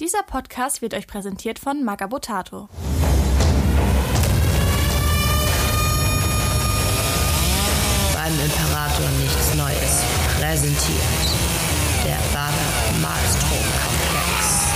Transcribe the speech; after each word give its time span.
Dieser 0.00 0.22
Podcast 0.22 0.80
wird 0.80 0.94
euch 0.94 1.06
präsentiert 1.06 1.58
von 1.58 1.84
Magabotato. 1.84 2.70
Beim 8.14 8.32
Imperator 8.32 9.10
nichts 9.20 9.54
Neues. 9.56 10.02
Präsentiert 10.38 11.02
der 12.06 12.16
Bader 12.32 12.70
Malstrom 13.02 13.58
Komplex. 13.84 14.72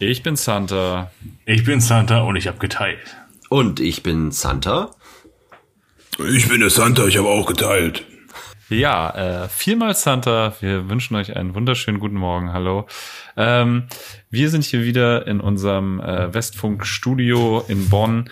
Ich 0.00 0.24
bin 0.24 0.34
Santa. 0.34 1.12
Ich 1.44 1.62
bin 1.62 1.80
Santa 1.80 2.22
und 2.22 2.34
ich 2.34 2.48
habe 2.48 2.58
geteilt. 2.58 3.16
Und 3.50 3.80
ich 3.80 4.04
bin 4.04 4.30
Santa. 4.30 4.92
Ich 6.32 6.48
bin 6.48 6.60
der 6.60 6.70
Santa, 6.70 7.06
ich 7.06 7.18
habe 7.18 7.26
auch 7.26 7.46
geteilt. 7.46 8.06
Ja, 8.68 9.10
äh, 9.42 9.48
viermal 9.48 9.96
Santa. 9.96 10.54
Wir 10.60 10.88
wünschen 10.88 11.16
euch 11.16 11.34
einen 11.34 11.56
wunderschönen 11.56 11.98
guten 11.98 12.14
Morgen. 12.14 12.52
Hallo. 12.52 12.86
Ähm, 13.36 13.88
wir 14.30 14.50
sind 14.50 14.62
hier 14.62 14.84
wieder 14.84 15.26
in 15.26 15.40
unserem 15.40 15.98
äh, 15.98 16.32
Westfunk-Studio 16.32 17.64
in 17.66 17.88
Bonn 17.88 18.30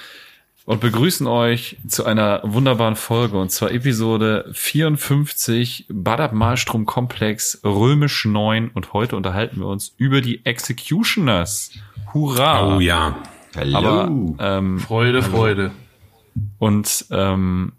und 0.67 0.81
begrüßen 0.81 1.27
euch 1.27 1.79
zu 1.89 2.05
einer 2.05 2.41
wunderbaren 2.45 2.95
Folge 2.95 3.41
und 3.41 3.51
zwar 3.51 3.73
Episode 3.73 4.49
54 4.53 5.87
Badab 5.89 6.33
Malstrom 6.33 6.87
Komplex 6.87 7.61
Römisch 7.65 8.25
9 8.25 8.71
und 8.73 8.93
heute 8.93 9.17
unterhalten 9.17 9.59
wir 9.59 9.67
uns 9.67 9.93
über 9.97 10.21
die 10.21 10.47
Executioners. 10.47 11.73
Hurra! 12.15 12.77
Oh 12.77 12.79
ja. 12.79 13.21
Hallo. 13.57 13.77
Aber 13.77 14.11
ähm, 14.39 14.79
Freude, 14.79 15.23
Freude. 15.23 15.71
und 16.59 17.07
ähm, 17.11 17.73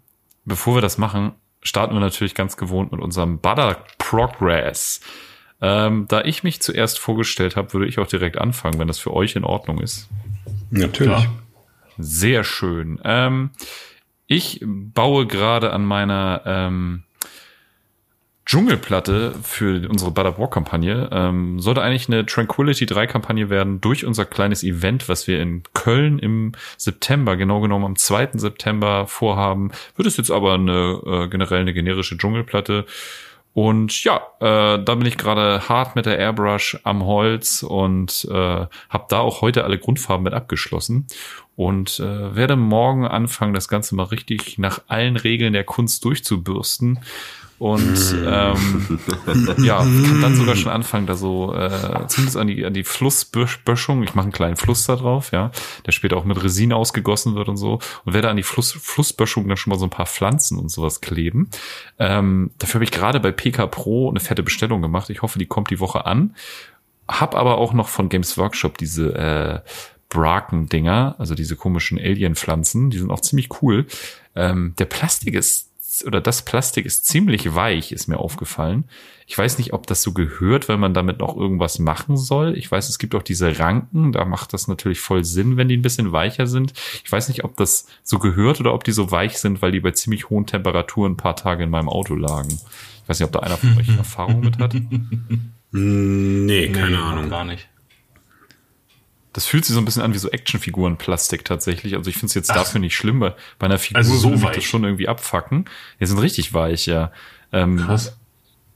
bevor 0.44 0.76
wir 0.76 0.82
das 0.82 0.98
machen, 0.98 1.32
starten 1.62 1.94
wir 1.94 2.00
natürlich 2.00 2.34
ganz 2.34 2.56
gewohnt 2.56 2.92
mit 2.92 3.00
unserem 3.00 3.38
Butter 3.38 3.84
Progress. 3.98 5.00
Ähm, 5.62 6.06
da 6.08 6.22
ich 6.22 6.42
mich 6.42 6.62
zuerst 6.62 6.98
vorgestellt 6.98 7.56
habe, 7.56 7.72
würde 7.74 7.86
ich 7.86 7.98
auch 7.98 8.06
direkt 8.06 8.38
anfangen, 8.38 8.78
wenn 8.78 8.88
das 8.88 8.98
für 8.98 9.12
euch 9.12 9.36
in 9.36 9.44
Ordnung 9.44 9.80
ist. 9.80 10.08
Natürlich. 10.70 11.28
Sehr 11.98 12.44
schön. 12.44 12.98
Ähm, 13.04 13.50
ich 14.26 14.64
baue 14.64 15.26
gerade 15.26 15.72
an 15.72 15.84
meiner 15.84 16.42
ähm, 16.46 17.02
Dschungelplatte 18.50 19.32
für 19.44 19.88
unsere 19.88 20.10
Butter 20.10 20.36
War 20.36 20.50
Kampagne. 20.50 21.08
Ähm, 21.12 21.60
sollte 21.60 21.82
eigentlich 21.82 22.08
eine 22.08 22.26
Tranquility 22.26 22.84
3 22.84 23.06
Kampagne 23.06 23.48
werden 23.48 23.80
durch 23.80 24.04
unser 24.04 24.24
kleines 24.24 24.64
Event, 24.64 25.08
was 25.08 25.28
wir 25.28 25.40
in 25.40 25.62
Köln 25.72 26.18
im 26.18 26.50
September, 26.76 27.36
genau 27.36 27.60
genommen 27.60 27.84
am 27.84 27.94
2. 27.94 28.30
September 28.32 29.06
vorhaben. 29.06 29.70
Wird 29.94 30.08
es 30.08 30.16
jetzt 30.16 30.32
aber 30.32 30.54
eine 30.54 31.00
äh, 31.06 31.28
generell 31.28 31.60
eine 31.60 31.72
generische 31.72 32.18
Dschungelplatte. 32.18 32.86
Und 33.54 34.02
ja, 34.02 34.16
äh, 34.40 34.82
da 34.82 34.94
bin 34.96 35.06
ich 35.06 35.16
gerade 35.16 35.68
hart 35.68 35.94
mit 35.94 36.06
der 36.06 36.18
Airbrush 36.18 36.76
am 36.82 37.04
Holz 37.04 37.62
und 37.62 38.26
äh, 38.32 38.34
habe 38.34 39.06
da 39.08 39.20
auch 39.20 39.42
heute 39.42 39.62
alle 39.62 39.78
Grundfarben 39.78 40.24
mit 40.24 40.34
abgeschlossen 40.34 41.06
und 41.54 42.00
äh, 42.00 42.34
werde 42.34 42.56
morgen 42.56 43.06
anfangen, 43.06 43.54
das 43.54 43.68
Ganze 43.68 43.94
mal 43.94 44.04
richtig 44.04 44.58
nach 44.58 44.80
allen 44.88 45.16
Regeln 45.16 45.52
der 45.52 45.62
Kunst 45.62 46.04
durchzubürsten. 46.04 46.98
Und 47.60 48.16
ähm, 48.26 48.98
ja, 49.58 49.80
kann 49.80 50.22
dann 50.22 50.34
sogar 50.34 50.56
schon 50.56 50.72
anfangen, 50.72 51.06
da 51.06 51.14
so 51.14 51.54
äh, 51.54 52.06
zumindest 52.06 52.38
an 52.38 52.46
die 52.46 52.64
an 52.64 52.72
die 52.72 52.84
Flussböschung. 52.84 54.02
Ich 54.02 54.14
mache 54.14 54.22
einen 54.24 54.32
kleinen 54.32 54.56
Fluss 54.56 54.86
da 54.86 54.96
drauf, 54.96 55.30
ja, 55.30 55.50
der 55.84 55.92
später 55.92 56.16
auch 56.16 56.24
mit 56.24 56.42
Resin 56.42 56.72
ausgegossen 56.72 57.34
wird 57.34 57.50
und 57.50 57.58
so. 57.58 57.78
Und 58.06 58.14
werde 58.14 58.30
an 58.30 58.38
die 58.38 58.44
Fluss, 58.44 58.72
Flussböschung 58.72 59.46
dann 59.46 59.58
schon 59.58 59.72
mal 59.72 59.78
so 59.78 59.84
ein 59.84 59.90
paar 59.90 60.06
Pflanzen 60.06 60.58
und 60.58 60.70
sowas 60.70 61.02
kleben. 61.02 61.50
Ähm, 61.98 62.52
dafür 62.56 62.76
habe 62.76 62.84
ich 62.84 62.92
gerade 62.92 63.20
bei 63.20 63.30
PK 63.30 63.66
Pro 63.66 64.08
eine 64.08 64.20
fette 64.20 64.42
Bestellung 64.42 64.80
gemacht. 64.80 65.10
Ich 65.10 65.20
hoffe, 65.20 65.38
die 65.38 65.44
kommt 65.44 65.68
die 65.68 65.80
Woche 65.80 66.06
an. 66.06 66.34
Hab 67.06 67.34
aber 67.34 67.58
auch 67.58 67.74
noch 67.74 67.88
von 67.88 68.08
Games 68.08 68.38
Workshop 68.38 68.78
diese 68.78 69.14
äh, 69.14 69.60
Braken-Dinger, 70.08 71.16
also 71.18 71.34
diese 71.34 71.56
komischen 71.56 71.98
Alien-Pflanzen, 71.98 72.88
die 72.88 72.96
sind 72.96 73.10
auch 73.10 73.20
ziemlich 73.20 73.50
cool. 73.60 73.86
Ähm, 74.34 74.72
der 74.78 74.86
Plastik 74.86 75.34
ist, 75.34 75.69
oder 76.06 76.20
das 76.20 76.42
Plastik 76.44 76.86
ist 76.86 77.06
ziemlich 77.06 77.54
weich, 77.54 77.92
ist 77.92 78.08
mir 78.08 78.18
aufgefallen. 78.18 78.84
Ich 79.26 79.38
weiß 79.38 79.58
nicht, 79.58 79.72
ob 79.72 79.86
das 79.86 80.02
so 80.02 80.12
gehört, 80.12 80.68
weil 80.68 80.76
man 80.76 80.92
damit 80.94 81.20
noch 81.20 81.36
irgendwas 81.36 81.78
machen 81.78 82.16
soll. 82.16 82.56
Ich 82.56 82.70
weiß, 82.70 82.88
es 82.88 82.98
gibt 82.98 83.14
auch 83.14 83.22
diese 83.22 83.58
Ranken, 83.58 84.12
da 84.12 84.24
macht 84.24 84.52
das 84.52 84.66
natürlich 84.66 85.00
voll 85.00 85.24
Sinn, 85.24 85.56
wenn 85.56 85.68
die 85.68 85.76
ein 85.76 85.82
bisschen 85.82 86.10
weicher 86.12 86.46
sind. 86.46 86.72
Ich 87.04 87.10
weiß 87.12 87.28
nicht, 87.28 87.44
ob 87.44 87.56
das 87.56 87.86
so 88.02 88.18
gehört 88.18 88.60
oder 88.60 88.74
ob 88.74 88.82
die 88.84 88.92
so 88.92 89.10
weich 89.10 89.38
sind, 89.38 89.62
weil 89.62 89.70
die 89.72 89.80
bei 89.80 89.92
ziemlich 89.92 90.30
hohen 90.30 90.46
Temperaturen 90.46 91.12
ein 91.12 91.16
paar 91.16 91.36
Tage 91.36 91.62
in 91.64 91.70
meinem 91.70 91.88
Auto 91.88 92.14
lagen. 92.16 92.48
Ich 93.02 93.08
weiß 93.08 93.20
nicht, 93.20 93.26
ob 93.26 93.32
da 93.32 93.40
einer 93.40 93.56
von 93.56 93.76
euch 93.78 93.88
Erfahrung 93.96 94.40
mit 94.40 94.58
hat. 94.58 94.74
Nee, 95.72 96.68
keine 96.68 96.90
Nee, 96.90 96.96
Ahnung. 96.96 97.30
Gar 97.30 97.44
nicht. 97.44 97.68
Das 99.32 99.46
fühlt 99.46 99.64
sich 99.64 99.74
so 99.74 99.80
ein 99.80 99.84
bisschen 99.84 100.02
an 100.02 100.12
wie 100.12 100.18
so 100.18 100.30
Actionfiguren-Plastik 100.30 101.44
tatsächlich. 101.44 101.96
Also 101.96 102.10
ich 102.10 102.16
finde 102.16 102.26
es 102.26 102.34
jetzt 102.34 102.50
dafür 102.50 102.80
nicht 102.80 102.96
schlimm. 102.96 103.20
Bei 103.20 103.34
bei 103.58 103.66
einer 103.66 103.78
Figur 103.78 103.98
Also 103.98 104.16
so 104.16 104.42
würde 104.42 104.56
das 104.56 104.64
schon 104.64 104.84
irgendwie 104.84 105.08
abfacken. 105.08 105.66
Die 106.00 106.06
sind 106.06 106.18
richtig 106.18 106.52
weich, 106.52 106.86
ja. 106.86 107.12
Ähm, 107.52 107.76
Krass. 107.78 108.16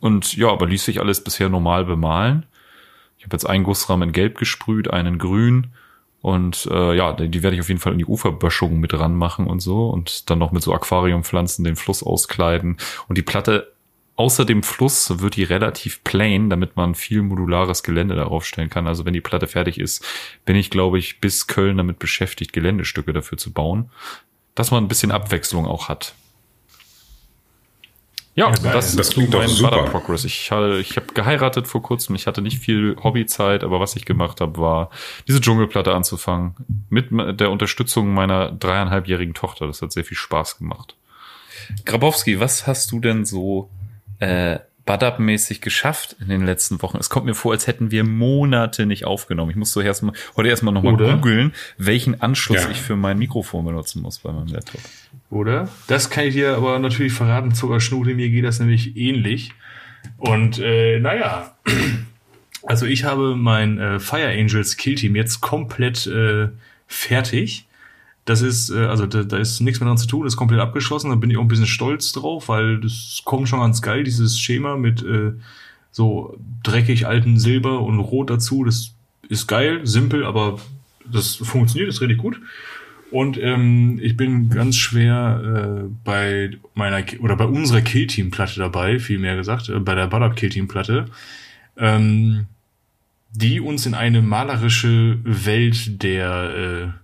Und 0.00 0.36
ja, 0.36 0.48
aber 0.50 0.66
ließ 0.66 0.84
sich 0.84 1.00
alles 1.00 1.24
bisher 1.24 1.48
normal 1.48 1.84
bemalen. 1.86 2.46
Ich 3.18 3.24
habe 3.24 3.34
jetzt 3.34 3.46
einen 3.46 3.64
Gussrahmen 3.64 4.10
in 4.10 4.12
Gelb 4.12 4.38
gesprüht, 4.38 4.90
einen 4.90 5.14
in 5.14 5.18
Grün. 5.18 5.68
Und 6.20 6.68
äh, 6.70 6.94
ja, 6.96 7.12
die, 7.12 7.28
die 7.28 7.42
werde 7.42 7.56
ich 7.56 7.60
auf 7.60 7.68
jeden 7.68 7.80
Fall 7.80 7.92
in 7.92 7.98
die 7.98 8.06
Uferböschung 8.06 8.80
mit 8.80 8.94
ranmachen 8.94 9.46
und 9.46 9.60
so. 9.60 9.90
Und 9.90 10.30
dann 10.30 10.38
noch 10.38 10.52
mit 10.52 10.62
so 10.62 10.72
Aquariumpflanzen 10.72 11.64
den 11.64 11.76
Fluss 11.76 12.02
auskleiden. 12.02 12.78
Und 13.08 13.18
die 13.18 13.22
Platte 13.22 13.73
außer 14.16 14.44
dem 14.44 14.62
Fluss 14.62 15.20
wird 15.20 15.36
die 15.36 15.44
relativ 15.44 16.02
plain, 16.04 16.48
damit 16.50 16.76
man 16.76 16.94
viel 16.94 17.22
modulares 17.22 17.82
Gelände 17.82 18.14
darauf 18.14 18.44
stellen 18.46 18.70
kann. 18.70 18.86
Also 18.86 19.04
wenn 19.04 19.12
die 19.12 19.20
Platte 19.20 19.46
fertig 19.46 19.78
ist, 19.80 20.04
bin 20.44 20.56
ich, 20.56 20.70
glaube 20.70 20.98
ich, 20.98 21.20
bis 21.20 21.46
Köln 21.46 21.76
damit 21.78 21.98
beschäftigt, 21.98 22.52
Geländestücke 22.52 23.12
dafür 23.12 23.38
zu 23.38 23.52
bauen. 23.52 23.90
Dass 24.54 24.70
man 24.70 24.84
ein 24.84 24.88
bisschen 24.88 25.10
Abwechslung 25.10 25.66
auch 25.66 25.88
hat. 25.88 26.14
Ja, 28.36 28.48
Ja, 28.50 28.72
das, 28.72 28.96
Das 28.96 29.08
ist 29.08 29.12
klingt 29.14 29.32
doch 29.32 29.38
mein 29.40 29.48
super. 29.48 29.70
Butter 29.78 29.90
Progress. 29.90 30.24
Ich, 30.24 30.50
hatte- 30.50 30.78
ich 30.80 30.96
habe 30.96 31.06
geheiratet 31.14 31.68
vor 31.68 31.82
kurzem. 31.82 32.14
Ich 32.16 32.26
hatte 32.26 32.42
nicht 32.42 32.58
viel 32.58 32.96
Hobbyzeit, 33.02 33.62
aber 33.62 33.78
was 33.80 33.94
ich 33.96 34.04
gemacht 34.04 34.40
habe, 34.40 34.58
war 34.58 34.90
diese 35.28 35.40
Dschungelplatte 35.40 35.94
anzufangen. 35.94 36.54
Mit 36.90 37.10
der 37.40 37.50
Unterstützung 37.50 38.12
meiner 38.12 38.50
dreieinhalbjährigen 38.50 39.34
Tochter. 39.34 39.66
Das 39.68 39.82
hat 39.82 39.92
sehr 39.92 40.04
viel 40.04 40.16
Spaß 40.16 40.58
gemacht. 40.58 40.96
Grabowski, 41.84 42.40
was 42.40 42.66
hast 42.66 42.90
du 42.90 42.98
denn 43.00 43.24
so 43.24 43.70
äh, 44.24 44.60
Badab-mäßig 44.86 45.60
geschafft 45.60 46.16
in 46.20 46.28
den 46.28 46.44
letzten 46.44 46.82
Wochen? 46.82 46.98
Es 46.98 47.08
kommt 47.08 47.24
mir 47.26 47.34
vor, 47.34 47.52
als 47.52 47.66
hätten 47.66 47.90
wir 47.90 48.04
Monate 48.04 48.84
nicht 48.84 49.06
aufgenommen. 49.06 49.50
Ich 49.50 49.56
muss 49.56 49.72
so 49.72 49.80
erst 49.80 50.02
mal, 50.02 50.12
heute 50.36 50.48
erstmal 50.50 50.74
nochmal 50.74 50.96
googeln, 50.96 51.54
welchen 51.78 52.20
Anschluss 52.20 52.64
Ja. 52.64 52.70
ich 52.70 52.80
für 52.80 52.96
mein 52.96 53.18
Mikrofon 53.18 53.64
benutzen 53.64 54.02
muss 54.02 54.18
bei 54.18 54.30
meinem 54.30 54.48
Laptop. 54.48 54.80
Oder? 55.30 55.68
Das 55.86 56.10
kann 56.10 56.24
ich 56.24 56.34
dir 56.34 56.56
aber 56.56 56.78
natürlich 56.78 57.14
verraten, 57.14 57.54
Zuckerschnute, 57.54 58.14
mir 58.14 58.28
geht 58.28 58.44
das 58.44 58.60
nämlich 58.60 58.96
ähnlich. 58.96 59.52
Und 60.18 60.58
äh, 60.58 61.00
naja, 61.00 61.56
also 62.62 62.84
ich 62.84 63.04
habe 63.04 63.36
mein 63.36 63.78
äh, 63.78 64.00
Fire 64.00 64.28
Angels 64.28 64.76
Kill 64.76 64.96
Team 64.96 65.16
jetzt 65.16 65.40
komplett 65.40 66.06
äh, 66.06 66.48
fertig. 66.86 67.66
Das 68.24 68.40
ist, 68.40 68.70
äh, 68.70 68.86
also 68.86 69.06
da, 69.06 69.22
da 69.22 69.36
ist 69.36 69.60
nichts 69.60 69.80
mehr 69.80 69.88
dran 69.88 69.98
zu 69.98 70.06
tun, 70.06 70.26
ist 70.26 70.36
komplett 70.36 70.60
abgeschlossen. 70.60 71.10
Da 71.10 71.16
bin 71.16 71.30
ich 71.30 71.36
auch 71.36 71.42
ein 71.42 71.48
bisschen 71.48 71.66
stolz 71.66 72.12
drauf, 72.12 72.48
weil 72.48 72.80
das 72.80 73.22
kommt 73.24 73.48
schon 73.48 73.60
ganz 73.60 73.82
geil, 73.82 74.04
dieses 74.04 74.38
Schema 74.38 74.76
mit 74.76 75.02
äh, 75.02 75.32
so 75.90 76.38
dreckig 76.62 77.06
alten 77.06 77.38
Silber 77.38 77.80
und 77.80 78.00
Rot 78.00 78.30
dazu. 78.30 78.64
Das 78.64 78.94
ist 79.28 79.46
geil, 79.46 79.80
simpel, 79.84 80.24
aber 80.24 80.58
das 81.04 81.36
funktioniert, 81.36 81.88
ist 81.88 82.00
richtig 82.00 82.18
gut. 82.18 82.40
Und 83.10 83.38
ähm, 83.40 84.00
ich 84.02 84.16
bin 84.16 84.48
ganz 84.48 84.76
schwer 84.76 85.84
äh, 85.84 85.88
bei 86.02 86.50
meiner 86.74 87.04
oder 87.20 87.36
bei 87.36 87.44
unserer 87.44 87.80
Killteam-Platte 87.80 88.58
dabei, 88.58 88.98
vielmehr 88.98 89.36
gesagt, 89.36 89.68
äh, 89.68 89.78
bei 89.78 89.94
der 89.94 90.08
Badab 90.08 90.34
Killteam-Platte, 90.34 91.04
ähm, 91.76 92.46
die 93.30 93.60
uns 93.60 93.86
in 93.86 93.94
eine 93.94 94.20
malerische 94.20 95.18
Welt 95.22 96.02
der 96.02 96.94
äh, 96.96 97.03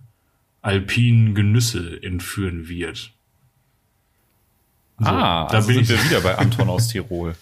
alpinen 0.63 1.35
Genüsse 1.35 2.03
entführen 2.03 2.69
wird. 2.69 3.13
So, 4.99 5.07
ah, 5.07 5.47
da 5.49 5.57
also 5.57 5.69
bin 5.69 5.85
sind 5.85 5.97
ich 5.97 6.03
wir 6.03 6.11
wieder 6.11 6.21
bei 6.21 6.37
Anton 6.37 6.69
aus 6.69 6.89
Tirol. 6.93 7.35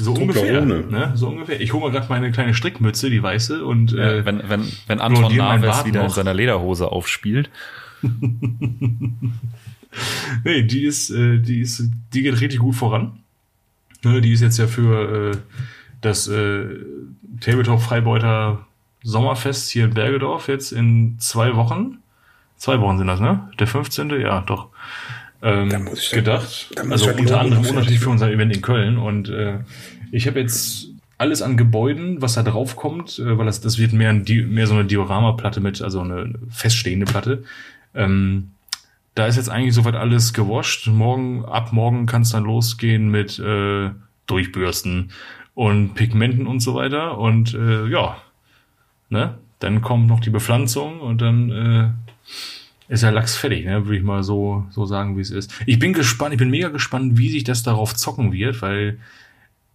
so 0.00 0.12
ungefähr. 0.12 0.60
Ne? 0.62 1.12
So 1.14 1.28
ungefähr. 1.28 1.60
Ich 1.60 1.72
hole 1.72 1.82
mal 1.82 1.90
gerade 1.90 2.08
meine 2.08 2.30
kleine 2.32 2.52
Strickmütze, 2.54 3.08
die 3.08 3.22
weiße, 3.22 3.64
und 3.64 3.94
Äh, 3.94 4.18
äh, 4.18 4.24
wenn, 4.26 4.42
wenn, 4.48 4.70
wenn 4.86 5.00
Anton 5.00 5.34
Naves 5.34 5.84
wieder 5.86 6.04
in 6.04 6.10
seiner 6.10 6.34
Lederhose 6.34 6.88
aufspielt. 6.92 7.50
Nee, 10.44 10.62
die 10.62 10.84
ist, 10.84 11.10
äh, 11.10 11.38
die 11.38 11.60
ist, 11.60 11.90
die 12.12 12.22
geht 12.22 12.40
richtig 12.40 12.60
gut 12.60 12.74
voran. 12.74 13.20
Ne, 14.02 14.20
die 14.20 14.32
ist 14.32 14.40
jetzt 14.40 14.58
ja 14.58 14.66
für 14.66 15.32
äh, 15.32 15.36
das 16.00 16.28
äh, 16.28 16.64
Tabletop 17.40 17.80
Freibeuter 17.80 18.66
Sommerfest 19.02 19.70
hier 19.70 19.84
in 19.84 19.94
Bergedorf 19.94 20.48
jetzt 20.48 20.72
in 20.72 21.18
zwei 21.18 21.56
Wochen. 21.56 21.98
Zwei 22.62 22.80
Wochen 22.80 22.96
sind 22.96 23.08
das, 23.08 23.18
ne? 23.18 23.50
Der 23.58 23.66
15. 23.66 24.10
Ja, 24.20 24.40
doch. 24.42 24.68
Ähm, 25.42 25.68
Da 25.68 25.80
muss 25.80 26.00
ich 26.00 26.10
gedacht. 26.12 26.70
da 26.76 26.84
muss 26.84 26.92
Also 26.92 27.10
ich 27.10 27.18
unter 27.18 27.24
glauben, 27.24 27.52
anderem 27.56 27.74
natürlich 27.74 27.98
für 27.98 28.10
unser 28.10 28.30
Event 28.30 28.54
in 28.54 28.62
Köln. 28.62 28.98
Und 28.98 29.28
äh, 29.30 29.58
ich 30.12 30.28
habe 30.28 30.38
jetzt 30.38 30.86
alles 31.18 31.42
an 31.42 31.56
Gebäuden, 31.56 32.22
was 32.22 32.34
da 32.34 32.44
drauf 32.44 32.76
kommt, 32.76 33.18
äh, 33.18 33.36
weil 33.36 33.46
das, 33.46 33.62
das 33.62 33.78
wird 33.78 33.92
mehr, 33.92 34.10
ein, 34.10 34.24
mehr 34.48 34.68
so 34.68 34.74
eine 34.74 34.84
Dioramaplatte 34.84 35.60
mit, 35.60 35.82
also 35.82 36.02
eine 36.02 36.34
feststehende 36.50 37.04
Platte. 37.04 37.42
Ähm, 37.96 38.52
da 39.16 39.26
ist 39.26 39.34
jetzt 39.34 39.50
eigentlich 39.50 39.74
soweit 39.74 39.96
alles 39.96 40.32
gewascht. 40.32 40.86
Morgen, 40.86 41.44
ab 41.44 41.72
morgen 41.72 42.06
kann 42.06 42.22
es 42.22 42.30
dann 42.30 42.44
losgehen 42.44 43.08
mit 43.08 43.40
äh, 43.40 43.90
Durchbürsten 44.28 45.10
und 45.54 45.94
Pigmenten 45.94 46.46
und 46.46 46.60
so 46.60 46.76
weiter. 46.76 47.18
Und 47.18 47.54
äh, 47.54 47.88
ja, 47.88 48.18
ne? 49.08 49.34
Dann 49.58 49.80
kommt 49.80 50.08
noch 50.08 50.18
die 50.18 50.30
Bepflanzung 50.30 51.00
und 51.00 51.20
dann 51.22 51.50
äh, 51.50 51.90
ist 52.88 53.02
der 53.02 53.12
Lachs 53.12 53.36
fertig, 53.36 53.64
ne? 53.64 53.84
Würde 53.86 53.96
ich 53.98 54.02
mal 54.02 54.22
so, 54.22 54.66
so 54.70 54.84
sagen, 54.86 55.16
wie 55.16 55.20
es 55.22 55.30
ist. 55.30 55.52
Ich 55.66 55.78
bin 55.78 55.92
gespannt, 55.92 56.32
ich 56.34 56.38
bin 56.38 56.50
mega 56.50 56.68
gespannt, 56.68 57.16
wie 57.18 57.30
sich 57.30 57.44
das 57.44 57.62
darauf 57.62 57.94
zocken 57.94 58.32
wird, 58.32 58.60
weil 58.62 58.98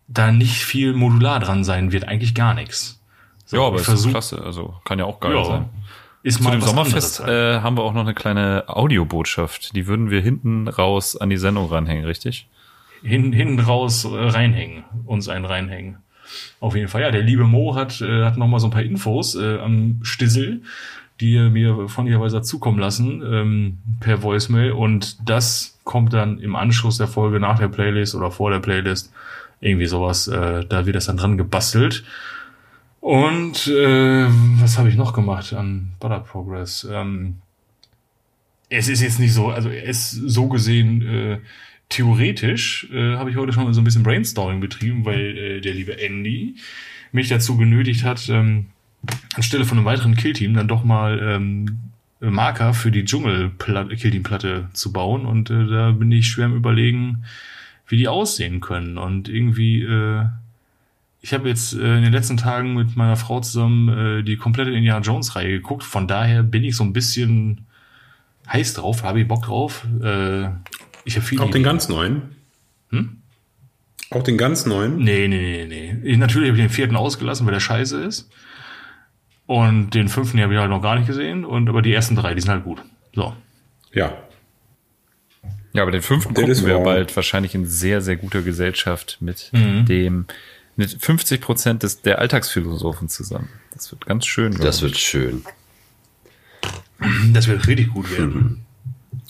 da 0.07 0.31
nicht 0.31 0.63
viel 0.63 0.93
modular 0.93 1.39
dran 1.39 1.63
sein 1.63 1.91
wird, 1.91 2.07
eigentlich 2.07 2.33
gar 2.35 2.53
nichts. 2.53 2.99
So, 3.45 3.57
ja, 3.57 3.63
aber 3.63 3.77
ist 3.77 3.85
versuch- 3.85 4.11
klasse. 4.11 4.41
Also 4.43 4.75
kann 4.85 4.99
ja 4.99 5.05
auch 5.05 5.19
geil 5.19 5.33
Ja. 5.33 5.43
sein. 5.45 5.65
Ist 6.23 6.37
Zu 6.37 6.43
mal 6.43 6.51
dem 6.51 6.61
Sommerfest 6.61 7.19
halt. 7.21 7.29
äh, 7.29 7.61
haben 7.61 7.77
wir 7.77 7.83
auch 7.83 7.93
noch 7.93 8.01
eine 8.01 8.13
kleine 8.13 8.65
Audiobotschaft. 8.67 9.75
Die 9.75 9.87
würden 9.87 10.09
wir 10.09 10.21
hinten 10.21 10.67
raus 10.67 11.15
an 11.15 11.29
die 11.29 11.37
Sendung 11.37 11.69
ranhängen, 11.69 12.05
richtig? 12.05 12.47
hin, 13.03 13.31
hinten 13.31 13.59
raus 13.59 14.05
äh, 14.05 14.07
reinhängen, 14.09 14.83
uns 15.05 15.29
einen 15.29 15.45
reinhängen. 15.45 15.97
Auf 16.59 16.75
jeden 16.75 16.87
Fall, 16.89 17.03
ja, 17.03 17.11
der 17.11 17.21
liebe 17.21 17.43
Mo 17.45 17.75
hat, 17.75 18.01
äh, 18.01 18.25
hat 18.25 18.37
noch 18.37 18.47
mal 18.47 18.59
so 18.59 18.67
ein 18.67 18.71
paar 18.71 18.81
Infos 18.81 19.35
äh, 19.35 19.59
am 19.59 19.99
Stissel, 20.01 20.63
die 21.19 21.35
er 21.35 21.49
mir 21.49 21.89
freundlicherweise 21.89 22.41
zukommen 22.41 22.79
lassen, 22.79 23.23
ähm, 23.25 23.77
per 23.99 24.21
Voicemail. 24.21 24.71
Und 24.71 25.17
das 25.27 25.79
kommt 25.83 26.13
dann 26.13 26.39
im 26.39 26.55
Anschluss 26.55 26.97
der 26.97 27.07
Folge 27.07 27.39
nach 27.39 27.59
der 27.59 27.69
Playlist 27.69 28.15
oder 28.15 28.31
vor 28.31 28.51
der 28.51 28.59
Playlist. 28.59 29.11
Irgendwie 29.59 29.87
sowas, 29.87 30.27
äh, 30.27 30.65
da 30.65 30.85
wird 30.85 30.95
das 30.95 31.07
dann 31.07 31.17
dran 31.17 31.37
gebastelt. 31.37 32.03
Und 32.99 33.67
äh, 33.67 34.27
was 34.61 34.77
habe 34.77 34.89
ich 34.89 34.95
noch 34.95 35.13
gemacht 35.13 35.53
an 35.53 35.93
Butter 35.99 36.19
Progress? 36.19 36.87
Ähm, 36.91 37.37
es 38.69 38.89
ist 38.89 39.01
jetzt 39.01 39.19
nicht 39.19 39.33
so, 39.33 39.47
also 39.47 39.69
es 39.69 40.11
so 40.11 40.47
gesehen, 40.47 41.01
äh, 41.01 41.39
theoretisch 41.89 42.89
äh, 42.91 43.15
habe 43.15 43.29
ich 43.29 43.37
heute 43.37 43.53
schon 43.53 43.73
so 43.73 43.81
ein 43.81 43.83
bisschen 43.83 44.03
Brainstorming 44.03 44.59
betrieben, 44.59 45.05
weil 45.05 45.37
äh, 45.37 45.61
der 45.61 45.73
liebe 45.73 45.99
Andy 45.99 46.55
mich 47.11 47.29
dazu 47.29 47.57
genötigt 47.57 48.03
hat, 48.03 48.27
ähm, 48.29 48.67
anstelle 49.35 49.65
von 49.65 49.77
einem 49.77 49.85
weiteren 49.85 50.15
Killteam 50.15 50.53
dann 50.53 50.67
doch 50.67 50.83
mal 50.83 51.19
ähm, 51.21 51.79
Marker 52.19 52.73
für 52.73 52.91
die 52.91 53.05
Dschungel-Killteam-Platte 53.05 54.69
zu 54.73 54.91
bauen. 54.91 55.25
Und 55.25 55.49
äh, 55.49 55.67
da 55.67 55.91
bin 55.91 56.11
ich 56.11 56.27
schwer 56.27 56.45
am 56.45 56.55
überlegen, 56.55 57.23
wie 57.87 57.97
die 57.97 58.07
aussehen 58.07 58.59
können. 58.59 58.97
Und 58.97 59.29
irgendwie, 59.29 59.83
äh, 59.83 60.25
ich 61.21 61.33
habe 61.33 61.47
jetzt 61.47 61.73
äh, 61.73 61.97
in 61.97 62.03
den 62.03 62.11
letzten 62.11 62.37
Tagen 62.37 62.73
mit 62.73 62.95
meiner 62.95 63.17
Frau 63.17 63.39
zusammen 63.41 63.89
äh, 63.89 64.23
die 64.23 64.37
komplette 64.37 64.71
Indiana 64.71 65.01
Jones-Reihe 65.01 65.49
geguckt. 65.49 65.83
Von 65.83 66.07
daher 66.07 66.43
bin 66.43 66.63
ich 66.63 66.75
so 66.75 66.83
ein 66.83 66.93
bisschen 66.93 67.65
heiß 68.51 68.73
drauf, 68.75 69.03
habe 69.03 69.21
ich 69.21 69.27
Bock 69.27 69.43
drauf. 69.43 69.85
Äh, 70.01 70.49
ich 71.05 71.15
habe 71.15 71.25
viele 71.25 71.43
Auch 71.43 71.51
den 71.51 71.63
ganz 71.63 71.87
neuen? 71.89 72.23
Hm? 72.89 73.17
Auch 74.09 74.23
den 74.23 74.37
ganz 74.37 74.65
neuen? 74.65 74.97
Nee, 74.97 75.27
nee, 75.27 75.65
nee, 75.65 75.65
nee. 75.67 76.11
Ich, 76.11 76.17
natürlich 76.17 76.49
habe 76.49 76.57
ich 76.57 76.63
den 76.63 76.73
vierten 76.73 76.95
ausgelassen, 76.95 77.45
weil 77.45 77.53
der 77.53 77.59
scheiße 77.59 78.01
ist. 78.01 78.29
Und 79.47 79.91
den 79.91 80.09
fünften 80.09 80.39
habe 80.41 80.53
ich 80.53 80.59
halt 80.59 80.69
noch 80.69 80.81
gar 80.81 80.95
nicht 80.95 81.07
gesehen. 81.07 81.43
Und 81.45 81.67
aber 81.69 81.81
die 81.81 81.93
ersten 81.93 82.15
drei, 82.15 82.33
die 82.35 82.41
sind 82.41 82.51
halt 82.51 82.63
gut. 82.63 82.83
So. 83.15 83.33
Ja. 83.93 84.15
Ja, 85.73 85.81
aber 85.83 85.91
den 85.91 86.01
fünften 86.01 86.33
Der 86.33 86.43
gucken 86.43 86.51
ist 86.51 86.65
wir 86.65 86.79
bald 86.79 87.15
wahrscheinlich 87.15 87.55
in 87.55 87.65
sehr, 87.65 88.01
sehr 88.01 88.15
guter 88.17 88.41
Gesellschaft 88.41 89.17
mit 89.21 89.49
Mhm. 89.53 89.85
dem 89.85 90.25
mit 90.75 90.91
50 91.01 91.41
Prozent 91.41 91.81
des 91.83 92.01
der 92.03 92.19
Alltagsphilosophen 92.19 93.09
zusammen. 93.09 93.49
Das 93.73 93.91
wird 93.91 94.05
ganz 94.05 94.25
schön. 94.27 94.53
Das 94.59 94.77
ich. 94.77 94.83
wird 94.83 94.97
schön. 94.97 95.43
Das 97.33 97.47
wird 97.47 97.67
richtig 97.67 97.89
gut 97.93 98.11
werden. 98.17 98.65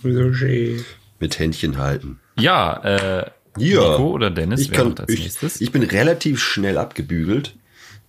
So 0.02 0.34
schön. 0.34 0.84
Mit 1.20 1.38
Händchen 1.40 1.78
halten. 1.78 2.20
Ja, 2.40 2.74
äh, 2.84 3.32
Ja. 3.58 3.82
Nico 3.92 4.12
oder 4.12 4.30
Dennis, 4.30 4.62
Ich 4.62 4.72
wer 4.72 4.78
kann, 4.78 4.96
ich, 5.08 5.20
nächstes? 5.20 5.60
ich 5.62 5.72
bin 5.72 5.84
relativ 5.84 6.42
schnell 6.42 6.78
abgebügelt. 6.78 7.56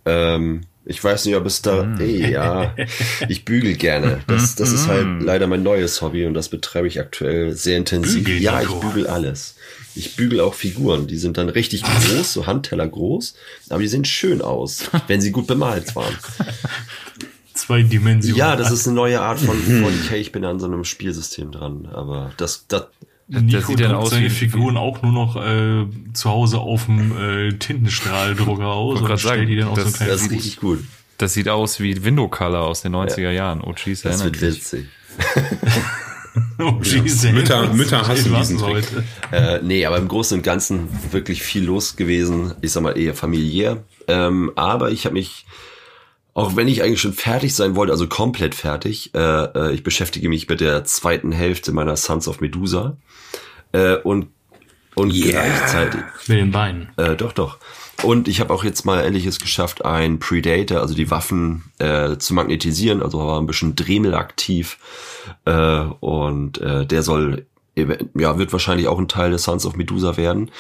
Ähm, 0.05 0.63
ich 0.89 1.05
weiß 1.05 1.27
nicht, 1.27 1.37
ob 1.37 1.47
es 1.47 1.63
da, 1.63 1.85
Mm. 1.85 2.01
ey, 2.01 2.31
ja, 2.33 2.75
ich 3.29 3.45
bügel 3.45 3.75
gerne. 3.77 4.21
Das, 4.27 4.55
das 4.57 4.73
ist 4.73 4.87
Mm. 4.87 4.91
halt 4.91 5.23
leider 5.23 5.47
mein 5.47 5.63
neues 5.63 6.01
Hobby 6.03 6.25
und 6.27 6.35
das 6.35 6.49
betreibe 6.49 6.89
ich 6.89 6.99
aktuell 6.99 7.53
sehr 7.55 7.77
intensiv. 7.77 8.25
Bügel, 8.25 8.43
ja, 8.43 8.61
ich 8.63 8.69
bügel 8.69 9.07
alles. 9.07 9.55
Ich 9.95 10.17
bügel 10.17 10.41
auch 10.41 10.55
Figuren. 10.55 11.07
Die 11.07 11.17
sind 11.19 11.37
dann 11.39 11.49
richtig 11.49 11.83
groß, 11.83 12.33
so 12.33 12.47
Handteller 12.47 12.87
groß, 12.89 13.35
aber 13.69 13.81
die 13.83 13.89
sehen 13.89 14.05
schön 14.05 14.43
aus, 14.43 14.85
wenn 15.09 15.21
sie 15.21 15.31
gut 15.33 15.47
bemalt 15.47 15.95
waren. 15.97 16.15
Zwei 17.55 17.83
Dimensionen. 17.83 18.39
Ja, 18.39 18.55
das 18.57 18.71
ist 18.71 18.87
eine 18.87 18.95
neue 18.95 19.21
Art 19.21 19.41
von 19.41 19.57
40k. 19.61 20.15
Ich 20.15 20.31
bin 20.33 20.45
an 20.45 20.61
so 20.61 20.67
einem 20.67 20.85
Spielsystem 20.85 21.51
dran, 21.51 21.87
aber 21.93 22.33
das, 22.37 22.67
das, 22.69 22.85
Nico 23.29 23.67
sieht 23.69 23.81
dann 23.81 23.91
druckt 23.93 24.05
aus 24.05 24.11
seine 24.11 24.27
wie- 24.27 24.31
Figuren 24.31 24.77
auch 24.77 25.03
nur 25.03 25.13
noch 25.13 25.37
äh, 25.37 25.85
zu 26.15 26.31
Hause 26.31 26.59
auf 26.59 26.87
dem 26.87 27.17
äh, 27.17 27.53
Tintenstrahldrucker 27.53 28.67
aus 28.67 29.01
und 29.01 29.07
stellt 29.07 29.21
sagen, 29.21 29.47
die 29.47 29.57
dann 29.57 29.69
auf 29.69 29.79
so 29.79 29.85
das- 29.85 29.95
kleines 29.95 30.15
das 30.15 30.23
ist 30.23 30.31
richtig 30.33 30.57
gut. 30.61 30.81
Das 31.19 31.35
sieht 31.35 31.49
aus 31.49 31.81
wie 31.81 32.05
Window 32.05 32.29
Color 32.29 32.61
aus 32.63 32.83
den 32.83 32.95
90er 32.95 33.31
Jahren. 33.31 33.61
Oh, 33.61 33.75
jeez, 33.77 34.03
Das 34.03 34.23
wird 34.25 34.41
witzig. 34.41 34.87
Oh, 36.61 36.75
Jesus. 36.83 37.25
Mütter- 37.33 37.73
Mütter 37.73 38.07
hassen 38.07 38.33
Was 38.33 38.49
diesen 38.49 38.59
Trick. 38.59 38.75
heute? 38.75 39.05
Äh, 39.33 39.61
nee, 39.63 39.85
aber 39.85 39.97
im 39.99 40.07
Großen 40.09 40.37
und 40.39 40.43
Ganzen 40.45 40.89
wirklich 41.11 41.43
viel 41.43 41.65
los 41.65 41.97
gewesen. 41.97 42.55
Ich 42.61 42.73
sag 42.73 42.83
mal 42.83 42.97
eher 42.97 43.15
familiär. 43.15 43.83
Ähm, 44.07 44.53
aber 44.55 44.91
ich 44.93 45.05
habe 45.05 45.15
mich, 45.15 45.47
auch 46.39 46.55
wenn 46.55 46.69
ich 46.69 46.85
eigentlich 46.85 47.01
schon 47.01 47.15
fertig 47.15 47.53
sein 47.53 47.75
wollte, 47.75 47.93
also 47.93 48.07
komplett 48.07 48.55
fertig, 48.55 49.13
äh, 49.13 49.19
äh, 49.19 49.75
ich 49.75 49.83
beschäftige 49.83 50.29
mich 50.29 50.49
mit 50.49 50.61
der 50.61 50.85
zweiten 50.85 51.33
Hälfte 51.33 51.73
meiner 51.73 51.97
Sons 51.97 52.29
of 52.29 52.41
Medusa. 52.41 52.97
Äh, 53.73 53.97
und 53.97 54.29
und 54.95 55.13
gleichzeitig, 55.13 56.01
Mit 56.29 56.39
den 56.39 56.51
Beinen. 56.53 56.91
äh, 56.97 57.17
doch, 57.17 57.33
doch. 57.33 57.59
Und 58.05 58.29
ich 58.29 58.39
habe 58.41 58.55
auch 58.55 58.63
jetzt 58.63 58.85
mal 58.85 59.05
endlich 59.05 59.27
es 59.27 59.41
geschafft, 59.41 59.85
ein 59.85 60.21
Predator, 60.21 60.81
also 60.81 60.95
die 60.95 61.11
Waffen 61.11 61.65
äh, 61.79 62.19
zu 62.19 62.35
magnetisieren, 62.35 63.03
also 63.03 63.19
war 63.19 63.41
ein 63.41 63.47
bisschen 63.47 63.75
Dremel 63.75 64.15
aktiv. 64.15 64.79
Äh, 65.45 65.87
und 66.01 66.61
äh, 66.61 66.87
der 66.87 67.03
soll, 67.03 67.47
ja, 67.77 68.39
wird 68.39 68.53
wahrscheinlich 68.53 68.87
auch 68.87 68.99
ein 68.99 69.09
Teil 69.09 69.33
des 69.33 69.43
Sons 69.43 69.67
of 69.67 69.75
Medusa 69.75 70.17
werden. 70.17 70.53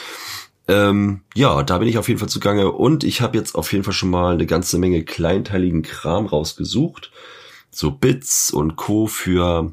Ähm, 0.68 1.22
ja, 1.34 1.62
da 1.62 1.78
bin 1.78 1.88
ich 1.88 1.98
auf 1.98 2.08
jeden 2.08 2.20
Fall 2.20 2.28
zugange. 2.28 2.70
Und 2.72 3.02
ich 3.04 3.20
habe 3.22 3.36
jetzt 3.38 3.54
auf 3.54 3.72
jeden 3.72 3.84
Fall 3.84 3.94
schon 3.94 4.10
mal 4.10 4.34
eine 4.34 4.46
ganze 4.46 4.78
Menge 4.78 5.02
kleinteiligen 5.04 5.82
Kram 5.82 6.26
rausgesucht. 6.26 7.10
So 7.70 7.90
Bits 7.90 8.50
und 8.50 8.76
Co. 8.76 9.06
für 9.06 9.72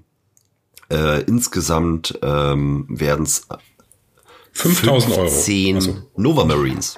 äh, 0.89 1.21
insgesamt 1.23 2.17
ähm, 2.21 2.85
werden 2.89 3.23
es 3.25 3.47
5000 4.53 5.17
Euro. 5.17 5.27
10 5.27 5.75
Also, 5.75 5.95
Nova 6.15 6.45
Marines. 6.45 6.97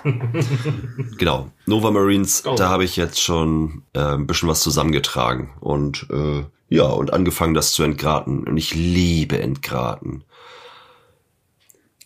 genau, 1.17 1.51
Nova 1.65 1.89
Marines, 1.91 2.43
Oh. 2.45 2.55
da 2.55 2.69
habe 2.69 2.83
ich 2.83 2.95
jetzt 2.97 3.19
schon 3.21 3.81
äh, 3.93 3.99
ein 3.99 4.27
bisschen 4.27 4.47
was 4.49 4.61
zusammengetragen 4.61 5.51
und 5.59 6.05
äh, 6.11 6.43
ja, 6.69 6.83
und 6.85 7.13
angefangen 7.13 7.53
das 7.53 7.71
zu 7.71 7.81
entgraten. 7.83 8.43
Und 8.43 8.57
ich 8.57 8.75
liebe 8.75 9.39
entgraten. 9.39 10.23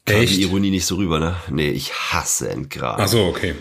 Kam 0.06 0.22
Echt? 0.22 0.38
die 0.38 0.42
Ironie 0.44 0.72
nicht 0.72 0.86
so 0.86 0.96
rüber, 0.96 1.20
ne? 1.20 1.36
Nee, 1.50 1.70
ich 1.70 1.94
hasse 1.94 2.50
entgraten. 2.50 3.04
ach 3.04 3.08
so, 3.08 3.26
okay. 3.26 3.56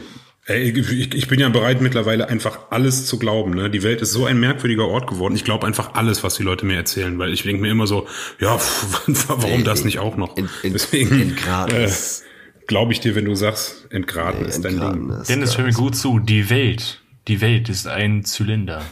Ich, 0.49 1.15
ich 1.15 1.29
bin 1.29 1.39
ja 1.39 1.49
bereit 1.49 1.81
mittlerweile 1.81 2.29
einfach 2.29 2.59
alles 2.71 3.07
zu 3.07 3.19
glauben. 3.19 3.53
Ne? 3.53 3.71
Die 3.71 3.85
Welt 3.85 4.01
ist 4.01 4.11
so 4.11 4.25
ein 4.25 4.41
merkwürdiger 4.41 4.89
Ort 4.89 5.07
geworden. 5.07 5.37
Ich 5.37 5.45
glaube 5.45 5.67
einfach 5.67 5.95
alles, 5.95 6.25
was 6.25 6.35
die 6.35 6.43
Leute 6.43 6.67
mir 6.67 6.77
erzählen, 6.77 7.17
weil 7.19 7.33
ich 7.33 7.43
denke 7.43 7.63
mir 7.63 7.71
immer 7.71 7.87
so, 7.87 8.09
ja, 8.41 8.59
pff, 8.59 9.03
warum 9.29 9.63
das 9.63 9.85
nicht 9.85 10.01
auch 10.01 10.17
noch? 10.17 10.37
Ent, 10.37 10.51
ent, 10.63 10.75
Deswegen 10.75 11.37
äh, 11.71 11.85
ist, 11.85 12.25
glaube 12.67 12.93
ich 12.93 13.01
dir, 13.01 13.15
wenn 13.15 13.27
du 13.27 13.35
sagst, 13.37 13.87
entgraten 13.91 14.45
ist 14.47 14.65
dein 14.65 14.73
entgraten 14.73 15.09
Ding. 15.09 15.21
ist 15.21 15.31
Dennis, 15.31 15.59
hör 15.59 15.67
mir 15.67 15.73
gut 15.73 15.95
zu. 15.95 16.19
Die 16.19 16.51
Welt. 16.51 17.01
Die 17.29 17.41
Welt 17.41 17.69
ist 17.69 17.87
ein 17.87 18.25
Zylinder. 18.25 18.83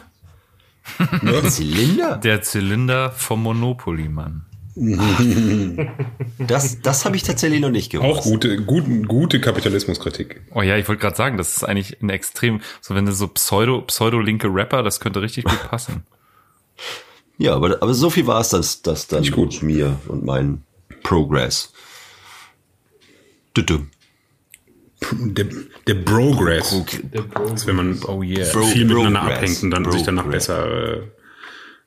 Zylinder? 1.49 2.19
Der 2.19 2.43
Zylinder 2.43 3.11
vom 3.11 3.43
Monopoly, 3.43 4.09
Mann. 4.09 4.45
Das, 6.39 6.81
das 6.81 7.05
habe 7.05 7.17
ich 7.17 7.23
tatsächlich 7.23 7.61
noch 7.61 7.71
nicht 7.71 7.91
gewusst. 7.91 8.09
Auch 8.21 8.23
gute, 8.23 8.63
gute, 8.65 8.89
gute 9.03 9.41
Kapitalismuskritik. 9.41 10.41
Oh 10.55 10.63
ja, 10.63 10.77
ich 10.77 10.87
wollte 10.89 11.01
gerade 11.01 11.17
sagen, 11.17 11.37
das 11.37 11.57
ist 11.57 11.65
eigentlich 11.65 12.01
ein 12.01 12.11
extrem, 12.11 12.61
so 12.81 12.95
wenn 12.95 13.07
du 13.07 13.13
so 13.13 13.29
Pseudo, 13.29 13.81
pseudo-linke 13.83 14.49
Rapper, 14.53 14.83
das 14.83 15.01
könnte 15.01 15.21
richtig 15.23 15.45
gut 15.45 15.63
passen. 15.71 16.05
Ja, 17.39 17.55
aber, 17.55 17.83
aber 17.83 17.95
so 17.95 18.11
viel 18.11 18.27
war 18.27 18.41
es 18.41 18.51
das, 18.51 18.83
das 18.83 19.07
dann 19.09 19.21
Nicht 19.23 19.33
gut. 19.33 19.63
mir 19.63 19.99
und 20.09 20.25
mein 20.25 20.63
Progress. 21.03 21.73
Düdüm. 23.57 23.91
Der, 25.13 25.47
der 25.87 25.95
Progress. 25.95 26.75
Das 27.13 27.53
ist, 27.63 27.67
wenn 27.67 27.77
man 27.77 28.01
Oh 28.07 28.23
yeah. 28.23 28.51
Bro- 28.53 28.63
viel 28.67 28.85
miteinander 28.85 29.21
Progress. 29.21 29.39
abhängt 29.39 29.63
und 29.63 29.71
dann 29.71 29.93
sich 29.93 30.03
danach 30.03 30.23
Progress. 30.25 30.47
besser. 30.49 30.95
Äh, 30.95 31.03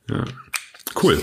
ja. 0.09 0.25
Cool. 1.01 1.21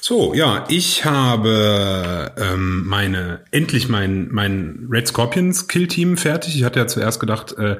So, 0.00 0.34
ja, 0.34 0.66
ich 0.68 1.04
habe 1.04 2.32
ähm, 2.38 2.84
meine 2.86 3.44
endlich 3.50 3.88
mein 3.88 4.28
mein 4.30 4.86
Red 4.90 5.08
Scorpions 5.08 5.68
Kill 5.68 5.88
Team 5.88 6.16
fertig. 6.16 6.56
Ich 6.56 6.64
hatte 6.64 6.80
ja 6.80 6.86
zuerst 6.86 7.20
gedacht, 7.20 7.56
äh, 7.58 7.78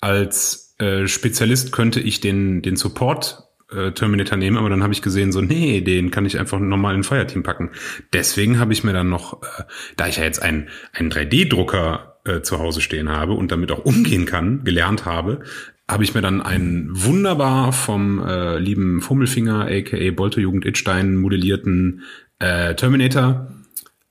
als 0.00 0.74
äh, 0.78 1.06
Spezialist 1.06 1.72
könnte 1.72 2.00
ich 2.00 2.20
den 2.20 2.62
den 2.62 2.76
Support 2.76 3.44
äh, 3.74 3.92
Terminator 3.92 4.36
nehmen, 4.36 4.56
aber 4.56 4.68
dann 4.68 4.82
habe 4.82 4.92
ich 4.92 5.02
gesehen, 5.02 5.32
so, 5.32 5.40
nee, 5.40 5.80
den 5.80 6.10
kann 6.10 6.26
ich 6.26 6.38
einfach 6.38 6.58
normal 6.58 6.94
in 6.94 7.00
ein 7.00 7.04
Fireteam 7.04 7.42
packen. 7.42 7.70
Deswegen 8.12 8.58
habe 8.58 8.72
ich 8.72 8.84
mir 8.84 8.92
dann 8.92 9.08
noch, 9.08 9.42
äh, 9.42 9.64
da 9.96 10.06
ich 10.06 10.16
ja 10.16 10.24
jetzt 10.24 10.42
einen, 10.42 10.68
einen 10.92 11.10
3D-Drucker 11.10 12.20
äh, 12.24 12.40
zu 12.42 12.58
Hause 12.58 12.80
stehen 12.80 13.08
habe 13.08 13.32
und 13.34 13.52
damit 13.52 13.72
auch 13.72 13.84
umgehen 13.84 14.26
kann, 14.26 14.64
gelernt 14.64 15.04
habe, 15.04 15.40
habe 15.88 16.04
ich 16.04 16.14
mir 16.14 16.22
dann 16.22 16.40
einen 16.40 16.88
wunderbar 16.92 17.72
vom 17.72 18.20
äh, 18.24 18.58
lieben 18.58 19.00
Fummelfinger, 19.00 19.66
aka 19.70 20.10
Bolter 20.12 20.40
Jugend 20.40 20.64
Itstein, 20.64 21.16
modellierten 21.16 22.02
äh, 22.38 22.74
Terminator 22.74 23.52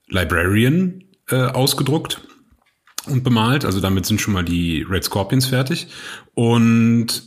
Librarian 0.07 1.03
äh, 1.29 1.35
ausgedruckt 1.35 2.21
und 3.07 3.23
bemalt. 3.23 3.65
Also 3.65 3.79
damit 3.79 4.05
sind 4.05 4.21
schon 4.21 4.33
mal 4.33 4.45
die 4.45 4.83
Red 4.87 5.03
Scorpions 5.03 5.47
fertig. 5.47 5.87
Und 6.35 7.23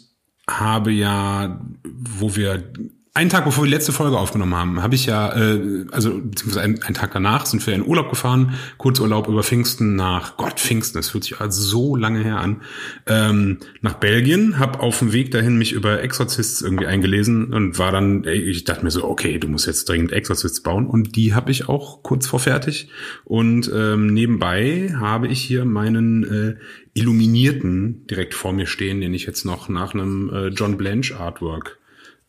habe 0.48 0.92
ja, 0.92 1.60
wo 1.82 2.36
wir 2.36 2.72
einen 3.16 3.30
Tag 3.30 3.46
bevor 3.46 3.64
wir 3.64 3.68
die 3.68 3.74
letzte 3.74 3.92
Folge 3.92 4.18
aufgenommen 4.18 4.54
haben, 4.54 4.82
habe 4.82 4.94
ich 4.94 5.06
ja, 5.06 5.34
äh, 5.34 5.86
also 5.90 6.20
beziehungsweise 6.20 6.60
einen, 6.60 6.82
einen 6.82 6.94
Tag 6.94 7.12
danach 7.14 7.46
sind 7.46 7.66
wir 7.66 7.74
in 7.74 7.84
Urlaub 7.84 8.10
gefahren, 8.10 8.54
Kurzurlaub 8.76 9.26
über 9.26 9.42
Pfingsten 9.42 9.96
nach 9.96 10.36
Gott 10.36 10.60
Pfingsten, 10.60 10.98
das 10.98 11.08
fühlt 11.08 11.24
sich 11.24 11.40
also 11.40 11.62
so 11.62 11.96
lange 11.96 12.22
her 12.22 12.38
an, 12.38 12.60
ähm, 13.06 13.58
nach 13.80 13.94
Belgien, 13.94 14.58
habe 14.58 14.80
auf 14.80 14.98
dem 14.98 15.14
Weg 15.14 15.30
dahin 15.30 15.56
mich 15.56 15.72
über 15.72 16.02
Exorcists 16.02 16.60
irgendwie 16.60 16.86
eingelesen 16.86 17.54
und 17.54 17.78
war 17.78 17.90
dann, 17.90 18.24
ich 18.24 18.64
dachte 18.64 18.84
mir 18.84 18.90
so, 18.90 19.04
okay, 19.04 19.38
du 19.38 19.48
musst 19.48 19.66
jetzt 19.66 19.88
dringend 19.88 20.12
Exorcists 20.12 20.60
bauen 20.60 20.86
und 20.86 21.16
die 21.16 21.32
habe 21.32 21.50
ich 21.50 21.70
auch 21.70 22.02
kurz 22.02 22.26
vor 22.26 22.38
fertig 22.38 22.90
und 23.24 23.70
ähm, 23.74 24.12
nebenbei 24.12 24.94
habe 25.00 25.28
ich 25.28 25.40
hier 25.40 25.64
meinen 25.64 26.24
äh, 26.24 26.56
Illuminierten 26.92 28.06
direkt 28.08 28.34
vor 28.34 28.52
mir 28.52 28.66
stehen, 28.66 29.00
den 29.00 29.14
ich 29.14 29.24
jetzt 29.24 29.46
noch 29.46 29.70
nach 29.70 29.94
einem 29.94 30.30
äh, 30.30 30.48
John 30.48 30.76
Blanche 30.76 31.18
Artwork 31.18 31.78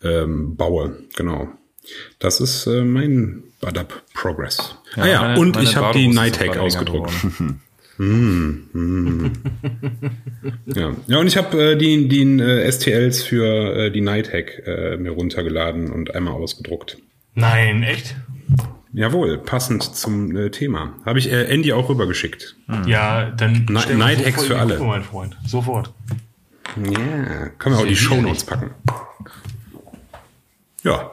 ähm, 0.03 0.55
baue. 0.55 1.03
Genau. 1.15 1.47
Das 2.19 2.39
ist 2.41 2.67
äh, 2.67 2.83
mein 2.83 3.43
Badab 3.61 4.03
Progress. 4.13 4.75
Ja, 4.95 5.03
ah 5.03 5.07
ja, 5.07 5.21
meine- 5.21 5.39
und 5.39 5.55
meine 5.55 5.67
ich 5.69 5.75
habe 5.75 5.97
die 5.97 6.09
gerade 6.09 6.61
ausgedruckt. 6.61 7.11
geworden. 7.21 7.61
Ja. 10.75 10.91
ja, 11.07 11.17
und 11.17 11.27
ich 11.27 11.37
habe 11.37 11.71
äh, 11.71 11.75
die, 11.77 12.07
die 12.07 12.21
äh, 12.39 12.71
STLs 12.71 13.23
für 13.23 13.45
äh, 13.75 13.91
die 13.91 14.01
Night 14.01 14.31
Hack 14.31 14.61
äh, 14.67 14.97
mir 14.97 15.11
runtergeladen 15.11 15.91
und 15.91 16.13
einmal 16.13 16.33
ausgedruckt. 16.33 16.97
Nein, 17.33 17.83
echt? 17.83 18.15
Jawohl, 18.93 19.37
passend 19.39 19.83
zum 19.95 20.35
äh, 20.35 20.49
Thema. 20.49 20.93
Habe 21.05 21.19
ich 21.19 21.31
äh, 21.31 21.43
Andy 21.45 21.73
auch 21.73 21.89
rübergeschickt. 21.89 22.55
Ja, 22.85 23.31
dann 23.31 23.65
Ni- 23.69 23.79
stell 23.79 23.97
mal 23.97 24.05
Night 24.05 24.19
so 24.19 24.25
Hacks 24.25 24.35
vor 24.37 24.45
für 24.45 24.59
alle. 24.59 24.75
Gruppe, 24.75 24.89
mein 24.89 25.03
Freund. 25.03 25.37
Sofort. 25.45 25.93
Ja, 26.75 27.49
können 27.57 27.75
wir 27.75 27.79
auch 27.79 27.87
die 27.87 27.95
Sehr 27.95 28.09
Show 28.09 28.21
Notes 28.21 28.43
packen. 28.43 28.71
Ja, 30.83 31.11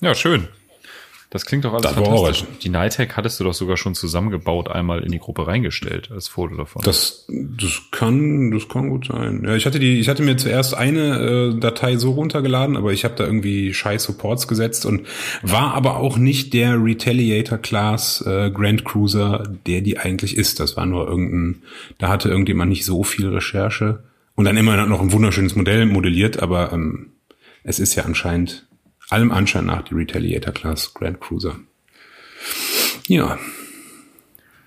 Ja, 0.00 0.14
schön. 0.14 0.48
Das 1.30 1.44
klingt 1.44 1.64
doch 1.64 1.72
alles 1.72 1.82
Das 1.82 1.94
fantastisch. 1.94 2.44
Die 2.62 2.68
Nighthack 2.68 3.16
hattest 3.16 3.40
du 3.40 3.44
doch 3.44 3.52
sogar 3.52 3.76
schon 3.76 3.94
zusammengebaut, 3.94 4.68
einmal 4.68 5.02
in 5.02 5.10
die 5.10 5.18
Gruppe 5.18 5.46
reingestellt, 5.46 6.10
als 6.12 6.28
Foto 6.28 6.54
davon. 6.54 6.82
das, 6.82 7.26
das 7.28 7.82
kann, 7.90 8.52
das 8.52 8.68
kann 8.68 8.88
gut 8.88 9.06
sein. 9.08 9.42
Ja, 9.44 9.56
ich 9.56 9.66
hatte 9.66 9.80
die, 9.80 9.98
ich 9.98 10.08
hatte 10.08 10.22
mir 10.22 10.36
zuerst 10.36 10.74
eine 10.74 11.18
äh, 11.56 11.60
Datei 11.60 11.96
so 11.96 12.12
runtergeladen, 12.12 12.76
aber 12.76 12.92
ich 12.92 13.04
habe 13.04 13.16
da 13.16 13.24
irgendwie 13.24 13.74
scheiß 13.74 14.04
Supports 14.04 14.46
gesetzt 14.46 14.86
und 14.86 15.06
war 15.42 15.74
aber 15.74 15.96
auch 15.96 16.16
nicht 16.16 16.54
der 16.54 16.82
Retaliator 16.82 17.58
Class 17.58 18.24
äh, 18.24 18.50
Grand 18.50 18.84
Cruiser, 18.84 19.42
der 19.66 19.80
die 19.80 19.98
eigentlich 19.98 20.36
ist. 20.36 20.60
Das 20.60 20.76
war 20.76 20.86
nur 20.86 21.08
irgendein, 21.08 21.62
da 21.98 22.08
hatte 22.08 22.28
irgendjemand 22.28 22.70
nicht 22.70 22.84
so 22.84 23.02
viel 23.02 23.28
Recherche 23.28 24.04
und 24.36 24.44
dann 24.44 24.56
immer 24.56 24.86
noch 24.86 25.00
ein 25.00 25.12
wunderschönes 25.12 25.56
Modell 25.56 25.86
modelliert, 25.86 26.40
aber 26.40 26.72
ähm, 26.72 27.10
es 27.66 27.80
ist 27.80 27.96
ja 27.96 28.04
anscheinend 28.04 28.64
allem 29.10 29.32
Anschein 29.32 29.66
nach 29.66 29.82
die 29.82 29.94
Retaliator 29.94 30.54
Class 30.54 30.94
Grand 30.94 31.20
Cruiser. 31.20 31.56
Ja, 33.08 33.38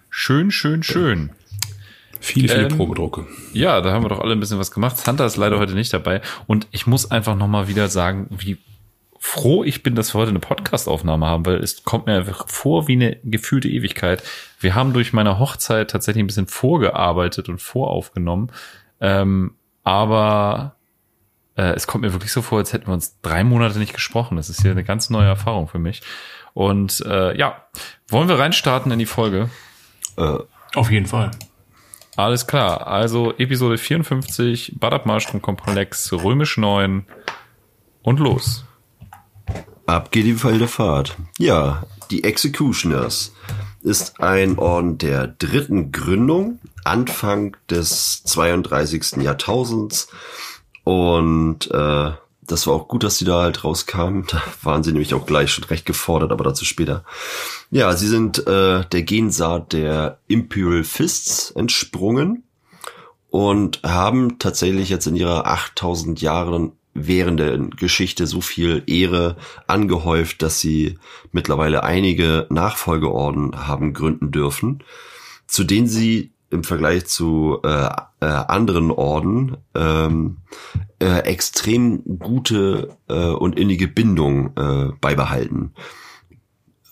schön, 0.10 0.52
schön, 0.52 0.84
schön. 0.84 1.32
viele, 2.20 2.50
viele 2.50 2.68
Ähm, 2.68 2.78
Probedrucke. 2.78 3.26
Ja, 3.54 3.80
da 3.80 3.94
haben 3.94 4.04
wir 4.04 4.10
doch 4.10 4.20
alle 4.20 4.34
ein 4.34 4.40
bisschen 4.40 4.60
was 4.60 4.72
gemacht. 4.72 5.08
Hunter 5.08 5.26
ist 5.26 5.38
leider 5.38 5.60
heute 5.60 5.74
nicht 5.74 5.94
dabei. 5.94 6.22
Und 6.46 6.68
ich 6.72 6.88
muss 6.88 7.10
einfach 7.10 7.36
nochmal 7.36 7.70
wieder 7.70 7.88
sagen, 7.88 8.28
wie 8.32 8.58
froh 9.18 9.64
ich 9.64 9.82
bin, 9.82 9.96
dass 9.96 10.14
wir 10.14 10.20
heute 10.20 10.30
eine 10.30 10.40
Podcast-Aufnahme 10.40 11.26
haben, 11.26 11.46
weil 11.46 11.58
es 11.58 11.84
kommt 11.86 12.06
mir 12.06 12.16
einfach 12.16 12.50
vor 12.50 12.90
wie 12.90 12.94
eine 12.94 13.18
gefühlte 13.24 13.70
Ewigkeit. 13.70 14.24
Wir 14.60 14.76
haben 14.76 14.92
durch 14.92 15.14
meine 15.14 15.40
Hochzeit 15.40 15.90
tatsächlich 15.90 16.24
ein 16.24 16.28
bisschen 16.28 16.48
vorgearbeitet 16.48 17.48
und 17.48 17.62
voraufgenommen. 17.62 18.52
Ähm, 19.00 19.56
aber 19.84 20.76
äh, 21.60 21.74
es 21.74 21.88
kommt 21.88 22.04
mir 22.04 22.14
wirklich 22.14 22.32
so 22.32 22.42
vor, 22.42 22.60
als 22.60 22.72
hätten 22.72 22.88
wir 22.88 22.94
uns 22.94 23.20
drei 23.22 23.44
Monate 23.44 23.80
nicht 23.80 23.94
gesprochen. 23.94 24.38
Das 24.38 24.50
ist 24.50 24.62
hier 24.62 24.72
eine 24.72 24.86
ganz 24.86 25.10
neue 25.10 25.28
Erfahrung 25.28 25.68
für 25.68 25.80
mich. 25.80 26.02
Und 26.54 27.04
äh, 27.06 27.38
ja, 27.38 27.66
wollen 28.08 28.30
wir 28.30 28.40
reinstarten 28.40 28.92
in 28.92 29.00
die 29.00 29.06
Folge? 29.06 29.50
Äh, 30.18 30.38
Auf 30.76 30.90
jeden 30.90 31.06
Fall. 31.06 31.32
Alles 32.16 32.48
klar, 32.48 32.88
also 32.88 33.34
Episode 33.38 33.78
54, 33.78 34.76
Badab 34.78 35.06
Malstrom 35.06 35.42
Komplex, 35.42 36.12
Römisch 36.12 36.58
9 36.58 37.06
und 38.02 38.20
los. 38.20 38.66
Ab 39.86 40.12
geht 40.12 40.26
die 40.26 40.42
wilde 40.44 40.68
Fahrt. 40.68 41.16
Ja, 41.38 41.84
die 42.12 42.24
Executioners 42.24 43.34
ist 43.82 44.20
ein 44.20 44.58
Orden 44.60 44.98
der 44.98 45.28
dritten 45.28 45.92
Gründung, 45.92 46.60
Anfang 46.84 47.56
des 47.70 48.24
32. 48.24 49.18
Jahrtausends. 49.24 50.10
Und 50.90 51.70
äh, 51.70 52.12
das 52.42 52.66
war 52.66 52.74
auch 52.74 52.88
gut, 52.88 53.04
dass 53.04 53.20
sie 53.20 53.26
da 53.26 53.44
halt 53.44 53.64
rauskamen. 53.64 54.26
Da 54.32 54.42
waren 54.64 54.82
sie 54.82 54.92
nämlich 54.92 55.14
auch 55.14 55.28
gleich 55.28 55.52
schon 55.52 55.66
recht 55.66 55.86
gefordert, 55.86 56.32
aber 56.32 56.44
dazu 56.44 56.66
später. 56.66 57.04
Ja, 57.70 57.96
sie 57.96 58.08
sind 58.08 58.40
äh, 58.48 58.84
der 58.86 59.04
Gensaat 59.04 59.74
der 59.74 60.18
Imperial 60.28 60.84
Fists 60.84 61.52
entsprungen 61.52 62.44
und 63.30 63.84
haben 63.84 64.40
tatsächlich 64.40 64.90
jetzt 64.90 65.06
in 65.06 65.16
ihrer 65.16 65.46
8000 65.46 66.22
Jahren 66.22 66.72
währenden 66.96 67.70
Geschichte 67.70 68.26
so 68.26 68.42
viel 68.42 68.82
Ehre 68.88 69.36
angehäuft, 69.68 70.42
dass 70.42 70.60
sie 70.60 70.98
mittlerweile 71.32 71.84
einige 71.84 72.48
Nachfolgeorden 72.50 73.68
haben 73.68 73.94
gründen 73.94 74.32
dürfen, 74.32 74.84
zu 75.46 75.64
denen 75.64 75.86
sie 75.88 76.32
im 76.52 76.64
Vergleich 76.64 77.06
zu 77.06 77.60
äh, 77.64 77.90
äh, 78.22 78.26
anderen 78.26 78.92
Orden 78.92 79.58
ähm, 79.76 80.38
äh, 81.00 81.20
extrem 81.20 82.04
gute 82.20 82.98
äh, 83.08 83.14
und 83.14 83.58
innige 83.58 83.88
Bindung 83.88 84.52
äh, 84.58 84.92
beibehalten. 85.00 85.74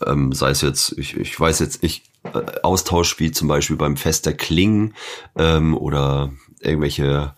Ähm, 0.06 0.32
sei 0.32 0.52
es 0.52 0.62
jetzt, 0.62 0.98
ich, 0.98 1.18
ich 1.18 1.40
weiß 1.40 1.60
jetzt 1.60 1.82
nicht, 1.82 2.06
äh, 2.24 2.62
Austausch 2.62 3.20
wie 3.20 3.32
zum 3.32 3.48
Beispiel 3.48 3.78
beim 3.78 3.98
Fest 3.98 4.26
der 4.26 4.36
Klingen 4.36 4.94
ähm, 5.36 5.76
oder 5.76 6.32
irgendwelche, 6.60 7.34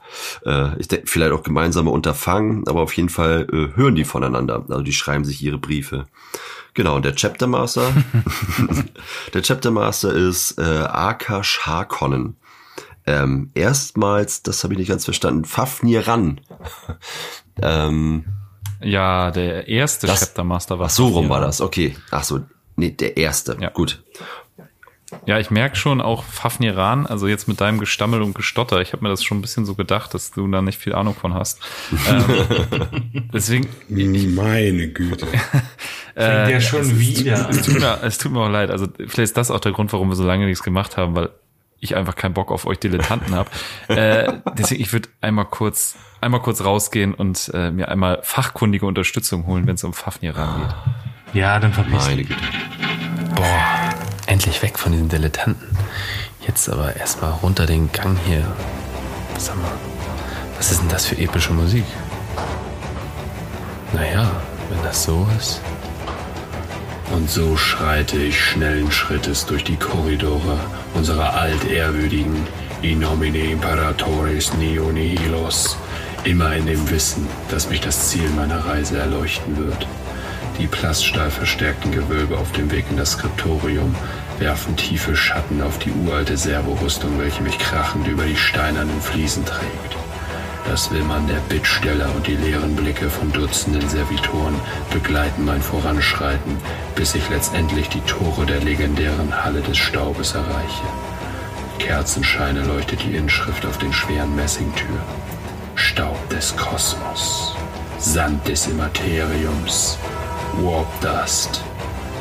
äh, 0.45 0.79
ich 0.79 0.87
denke, 0.87 1.07
vielleicht 1.07 1.31
auch 1.31 1.43
gemeinsame 1.43 1.89
Unterfangen, 1.89 2.67
aber 2.67 2.81
auf 2.81 2.93
jeden 2.93 3.09
Fall 3.09 3.47
äh, 3.51 3.75
hören 3.75 3.95
die 3.95 4.05
voneinander. 4.05 4.65
Also 4.69 4.81
die 4.81 4.93
schreiben 4.93 5.25
sich 5.25 5.41
ihre 5.41 5.57
Briefe. 5.57 6.07
Genau, 6.73 6.95
und 6.95 7.05
der 7.05 7.15
Chapter 7.15 7.47
Master, 7.47 7.91
der 9.33 9.41
Chapter 9.41 9.71
Master 9.71 10.13
ist 10.13 10.57
äh, 10.59 10.61
Akash 10.61 11.59
Harkonnen. 11.61 12.35
Ähm, 13.05 13.49
erstmals, 13.55 14.43
das 14.43 14.63
habe 14.63 14.73
ich 14.75 14.79
nicht 14.79 14.89
ganz 14.89 15.03
verstanden, 15.03 15.45
Fafnir 15.45 16.07
Ran. 16.07 16.41
ähm, 17.61 18.25
Ja, 18.81 19.31
der 19.31 19.67
erste 19.67 20.07
Das- 20.07 20.19
Chapter 20.19 20.43
Master 20.43 20.79
war 20.79 20.85
ach 20.87 20.91
so 20.91 21.07
rum 21.07 21.29
war 21.29 21.41
das, 21.41 21.59
okay. 21.61 21.95
Ach 22.11 22.23
so, 22.23 22.41
nee, 22.75 22.91
der 22.91 23.17
erste. 23.17 23.57
Ja. 23.59 23.69
Gut. 23.69 24.03
Ja, 25.25 25.39
ich 25.39 25.49
merke 25.49 25.75
schon 25.75 26.01
auch 26.01 26.23
Fafniran, 26.23 27.07
also 27.07 27.27
jetzt 27.27 27.47
mit 27.47 27.59
deinem 27.61 27.79
Gestammel 27.79 28.21
und 28.21 28.35
Gestotter, 28.35 28.79
ich 28.79 28.93
habe 28.93 29.01
mir 29.03 29.09
das 29.09 29.23
schon 29.23 29.39
ein 29.39 29.41
bisschen 29.41 29.65
so 29.65 29.73
gedacht, 29.73 30.13
dass 30.13 30.29
du 30.29 30.47
da 30.47 30.61
nicht 30.61 30.77
viel 30.77 30.93
Ahnung 30.93 31.15
von 31.15 31.33
hast. 31.33 31.59
ähm, 32.07 32.23
deswegen, 33.33 33.67
Meine 34.35 34.89
Güte. 34.89 35.25
Fängt 36.25 36.49
der 36.49 36.59
schon 36.59 36.99
wieder 36.99 37.49
es 37.49 37.61
tut, 37.61 37.79
mir, 37.79 37.99
es 38.03 38.17
tut 38.17 38.31
mir 38.31 38.41
auch 38.41 38.49
leid. 38.49 38.71
Also 38.71 38.87
vielleicht 38.97 39.19
ist 39.19 39.37
das 39.37 39.51
auch 39.51 39.59
der 39.59 39.71
Grund, 39.71 39.93
warum 39.93 40.09
wir 40.09 40.15
so 40.15 40.25
lange 40.25 40.45
nichts 40.45 40.63
gemacht 40.63 40.97
haben, 40.97 41.15
weil 41.15 41.29
ich 41.79 41.95
einfach 41.95 42.15
keinen 42.15 42.33
Bock 42.33 42.51
auf 42.51 42.65
euch 42.65 42.79
Dilettanten 42.79 43.33
habe. 43.33 43.49
Äh, 43.87 44.33
deswegen, 44.57 44.81
ich 44.81 44.93
würde 44.93 45.09
einmal 45.19 45.45
kurz, 45.45 45.95
einmal 46.21 46.41
kurz 46.41 46.63
rausgehen 46.63 47.13
und 47.15 47.49
äh, 47.55 47.71
mir 47.71 47.89
einmal 47.89 48.19
fachkundige 48.21 48.85
Unterstützung 48.85 49.47
holen, 49.47 49.65
wenn 49.65 49.75
es 49.75 49.83
um 49.83 49.93
Fafniran 49.93 50.61
geht. 50.61 51.41
Ja, 51.41 51.59
dann 51.59 51.73
verpiss 51.73 52.05
Meine. 52.05 52.23
Güte. 52.23 52.39
Boah, 53.35 53.89
endlich 54.27 54.61
weg 54.61 54.77
von 54.77 54.91
diesen 54.91 55.09
Dilettanten. 55.09 55.75
Jetzt 56.45 56.69
aber 56.69 56.95
erstmal 56.95 57.31
runter 57.31 57.65
den 57.65 57.91
Gang 57.91 58.17
hier. 58.25 58.43
Sag 59.37 59.55
mal, 59.57 59.71
was 60.57 60.71
ist 60.71 60.81
denn 60.81 60.89
das 60.89 61.07
für 61.07 61.17
epische 61.17 61.53
Musik? 61.53 61.85
Naja, 63.93 64.29
wenn 64.69 64.83
das 64.83 65.03
so 65.03 65.27
ist. 65.37 65.61
Und 67.11 67.29
so 67.29 67.57
schreite 67.57 68.17
ich 68.17 68.39
schnellen 68.39 68.91
Schrittes 68.91 69.45
durch 69.45 69.63
die 69.63 69.77
Korridore 69.77 70.59
unserer 70.93 71.33
altehrwürdigen 71.33 72.45
In 72.81 72.99
nomine 72.99 73.51
Imperatoris 73.51 74.53
Neo 74.53 74.91
Nihilos, 74.91 75.77
immer 76.23 76.55
in 76.55 76.65
dem 76.65 76.89
Wissen, 76.89 77.27
dass 77.49 77.69
mich 77.69 77.81
das 77.81 78.09
Ziel 78.09 78.29
meiner 78.35 78.65
Reise 78.65 78.97
erleuchten 78.97 79.57
wird. 79.57 79.87
Die 80.59 80.67
plaststahl 80.67 81.31
verstärkten 81.31 81.91
Gewölbe 81.91 82.37
auf 82.37 82.51
dem 82.51 82.69
Weg 82.71 82.85
in 82.89 82.97
das 82.97 83.11
Skriptorium 83.11 83.95
werfen 84.39 84.75
tiefe 84.75 85.15
Schatten 85.15 85.61
auf 85.61 85.79
die 85.79 85.91
uralte 85.91 86.37
Servorüstung, 86.37 87.19
welche 87.19 87.41
mich 87.43 87.57
krachend 87.57 88.07
über 88.07 88.23
die 88.23 88.35
steinernen 88.35 89.01
Fliesen 89.01 89.45
trägt. 89.45 90.08
Das 90.65 90.91
Wimmern 90.91 91.27
der 91.27 91.39
Bittsteller 91.53 92.13
und 92.15 92.27
die 92.27 92.35
leeren 92.35 92.75
Blicke 92.75 93.09
von 93.09 93.31
Dutzenden 93.31 93.87
Servitoren 93.89 94.55
begleiten 94.91 95.45
mein 95.45 95.61
Voranschreiten, 95.61 96.57
bis 96.95 97.15
ich 97.15 97.27
letztendlich 97.29 97.89
die 97.89 98.01
Tore 98.01 98.45
der 98.45 98.61
legendären 98.61 99.43
Halle 99.43 99.61
des 99.61 99.77
Staubes 99.77 100.35
erreiche. 100.35 100.85
Kerzenscheine 101.79 102.63
leuchtet 102.63 103.03
die 103.03 103.15
Inschrift 103.15 103.65
auf 103.65 103.77
den 103.77 103.93
schweren 103.93 104.35
Messingtüren. 104.35 105.29
Staub 105.75 106.29
des 106.29 106.55
Kosmos, 106.55 107.55
Sand 107.97 108.47
des 108.47 108.67
Immateriums, 108.67 109.97
Warp 110.61 110.87
Dust 111.01 111.61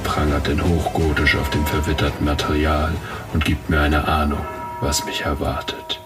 prangert 0.05 0.47
denn 0.47 0.63
hochgotisch 0.63 1.37
auf 1.37 1.51
dem 1.51 1.67
verwitterten 1.67 2.25
Material 2.25 2.93
und 3.35 3.45
gibt 3.45 3.69
mir 3.69 3.81
eine 3.81 4.09
Ahnung, 4.09 4.45
was 4.81 5.05
mich 5.05 5.23
erwartet. 5.23 6.01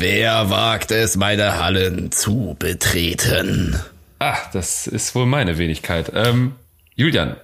Wer 0.00 0.48
wagt 0.48 0.92
es, 0.92 1.18
meine 1.18 1.58
Hallen 1.58 2.10
zu 2.10 2.56
betreten? 2.58 3.78
Ah, 4.18 4.38
das 4.54 4.86
ist 4.86 5.14
wohl 5.14 5.26
meine 5.26 5.58
Wenigkeit. 5.58 6.10
Ähm, 6.14 6.54
Julian, 6.94 7.36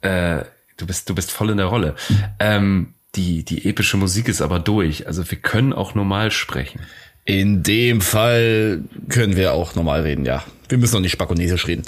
äh, 0.00 0.44
du 0.76 0.86
bist, 0.86 1.10
du 1.10 1.16
bist 1.16 1.32
voll 1.32 1.50
in 1.50 1.56
der 1.56 1.66
Rolle. 1.66 1.96
Ähm, 2.38 2.94
die, 3.16 3.44
die 3.44 3.68
epische 3.68 3.96
Musik 3.96 4.28
ist 4.28 4.42
aber 4.42 4.60
durch. 4.60 5.08
Also 5.08 5.28
wir 5.28 5.38
können 5.38 5.72
auch 5.72 5.96
normal 5.96 6.30
sprechen. 6.30 6.82
In 7.24 7.64
dem 7.64 8.00
Fall 8.00 8.82
können 9.08 9.34
wir 9.34 9.52
auch 9.52 9.74
normal 9.74 10.02
reden, 10.02 10.24
ja. 10.24 10.44
Wir 10.68 10.78
müssen 10.78 10.94
noch 10.94 11.00
nicht 11.00 11.12
spakonesisch 11.12 11.66
reden. 11.66 11.82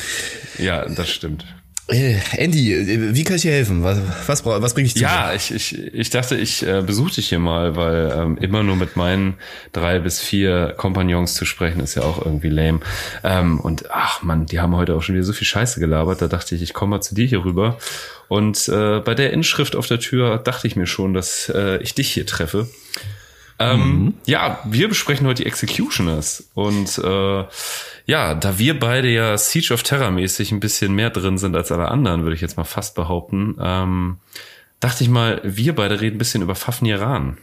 Ja, 0.58 0.86
das 0.88 1.08
stimmt. 1.08 1.44
Äh, 1.88 2.16
Andy, 2.36 2.72
äh, 2.72 3.14
wie 3.14 3.22
kann 3.22 3.36
ich 3.36 3.42
dir 3.42 3.52
helfen? 3.52 3.84
Was, 3.84 3.98
was, 4.26 4.44
was 4.44 4.74
bringe 4.74 4.86
ich 4.86 4.94
dir? 4.94 5.02
Ja, 5.02 5.32
ich, 5.32 5.52
ich, 5.54 5.94
ich 5.94 6.10
dachte, 6.10 6.36
ich 6.36 6.66
äh, 6.66 6.82
besuche 6.82 7.14
dich 7.14 7.28
hier 7.28 7.38
mal, 7.38 7.76
weil 7.76 8.12
ähm, 8.16 8.38
immer 8.38 8.64
nur 8.64 8.74
mit 8.74 8.96
meinen 8.96 9.34
drei 9.72 10.00
bis 10.00 10.20
vier 10.20 10.74
Kompagnons 10.76 11.34
zu 11.34 11.44
sprechen, 11.44 11.80
ist 11.80 11.94
ja 11.94 12.02
auch 12.02 12.24
irgendwie 12.24 12.48
lame. 12.48 12.80
Ähm, 13.22 13.60
und 13.60 13.90
ach 13.90 14.22
man, 14.22 14.46
die 14.46 14.58
haben 14.58 14.74
heute 14.74 14.96
auch 14.96 15.02
schon 15.02 15.14
wieder 15.14 15.24
so 15.24 15.32
viel 15.32 15.46
Scheiße 15.46 15.78
gelabert. 15.78 16.20
Da 16.20 16.26
dachte 16.26 16.56
ich, 16.56 16.62
ich 16.62 16.74
komme 16.74 16.90
mal 16.90 17.02
zu 17.02 17.14
dir 17.14 17.26
hier 17.26 17.44
rüber. 17.44 17.78
Und 18.26 18.68
äh, 18.68 18.98
bei 18.98 19.14
der 19.14 19.32
Inschrift 19.32 19.76
auf 19.76 19.86
der 19.86 20.00
Tür 20.00 20.38
dachte 20.38 20.66
ich 20.66 20.74
mir 20.74 20.88
schon, 20.88 21.14
dass 21.14 21.48
äh, 21.54 21.76
ich 21.82 21.94
dich 21.94 22.10
hier 22.12 22.26
treffe. 22.26 22.68
Ähm, 23.58 23.80
mhm. 23.80 24.14
Ja, 24.26 24.60
wir 24.64 24.88
besprechen 24.88 25.26
heute 25.26 25.42
die 25.42 25.48
Executioners. 25.48 26.50
Und 26.54 26.98
äh, 26.98 27.44
ja, 28.06 28.34
da 28.34 28.58
wir 28.58 28.78
beide 28.78 29.08
ja 29.08 29.36
Siege 29.38 29.72
of 29.72 29.82
Terror 29.82 30.10
mäßig 30.10 30.52
ein 30.52 30.60
bisschen 30.60 30.94
mehr 30.94 31.10
drin 31.10 31.38
sind 31.38 31.56
als 31.56 31.72
alle 31.72 31.88
anderen, 31.88 32.22
würde 32.22 32.34
ich 32.34 32.42
jetzt 32.42 32.56
mal 32.56 32.64
fast 32.64 32.94
behaupten, 32.94 33.56
ähm, 33.60 34.18
dachte 34.80 35.04
ich 35.04 35.10
mal, 35.10 35.40
wir 35.42 35.74
beide 35.74 36.00
reden 36.00 36.16
ein 36.16 36.18
bisschen 36.18 36.42
über 36.42 36.54
Fafniran. 36.54 37.38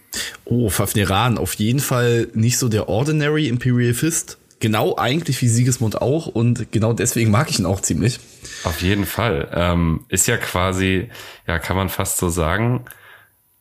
Oh, 0.45 0.69
Fafniran, 0.69 1.37
auf 1.37 1.55
jeden 1.55 1.79
Fall 1.79 2.27
nicht 2.33 2.57
so 2.57 2.69
der 2.69 2.89
Ordinary 2.89 3.47
Imperial 3.47 3.93
Fist. 3.93 4.37
Genau 4.59 4.95
eigentlich 4.95 5.41
wie 5.41 5.49
Siegesmund 5.49 6.01
auch 6.01 6.27
und 6.27 6.71
genau 6.71 6.93
deswegen 6.93 7.31
mag 7.31 7.49
ich 7.49 7.59
ihn 7.59 7.65
auch 7.65 7.81
ziemlich. 7.81 8.19
Auf 8.63 8.81
jeden 8.81 9.05
Fall. 9.05 9.49
Ähm, 9.53 10.05
ist 10.07 10.27
ja 10.27 10.37
quasi, 10.37 11.09
ja, 11.47 11.59
kann 11.59 11.75
man 11.75 11.89
fast 11.89 12.17
so 12.17 12.29
sagen, 12.29 12.85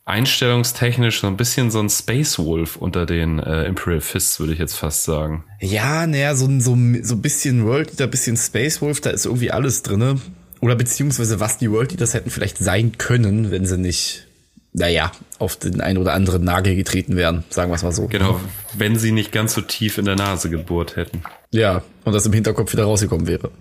einstellungstechnisch 0.05 1.21
so 1.21 1.27
ein 1.27 1.37
bisschen 1.37 1.71
so 1.71 1.79
ein 1.79 1.89
Space 1.89 2.37
Wolf 2.39 2.75
unter 2.75 3.05
den 3.05 3.39
äh, 3.39 3.65
Imperial 3.65 4.01
Fists, 4.01 4.39
würde 4.39 4.53
ich 4.53 4.59
jetzt 4.59 4.75
fast 4.75 5.03
sagen. 5.03 5.45
Ja, 5.59 6.05
naja, 6.07 6.35
so, 6.35 6.47
so, 6.59 6.77
so 7.01 7.15
ein 7.15 7.21
bisschen 7.21 7.65
World 7.65 7.91
Eater, 7.91 8.07
bisschen 8.07 8.37
Space 8.37 8.81
Wolf, 8.81 9.01
da 9.01 9.11
ist 9.11 9.25
irgendwie 9.25 9.51
alles 9.51 9.81
drinne. 9.81 10.19
Oder 10.59 10.75
beziehungsweise 10.75 11.39
was 11.39 11.57
die 11.57 11.71
World 11.71 11.91
Eaters 11.91 12.13
hätten 12.13 12.29
vielleicht 12.29 12.57
sein 12.57 12.97
können, 12.97 13.51
wenn 13.51 13.65
sie 13.65 13.77
nicht, 13.77 14.27
naja, 14.73 15.11
auf 15.39 15.55
den 15.55 15.81
einen 15.81 15.99
oder 15.99 16.13
anderen 16.13 16.43
Nagel 16.43 16.75
getreten 16.75 17.15
wären, 17.15 17.43
sagen 17.49 17.71
wir 17.71 17.75
es 17.75 17.83
mal 17.83 17.91
so. 17.91 18.07
Genau, 18.07 18.39
wenn 18.73 18.97
sie 18.97 19.11
nicht 19.11 19.31
ganz 19.31 19.53
so 19.53 19.61
tief 19.61 19.97
in 19.97 20.05
der 20.05 20.15
Nase 20.15 20.49
gebohrt 20.49 20.95
hätten. 20.95 21.23
Ja, 21.51 21.83
und 22.03 22.13
das 22.13 22.25
im 22.25 22.33
Hinterkopf 22.33 22.73
wieder 22.73 22.85
rausgekommen 22.85 23.27
wäre. 23.27 23.51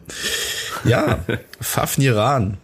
Ja, 0.85 1.19
Fafniran, 1.61 2.57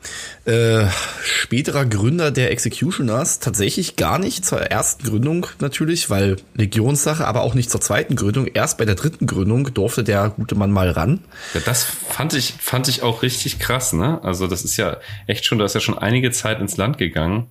äh, 0.47 0.87
späterer 1.23 1.85
Gründer 1.85 2.31
der 2.31 2.51
Executioners, 2.51 3.39
tatsächlich 3.39 3.97
gar 3.97 4.19
nicht 4.19 4.47
zur 4.47 4.61
ersten 4.63 5.05
Gründung 5.07 5.47
natürlich, 5.61 6.09
weil 6.09 6.37
Legionssache, 6.55 7.27
aber 7.27 7.43
auch 7.43 7.55
nicht 7.55 7.71
zur 7.71 7.83
zweiten 7.83 8.17
Gründung. 8.17 8.47
Erst 8.47 8.79
bei 8.79 8.87
der 8.87 8.95
dritten 8.95 9.27
Gründung 9.27 9.75
durfte 9.75 10.03
der 10.03 10.31
gute 10.31 10.55
Mann 10.55 10.73
mal 10.73 10.91
ran. 10.91 11.21
Ja, 11.53 11.61
das 11.61 11.85
fand 11.85 12.33
ich, 12.33 12.55
fand 12.59 12.89
ich 12.89 13.03
auch 13.03 13.23
richtig 13.23 13.59
krass, 13.59 13.93
ne? 13.93 14.21
Also 14.25 14.47
das 14.47 14.65
ist 14.65 14.79
ja 14.79 14.97
echt 15.27 15.45
schon, 15.45 15.59
da 15.59 15.67
ist 15.67 15.75
ja 15.75 15.81
schon 15.81 15.99
einige 15.99 16.31
Zeit 16.31 16.61
ins 16.61 16.79
Land 16.79 16.97
gegangen, 16.97 17.49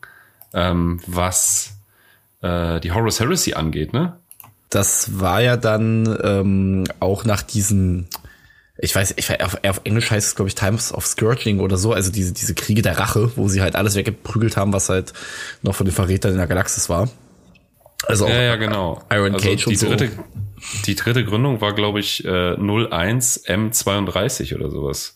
ähm, 0.53 0.99
was 1.07 1.73
äh, 2.41 2.79
die 2.79 2.91
Horus 2.91 3.19
Heresy 3.19 3.53
angeht, 3.53 3.93
ne? 3.93 4.17
Das 4.69 5.19
war 5.19 5.41
ja 5.41 5.55
dann 5.55 6.17
ähm, 6.23 6.83
auch 6.99 7.23
nach 7.23 7.41
diesen 7.41 8.09
ich 8.79 8.95
weiß, 8.95 9.15
ich 9.17 9.29
weiß, 9.29 9.39
auf, 9.41 9.57
auf 9.67 9.81
Englisch 9.85 10.11
heißt 10.11 10.27
es, 10.27 10.35
glaube 10.35 10.49
ich, 10.49 10.55
Times 10.55 10.93
of 10.93 11.05
Scourging 11.05 11.59
oder 11.59 11.77
so, 11.77 11.93
also 11.93 12.11
diese, 12.11 12.31
diese 12.33 12.53
Kriege 12.53 12.81
der 12.81 12.99
Rache, 12.99 13.31
wo 13.35 13.47
sie 13.47 13.61
halt 13.61 13.75
alles 13.75 13.95
weggeprügelt 13.95 14.55
haben, 14.55 14.71
was 14.71 14.89
halt 14.89 15.13
noch 15.63 15.73
von 15.73 15.85
den 15.85 15.93
Verrätern 15.93 16.33
in 16.33 16.37
der 16.37 16.47
Galaxis 16.47 16.89
war. 16.89 17.09
Also 18.03 18.25
auch 18.25 18.29
ja, 18.29 18.41
ja, 18.41 18.55
genau. 18.55 19.01
Iron 19.11 19.33
also 19.33 19.47
Cage 19.47 19.65
die 19.65 19.69
und 19.71 19.81
dritte, 19.81 20.09
so. 20.09 20.23
Die 20.85 20.95
dritte 20.95 21.25
Gründung 21.25 21.61
war, 21.61 21.73
glaube 21.73 21.99
ich, 21.99 22.23
äh, 22.25 22.55
01 22.55 23.45
M32 23.47 24.55
oder 24.55 24.69
sowas. 24.69 25.15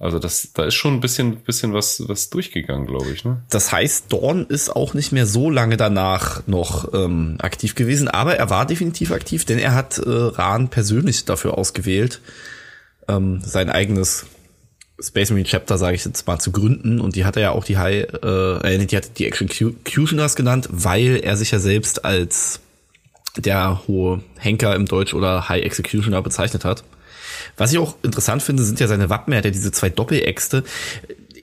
Also 0.00 0.18
das, 0.18 0.54
da 0.54 0.64
ist 0.64 0.74
schon 0.74 0.94
ein 0.94 1.00
bisschen, 1.00 1.36
bisschen 1.36 1.74
was, 1.74 2.08
was 2.08 2.30
durchgegangen, 2.30 2.86
glaube 2.86 3.10
ich. 3.10 3.22
Ne? 3.26 3.42
Das 3.50 3.70
heißt, 3.70 4.10
Dorn 4.10 4.46
ist 4.46 4.74
auch 4.74 4.94
nicht 4.94 5.12
mehr 5.12 5.26
so 5.26 5.50
lange 5.50 5.76
danach 5.76 6.46
noch 6.46 6.94
ähm, 6.94 7.36
aktiv 7.38 7.74
gewesen, 7.74 8.08
aber 8.08 8.34
er 8.36 8.48
war 8.48 8.64
definitiv 8.64 9.12
aktiv, 9.12 9.44
denn 9.44 9.58
er 9.58 9.74
hat 9.74 9.98
äh, 9.98 10.08
Rahn 10.08 10.68
persönlich 10.68 11.26
dafür 11.26 11.58
ausgewählt, 11.58 12.22
ähm, 13.08 13.42
sein 13.44 13.68
eigenes 13.68 14.24
Space 14.98 15.30
Marine 15.30 15.46
Chapter, 15.46 15.76
sage 15.76 15.96
ich 15.96 16.04
jetzt 16.06 16.26
mal, 16.26 16.38
zu 16.38 16.50
gründen. 16.50 16.98
Und 17.00 17.14
die 17.14 17.26
hat 17.26 17.36
er 17.36 17.42
ja 17.42 17.50
auch 17.52 17.64
die 17.64 17.76
High, 17.76 18.06
äh, 18.22 18.86
die 18.86 18.96
hat 18.96 19.18
die 19.18 19.26
Executioners 19.26 20.34
genannt, 20.34 20.66
weil 20.70 21.20
er 21.22 21.36
sich 21.36 21.50
ja 21.50 21.58
selbst 21.58 22.06
als 22.06 22.60
der 23.36 23.86
hohe 23.86 24.22
Henker 24.38 24.74
im 24.74 24.86
Deutsch 24.86 25.12
oder 25.12 25.50
High 25.50 25.62
Executioner 25.62 26.22
bezeichnet 26.22 26.64
hat. 26.64 26.84
Was 27.56 27.72
ich 27.72 27.78
auch 27.78 27.96
interessant 28.02 28.42
finde, 28.42 28.64
sind 28.64 28.80
ja 28.80 28.88
seine 28.88 29.10
Wappen. 29.10 29.32
Er 29.32 29.38
hat 29.38 29.44
ja 29.44 29.50
diese 29.50 29.72
zwei 29.72 29.88
Doppeläxte. 29.88 30.64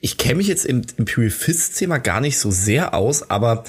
Ich 0.00 0.16
kenne 0.16 0.36
mich 0.36 0.46
jetzt 0.46 0.64
im 0.64 0.82
Imperial 0.96 1.30
Fist-Thema 1.30 1.98
gar 1.98 2.20
nicht 2.20 2.38
so 2.38 2.50
sehr 2.50 2.94
aus, 2.94 3.30
aber 3.30 3.64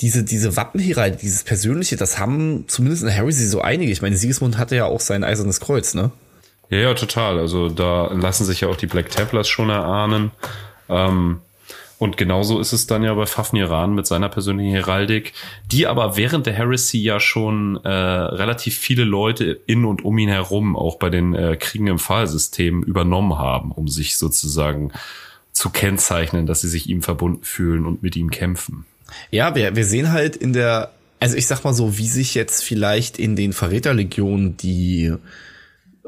diese, 0.00 0.24
diese 0.24 0.56
Wappenheralde, 0.56 1.18
dieses 1.18 1.44
Persönliche, 1.44 1.96
das 1.96 2.18
haben 2.18 2.64
zumindest 2.68 3.02
in 3.02 3.14
Harry 3.14 3.32
so 3.32 3.60
einige. 3.60 3.92
Ich 3.92 4.02
meine, 4.02 4.16
Siegesmund 4.16 4.56
hatte 4.56 4.76
ja 4.76 4.86
auch 4.86 5.00
sein 5.00 5.24
eisernes 5.24 5.60
Kreuz, 5.60 5.94
ne? 5.94 6.10
Ja, 6.70 6.78
ja, 6.78 6.94
total. 6.94 7.38
Also 7.38 7.68
da 7.68 8.06
lassen 8.12 8.44
sich 8.44 8.60
ja 8.62 8.68
auch 8.68 8.76
die 8.76 8.86
Black 8.86 9.10
Templars 9.10 9.48
schon 9.48 9.70
erahnen. 9.70 10.30
Ähm, 10.88 11.40
und 12.00 12.16
genauso 12.16 12.60
ist 12.60 12.72
es 12.72 12.86
dann 12.86 13.02
ja 13.02 13.12
bei 13.12 13.26
Fafniran 13.26 13.94
mit 13.94 14.06
seiner 14.06 14.30
persönlichen 14.30 14.72
Heraldik, 14.72 15.34
die 15.70 15.86
aber 15.86 16.16
während 16.16 16.46
der 16.46 16.54
Heresy 16.54 16.96
ja 16.96 17.20
schon 17.20 17.76
äh, 17.84 17.90
relativ 17.90 18.78
viele 18.78 19.04
Leute 19.04 19.60
in 19.66 19.84
und 19.84 20.02
um 20.02 20.16
ihn 20.16 20.30
herum, 20.30 20.76
auch 20.76 20.96
bei 20.96 21.10
den 21.10 21.34
äh, 21.34 21.58
Kriegen 21.60 21.88
im 21.88 21.98
Pfahlsystem, 21.98 22.82
übernommen 22.82 23.36
haben, 23.36 23.70
um 23.70 23.86
sich 23.86 24.16
sozusagen 24.16 24.92
zu 25.52 25.68
kennzeichnen, 25.68 26.46
dass 26.46 26.62
sie 26.62 26.68
sich 26.68 26.88
ihm 26.88 27.02
verbunden 27.02 27.44
fühlen 27.44 27.84
und 27.84 28.02
mit 28.02 28.16
ihm 28.16 28.30
kämpfen. 28.30 28.86
Ja, 29.30 29.54
wir, 29.54 29.76
wir 29.76 29.84
sehen 29.84 30.10
halt 30.10 30.36
in 30.36 30.54
der, 30.54 30.92
also 31.18 31.36
ich 31.36 31.46
sag 31.46 31.64
mal 31.64 31.74
so, 31.74 31.98
wie 31.98 32.08
sich 32.08 32.34
jetzt 32.34 32.64
vielleicht 32.64 33.18
in 33.18 33.36
den 33.36 33.52
Verräterlegionen 33.52 34.56
die 34.56 35.12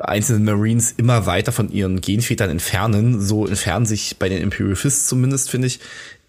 einzelnen 0.09 0.45
Marines 0.45 0.93
immer 0.97 1.27
weiter 1.27 1.53
von 1.53 1.71
ihren 1.71 2.01
Genvätern 2.01 2.51
entfernen. 2.51 3.21
So 3.21 3.47
entfernen 3.47 3.87
sich 3.87 4.17
bei 4.19 4.29
den 4.29 4.43
Imperial 4.43 4.77
Fists 4.77 5.07
zumindest, 5.07 5.51
finde 5.51 5.69
ich, 5.69 5.81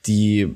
die 0.05 0.53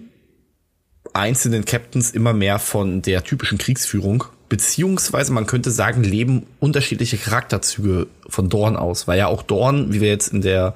einzelnen 1.13 1.65
Captains 1.65 2.11
immer 2.11 2.33
mehr 2.33 2.59
von 2.59 3.01
der 3.01 3.23
typischen 3.23 3.57
Kriegsführung. 3.57 4.25
Beziehungsweise 4.49 5.33
man 5.33 5.45
könnte 5.45 5.71
sagen, 5.71 6.03
leben 6.03 6.45
unterschiedliche 6.59 7.17
Charakterzüge 7.17 8.07
von 8.29 8.49
Dorn 8.49 8.77
aus, 8.77 9.07
weil 9.07 9.17
ja 9.17 9.27
auch 9.27 9.43
Dorn, 9.43 9.91
wie 9.93 9.99
wir 9.99 10.09
jetzt 10.09 10.31
in 10.31 10.41
der 10.41 10.73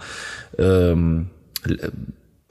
ähm, 0.58 1.30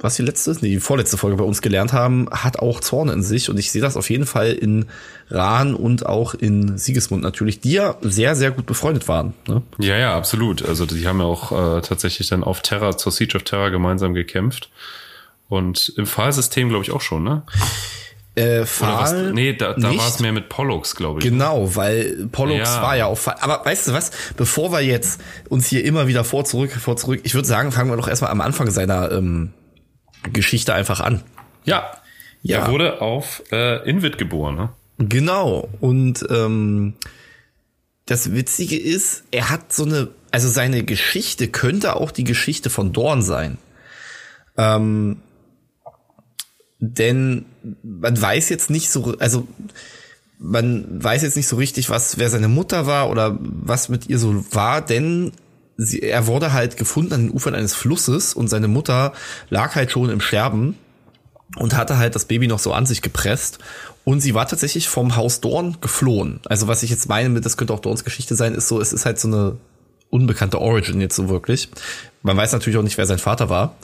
was 0.01 0.17
die 0.17 0.23
letzte, 0.23 0.53
nee, 0.61 0.71
die 0.71 0.81
vorletzte 0.81 1.17
Folge 1.19 1.37
bei 1.37 1.45
uns 1.45 1.61
gelernt 1.63 1.93
haben, 1.93 2.29
hat 2.31 2.59
auch 2.59 2.81
Zorn 2.81 3.09
in 3.11 3.23
sich 3.23 3.51
und 3.51 3.59
ich 3.59 3.71
sehe 3.71 3.83
das 3.83 3.97
auf 3.97 4.09
jeden 4.11 4.27
Fall 4.27 4.53
in 4.53 4.87
Rahn 5.29 5.75
und 5.75 6.07
auch 6.07 6.35
in 6.35 6.79
Siegesmund 6.79 7.23
natürlich, 7.23 7.61
die 7.61 7.73
ja 7.73 7.97
sehr, 8.01 8.35
sehr 8.35 8.51
gut 8.51 8.67
befreundet 8.67 9.09
waren. 9.09 9.35
Ne? 9.47 9.63
Ja, 9.79 9.97
ja, 9.99 10.17
absolut. 10.17 10.67
Also 10.67 10.87
die 10.87 11.07
haben 11.07 11.21
ja 11.21 11.27
auch 11.27 11.53
äh, 11.53 11.83
tatsächlich 11.83 12.29
dann 12.29 12.45
auf 12.45 12.63
Terra, 12.63 12.97
zur 12.97 13.13
Siege 13.13 13.37
of 13.37 13.43
Terra 13.45 13.69
gemeinsam 13.69 14.15
gekämpft. 14.15 14.71
Und 15.49 15.93
im 15.97 16.07
Pfahlsystem, 16.07 16.69
glaube 16.69 16.85
ich, 16.85 16.93
auch 16.93 17.01
schon, 17.01 17.25
ne? 17.25 17.43
Äh? 18.37 18.65
Pfahl 18.65 19.33
Nee, 19.33 19.55
da, 19.55 19.75
da 19.75 19.89
war 19.97 20.07
es 20.07 20.21
mehr 20.21 20.33
mit 20.33 20.49
Pollux, 20.49 20.95
glaube 20.95 21.19
ich. 21.19 21.25
Genau, 21.25 21.75
weil 21.75 22.29
Pollux 22.31 22.69
Ja. 22.77 22.83
war 22.83 22.97
ja 22.97 23.07
auch. 23.07 23.19
Pfahl. 23.19 23.37
Aber 23.41 23.65
weißt 23.65 23.89
du 23.89 23.93
was? 23.93 24.13
Bevor 24.37 24.71
wir 24.71 24.81
jetzt 24.81 25.21
uns 25.49 25.67
hier 25.67 25.85
immer 25.85 26.07
wieder 26.07 26.23
vor 26.23 26.45
zurück, 26.45 26.71
vor 26.71 26.97
zurück, 26.97 27.21
ich 27.25 27.35
würde 27.35 27.49
sagen, 27.49 27.73
fangen 27.73 27.91
wir 27.91 27.97
doch 27.97 28.07
erstmal 28.07 28.31
am 28.31 28.41
Anfang 28.41 28.71
seiner 28.71 29.11
ähm, 29.11 29.53
Geschichte 30.33 30.75
einfach 30.75 31.01
an. 31.01 31.23
Ja. 31.65 31.91
Ja. 32.43 32.61
Er 32.61 32.71
wurde 32.71 33.01
auf 33.01 33.43
äh, 33.53 33.89
Invid 33.89 34.19
geboren, 34.19 34.55
ne? 34.57 34.69
Genau. 34.99 35.69
Und 35.81 36.25
ähm, 36.31 36.95
das 38.07 38.33
Witzige 38.33 38.79
ist, 38.79 39.25
er 39.31 39.51
hat 39.51 39.73
so 39.73 39.85
eine, 39.85 40.09
also 40.31 40.49
seine 40.49 40.85
Geschichte 40.85 41.49
könnte 41.49 41.97
auch 41.97 42.11
die 42.11 42.25
Geschichte 42.25 42.71
von 42.71 42.93
Dorn 42.93 43.23
sein. 43.23 43.59
Ähm, 44.57 45.23
denn 46.79 47.45
man 47.83 48.21
weiß 48.21 48.49
jetzt 48.49 48.71
nicht 48.71 48.91
so, 48.91 49.17
also 49.19 49.47
man 50.39 51.03
weiß 51.03 51.23
jetzt 51.23 51.37
nicht 51.37 51.49
so 51.49 51.57
richtig, 51.57 51.91
was, 51.91 52.19
wer 52.19 52.31
seine 52.31 52.49
Mutter 52.49 52.87
war 52.87 53.11
oder 53.11 53.39
was 53.41 53.91
mit 53.91 54.09
ihr 54.09 54.19
so 54.19 54.45
war, 54.53 54.81
denn 54.81 55.33
sie, 55.81 56.03
er 56.03 56.27
wurde 56.27 56.53
halt 56.53 56.77
gefunden 56.77 57.13
an 57.13 57.27
den 57.27 57.31
Ufern 57.31 57.55
eines 57.55 57.75
Flusses 57.75 58.35
und 58.35 58.49
seine 58.49 58.69
Mutter 58.69 59.13
lag 59.49 59.75
halt 59.75 59.91
schon 59.91 60.11
im 60.11 60.21
Sterben 60.21 60.77
und 61.57 61.77
hatte 61.77 61.99
halt 61.99 62.15
das 62.15 62.27
Baby 62.27 62.47
noch 62.47 62.59
so 62.59 62.73
an 62.73 62.87
sich 62.87 63.03
gepresst. 63.03 63.59
Und 64.05 64.21
sie 64.21 64.35
war 64.35 64.47
tatsächlich 64.47 64.89
vom 64.89 65.17
Haus 65.17 65.41
Dorn 65.41 65.79
geflohen. 65.81 66.41
Also 66.47 66.69
was 66.69 66.83
ich 66.83 66.91
jetzt 66.91 67.09
meine 67.09 67.29
mit, 67.29 67.45
das 67.45 67.57
könnte 67.57 67.73
auch 67.73 67.81
Dorns 67.81 68.05
Geschichte 68.05 68.35
sein, 68.35 68.55
ist 68.55 68.69
so, 68.69 68.81
es 68.81 68.93
ist 68.93 69.05
halt 69.05 69.19
so 69.19 69.29
eine 69.29 69.57
unbekannte 70.11 70.61
Origin 70.61 71.01
jetzt 71.01 71.17
so 71.17 71.29
wirklich. 71.29 71.69
Man 72.23 72.37
weiß 72.37 72.53
natürlich 72.53 72.79
auch 72.79 72.83
nicht, 72.83 72.99
wer 72.99 73.07
sein 73.07 73.19
Vater 73.19 73.49
war. 73.49 73.77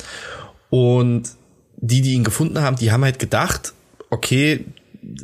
Und 0.70 1.30
die, 1.76 2.00
die 2.00 2.14
ihn 2.14 2.24
gefunden 2.24 2.60
haben, 2.60 2.76
die 2.76 2.90
haben 2.92 3.04
halt 3.04 3.18
gedacht, 3.18 3.74
okay, 4.10 4.64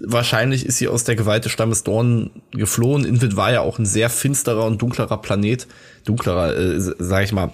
wahrscheinlich 0.05 0.65
ist 0.67 0.79
sie 0.79 0.89
aus 0.89 1.05
der 1.05 1.17
Gewalt 1.17 1.45
des 1.45 1.53
Stammes 1.53 1.83
Dorn 1.83 2.31
geflohen. 2.53 3.05
Invid 3.05 3.37
war 3.37 3.53
ja 3.53 3.61
auch 3.61 3.79
ein 3.79 3.87
sehr 3.87 4.11
finsterer 4.11 4.65
und 4.65 4.81
dunklerer 4.81 5.19
Planet. 5.19 5.67
Dunklerer, 6.05 6.57
äh, 6.57 6.81
sag 6.81 7.25
ich 7.25 7.33
mal. 7.33 7.53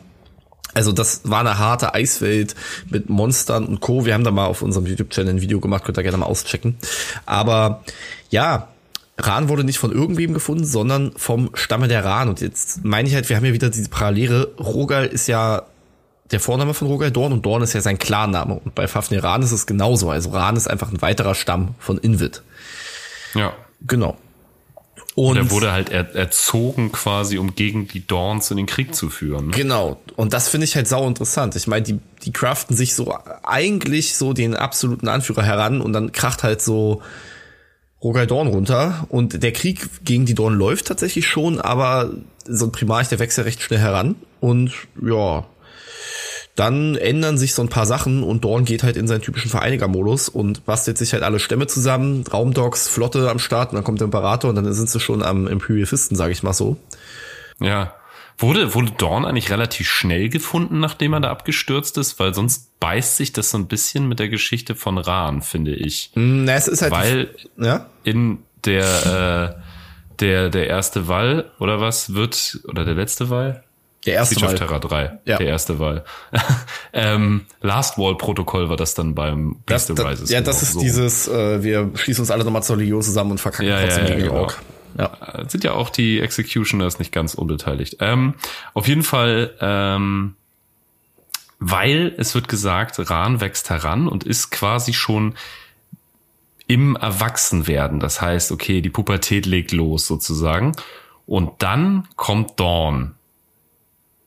Also 0.75 0.93
das 0.93 1.23
war 1.25 1.41
eine 1.41 1.59
harte 1.59 1.95
Eiswelt 1.95 2.55
mit 2.91 3.09
Monstern 3.09 3.65
und 3.65 3.81
Co. 3.81 4.05
Wir 4.05 4.15
haben 4.15 4.25
da 4.25 4.31
mal 4.31 4.47
auf 4.47 4.63
unserem 4.63 4.87
YouTube-Channel 4.87 5.35
ein 5.35 5.41
Video 5.41 5.61
gemacht, 5.61 5.85
könnt 5.85 5.97
ihr 5.97 6.03
gerne 6.03 6.19
mal 6.19 6.27
auschecken. 6.27 6.77
Aber 7.25 7.83
ja, 8.31 8.69
Ran 9.17 9.49
wurde 9.49 9.65
nicht 9.65 9.79
von 9.79 9.91
irgendwem 9.91 10.35
gefunden, 10.35 10.65
sondern 10.65 11.13
vom 11.17 11.51
Stamme 11.55 11.89
der 11.89 12.05
Ran. 12.05 12.29
Und 12.29 12.41
jetzt 12.41 12.85
meine 12.85 13.09
ich 13.09 13.15
halt, 13.15 13.29
wir 13.29 13.37
haben 13.37 13.45
ja 13.45 13.53
wieder 13.53 13.71
diese 13.71 13.89
Parallele. 13.89 14.53
Rogal 14.59 15.07
ist 15.07 15.27
ja 15.27 15.63
der 16.31 16.41
Vorname 16.41 16.75
von 16.75 16.89
Rogal 16.89 17.11
Dorn 17.11 17.33
und 17.33 17.45
Dorn 17.47 17.63
ist 17.63 17.73
ja 17.73 17.81
sein 17.81 17.99
Klarname. 17.99 18.55
Und 18.55 18.75
bei 18.75 18.87
Fafnir 18.87 19.25
Ran 19.25 19.43
ist 19.43 19.53
es 19.53 19.67
genauso. 19.67 20.11
Also 20.11 20.31
Ran 20.31 20.57
ist 20.57 20.69
einfach 20.69 20.91
ein 20.91 21.01
weiterer 21.01 21.35
Stamm 21.35 21.75
von 21.79 21.99
Invid. 21.99 22.43
Ja. 23.35 23.55
Genau. 23.87 24.17
Und 25.15 25.31
Und 25.31 25.37
er 25.37 25.51
wurde 25.51 25.73
halt 25.73 25.91
er, 25.91 26.15
erzogen 26.15 26.93
quasi, 26.93 27.39
um 27.39 27.55
gegen 27.55 27.89
die 27.89 28.07
Dorns 28.07 28.51
in 28.51 28.57
den 28.57 28.67
Krieg 28.67 28.95
zu 28.95 29.11
führen. 29.11 29.47
Ne? 29.47 29.53
Genau. 29.53 30.01
Und 30.17 30.33
das 30.33 30.49
finde 30.49 30.65
ich 30.65 30.77
halt 30.77 30.87
sau 30.87 31.07
interessant. 31.09 31.57
Ich 31.57 31.67
meine, 31.67 31.83
die, 31.83 31.99
die 32.25 32.33
craften 32.33 32.77
sich 32.77 32.95
so 32.95 33.17
eigentlich 33.43 34.17
so 34.17 34.33
den 34.33 34.55
absoluten 34.55 35.09
Anführer 35.09 35.43
heran 35.43 35.81
und 35.81 35.93
dann 35.93 36.13
kracht 36.13 36.45
halt 36.45 36.63
so 36.63 37.03
Rogal 38.03 38.29
Dorn 38.29 38.47
runter. 38.47 39.07
Und 39.09 39.43
der 39.43 39.53
Krieg 39.53 39.89
gegen 40.05 40.25
die 40.25 40.35
Dorn 40.35 40.55
läuft 40.55 40.87
tatsächlich 40.87 41.27
schon, 41.27 41.61
aber 41.61 42.13
so 42.45 42.67
ein 42.67 42.73
Primarch, 42.73 43.09
der 43.09 43.19
wächst 43.19 43.39
ja 43.39 43.45
recht 43.45 43.61
schnell 43.61 43.81
heran. 43.81 44.15
Und 44.41 44.73
ja, 45.03 45.45
dann 46.55 46.97
ändern 46.97 47.39
sich 47.39 47.55
so 47.55 47.63
ein 47.63 47.69
paar 47.69 47.87
Sachen 47.87 48.25
und 48.25 48.45
Dorn 48.45 48.65
geht 48.65 48.83
halt 48.83 48.97
in 48.97 49.07
seinen 49.07 49.23
typischen 49.23 49.51
Vereiniger-Modus 49.51 50.29
und 50.29 50.67
bastelt 50.67 50.99
sich 50.99 51.13
halt 51.13 51.23
alle 51.23 51.39
Stämme 51.39 51.69
zusammen, 51.69 52.25
Raumdogs, 52.27 52.89
Flotte 52.89 53.31
am 53.31 53.39
Start 53.39 53.71
und 53.71 53.77
dann 53.77 53.85
kommt 53.85 54.01
der 54.01 54.07
Imperator 54.07 54.51
und 54.51 54.57
dann 54.57 54.73
sind 54.73 54.91
sie 54.91 54.99
schon 54.99 55.23
am 55.23 55.47
Imperialisten, 55.47 56.17
sage 56.17 56.33
ich 56.33 56.43
mal 56.43 56.53
so. 56.53 56.77
Ja. 57.61 57.95
Wurde, 58.41 58.75
wurde 58.75 58.93
Dorn 58.93 59.25
eigentlich 59.25 59.51
relativ 59.51 59.89
schnell 59.89 60.29
gefunden, 60.29 60.79
nachdem 60.79 61.13
er 61.13 61.21
da 61.21 61.31
abgestürzt 61.31 61.99
ist? 61.99 62.21
Weil 62.21 62.35
sonst 62.35 62.79
beißt 62.79 63.17
sich 63.17 63.33
das 63.33 63.51
so 63.51 63.59
ein 63.59 63.67
bisschen 63.67 64.09
mit 64.09 64.21
der 64.21 64.29
Geschichte 64.29 64.77
von 64.77 64.97
Rahn, 64.99 65.43
finde 65.43 65.75
ich. 65.75 66.13
Na, 66.15 66.55
es 66.55 66.69
ist 66.69 66.83
halt 66.83 66.93
Weil 66.93 67.35
ja? 67.57 67.87
in 68.05 68.39
der, 68.65 69.57
äh, 69.59 69.63
der, 70.21 70.51
der 70.51 70.69
erste 70.69 71.09
Wall, 71.09 71.51
oder 71.59 71.81
was, 71.81 72.15
wird, 72.15 72.61
oder 72.69 72.85
der 72.85 72.95
letzte 72.95 73.29
Wall? 73.31 73.65
Der 74.07 74.15
erste 74.15 74.35
Siege 74.37 74.47
of 74.47 74.53
Mal. 74.53 74.59
Terra 74.59 74.79
3, 74.79 75.19
Ja. 75.25 75.39
der 75.39 75.47
erste 75.49 75.79
Wall. 75.79 76.05
ähm, 76.93 77.47
Last 77.61 77.99
Wall 77.99 78.17
Protokoll 78.17 78.69
war 78.71 78.77
das 78.77 78.95
dann 78.95 79.15
beim 79.15 79.57
Beast 79.67 79.91
of 79.91 79.97
das, 79.97 80.07
Rises. 80.07 80.31
ja, 80.31 80.39
genau, 80.41 80.51
das 80.51 80.63
ist 80.63 80.73
so. 80.75 80.81
dieses, 80.81 81.29
äh, 81.29 81.63
wir 81.63 81.91
schließen 81.95 82.23
uns 82.23 82.31
alle 82.31 82.45
nochmal 82.45 82.63
zur 82.63 82.77
Legion 82.77 83.03
zusammen 83.03 83.33
und 83.33 83.41
verkacken 83.41 83.67
Ja, 83.69 83.81
trotzdem 83.81 84.05
ja, 84.05 84.11
ja, 84.11 84.15
gegen 84.17 84.23
die 84.25 84.29
genau. 84.31 84.41
Ork. 84.43 84.63
Ja. 84.97 85.13
Äh, 85.35 85.49
sind 85.49 85.65
ja 85.65 85.73
auch 85.73 85.91
die 85.91 86.21
Executioners 86.21 86.99
nicht 86.99 87.13
ganz 87.13 87.35
unbeteiligt. 87.35 87.97
Ähm, 88.01 88.35
auf 88.75 88.89
jeden 88.89 89.03
Fall, 89.03 89.55
ähm, 89.61 90.35
weil 91.59 92.15
es 92.19 92.35
wird 92.35 92.49
gesagt, 92.49 92.99
Ran 93.11 93.41
wächst 93.41 93.69
heran 93.69 94.09
und 94.09 94.25
ist 94.25 94.51
quasi 94.51 94.93
schon 94.93 95.35
im 96.69 96.97
Erwachsenwerden. 96.97 97.99
Das 97.99 98.21
heißt, 98.21 98.53
okay, 98.53 98.81
die 98.81 98.91
Pubertät 98.91 99.47
legt 99.47 99.73
los 99.73 100.07
sozusagen. 100.07 100.73
Und 101.27 101.63
dann 101.63 102.07
kommt 102.17 102.61
Dawn. 102.61 103.15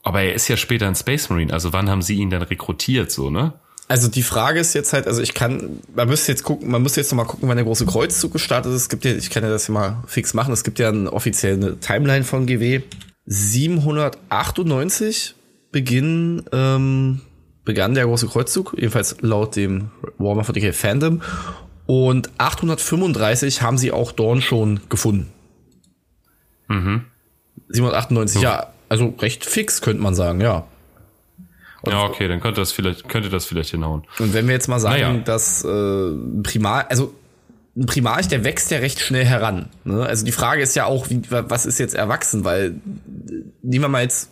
Aber 0.02 0.22
er 0.22 0.34
ist 0.34 0.48
ja 0.48 0.56
später 0.56 0.88
ein 0.88 0.94
Space 0.94 1.30
Marine. 1.30 1.52
Also 1.52 1.72
wann 1.72 1.88
haben 1.88 2.02
sie 2.02 2.16
ihn 2.16 2.30
denn 2.30 2.42
rekrutiert, 2.42 3.10
so, 3.10 3.30
ne? 3.30 3.54
Also 3.88 4.08
die 4.08 4.22
Frage 4.22 4.58
ist 4.58 4.74
jetzt 4.74 4.92
halt, 4.92 5.06
also 5.06 5.20
ich 5.20 5.34
kann, 5.34 5.80
man 5.94 6.08
müsste 6.08 6.32
jetzt 6.32 6.44
gucken, 6.44 6.70
man 6.70 6.82
müsste 6.82 7.00
jetzt 7.00 7.12
noch 7.12 7.16
mal 7.16 7.24
gucken, 7.24 7.48
wann 7.48 7.56
der 7.56 7.64
große 7.64 7.84
Kreuzzug 7.84 8.32
gestartet 8.32 8.72
ist. 8.72 8.82
Es 8.82 8.88
gibt 8.88 9.04
ja, 9.04 9.12
ich 9.12 9.30
kann 9.30 9.42
ja 9.42 9.50
das 9.50 9.66
hier 9.66 9.74
mal 9.74 10.02
fix 10.06 10.34
machen. 10.34 10.52
Es 10.52 10.64
gibt 10.64 10.78
ja 10.78 10.88
eine 10.88 11.12
offizielle 11.12 11.78
Timeline 11.78 12.24
von 12.24 12.46
GW. 12.46 12.82
798 13.26 15.34
Beginn, 15.70 16.42
ähm, 16.52 17.20
begann 17.64 17.94
der 17.94 18.06
große 18.06 18.26
Kreuzzug, 18.26 18.74
jedenfalls 18.76 19.16
laut 19.20 19.56
dem 19.56 19.90
Warhammer 20.18 20.42
40k 20.42 20.72
Fandom. 20.72 21.22
Und 21.86 22.30
835 22.38 23.62
haben 23.62 23.78
sie 23.78 23.92
auch 23.92 24.12
Dorn 24.12 24.40
schon 24.40 24.80
gefunden. 24.88 25.30
Mhm. 26.68 27.04
798, 27.68 28.42
ja, 28.42 28.71
also 28.92 29.14
recht 29.20 29.46
fix, 29.46 29.80
könnte 29.80 30.02
man 30.02 30.14
sagen, 30.14 30.42
ja. 30.42 30.66
Ja, 31.86 32.04
okay, 32.04 32.28
dann 32.28 32.40
könnte 32.40 32.60
das 32.60 32.72
vielleicht, 32.72 33.08
könnte 33.08 33.30
das 33.30 33.46
vielleicht 33.46 33.70
hinhauen. 33.70 34.04
Und 34.18 34.34
wenn 34.34 34.46
wir 34.46 34.52
jetzt 34.52 34.68
mal 34.68 34.80
sagen, 34.80 35.00
Naja. 35.00 35.18
dass 35.24 35.64
äh, 35.64 35.68
ein 35.68 36.42
Primar, 36.42 36.90
also 36.90 37.14
ein 37.74 37.86
Primarch, 37.86 38.28
der 38.28 38.44
wächst 38.44 38.70
ja 38.70 38.78
recht 38.78 39.00
schnell 39.00 39.24
heran. 39.24 39.70
Ne? 39.84 40.04
Also 40.04 40.26
die 40.26 40.32
Frage 40.32 40.60
ist 40.60 40.76
ja 40.76 40.84
auch, 40.84 41.08
wie, 41.08 41.22
was 41.30 41.64
ist 41.64 41.78
jetzt 41.78 41.94
erwachsen? 41.94 42.44
Weil 42.44 42.66
äh, 42.66 43.32
nehmen 43.62 43.84
wir 43.84 43.88
mal 43.88 44.02
jetzt 44.02 44.28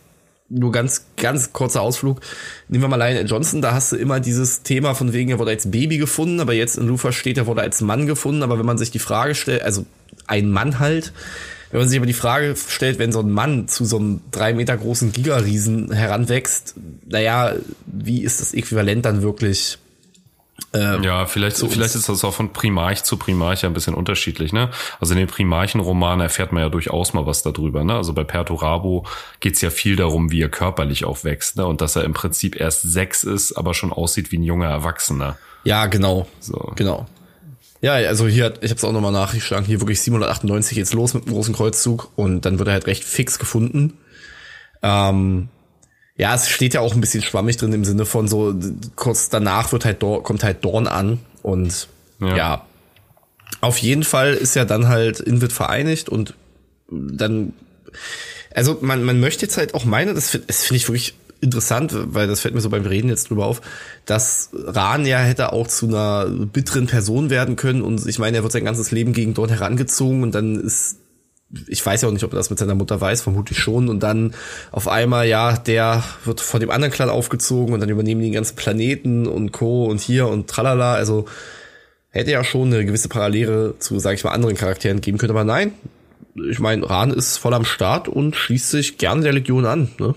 nur 0.50 0.72
ganz, 0.72 1.06
ganz 1.16 1.54
kurzer 1.54 1.80
Ausflug. 1.80 2.20
Nehmen 2.68 2.84
wir 2.84 2.88
mal 2.88 2.96
Lionel 2.96 3.26
Johnson, 3.26 3.62
da 3.62 3.72
hast 3.72 3.92
du 3.92 3.96
immer 3.96 4.20
dieses 4.20 4.62
Thema 4.62 4.94
von 4.94 5.14
wegen, 5.14 5.30
er 5.30 5.38
wurde 5.38 5.52
als 5.52 5.70
Baby 5.70 5.96
gefunden, 5.96 6.38
aber 6.38 6.52
jetzt 6.52 6.76
in 6.76 6.86
Lufa 6.86 7.12
steht, 7.12 7.38
er 7.38 7.46
wurde 7.46 7.62
als 7.62 7.80
Mann 7.80 8.06
gefunden. 8.06 8.42
Aber 8.42 8.58
wenn 8.58 8.66
man 8.66 8.76
sich 8.76 8.90
die 8.90 8.98
Frage 8.98 9.34
stellt, 9.34 9.62
also 9.62 9.86
ein 10.26 10.50
Mann 10.50 10.78
halt, 10.78 11.14
wenn 11.70 11.80
man 11.80 11.88
sich 11.88 11.98
aber 11.98 12.06
die 12.06 12.12
Frage 12.12 12.54
stellt, 12.56 12.98
wenn 12.98 13.12
so 13.12 13.20
ein 13.20 13.30
Mann 13.30 13.68
zu 13.68 13.84
so 13.84 13.98
einem 13.98 14.20
drei 14.30 14.54
Meter 14.54 14.76
großen 14.76 15.12
Gigariesen 15.12 15.92
heranwächst, 15.92 16.74
naja, 17.06 17.54
wie 17.86 18.22
ist 18.22 18.40
das 18.40 18.54
Äquivalent 18.54 19.04
dann 19.04 19.22
wirklich? 19.22 19.78
Äh, 20.72 21.04
Ja, 21.04 21.26
vielleicht, 21.26 21.56
zu 21.56 21.68
vielleicht 21.68 21.94
ist 21.94 22.08
das 22.08 22.24
auch 22.24 22.34
von 22.34 22.52
Primarch 22.52 23.02
zu 23.02 23.16
Primarch 23.16 23.64
ein 23.64 23.72
bisschen 23.72 23.94
unterschiedlich, 23.94 24.52
ne? 24.52 24.70
Also 25.00 25.14
in 25.14 25.18
den 25.18 25.26
Primarchen-Romanen 25.26 26.20
erfährt 26.20 26.52
man 26.52 26.62
ja 26.62 26.68
durchaus 26.68 27.12
mal 27.12 27.26
was 27.26 27.42
darüber, 27.42 27.82
ne? 27.82 27.94
Also 27.94 28.12
bei 28.12 28.24
Perturabo 28.24 29.06
geht's 29.40 29.60
ja 29.62 29.70
viel 29.70 29.96
darum, 29.96 30.30
wie 30.30 30.42
er 30.42 30.48
körperlich 30.48 31.04
aufwächst, 31.04 31.56
ne? 31.56 31.66
Und 31.66 31.80
dass 31.80 31.96
er 31.96 32.04
im 32.04 32.12
Prinzip 32.12 32.60
erst 32.60 32.82
sechs 32.82 33.24
ist, 33.24 33.52
aber 33.54 33.74
schon 33.74 33.92
aussieht 33.92 34.32
wie 34.32 34.38
ein 34.38 34.42
junger 34.44 34.68
Erwachsener. 34.68 35.38
Ja, 35.64 35.86
genau. 35.86 36.26
So. 36.40 36.72
Genau. 36.76 37.06
Ja, 37.82 37.94
also 37.94 38.26
hier, 38.28 38.44
hat- 38.46 38.62
ich 38.62 38.70
habe 38.70 38.78
es 38.78 38.84
auch 38.84 38.92
nochmal 38.92 39.12
nachgeschlagen, 39.12 39.64
hier 39.64 39.80
wirklich 39.80 40.00
798 40.02 40.76
geht's 40.76 40.92
los 40.92 41.14
mit 41.14 41.24
dem 41.26 41.32
großen 41.32 41.54
Kreuzzug 41.54 42.10
und 42.16 42.42
dann 42.44 42.58
wird 42.58 42.68
er 42.68 42.74
halt 42.74 42.86
recht 42.86 43.04
fix 43.04 43.38
gefunden. 43.38 43.94
Ähm, 44.82 45.48
ja, 46.16 46.34
es 46.34 46.48
steht 46.50 46.74
ja 46.74 46.80
auch 46.80 46.94
ein 46.94 47.00
bisschen 47.00 47.22
schwammig 47.22 47.56
drin 47.56 47.72
im 47.72 47.84
Sinne 47.84 48.04
von 48.04 48.28
so, 48.28 48.54
kurz 48.96 49.30
danach 49.30 49.72
wird 49.72 49.84
halt 49.86 50.02
Dor 50.02 50.22
kommt 50.22 50.44
halt 50.44 50.62
Dorn 50.64 50.86
an 50.86 51.20
und 51.42 51.88
Ja. 52.20 52.36
ja. 52.36 52.64
Auf 53.62 53.78
jeden 53.78 54.04
Fall 54.04 54.34
ist 54.34 54.54
ja 54.56 54.64
dann 54.64 54.88
halt 54.88 55.20
Invid 55.20 55.52
vereinigt 55.52 56.08
und 56.10 56.34
dann, 56.90 57.52
also 58.54 58.78
man, 58.80 59.02
man 59.04 59.20
möchte 59.20 59.44
jetzt 59.46 59.56
halt 59.56 59.74
auch 59.74 59.84
meinen, 59.84 60.14
das, 60.14 60.38
das 60.46 60.64
finde 60.64 60.76
ich 60.76 60.88
wirklich 60.88 61.14
interessant, 61.40 61.94
weil 61.94 62.26
das 62.26 62.40
fällt 62.40 62.54
mir 62.54 62.60
so 62.60 62.70
beim 62.70 62.84
Reden 62.84 63.08
jetzt 63.08 63.30
drüber 63.30 63.46
auf, 63.46 63.60
dass 64.04 64.50
Rahn 64.52 65.06
ja 65.06 65.18
hätte 65.18 65.52
auch 65.52 65.66
zu 65.66 65.86
einer 65.86 66.26
bitteren 66.26 66.86
Person 66.86 67.30
werden 67.30 67.56
können 67.56 67.82
und 67.82 68.06
ich 68.06 68.18
meine, 68.18 68.38
er 68.38 68.42
wird 68.42 68.52
sein 68.52 68.64
ganzes 68.64 68.90
Leben 68.90 69.12
gegen 69.12 69.34
Dorn 69.34 69.48
herangezogen 69.48 70.22
und 70.22 70.34
dann 70.34 70.60
ist 70.60 70.96
ich 71.66 71.84
weiß 71.84 72.02
ja 72.02 72.08
auch 72.08 72.12
nicht, 72.12 72.22
ob 72.22 72.32
er 72.32 72.36
das 72.36 72.50
mit 72.50 72.58
seiner 72.58 72.76
Mutter 72.76 73.00
weiß, 73.00 73.22
vermutlich 73.22 73.58
schon. 73.58 73.88
Und 73.88 74.04
dann 74.04 74.34
auf 74.70 74.86
einmal, 74.86 75.26
ja, 75.26 75.56
der 75.56 76.04
wird 76.24 76.40
von 76.40 76.60
dem 76.60 76.70
anderen 76.70 76.92
Clan 76.92 77.10
aufgezogen 77.10 77.74
und 77.74 77.80
dann 77.80 77.88
übernehmen 77.88 78.20
die 78.20 78.28
den 78.28 78.34
ganzen 78.34 78.54
Planeten 78.56 79.26
und 79.26 79.50
Co. 79.50 79.86
und 79.86 80.00
hier 80.00 80.28
und 80.28 80.48
tralala. 80.48 80.94
Also 80.94 81.24
hätte 82.10 82.30
ja 82.30 82.44
schon 82.44 82.72
eine 82.72 82.84
gewisse 82.84 83.08
Parallele 83.08 83.74
zu, 83.78 83.98
sag 83.98 84.14
ich 84.14 84.22
mal, 84.22 84.30
anderen 84.30 84.54
Charakteren 84.54 85.00
geben 85.00 85.18
können. 85.18 85.32
Aber 85.32 85.44
nein, 85.44 85.72
ich 86.48 86.60
meine, 86.60 86.88
Ran 86.88 87.10
ist 87.10 87.36
voll 87.38 87.54
am 87.54 87.64
Start 87.64 88.08
und 88.08 88.36
schließt 88.36 88.70
sich 88.70 88.98
gerne 88.98 89.22
der 89.22 89.32
Legion 89.32 89.66
an. 89.66 89.90
Ne? 89.98 90.14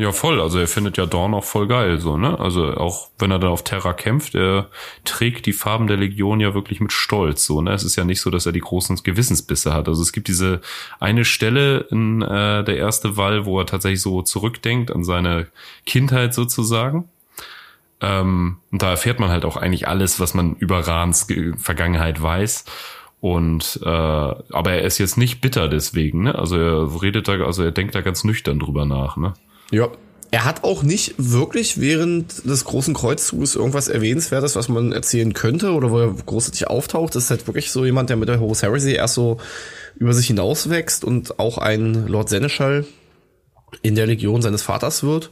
Ja, 0.00 0.12
voll. 0.12 0.40
Also 0.40 0.58
er 0.58 0.66
findet 0.66 0.96
ja 0.96 1.04
Dawn 1.04 1.34
auch 1.34 1.44
voll 1.44 1.66
geil, 1.66 2.00
so, 2.00 2.16
ne? 2.16 2.40
Also 2.40 2.72
auch 2.74 3.10
wenn 3.18 3.30
er 3.30 3.38
dann 3.38 3.50
auf 3.50 3.64
Terra 3.64 3.92
kämpft, 3.92 4.34
er 4.34 4.70
trägt 5.04 5.44
die 5.44 5.52
Farben 5.52 5.88
der 5.88 5.98
Legion 5.98 6.40
ja 6.40 6.54
wirklich 6.54 6.80
mit 6.80 6.90
Stolz, 6.90 7.44
so, 7.44 7.60
ne? 7.60 7.74
Es 7.74 7.84
ist 7.84 7.96
ja 7.96 8.04
nicht 8.04 8.22
so, 8.22 8.30
dass 8.30 8.46
er 8.46 8.52
die 8.52 8.60
großen 8.60 8.96
Gewissensbisse 9.04 9.74
hat. 9.74 9.88
Also 9.88 10.00
es 10.00 10.12
gibt 10.12 10.28
diese 10.28 10.62
eine 11.00 11.26
Stelle 11.26 11.80
in 11.90 12.22
äh, 12.22 12.64
der 12.64 12.78
erste 12.78 13.18
Wall, 13.18 13.44
wo 13.44 13.60
er 13.60 13.66
tatsächlich 13.66 14.00
so 14.00 14.22
zurückdenkt 14.22 14.90
an 14.90 15.04
seine 15.04 15.48
Kindheit 15.84 16.32
sozusagen. 16.32 17.10
Ähm, 18.00 18.56
und 18.72 18.80
da 18.80 18.88
erfährt 18.92 19.20
man 19.20 19.28
halt 19.28 19.44
auch 19.44 19.58
eigentlich 19.58 19.86
alles, 19.86 20.18
was 20.18 20.32
man 20.32 20.54
über 20.56 20.78
Rahns 20.80 21.26
Vergangenheit 21.58 22.22
weiß. 22.22 22.64
Und 23.20 23.78
äh, 23.82 23.86
aber 23.86 24.72
er 24.72 24.82
ist 24.82 24.96
jetzt 24.96 25.18
nicht 25.18 25.42
bitter 25.42 25.68
deswegen, 25.68 26.22
ne? 26.22 26.38
Also 26.38 26.56
er 26.56 27.02
redet 27.02 27.28
da, 27.28 27.32
also 27.44 27.62
er 27.62 27.70
denkt 27.70 27.94
da 27.94 28.00
ganz 28.00 28.24
nüchtern 28.24 28.58
drüber 28.58 28.86
nach, 28.86 29.18
ne? 29.18 29.34
Ja. 29.70 29.88
Er 30.32 30.44
hat 30.44 30.62
auch 30.62 30.84
nicht 30.84 31.14
wirklich 31.18 31.80
während 31.80 32.44
des 32.48 32.64
großen 32.64 32.94
Kreuzzuges 32.94 33.56
irgendwas 33.56 33.88
Erwähnenswertes, 33.88 34.54
was 34.54 34.68
man 34.68 34.92
erzählen 34.92 35.32
könnte 35.32 35.72
oder 35.72 35.90
wo 35.90 35.98
er 35.98 36.14
großartig 36.14 36.68
auftaucht. 36.68 37.16
Das 37.16 37.24
ist 37.24 37.30
halt 37.30 37.48
wirklich 37.48 37.72
so 37.72 37.84
jemand, 37.84 38.10
der 38.10 38.16
mit 38.16 38.28
der 38.28 38.38
Horus 38.38 38.62
Heresy 38.62 38.92
erst 38.92 39.14
so 39.14 39.38
über 39.96 40.12
sich 40.12 40.28
hinauswächst 40.28 41.04
und 41.04 41.40
auch 41.40 41.58
ein 41.58 42.06
Lord 42.06 42.28
Seneschall 42.28 42.84
in 43.82 43.96
der 43.96 44.06
Legion 44.06 44.40
seines 44.40 44.62
Vaters 44.62 45.02
wird. 45.02 45.30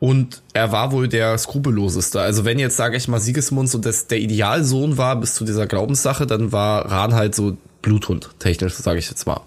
Und 0.00 0.42
er 0.52 0.72
war 0.72 0.90
wohl 0.90 1.08
der 1.08 1.38
skrupelloseste. 1.38 2.20
Also 2.20 2.44
wenn 2.44 2.58
jetzt, 2.58 2.76
sage 2.76 2.96
ich 2.96 3.06
mal, 3.06 3.20
Sigismunds 3.20 3.74
und 3.74 3.86
das 3.86 4.08
der 4.08 4.18
Idealsohn 4.18 4.98
war 4.98 5.16
bis 5.16 5.34
zu 5.34 5.44
dieser 5.44 5.66
Glaubenssache, 5.66 6.26
dann 6.26 6.50
war 6.50 6.90
Rahn 6.90 7.14
halt 7.14 7.34
so 7.34 7.56
Bluthund, 7.82 8.30
technisch, 8.38 8.74
sage 8.74 8.98
ich 8.98 9.08
jetzt 9.08 9.26
mal. 9.26 9.40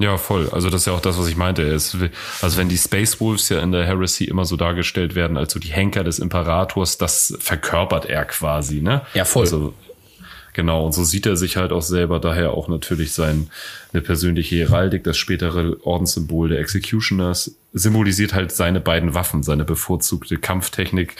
Ja, 0.00 0.16
voll. 0.16 0.48
Also 0.48 0.70
das 0.70 0.80
ist 0.80 0.86
ja 0.86 0.94
auch 0.94 1.02
das, 1.02 1.18
was 1.18 1.28
ich 1.28 1.36
meinte. 1.36 1.60
Ist, 1.60 1.94
also 2.40 2.56
wenn 2.56 2.70
die 2.70 2.78
Space 2.78 3.20
Wolves 3.20 3.50
ja 3.50 3.60
in 3.60 3.70
der 3.70 3.84
Heresy 3.84 4.24
immer 4.24 4.46
so 4.46 4.56
dargestellt 4.56 5.14
werden, 5.14 5.36
als 5.36 5.52
so 5.52 5.60
die 5.60 5.68
Henker 5.68 6.04
des 6.04 6.18
Imperators, 6.18 6.96
das 6.96 7.36
verkörpert 7.38 8.06
er 8.06 8.24
quasi, 8.24 8.80
ne? 8.80 9.02
Ja, 9.12 9.26
voll. 9.26 9.42
Also, 9.42 9.74
genau, 10.54 10.86
und 10.86 10.92
so 10.92 11.04
sieht 11.04 11.26
er 11.26 11.36
sich 11.36 11.58
halt 11.58 11.70
auch 11.70 11.82
selber, 11.82 12.18
daher 12.18 12.52
auch 12.52 12.66
natürlich 12.68 13.12
sein 13.12 13.50
eine 13.92 14.00
persönliche 14.00 14.56
Heraldik, 14.56 15.04
das 15.04 15.18
spätere 15.18 15.76
Ordenssymbol 15.84 16.48
der 16.48 16.60
Executioners, 16.60 17.56
symbolisiert 17.74 18.32
halt 18.32 18.52
seine 18.52 18.80
beiden 18.80 19.12
Waffen, 19.12 19.42
seine 19.42 19.64
bevorzugte 19.64 20.38
Kampftechnik 20.38 21.14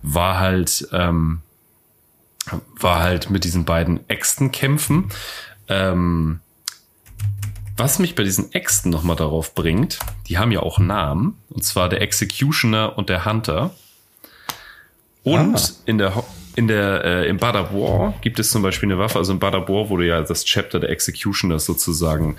war 0.00 0.40
halt, 0.40 0.88
ähm, 0.92 1.42
war 2.80 3.00
halt 3.00 3.28
mit 3.28 3.44
diesen 3.44 3.66
beiden 3.66 4.00
Äxten 4.08 4.52
kämpfen. 4.52 5.10
Ähm, 5.68 6.40
was 7.82 7.98
mich 7.98 8.14
bei 8.14 8.22
diesen 8.22 8.52
Äxten 8.52 8.92
nochmal 8.92 9.16
darauf 9.16 9.56
bringt, 9.56 9.98
die 10.28 10.38
haben 10.38 10.52
ja 10.52 10.60
auch 10.60 10.78
Namen, 10.78 11.36
und 11.50 11.64
zwar 11.64 11.88
der 11.88 12.00
Executioner 12.00 12.96
und 12.96 13.08
der 13.08 13.24
Hunter. 13.24 13.72
Und 15.24 15.56
ah. 15.56 15.82
in 15.84 15.98
der 15.98 16.22
in 16.54 16.68
der 16.68 17.04
äh, 17.04 17.28
im 17.28 17.38
Bad 17.38 17.74
War 17.74 18.14
gibt 18.20 18.38
es 18.38 18.50
zum 18.52 18.62
Beispiel 18.62 18.88
eine 18.88 19.00
Waffe, 19.00 19.18
also 19.18 19.32
im 19.32 19.40
Bad 19.40 19.54
War 19.54 19.88
wurde 19.88 20.06
ja 20.06 20.22
das 20.22 20.44
Chapter 20.44 20.78
der 20.78 20.90
Executioners 20.90 21.64
sozusagen 21.64 22.36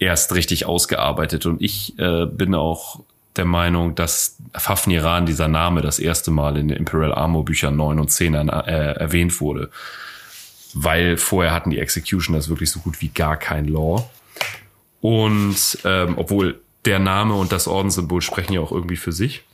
erst 0.00 0.34
richtig 0.34 0.66
ausgearbeitet 0.66 1.46
und 1.46 1.62
ich 1.62 1.96
äh, 2.00 2.26
bin 2.26 2.56
auch 2.56 2.98
der 3.36 3.44
Meinung, 3.44 3.94
dass 3.94 4.38
Fafniran 4.54 5.24
dieser 5.24 5.46
Name 5.46 5.82
das 5.82 6.00
erste 6.00 6.32
Mal 6.32 6.56
in 6.56 6.66
den 6.66 6.76
Imperial 6.76 7.14
Armor 7.14 7.44
Büchern 7.44 7.76
9 7.76 8.00
und 8.00 8.10
10 8.10 8.34
äh, 8.34 8.46
erwähnt 8.94 9.40
wurde. 9.40 9.70
Weil 10.74 11.16
vorher 11.16 11.54
hatten 11.54 11.70
die 11.70 11.78
Executioners 11.78 12.48
wirklich 12.48 12.72
so 12.72 12.80
gut 12.80 13.00
wie 13.00 13.08
gar 13.08 13.36
kein 13.36 13.68
Law. 13.68 14.10
Und 15.00 15.78
ähm, 15.84 16.14
obwohl 16.16 16.60
der 16.84 16.98
Name 16.98 17.34
und 17.34 17.52
das 17.52 17.68
Ordenssymbol 17.68 18.22
sprechen 18.22 18.52
ja 18.52 18.60
auch 18.60 18.72
irgendwie 18.72 18.96
für 18.96 19.12
sich. 19.12 19.44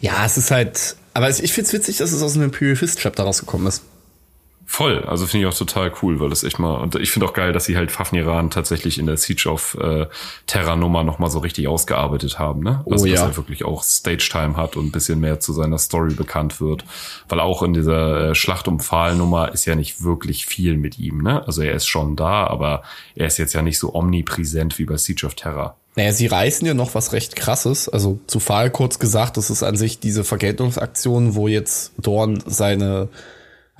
Ja, 0.00 0.24
es 0.24 0.36
ist 0.36 0.50
halt, 0.50 0.96
aber 1.14 1.28
ich 1.28 1.52
find's 1.52 1.72
witzig, 1.72 1.98
dass 1.98 2.12
es 2.12 2.22
aus 2.22 2.34
dem 2.34 2.42
Imperial 2.42 2.76
Fist 2.76 2.98
Chapter 3.00 3.24
rausgekommen 3.24 3.66
ist. 3.66 3.82
Voll, 4.72 5.02
also 5.02 5.26
finde 5.26 5.48
ich 5.48 5.52
auch 5.52 5.58
total 5.58 5.92
cool, 6.00 6.20
weil 6.20 6.30
das 6.30 6.44
echt 6.44 6.60
mal, 6.60 6.76
und 6.76 6.94
ich 6.94 7.10
finde 7.10 7.26
auch 7.26 7.32
geil, 7.32 7.52
dass 7.52 7.64
sie 7.64 7.76
halt 7.76 7.90
Fafniran 7.90 8.50
tatsächlich 8.50 9.00
in 9.00 9.06
der 9.06 9.16
Siege 9.16 9.48
of 9.50 9.76
äh, 9.80 10.06
Terra 10.46 10.76
Nummer 10.76 11.02
nochmal 11.02 11.28
so 11.28 11.40
richtig 11.40 11.66
ausgearbeitet 11.66 12.38
haben, 12.38 12.62
ne? 12.62 12.84
Also, 12.88 13.02
oh, 13.02 13.08
ja. 13.08 13.14
dass 13.16 13.22
er 13.22 13.36
wirklich 13.36 13.64
auch 13.64 13.82
Stage-Time 13.82 14.56
hat 14.56 14.76
und 14.76 14.86
ein 14.86 14.92
bisschen 14.92 15.18
mehr 15.18 15.40
zu 15.40 15.52
seiner 15.52 15.76
Story 15.76 16.14
bekannt 16.14 16.60
wird. 16.60 16.84
Weil 17.28 17.40
auch 17.40 17.64
in 17.64 17.74
dieser 17.74 18.30
äh, 18.30 18.34
Schlacht 18.36 18.68
um 18.68 18.78
Pfahlnummer 18.78 19.52
ist 19.52 19.66
ja 19.66 19.74
nicht 19.74 20.04
wirklich 20.04 20.46
viel 20.46 20.76
mit 20.76 21.00
ihm, 21.00 21.20
ne? 21.20 21.44
Also 21.44 21.62
er 21.62 21.74
ist 21.74 21.88
schon 21.88 22.14
da, 22.14 22.46
aber 22.46 22.84
er 23.16 23.26
ist 23.26 23.38
jetzt 23.38 23.54
ja 23.54 23.62
nicht 23.62 23.80
so 23.80 23.92
omnipräsent 23.92 24.78
wie 24.78 24.84
bei 24.84 24.96
Siege 24.96 25.26
of 25.26 25.34
Terra. 25.34 25.74
Naja, 25.96 26.12
sie 26.12 26.28
reißen 26.28 26.64
ja 26.64 26.74
noch 26.74 26.94
was 26.94 27.12
recht 27.12 27.34
krasses. 27.34 27.88
Also 27.88 28.20
zu 28.28 28.38
Pfahl 28.38 28.70
kurz 28.70 29.00
gesagt, 29.00 29.36
das 29.36 29.50
ist 29.50 29.64
an 29.64 29.76
sich 29.76 29.98
diese 29.98 30.22
Vergeltungsaktion, 30.22 31.34
wo 31.34 31.48
jetzt 31.48 31.90
Dorn 31.98 32.40
seine 32.46 33.08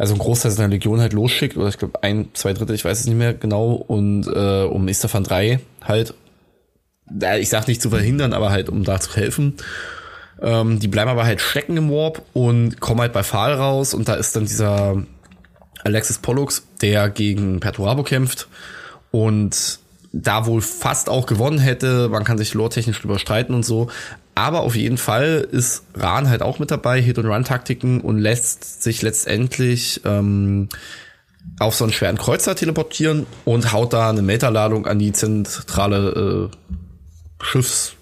also 0.01 0.15
ein 0.15 0.19
Großteil 0.19 0.51
seiner 0.51 0.71
Legion 0.71 0.99
halt 0.99 1.13
losschickt, 1.13 1.59
oder 1.59 1.69
ich 1.69 1.77
glaube 1.77 2.03
ein, 2.03 2.31
zwei 2.33 2.55
Drittel, 2.55 2.75
ich 2.75 2.87
weiß 2.87 3.01
es 3.01 3.07
nicht 3.07 3.19
mehr 3.19 3.35
genau, 3.35 3.73
und 3.73 4.27
äh, 4.29 4.63
um 4.65 4.89
Istefan 4.89 5.25
3 5.25 5.61
halt, 5.85 6.15
ich 7.39 7.51
sag 7.51 7.69
nicht 7.69 7.83
zu 7.83 7.91
verhindern, 7.91 8.33
aber 8.33 8.51
halt 8.51 8.71
um 8.71 8.83
da 8.83 8.99
zu 8.99 9.15
helfen. 9.15 9.57
Ähm, 10.41 10.79
die 10.79 10.89
bleiben 10.89 11.11
aber 11.11 11.25
halt 11.25 11.43
stecken 11.43 11.77
im 11.77 11.91
Warp 11.91 12.23
und 12.33 12.81
kommen 12.81 13.03
halt 13.03 13.13
bei 13.13 13.23
Pfahl 13.23 13.53
raus 13.53 13.93
und 13.93 14.09
da 14.09 14.15
ist 14.15 14.35
dann 14.35 14.47
dieser 14.47 15.05
Alexis 15.85 16.19
Pollux, 16.19 16.67
der 16.81 17.11
gegen 17.11 17.61
Perturabo 17.61 18.03
kämpft 18.03 18.49
und 19.11 19.81
da 20.13 20.47
wohl 20.47 20.63
fast 20.63 21.11
auch 21.11 21.27
gewonnen 21.27 21.59
hätte. 21.59 22.09
Man 22.09 22.25
kann 22.25 22.39
sich 22.39 22.55
lore-technisch 22.55 23.03
drüber 23.03 23.19
streiten 23.19 23.53
und 23.53 23.67
so. 23.67 23.89
Aber 24.35 24.61
auf 24.61 24.77
jeden 24.77 24.97
Fall 24.97 25.47
ist 25.51 25.85
Rahn 25.95 26.29
halt 26.29 26.43
auch 26.43 26.59
mit 26.59 26.71
dabei, 26.71 27.01
Hit-and-Run-Taktiken 27.01 28.01
und 28.01 28.19
lässt 28.19 28.83
sich 28.83 29.03
letztendlich 29.03 30.01
ähm, 30.05 30.69
auf 31.59 31.75
so 31.75 31.85
einen 31.85 31.93
schweren 31.93 32.17
Kreuzer 32.17 32.55
teleportieren 32.55 33.27
und 33.45 33.73
haut 33.73 33.93
da 33.93 34.09
eine 34.11 34.23
Metaladung 34.23 34.87
an 34.87 34.99
die 34.99 35.13
zentrale 35.13 36.51
äh, 36.51 37.45
Schiffs. 37.45 37.95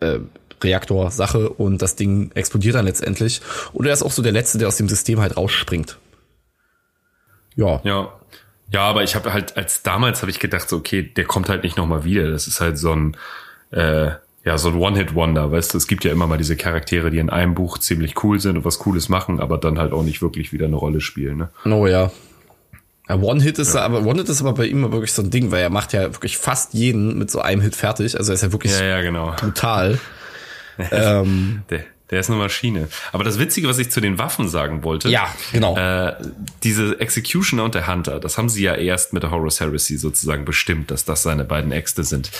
Äh, 0.00 0.18
Reaktor-Sache 0.62 1.48
und 1.48 1.82
das 1.82 1.96
Ding 1.96 2.30
explodiert 2.34 2.74
dann 2.74 2.84
letztendlich. 2.84 3.40
Und 3.72 3.86
er 3.86 3.92
ist 3.92 4.02
auch 4.02 4.12
so 4.12 4.22
der 4.22 4.32
Letzte, 4.32 4.58
der 4.58 4.68
aus 4.68 4.76
dem 4.76 4.88
System 4.88 5.20
halt 5.20 5.36
rausspringt. 5.36 5.98
Ja. 7.56 7.80
Ja. 7.84 8.12
Ja, 8.70 8.82
aber 8.82 9.02
ich 9.02 9.14
habe 9.14 9.32
halt, 9.34 9.56
als 9.56 9.82
damals 9.82 10.22
habe 10.22 10.30
ich 10.30 10.38
gedacht, 10.38 10.68
so, 10.68 10.78
okay, 10.78 11.02
der 11.02 11.26
kommt 11.26 11.50
halt 11.50 11.62
nicht 11.62 11.76
nochmal 11.76 12.04
wieder. 12.04 12.30
Das 12.30 12.46
ist 12.46 12.60
halt 12.60 12.78
so 12.78 12.92
ein, 12.92 13.16
äh, 13.70 14.12
ja, 14.44 14.58
so 14.58 14.70
ein 14.70 14.74
One-Hit-Wonder, 14.74 15.52
weißt 15.52 15.72
du, 15.72 15.78
es 15.78 15.86
gibt 15.86 16.04
ja 16.04 16.10
immer 16.10 16.26
mal 16.26 16.38
diese 16.38 16.56
Charaktere, 16.56 17.10
die 17.10 17.18
in 17.18 17.30
einem 17.30 17.54
Buch 17.54 17.78
ziemlich 17.78 18.22
cool 18.24 18.40
sind 18.40 18.56
und 18.56 18.64
was 18.64 18.80
Cooles 18.80 19.08
machen, 19.08 19.40
aber 19.40 19.58
dann 19.58 19.78
halt 19.78 19.92
auch 19.92 20.02
nicht 20.02 20.20
wirklich 20.20 20.52
wieder 20.52 20.66
eine 20.66 20.76
Rolle 20.76 21.00
spielen, 21.00 21.36
ne? 21.36 21.50
Oh 21.64 21.86
ja. 21.86 22.10
ja 23.08 23.14
One-Hit 23.14 23.58
ist 23.60 23.74
ja. 23.74 23.82
aber, 23.82 24.04
One-Hit 24.04 24.28
ist 24.28 24.40
aber 24.40 24.54
bei 24.54 24.66
ihm 24.66 24.90
wirklich 24.90 25.12
so 25.12 25.22
ein 25.22 25.30
Ding, 25.30 25.52
weil 25.52 25.62
er 25.62 25.70
macht 25.70 25.92
ja 25.92 26.02
wirklich 26.12 26.38
fast 26.38 26.74
jeden 26.74 27.18
mit 27.18 27.30
so 27.30 27.40
einem 27.40 27.62
Hit 27.62 27.76
fertig, 27.76 28.18
also 28.18 28.32
er 28.32 28.34
ist 28.34 28.42
ja 28.42 28.52
wirklich 28.52 28.72
ja, 28.72 28.84
ja, 28.84 29.02
genau. 29.02 29.32
brutal. 29.36 30.00
ähm, 30.90 31.62
der, 31.70 31.84
der 32.10 32.20
ist 32.20 32.28
eine 32.28 32.38
Maschine. 32.38 32.88
Aber 33.12 33.24
das 33.24 33.38
Witzige, 33.38 33.68
was 33.68 33.78
ich 33.78 33.90
zu 33.90 34.00
den 34.00 34.18
Waffen 34.18 34.48
sagen 34.48 34.84
wollte. 34.84 35.08
Ja, 35.08 35.28
genau. 35.52 35.76
Äh, 35.78 36.14
diese 36.62 37.00
Executioner 37.00 37.64
und 37.64 37.74
der 37.74 37.86
Hunter, 37.86 38.20
das 38.20 38.36
haben 38.36 38.50
sie 38.50 38.64
ja 38.64 38.74
erst 38.74 39.14
mit 39.14 39.22
der 39.22 39.30
Horus 39.30 39.60
Heresy 39.60 39.96
sozusagen 39.96 40.44
bestimmt, 40.44 40.90
dass 40.90 41.06
das 41.06 41.22
seine 41.22 41.44
beiden 41.44 41.72
Äxte 41.72 42.04
sind. 42.04 42.30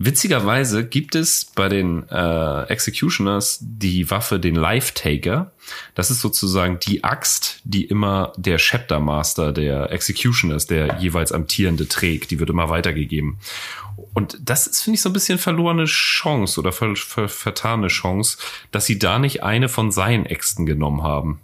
Witzigerweise 0.00 0.86
gibt 0.86 1.16
es 1.16 1.44
bei 1.56 1.68
den 1.68 2.08
äh, 2.08 2.62
Executioners 2.68 3.58
die 3.60 4.08
Waffe, 4.12 4.38
den 4.38 4.54
Life 4.54 4.94
Taker. 4.94 5.50
Das 5.96 6.12
ist 6.12 6.20
sozusagen 6.20 6.78
die 6.78 7.02
Axt, 7.02 7.60
die 7.64 7.84
immer 7.84 8.32
der 8.36 8.58
Chapter 8.58 9.00
Master 9.00 9.52
der 9.52 9.90
Executioners, 9.90 10.68
der 10.68 10.98
jeweils 11.00 11.32
amtierende, 11.32 11.88
trägt. 11.88 12.30
Die 12.30 12.38
wird 12.38 12.48
immer 12.48 12.70
weitergegeben. 12.70 13.38
Und 14.14 14.38
das 14.40 14.68
ist, 14.68 14.82
finde 14.82 14.94
ich, 14.94 15.02
so 15.02 15.10
ein 15.10 15.14
bisschen 15.14 15.38
verlorene 15.38 15.86
Chance 15.86 16.60
oder 16.60 16.70
ver 16.70 16.94
ver 16.94 17.28
vertane 17.28 17.88
Chance, 17.88 18.38
dass 18.70 18.86
sie 18.86 19.00
da 19.00 19.18
nicht 19.18 19.42
eine 19.42 19.68
von 19.68 19.90
seinen 19.90 20.26
Äxten 20.26 20.64
genommen 20.64 21.02
haben. 21.02 21.40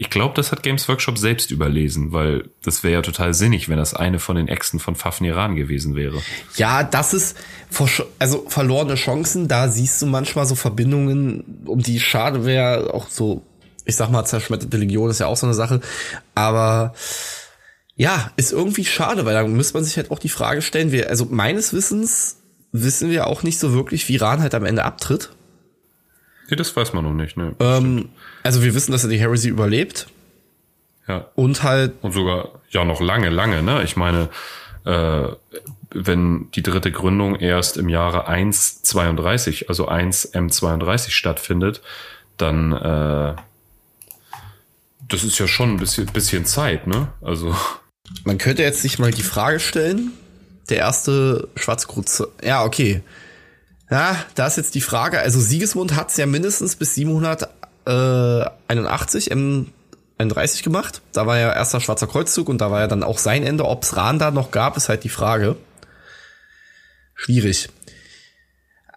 Ich 0.00 0.10
glaube, 0.10 0.32
das 0.36 0.52
hat 0.52 0.62
Games 0.62 0.88
Workshop 0.88 1.18
selbst 1.18 1.50
überlesen, 1.50 2.12
weil 2.12 2.50
das 2.62 2.84
wäre 2.84 2.94
ja 2.94 3.02
total 3.02 3.34
sinnig, 3.34 3.68
wenn 3.68 3.78
das 3.78 3.94
eine 3.94 4.20
von 4.20 4.36
den 4.36 4.46
Äxten 4.46 4.78
von 4.78 4.94
Fafniran 4.94 5.56
gewesen 5.56 5.96
wäre. 5.96 6.22
Ja, 6.54 6.84
das 6.84 7.14
ist 7.14 7.36
also 8.20 8.44
verlorene 8.48 8.94
Chancen. 8.94 9.48
Da 9.48 9.68
siehst 9.68 10.00
du 10.00 10.06
manchmal 10.06 10.46
so 10.46 10.54
Verbindungen, 10.54 11.64
um 11.66 11.80
die 11.80 11.98
schade 11.98 12.44
wäre. 12.44 12.94
Auch 12.94 13.08
so, 13.08 13.42
ich 13.86 13.96
sag 13.96 14.08
mal, 14.08 14.24
zerschmetterte 14.24 14.76
Legion 14.76 15.10
ist 15.10 15.18
ja 15.18 15.26
auch 15.26 15.36
so 15.36 15.46
eine 15.46 15.54
Sache. 15.54 15.80
Aber 16.36 16.94
ja, 17.96 18.30
ist 18.36 18.52
irgendwie 18.52 18.84
schade, 18.84 19.24
weil 19.24 19.34
da 19.34 19.44
muss 19.44 19.74
man 19.74 19.82
sich 19.82 19.96
halt 19.96 20.12
auch 20.12 20.20
die 20.20 20.28
Frage 20.28 20.62
stellen. 20.62 20.92
Wir, 20.92 21.10
also 21.10 21.26
meines 21.28 21.72
Wissens 21.72 22.36
wissen 22.70 23.10
wir 23.10 23.26
auch 23.26 23.42
nicht 23.42 23.58
so 23.58 23.72
wirklich, 23.72 24.08
wie 24.08 24.16
Ran 24.16 24.42
halt 24.42 24.54
am 24.54 24.64
Ende 24.64 24.84
abtritt. 24.84 25.30
Nee, 26.48 26.56
das 26.56 26.74
weiß 26.74 26.92
man 26.94 27.04
noch 27.04 27.12
nicht, 27.12 27.36
ne? 27.36 27.54
Ähm, 27.60 28.08
also 28.42 28.62
wir 28.62 28.74
wissen, 28.74 28.92
dass 28.92 29.04
er 29.04 29.10
die 29.10 29.18
Heresy 29.18 29.48
überlebt 29.48 30.06
ja. 31.06 31.26
und 31.34 31.62
halt 31.62 31.94
Und 32.00 32.12
sogar, 32.12 32.60
ja, 32.70 32.84
noch 32.84 33.00
lange, 33.00 33.28
lange, 33.28 33.62
ne? 33.62 33.82
Ich 33.82 33.96
meine, 33.96 34.30
äh, 34.84 35.28
wenn 35.90 36.50
die 36.52 36.62
dritte 36.62 36.90
Gründung 36.90 37.36
erst 37.36 37.76
im 37.76 37.88
Jahre 37.88 38.28
1.32, 38.28 39.68
also 39.68 39.88
1M32 39.88 41.10
stattfindet, 41.10 41.82
dann, 42.36 42.72
äh, 42.72 43.34
das 45.08 45.24
ist 45.24 45.38
ja 45.38 45.46
schon 45.46 45.74
ein 45.74 45.76
bisschen, 45.78 46.06
bisschen 46.06 46.44
Zeit, 46.46 46.86
ne? 46.86 47.08
Also, 47.20 47.54
Man 48.24 48.38
könnte 48.38 48.62
jetzt 48.62 48.80
sich 48.82 48.98
mal 48.98 49.10
die 49.10 49.22
Frage 49.22 49.60
stellen, 49.60 50.12
der 50.68 50.78
erste 50.78 51.48
Schwarzkruz. 51.56 52.22
Ja, 52.42 52.64
okay. 52.64 53.02
Ja, 53.90 54.16
da 54.34 54.46
ist 54.46 54.56
jetzt 54.56 54.74
die 54.74 54.80
Frage, 54.82 55.20
also 55.20 55.40
Sigismund 55.40 55.96
hat's 55.96 56.18
ja 56.18 56.26
mindestens 56.26 56.76
bis 56.76 56.94
781 56.94 59.30
M31 59.30 60.62
gemacht. 60.62 61.00
Da 61.12 61.26
war 61.26 61.38
ja 61.38 61.54
erster 61.54 61.80
Schwarzer 61.80 62.06
Kreuzzug 62.06 62.50
und 62.50 62.60
da 62.60 62.70
war 62.70 62.80
ja 62.80 62.86
dann 62.86 63.02
auch 63.02 63.16
sein 63.18 63.44
Ende. 63.44 63.64
Ob's 63.64 63.96
Rahn 63.96 64.18
da 64.18 64.30
noch 64.30 64.50
gab, 64.50 64.76
ist 64.76 64.90
halt 64.90 65.04
die 65.04 65.08
Frage. 65.08 65.56
Schwierig. 67.14 67.70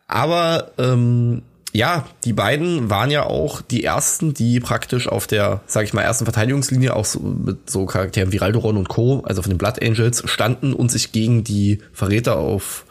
Aber 0.08 0.72
ähm, 0.78 1.44
ja, 1.72 2.06
die 2.26 2.34
beiden 2.34 2.90
waren 2.90 3.12
ja 3.12 3.24
auch 3.24 3.62
die 3.62 3.86
ersten, 3.86 4.34
die 4.34 4.60
praktisch 4.60 5.08
auf 5.08 5.26
der, 5.26 5.62
sag 5.68 5.86
ich 5.86 5.94
mal, 5.94 6.02
ersten 6.02 6.26
Verteidigungslinie 6.26 6.94
auch 6.94 7.06
so 7.06 7.20
mit 7.20 7.70
so 7.70 7.86
Charakteren 7.86 8.34
wie 8.34 8.38
Raldoron 8.38 8.76
und 8.76 8.90
Co., 8.90 9.24
also 9.26 9.42
von 9.42 9.52
den 9.52 9.58
Blood 9.58 9.82
Angels, 9.82 10.22
standen 10.30 10.74
und 10.74 10.92
sich 10.92 11.14
gegen 11.14 11.46
die 11.46 11.80
Verräter 11.94 12.36
auf, 12.36 12.84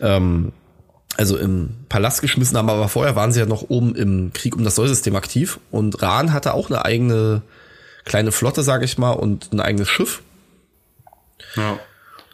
ähm, 0.00 0.52
also 1.16 1.36
im 1.36 1.70
Palast 1.88 2.20
geschmissen 2.20 2.56
haben. 2.56 2.70
Aber 2.70 2.88
vorher 2.88 3.16
waren 3.16 3.32
sie 3.32 3.40
ja 3.40 3.46
noch 3.46 3.68
oben 3.68 3.94
im 3.94 4.32
Krieg 4.32 4.56
um 4.56 4.64
das 4.64 4.74
Sollsystem 4.74 5.16
aktiv. 5.16 5.58
Und 5.70 6.02
Rahn 6.02 6.32
hatte 6.32 6.54
auch 6.54 6.70
eine 6.70 6.84
eigene 6.84 7.42
kleine 8.04 8.32
Flotte, 8.32 8.62
sag 8.62 8.82
ich 8.82 8.98
mal, 8.98 9.12
und 9.12 9.52
ein 9.52 9.60
eigenes 9.60 9.88
Schiff. 9.88 10.22
ja. 11.56 11.78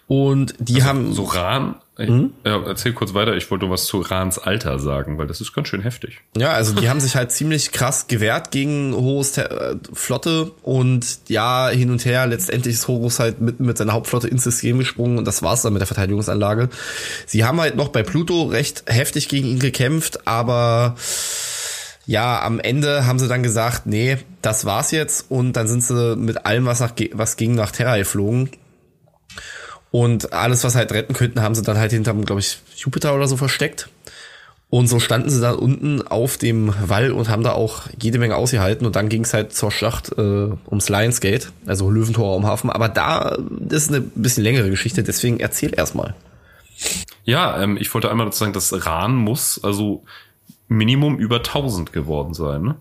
Und 0.07 0.55
die 0.59 0.83
haben 0.83 1.15
So 1.15 1.25
Rahn, 1.25 1.77
Mhm. 1.99 2.33
ja, 2.45 2.63
erzähl 2.67 2.95
kurz 2.95 3.13
weiter, 3.13 3.37
ich 3.37 3.51
wollte 3.51 3.69
was 3.69 3.85
zu 3.85 4.01
Rahns 4.01 4.39
Alter 4.39 4.79
sagen, 4.79 5.19
weil 5.19 5.27
das 5.27 5.43
ist 5.43 5.53
ganz 5.53 5.69
schön 5.69 5.83
heftig. 5.83 6.21
Ja, 6.37 6.53
also 6.53 6.75
die 6.75 6.89
haben 6.89 7.01
sich 7.01 7.17
halt 7.17 7.31
ziemlich 7.33 7.71
krass 7.71 8.07
gewehrt 8.07 8.51
gegen 8.51 8.95
Horus 8.95 9.37
äh, 9.37 9.77
Flotte 9.93 10.53
und 10.63 11.19
ja, 11.29 11.69
hin 11.69 11.91
und 11.91 12.05
her, 12.07 12.27
letztendlich 12.27 12.75
ist 12.75 12.89
Horus 12.89 13.19
halt 13.19 13.43
mit, 13.43 13.61
mit 13.61 13.77
seiner 13.77 13.93
Hauptflotte 13.93 14.27
ins 14.27 14.45
System 14.45 14.79
gesprungen 14.79 15.19
und 15.19 15.27
das 15.27 15.43
war's 15.43 15.63
dann 15.63 15.75
mit 15.75 15.81
der 15.81 15.87
Verteidigungsanlage. 15.87 16.71
Sie 17.27 17.45
haben 17.45 17.61
halt 17.61 17.77
noch 17.77 17.89
bei 17.89 18.03
Pluto 18.03 18.45
recht 18.45 18.85
heftig 18.87 19.29
gegen 19.29 19.49
ihn 19.49 19.59
gekämpft, 19.59 20.27
aber 20.27 20.97
ja, 22.07 22.43
am 22.43 22.59
Ende 22.59 23.07
haben 23.07 23.19
sie 23.19 23.29
dann 23.29 23.43
gesagt, 23.43 23.87
nee, 23.87 24.17
das 24.41 24.65
war's 24.65 24.91
jetzt 24.93 25.31
und 25.31 25.53
dann 25.53 25.69
sind 25.69 25.85
sie 25.85 26.17
mit 26.17 26.47
allem, 26.47 26.65
was 26.65 26.81
nach, 26.81 26.93
was 27.13 27.37
ging, 27.37 27.55
nach 27.55 27.71
Terra 27.71 27.97
geflogen. 27.99 28.51
Und 29.93 30.33
alles, 30.33 30.65
was 30.65 30.75
halt 30.75 30.91
retten 30.91 31.13
könnten, 31.13 31.43
haben 31.43 31.55
sie 31.55 31.63
dann 31.63 31.79
halt 31.79 31.93
hinterm, 31.93 32.25
glaube 32.25 32.41
ich, 32.41 32.59
Jupiter 32.77 33.15
oder 33.15 33.29
so 33.29 33.37
versteckt. 33.37 33.89
Und 34.71 34.87
so 34.87 35.01
standen 35.01 35.29
sie 35.29 35.39
dann 35.39 35.57
unten 35.57 36.01
auf 36.01 36.39
dem 36.39 36.73
Wall 36.89 37.13
und 37.13 37.29
haben 37.29 37.43
da 37.43 37.53
auch 37.53 37.83
jede 38.01 38.19
Menge 38.19 38.37
ausgehalten. 38.37 38.87
Und 38.87 38.97
dann 38.97 39.11
ging 39.11 39.23
es 39.23 39.35
halt 39.35 39.53
zur 39.53 39.71
Schlacht 39.71 40.11
äh, 40.17 40.49
ums 40.67 40.89
Lionsgate, 40.89 41.49
also 41.67 41.91
Löwentor 41.91 42.35
am 42.35 42.47
Hafen. 42.47 42.71
Aber 42.71 42.89
da, 42.89 43.37
das 43.51 43.83
ist 43.83 43.89
eine 43.91 44.01
bisschen 44.01 44.43
längere 44.43 44.71
Geschichte, 44.71 45.03
deswegen 45.03 45.41
erzähl 45.41 45.75
erstmal. 45.77 46.15
Ja, 47.25 47.63
ähm, 47.63 47.77
ich 47.77 47.93
wollte 47.93 48.11
einmal 48.11 48.25
dazu 48.25 48.39
sagen, 48.39 48.55
dass 48.55 48.87
Rahn 48.87 49.15
muss 49.15 49.63
also 49.63 50.05
Minimum 50.69 51.19
über 51.19 51.37
1000 51.37 51.93
geworden 51.93 52.33
sein, 52.33 52.63
ne? 52.63 52.77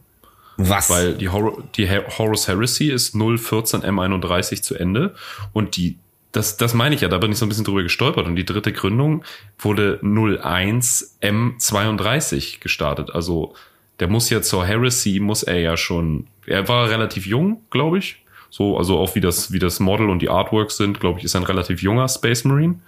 Was? 0.56 0.89
Weil 0.89 1.15
die, 1.15 1.28
Hor 1.28 1.62
die 1.76 1.89
Horus 1.89 2.47
Heresy 2.47 2.88
ist 2.89 3.15
014 3.15 3.82
M31 3.82 4.62
zu 4.62 4.76
Ende 4.76 5.13
und 5.52 5.76
die 5.76 5.97
das, 6.32 6.58
das 6.58 6.74
meine 6.74 6.96
ich 6.96 7.02
ja, 7.02 7.08
da 7.10 7.17
bin 7.17 7.32
ich 7.32 7.38
so 7.38 7.46
ein 7.46 7.50
bisschen 7.50 7.65
drüber 7.65 7.84
gestolpert 7.84 8.26
und 8.26 8.36
die 8.36 8.46
dritte 8.46 8.72
Gründung 8.72 9.24
wurde 9.60 10.00
01 10.02 11.17
M32 11.22 12.60
gestartet. 12.60 13.13
Also 13.13 13.54
der 14.00 14.08
muss 14.08 14.30
ja 14.30 14.41
zur 14.41 14.65
Heresy, 14.65 15.20
muss 15.20 15.44
er 15.44 15.60
ja 15.60 15.78
schon, 15.78 16.28
er 16.46 16.67
war 16.67 16.89
relativ 16.89 17.26
jung, 17.26 17.62
glaube 17.70 18.00
ich. 18.00 18.24
So, 18.50 18.78
also 18.78 18.98
auch 18.98 19.15
wie 19.15 19.22
das, 19.22 19.52
wie 19.52 19.60
das 19.60 19.80
Model 19.80 20.10
und 20.10 20.20
die 20.22 20.30
Artworks 20.30 20.76
sind, 20.78 21.00
glaube 21.00 21.20
ich, 21.20 21.26
ist 21.26 21.36
ein 21.36 21.44
relativ 21.44 21.82
junger 21.82 22.08
Space 22.10 22.44
Marine. 22.44 22.80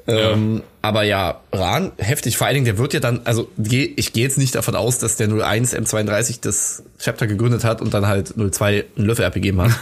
Ähm, 0.10 0.64
aber 0.82 1.04
ja, 1.04 1.42
Ran, 1.52 1.92
heftig. 1.98 2.38
Vor 2.38 2.48
allen 2.48 2.56
Dingen, 2.56 2.66
der 2.66 2.78
wird 2.78 2.94
ja 2.94 3.00
dann, 3.00 3.22
also 3.26 3.50
ich 3.58 4.14
gehe 4.14 4.24
jetzt 4.24 4.38
nicht 4.38 4.56
davon 4.56 4.76
aus, 4.76 5.00
dass 5.00 5.18
der 5.18 5.30
01 5.30 5.76
M32 5.76 6.40
das 6.42 6.84
Chapter 7.00 7.28
gegründet 7.28 7.64
hat 7.64 7.82
und 7.82 7.94
dann 7.94 8.08
halt 8.08 8.34
02 8.38 8.86
einen 8.98 9.06
Löffel 9.06 9.26
abgegeben 9.26 9.62
hat. 9.62 9.72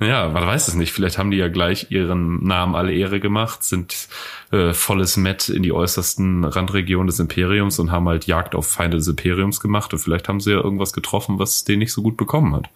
Ja, 0.00 0.28
man 0.28 0.46
weiß 0.46 0.68
es 0.68 0.74
nicht. 0.74 0.92
Vielleicht 0.92 1.18
haben 1.18 1.30
die 1.30 1.36
ja 1.36 1.48
gleich 1.48 1.90
ihren 1.90 2.44
Namen 2.44 2.74
alle 2.74 2.92
Ehre 2.92 3.20
gemacht, 3.20 3.62
sind 3.62 4.08
äh, 4.50 4.72
volles 4.72 5.16
Met 5.16 5.48
in 5.48 5.62
die 5.62 5.72
äußersten 5.72 6.44
Randregionen 6.44 7.06
des 7.06 7.20
Imperiums 7.20 7.78
und 7.78 7.92
haben 7.92 8.08
halt 8.08 8.26
Jagd 8.26 8.54
auf 8.54 8.66
Feinde 8.66 8.96
des 8.96 9.08
Imperiums 9.08 9.60
gemacht. 9.60 9.92
Und 9.92 10.00
vielleicht 10.00 10.28
haben 10.28 10.40
sie 10.40 10.52
ja 10.52 10.58
irgendwas 10.58 10.92
getroffen, 10.92 11.38
was 11.38 11.64
den 11.64 11.78
nicht 11.78 11.92
so 11.92 12.02
gut 12.02 12.16
bekommen 12.16 12.54
hat. 12.54 12.68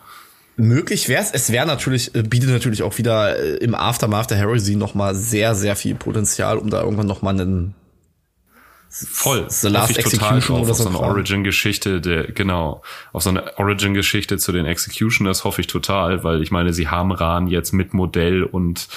Möglich 0.60 1.08
wär's. 1.08 1.30
Es 1.32 1.50
wäre 1.50 1.66
natürlich, 1.66 2.14
äh, 2.14 2.22
bietet 2.22 2.50
natürlich 2.50 2.82
auch 2.82 2.98
wieder 2.98 3.38
äh, 3.38 3.56
im 3.56 3.74
Aftermath 3.74 4.30
der 4.30 4.38
Heresy 4.38 4.76
noch 4.76 4.94
mal 4.94 5.14
sehr, 5.14 5.54
sehr 5.54 5.76
viel 5.76 5.94
Potenzial, 5.94 6.58
um 6.58 6.70
da 6.70 6.82
irgendwann 6.82 7.06
noch 7.06 7.22
mal 7.22 7.30
einen 7.30 7.74
Voll. 8.92 9.46
The 9.48 9.68
Last 9.68 9.94
total 9.94 10.04
Execution 10.04 10.40
drauf, 10.40 10.62
oder 10.62 10.70
auf 10.72 10.76
so 10.78 10.88
eine. 10.88 10.98
Origin-Geschichte, 10.98 12.00
der, 12.00 12.24
genau, 12.32 12.82
auf 13.12 13.22
so 13.22 13.30
eine 13.30 13.56
Origin-Geschichte 13.56 14.36
zu 14.36 14.50
den 14.50 14.66
Executioners 14.66 15.44
hoffe 15.44 15.60
ich 15.60 15.68
total, 15.68 16.24
weil 16.24 16.42
ich 16.42 16.50
meine, 16.50 16.72
sie 16.72 16.88
haben 16.88 17.12
Ran 17.12 17.46
jetzt 17.46 17.72
mit 17.72 17.94
Modell 17.94 18.42
und 18.42 18.88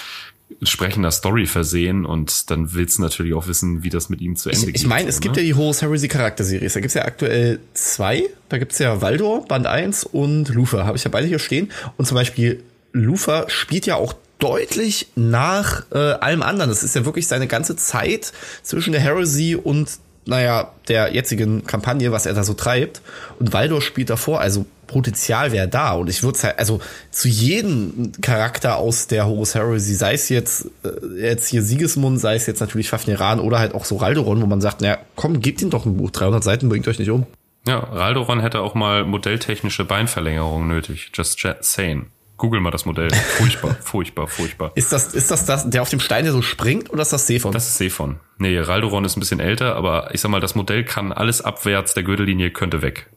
entsprechender 0.60 1.10
Story 1.10 1.46
versehen 1.46 2.04
und 2.04 2.50
dann 2.50 2.74
willst 2.74 2.98
du 2.98 3.02
natürlich 3.02 3.34
auch 3.34 3.48
wissen, 3.48 3.82
wie 3.82 3.90
das 3.90 4.08
mit 4.08 4.20
ihm 4.20 4.36
zu 4.36 4.50
Ende 4.50 4.60
Ich, 4.60 4.66
geht. 4.66 4.76
ich 4.76 4.86
meine, 4.86 5.08
es 5.08 5.16
so, 5.16 5.20
gibt 5.20 5.36
ne? 5.36 5.42
ja 5.42 5.46
die 5.48 5.54
Horus 5.54 5.82
Heresy 5.82 6.08
Charakterseries. 6.08 6.74
Da 6.74 6.80
gibt's 6.80 6.94
ja 6.94 7.04
aktuell 7.04 7.60
zwei. 7.72 8.24
Da 8.48 8.58
gibt's 8.58 8.78
ja 8.78 9.00
Valdor, 9.00 9.44
Band 9.46 9.66
1 9.66 10.04
und 10.04 10.48
Lufa. 10.50 10.84
Habe 10.84 10.96
ich 10.96 11.04
ja 11.04 11.10
beide 11.10 11.26
hier 11.26 11.38
stehen. 11.38 11.70
Und 11.96 12.06
zum 12.06 12.14
Beispiel 12.14 12.62
Lufa 12.92 13.48
spielt 13.48 13.86
ja 13.86 13.96
auch 13.96 14.14
deutlich 14.38 15.08
nach 15.16 15.84
äh, 15.92 15.98
allem 15.98 16.42
anderen. 16.42 16.68
Das 16.70 16.82
ist 16.82 16.94
ja 16.94 17.04
wirklich 17.04 17.26
seine 17.26 17.46
ganze 17.46 17.76
Zeit 17.76 18.32
zwischen 18.62 18.92
der 18.92 19.00
Heresy 19.00 19.56
und, 19.56 19.98
naja, 20.26 20.70
der 20.88 21.12
jetzigen 21.12 21.66
Kampagne, 21.66 22.12
was 22.12 22.26
er 22.26 22.34
da 22.34 22.44
so 22.44 22.54
treibt. 22.54 23.02
Und 23.38 23.52
Valdor 23.52 23.82
spielt 23.82 24.10
davor. 24.10 24.40
Also 24.40 24.66
Potenzial 24.86 25.52
wäre 25.52 25.68
da. 25.68 25.92
Und 25.92 26.08
ich 26.08 26.22
würde 26.22 26.38
halt, 26.42 26.58
also 26.58 26.80
zu 27.10 27.28
jedem 27.28 28.12
Charakter 28.20 28.76
aus 28.76 29.06
der 29.06 29.26
Horus 29.26 29.54
Heresy, 29.54 29.94
sei 29.94 30.14
es 30.14 30.28
jetzt, 30.28 30.66
äh, 30.84 31.20
jetzt 31.20 31.48
hier 31.48 31.62
Sigismund, 31.62 32.20
sei 32.20 32.36
es 32.36 32.46
jetzt 32.46 32.60
natürlich 32.60 32.88
Fafneran 32.88 33.40
oder 33.40 33.58
halt 33.58 33.74
auch 33.74 33.84
so 33.84 33.96
Raldoron, 33.96 34.40
wo 34.40 34.46
man 34.46 34.60
sagt, 34.60 34.80
naja, 34.80 34.98
komm, 35.16 35.40
gebt 35.40 35.62
ihm 35.62 35.70
doch 35.70 35.84
ein 35.86 35.96
Buch. 35.96 36.10
300 36.10 36.42
Seiten 36.44 36.68
bringt 36.68 36.88
euch 36.88 36.98
nicht 36.98 37.10
um. 37.10 37.26
Ja, 37.66 37.78
Raldoron 37.78 38.40
hätte 38.40 38.60
auch 38.60 38.74
mal 38.74 39.04
modelltechnische 39.04 39.84
Beinverlängerung 39.84 40.68
nötig. 40.68 41.10
Just 41.14 41.40
saying. 41.60 42.06
Google 42.36 42.60
mal 42.60 42.70
das 42.70 42.84
Modell. 42.84 43.10
Furchtbar, 43.10 43.74
furchtbar, 43.80 44.26
furchtbar. 44.26 44.72
Ist 44.74 44.92
das, 44.92 45.14
ist 45.14 45.30
das, 45.30 45.46
das 45.46 45.70
der 45.70 45.82
auf 45.82 45.90
dem 45.90 46.00
Stein, 46.00 46.24
der 46.24 46.32
so 46.32 46.42
springt, 46.42 46.90
oder 46.92 47.02
ist 47.02 47.12
das 47.12 47.26
Sephon? 47.26 47.52
Das 47.52 47.68
ist 47.68 47.78
Sephon. 47.78 48.18
Nee, 48.38 48.58
Raldoron 48.58 49.04
ist 49.04 49.16
ein 49.16 49.20
bisschen 49.20 49.40
älter, 49.40 49.76
aber 49.76 50.12
ich 50.12 50.20
sag 50.20 50.30
mal, 50.30 50.40
das 50.40 50.54
Modell 50.54 50.84
kann 50.84 51.12
alles 51.12 51.40
abwärts 51.40 51.94
der 51.94 52.02
Gürtellinie 52.02 52.50
könnte 52.50 52.82
weg. 52.82 53.08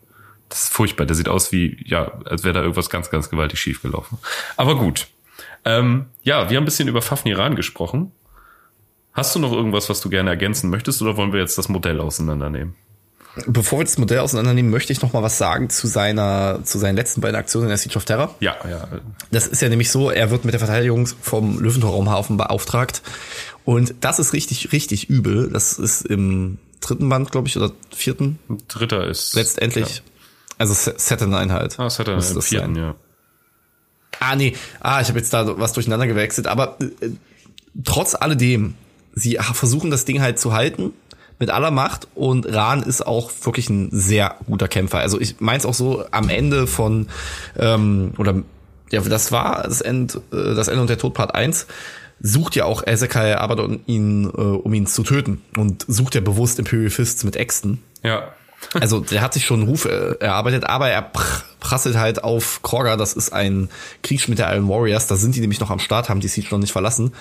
Das 0.50 0.64
ist 0.64 0.74
furchtbar. 0.74 1.06
Der 1.06 1.16
sieht 1.16 1.28
aus 1.28 1.52
wie, 1.52 1.84
ja, 1.86 2.12
als 2.26 2.44
wäre 2.44 2.54
da 2.54 2.62
irgendwas 2.62 2.90
ganz, 2.90 3.10
ganz 3.10 3.30
gewaltig 3.30 3.60
schief 3.60 3.82
gelaufen. 3.82 4.18
Aber 4.56 4.78
gut. 4.78 5.08
Ähm, 5.66 6.06
ja, 6.22 6.50
wir 6.50 6.58
haben 6.58 6.64
ein 6.64 6.66
bisschen 6.66 6.88
über 6.88 7.02
Fafniran 7.02 7.56
gesprochen. 7.56 8.12
Hast 9.14 9.36
du 9.36 9.40
noch 9.40 9.52
irgendwas, 9.52 9.90
was 9.90 10.00
du 10.00 10.10
gerne 10.10 10.30
ergänzen 10.30 10.70
möchtest, 10.70 11.02
oder 11.02 11.18
wollen 11.18 11.34
wir 11.34 11.40
jetzt 11.40 11.58
das 11.58 11.70
Modell 11.70 12.00
auseinandernehmen? 12.00 12.76
Bevor 13.46 13.80
wir 13.80 13.86
das 13.86 13.98
Modell 13.98 14.20
auseinandernehmen, 14.20 14.72
möchte 14.72 14.92
ich 14.94 15.02
noch 15.02 15.14
mal 15.14 15.22
was 15.22 15.38
sagen 15.38 15.70
zu 15.70 15.88
seiner, 15.88 16.62
zu 16.64 16.80
seinen 16.80 16.96
letzten 16.96 17.22
beiden 17.22 17.36
Aktionen 17.36 17.66
in 17.66 17.70
der 17.70 17.78
Siege 17.78 17.96
of 17.96 18.06
Terror. 18.06 18.36
Ja, 18.40 18.56
ja. 18.70 18.88
Das 19.32 19.48
ist 19.48 19.62
ja 19.62 19.70
nämlich 19.70 19.92
so, 19.92 20.10
er 20.10 20.32
wird 20.32 20.46
mit 20.46 20.54
der 20.54 20.60
Verteidigung 20.60 21.08
vom 21.22 21.60
Löwentor-Raumhafen 21.60 22.38
beauftragt. 22.38 23.02
Und 23.66 23.96
das 24.02 24.20
ist 24.20 24.34
richtig, 24.34 24.72
richtig 24.72 25.10
übel. 25.10 25.50
Das 25.52 25.74
ist 25.74 26.06
im 26.06 26.58
dritten 26.80 27.10
Band, 27.10 27.32
glaube 27.32 27.48
ich, 27.48 27.58
oder 27.58 27.72
vierten. 27.94 28.40
Dritter 28.68 29.06
ist. 29.08 29.36
Letztendlich. 29.36 29.98
Ja. 29.98 30.04
Also 30.58 30.74
Saturn 30.74 31.52
halt. 31.52 31.80
Ah, 31.80 31.90
Saturn 31.90 32.20
im 32.20 32.42
vierten, 32.42 32.76
sein. 32.76 32.76
ja. 32.76 32.96
Ah, 34.20 34.36
nee. 34.36 34.56
Ah, 34.80 35.02
ich 35.02 35.10
habe 35.10 35.20
jetzt 35.20 35.34
da 35.34 35.60
was 35.60 35.74
durcheinander 35.74 36.08
gewechselt. 36.08 36.48
Aber 36.48 36.78
äh, 36.80 37.10
trotz 37.84 38.16
alledem, 38.16 38.74
sie 39.14 39.38
versuchen 39.54 39.92
das 39.92 40.06
Ding 40.06 40.22
halt 40.22 40.40
zu 40.40 40.54
halten 40.54 40.94
mit 41.40 41.50
aller 41.50 41.72
Macht 41.72 42.08
und 42.16 42.52
Rahn 42.52 42.84
ist 42.84 43.06
auch 43.06 43.32
wirklich 43.44 43.70
ein 43.70 43.90
sehr 43.92 44.36
guter 44.46 44.68
Kämpfer. 44.68 45.00
Also 45.00 45.20
ich 45.20 45.40
meins 45.40 45.66
auch 45.66 45.74
so 45.74 46.04
am 46.12 46.30
Ende 46.30 46.68
von 46.68 47.08
ähm, 47.58 48.14
oder 48.18 48.42
ja, 48.90 49.02
das 49.02 49.32
war 49.32 49.64
das 49.64 49.82
End, 49.82 50.16
äh, 50.32 50.56
das 50.56 50.68
Ende 50.68 50.82
und 50.82 50.90
der 50.90 50.98
Tod 50.98 51.14
Part 51.14 51.36
1 51.36 51.68
sucht 52.20 52.56
ja 52.56 52.66
auch 52.66 52.86
Ezekiel 52.86 53.36
Abaddon 53.36 53.82
ihn, 53.86 54.26
äh, 54.26 54.28
um 54.28 54.74
ihn 54.74 54.88
zu 54.88 55.04
töten 55.04 55.42
und 55.56 55.86
sucht 55.88 56.16
ja 56.16 56.22
bewusst 56.22 56.58
Imperial 56.58 56.90
Fists 56.90 57.24
mit 57.24 57.36
Äxten. 57.36 57.84
Ja. 58.04 58.32
also 58.74 59.02
der 59.02 59.22
hat 59.22 59.34
sich 59.34 59.46
schon 59.46 59.62
einen 59.62 59.70
Ruf 59.70 59.86
äh, 59.86 60.16
erarbeitet, 60.20 60.64
aber 60.64 60.90
er 60.90 61.12
prasselt 61.60 61.98
halt 61.98 62.24
auf 62.24 62.62
Krogger, 62.64 62.98
das 62.98 63.14
ist 63.14 63.34
ein 63.34 63.70
Kriegsschmied 64.02 64.40
der 64.40 64.52
Iron 64.54 64.70
Warriors, 64.70 65.08
da 65.08 65.16
sind 65.16 65.36
die 65.36 65.42
nämlich 65.42 65.60
noch 65.60 65.70
am 65.70 65.80
Start, 65.80 66.10
haben 66.10 66.22
die 66.22 66.28
Siege 66.28 66.48
noch 66.50 66.58
nicht 66.58 66.72
verlassen 66.72 67.14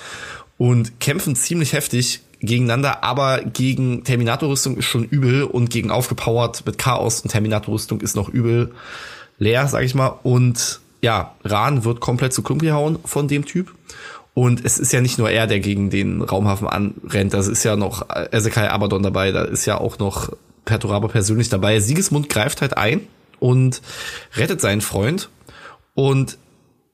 und 0.58 1.00
kämpfen 1.00 1.36
ziemlich 1.36 1.72
heftig 1.72 2.20
gegeneinander, 2.40 3.02
aber 3.02 3.42
gegen 3.42 4.04
Terminator-Rüstung 4.04 4.76
ist 4.76 4.84
schon 4.84 5.04
übel 5.04 5.44
und 5.44 5.70
gegen 5.70 5.90
aufgepowert 5.90 6.64
mit 6.66 6.78
Chaos 6.78 7.20
und 7.20 7.30
Terminator-Rüstung 7.30 8.00
ist 8.00 8.16
noch 8.16 8.28
übel 8.28 8.72
leer, 9.38 9.66
sag 9.68 9.84
ich 9.84 9.94
mal. 9.94 10.18
Und 10.22 10.80
ja, 11.00 11.34
Ran 11.44 11.84
wird 11.84 12.00
komplett 12.00 12.32
zu 12.32 12.42
Klump 12.42 12.62
gehauen 12.62 12.98
von 13.04 13.28
dem 13.28 13.44
Typ. 13.44 13.72
Und 14.34 14.64
es 14.64 14.78
ist 14.78 14.92
ja 14.92 15.00
nicht 15.00 15.18
nur 15.18 15.30
er, 15.30 15.46
der 15.46 15.60
gegen 15.60 15.88
den 15.88 16.20
Raumhafen 16.20 16.68
anrennt, 16.68 17.32
da 17.32 17.38
ist 17.38 17.64
ja 17.64 17.74
noch 17.74 18.06
Ezekiel 18.32 18.64
Abaddon 18.64 19.02
dabei, 19.02 19.32
da 19.32 19.42
ist 19.44 19.64
ja 19.64 19.78
auch 19.78 19.98
noch 19.98 20.30
Perturabo 20.66 21.08
persönlich 21.08 21.48
dabei. 21.48 21.80
Siegesmund 21.80 22.28
greift 22.28 22.60
halt 22.60 22.76
ein 22.76 23.00
und 23.38 23.80
rettet 24.34 24.60
seinen 24.60 24.82
Freund. 24.82 25.30
Und 25.94 26.36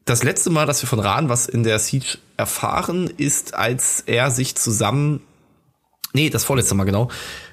das 0.05 0.23
letzte 0.23 0.51
Mal, 0.51 0.67
dass 0.67 0.83
wir 0.83 0.89
von 0.89 1.01
Ran 1.01 1.29
was 1.29 1.47
in 1.47 1.65
der 1.65 1.81
Siege 1.81 2.19
erfahren, 2.37 3.11
ist, 3.17 3.55
als 3.55 4.05
er 4.07 4.31
sich 4.31 4.55
zusammen 4.55 5.21
nee, 6.13 6.31
das 6.31 6.45
vorletzte 6.45 6.75
Mal 6.75 6.85
genau, 6.85 7.09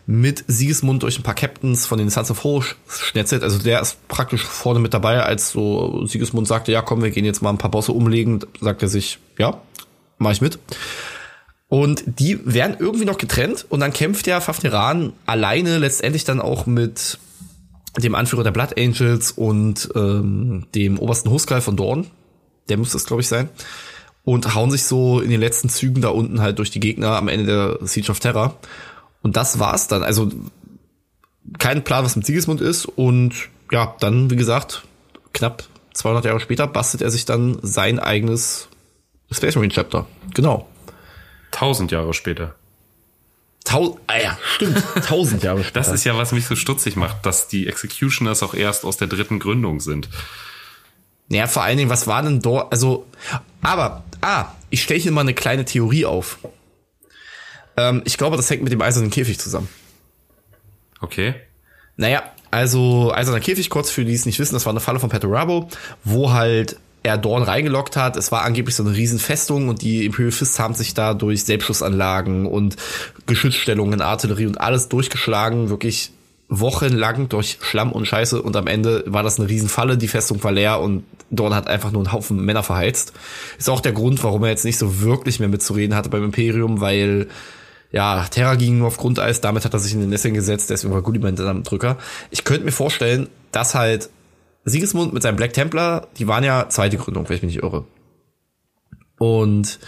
mit 0.06 0.44
Siegesmund 0.48 1.04
durch 1.04 1.20
ein 1.20 1.24
paar 1.24 1.36
Captains 1.36 1.86
von 1.86 1.98
den 1.98 2.10
Sons 2.10 2.32
of 2.32 2.44
Hosh 2.44 2.76
schnetzelt. 2.88 3.44
Also 3.44 3.60
der 3.60 3.82
ist 3.82 4.08
praktisch 4.08 4.44
vorne 4.44 4.80
mit 4.80 4.94
dabei, 4.94 5.22
als 5.24 5.52
so 5.52 6.06
Siegesmund 6.06 6.48
sagte, 6.48 6.72
ja 6.72 6.82
komm, 6.82 7.02
wir 7.02 7.12
gehen 7.12 7.26
jetzt 7.26 7.42
mal 7.42 7.50
ein 7.50 7.58
paar 7.58 7.72
Bosse 7.72 7.92
umlegen, 7.92 8.40
sagt 8.60 8.82
er 8.82 8.90
sich, 8.90 9.20
ja, 9.38 9.62
mach 10.18 10.32
ich 10.32 10.42
mit. 10.42 10.60
Und 11.68 12.04
die 12.06 12.40
werden 12.46 12.78
irgendwie 12.80 13.06
noch 13.06 13.20
getrennt 13.20 13.66
und 13.70 13.80
dann 13.80 13.94
kämpft 13.94 14.26
ja 14.26 14.42
Fafniran 14.42 15.14
alleine 15.28 15.78
letztendlich 15.78 16.24
dann 16.24 16.42
auch 16.42 16.66
mit 16.66 17.20
dem 17.98 18.16
Anführer 18.16 18.44
der 18.44 18.52
Blood 18.52 18.80
Angels 18.80 19.32
und 19.32 19.90
ähm, 19.96 20.66
dem 20.74 20.98
obersten 20.98 21.30
Hostgreif 21.30 21.64
von 21.64 21.76
Dorn. 21.76 22.08
Der 22.70 22.78
muss 22.78 22.92
das, 22.92 23.06
glaube 23.06 23.22
ich, 23.22 23.28
sein 23.28 23.50
und 24.24 24.54
hauen 24.54 24.72
sich 24.72 24.84
so 24.84 25.20
in 25.20 25.30
den 25.30 25.40
letzten 25.40 25.70
Zügen 25.70 26.02
da 26.02 26.10
unten 26.10 26.42
halt 26.42 26.60
durch 26.60 26.72
die 26.72 26.80
Gegner 26.80 27.18
am 27.18 27.28
Ende 27.28 27.46
der 27.80 27.88
Siege 27.88 28.12
of 28.12 28.20
Terror. 28.20 28.58
Und 29.22 29.38
das 29.38 29.60
war's 29.60 29.88
dann. 29.88 30.04
Also 30.04 30.32
kein 31.58 31.84
Plan, 31.84 32.06
was 32.06 32.16
mit 32.16 32.26
Siegesmund 32.26 32.62
ist. 32.62 32.86
Und 32.86 33.50
ja, 33.72 33.96
dann, 34.00 34.30
wie 34.30 34.36
gesagt, 34.36 34.84
knapp 35.34 35.64
200 35.94 36.26
Jahre 36.26 36.40
später 36.40 36.68
bastelt 36.68 37.02
er 37.02 37.12
sich 37.12 37.26
dann 37.26 37.58
sein 37.62 38.00
eigenes 38.00 38.70
Space 39.32 39.56
Marine 39.56 39.74
Chapter. 39.74 40.06
Genau. 40.34 40.68
1000 41.52 41.92
Jahre 41.92 42.14
später. 42.14 42.56
Tausend, 43.64 44.00
ah 44.08 44.18
ja, 44.18 44.38
stimmt. 44.56 44.84
Tausend 45.06 45.44
Jahre 45.44 45.64
später. 45.64 45.80
Das 45.80 45.90
ist 45.90 46.04
ja, 46.04 46.18
was 46.18 46.32
mich 46.32 46.46
so 46.46 46.56
stutzig 46.56 46.96
macht, 46.96 47.26
dass 47.26 47.48
die 47.48 47.68
Executioners 47.68 48.42
auch 48.42 48.54
erst 48.54 48.86
aus 48.86 48.98
der 48.98 49.08
dritten 49.08 49.40
Gründung 49.40 49.80
sind. 49.80 50.10
Naja, 51.30 51.48
vor 51.48 51.64
allen 51.64 51.78
Dingen, 51.78 51.90
was 51.90 52.08
war 52.08 52.22
denn 52.22 52.40
dort? 52.42 52.72
Also, 52.72 53.06
aber 53.62 54.04
Ah, 54.22 54.48
ich 54.70 54.84
stelle 54.84 55.00
hier 55.00 55.12
mal 55.12 55.22
eine 55.22 55.34
kleine 55.34 55.66
Theorie 55.66 56.06
auf. 56.06 56.40
Ähm, 57.78 58.02
ich 58.06 58.18
glaube, 58.18 58.38
das 58.38 58.50
hängt 58.50 58.64
mit 58.64 58.72
dem 58.72 58.82
eisernen 58.82 59.10
Käfig 59.10 59.40
zusammen. 59.40 59.70
Okay. 61.00 61.36
Naja, 61.96 62.24
also 62.52 63.14
eiserner 63.14 63.40
Käfig, 63.40 63.70
kurz 63.70 63.90
für 63.90 64.04
die 64.04 64.14
es 64.14 64.26
nicht 64.26 64.40
wissen, 64.40 64.56
das 64.56 64.66
war 64.66 64.74
eine 64.74 64.80
Falle 64.80 65.00
von 65.00 65.10
Petorabo, 65.10 65.70
wo 66.04 66.32
halt 66.32 66.78
er 67.02 67.18
Dorn 67.18 67.44
reingelockt 67.44 67.96
hat. 67.96 68.18
Es 68.18 68.32
war 68.34 68.42
angeblich 68.44 68.76
so 68.76 68.84
eine 68.84 68.94
Riesenfestung 68.94 69.70
und 69.70 69.82
die 69.82 70.06
Imperial 70.06 70.32
Fists 70.32 70.60
haben 70.60 70.74
sich 70.74 70.94
da 70.94 71.14
durch 71.14 71.46
Selbstschussanlagen 71.46 72.46
und 72.46 72.76
Geschützstellungen, 73.26 74.02
Artillerie 74.02 74.48
und 74.48 74.60
alles 74.60 74.90
durchgeschlagen. 74.90 75.70
Wirklich 75.70 76.12
wochenlang 76.50 77.30
durch 77.30 77.60
Schlamm 77.62 77.94
und 77.94 78.06
Scheiße 78.06 78.42
und 78.42 78.58
am 78.58 78.68
Ende 78.68 79.06
war 79.08 79.24
das 79.24 79.40
eine 79.40 79.48
Riesenfalle, 79.48 79.98
die 79.98 80.10
Festung 80.10 80.44
war 80.44 80.52
leer 80.52 80.82
und 80.82 81.06
Dorn 81.32 81.54
hat 81.54 81.68
einfach 81.68 81.92
nur 81.92 82.02
einen 82.02 82.12
Haufen 82.12 82.44
Männer 82.44 82.64
verheizt. 82.64 83.14
Ist 83.58 83.70
auch 83.70 83.82
der 83.82 83.92
Grund, 83.92 84.24
warum 84.24 84.44
er 84.44 84.50
jetzt 84.50 84.66
nicht 84.66 84.78
so 84.78 85.02
wirklich 85.02 85.40
mehr 85.40 85.50
mitzureden 85.50 85.96
hatte 85.96 86.10
beim 86.10 86.24
Imperium, 86.24 86.82
weil 86.82 87.28
ja, 87.92 88.26
Terra 88.26 88.56
ging 88.56 88.78
nur 88.78 88.88
auf 88.88 88.98
Grundeis, 88.98 89.42
damit 89.42 89.66
hat 89.66 89.74
er 89.74 89.80
sich 89.80 89.94
in 89.94 90.00
den 90.00 90.10
Nesseln 90.10 90.36
gesetzt, 90.36 90.70
deswegen 90.70 90.94
war 90.94 91.02
Gulliman 91.02 91.36
dann 91.36 91.48
am 91.48 91.64
Drücker. 91.64 91.98
Ich 92.30 92.44
könnte 92.44 92.66
mir 92.66 92.72
vorstellen, 92.72 93.30
dass 93.52 93.74
halt 93.74 94.10
Siegesmund 94.64 95.14
mit 95.14 95.24
seinem 95.24 95.38
Black 95.38 95.54
Templar, 95.54 96.08
die 96.18 96.28
waren 96.28 96.44
ja 96.44 96.70
zweite 96.70 96.98
Gründung, 96.98 97.28
wenn 97.28 97.38
ich 97.38 97.42
mich 97.42 97.56
nicht 97.56 97.64
irre. 97.64 97.86
Und 99.18 99.80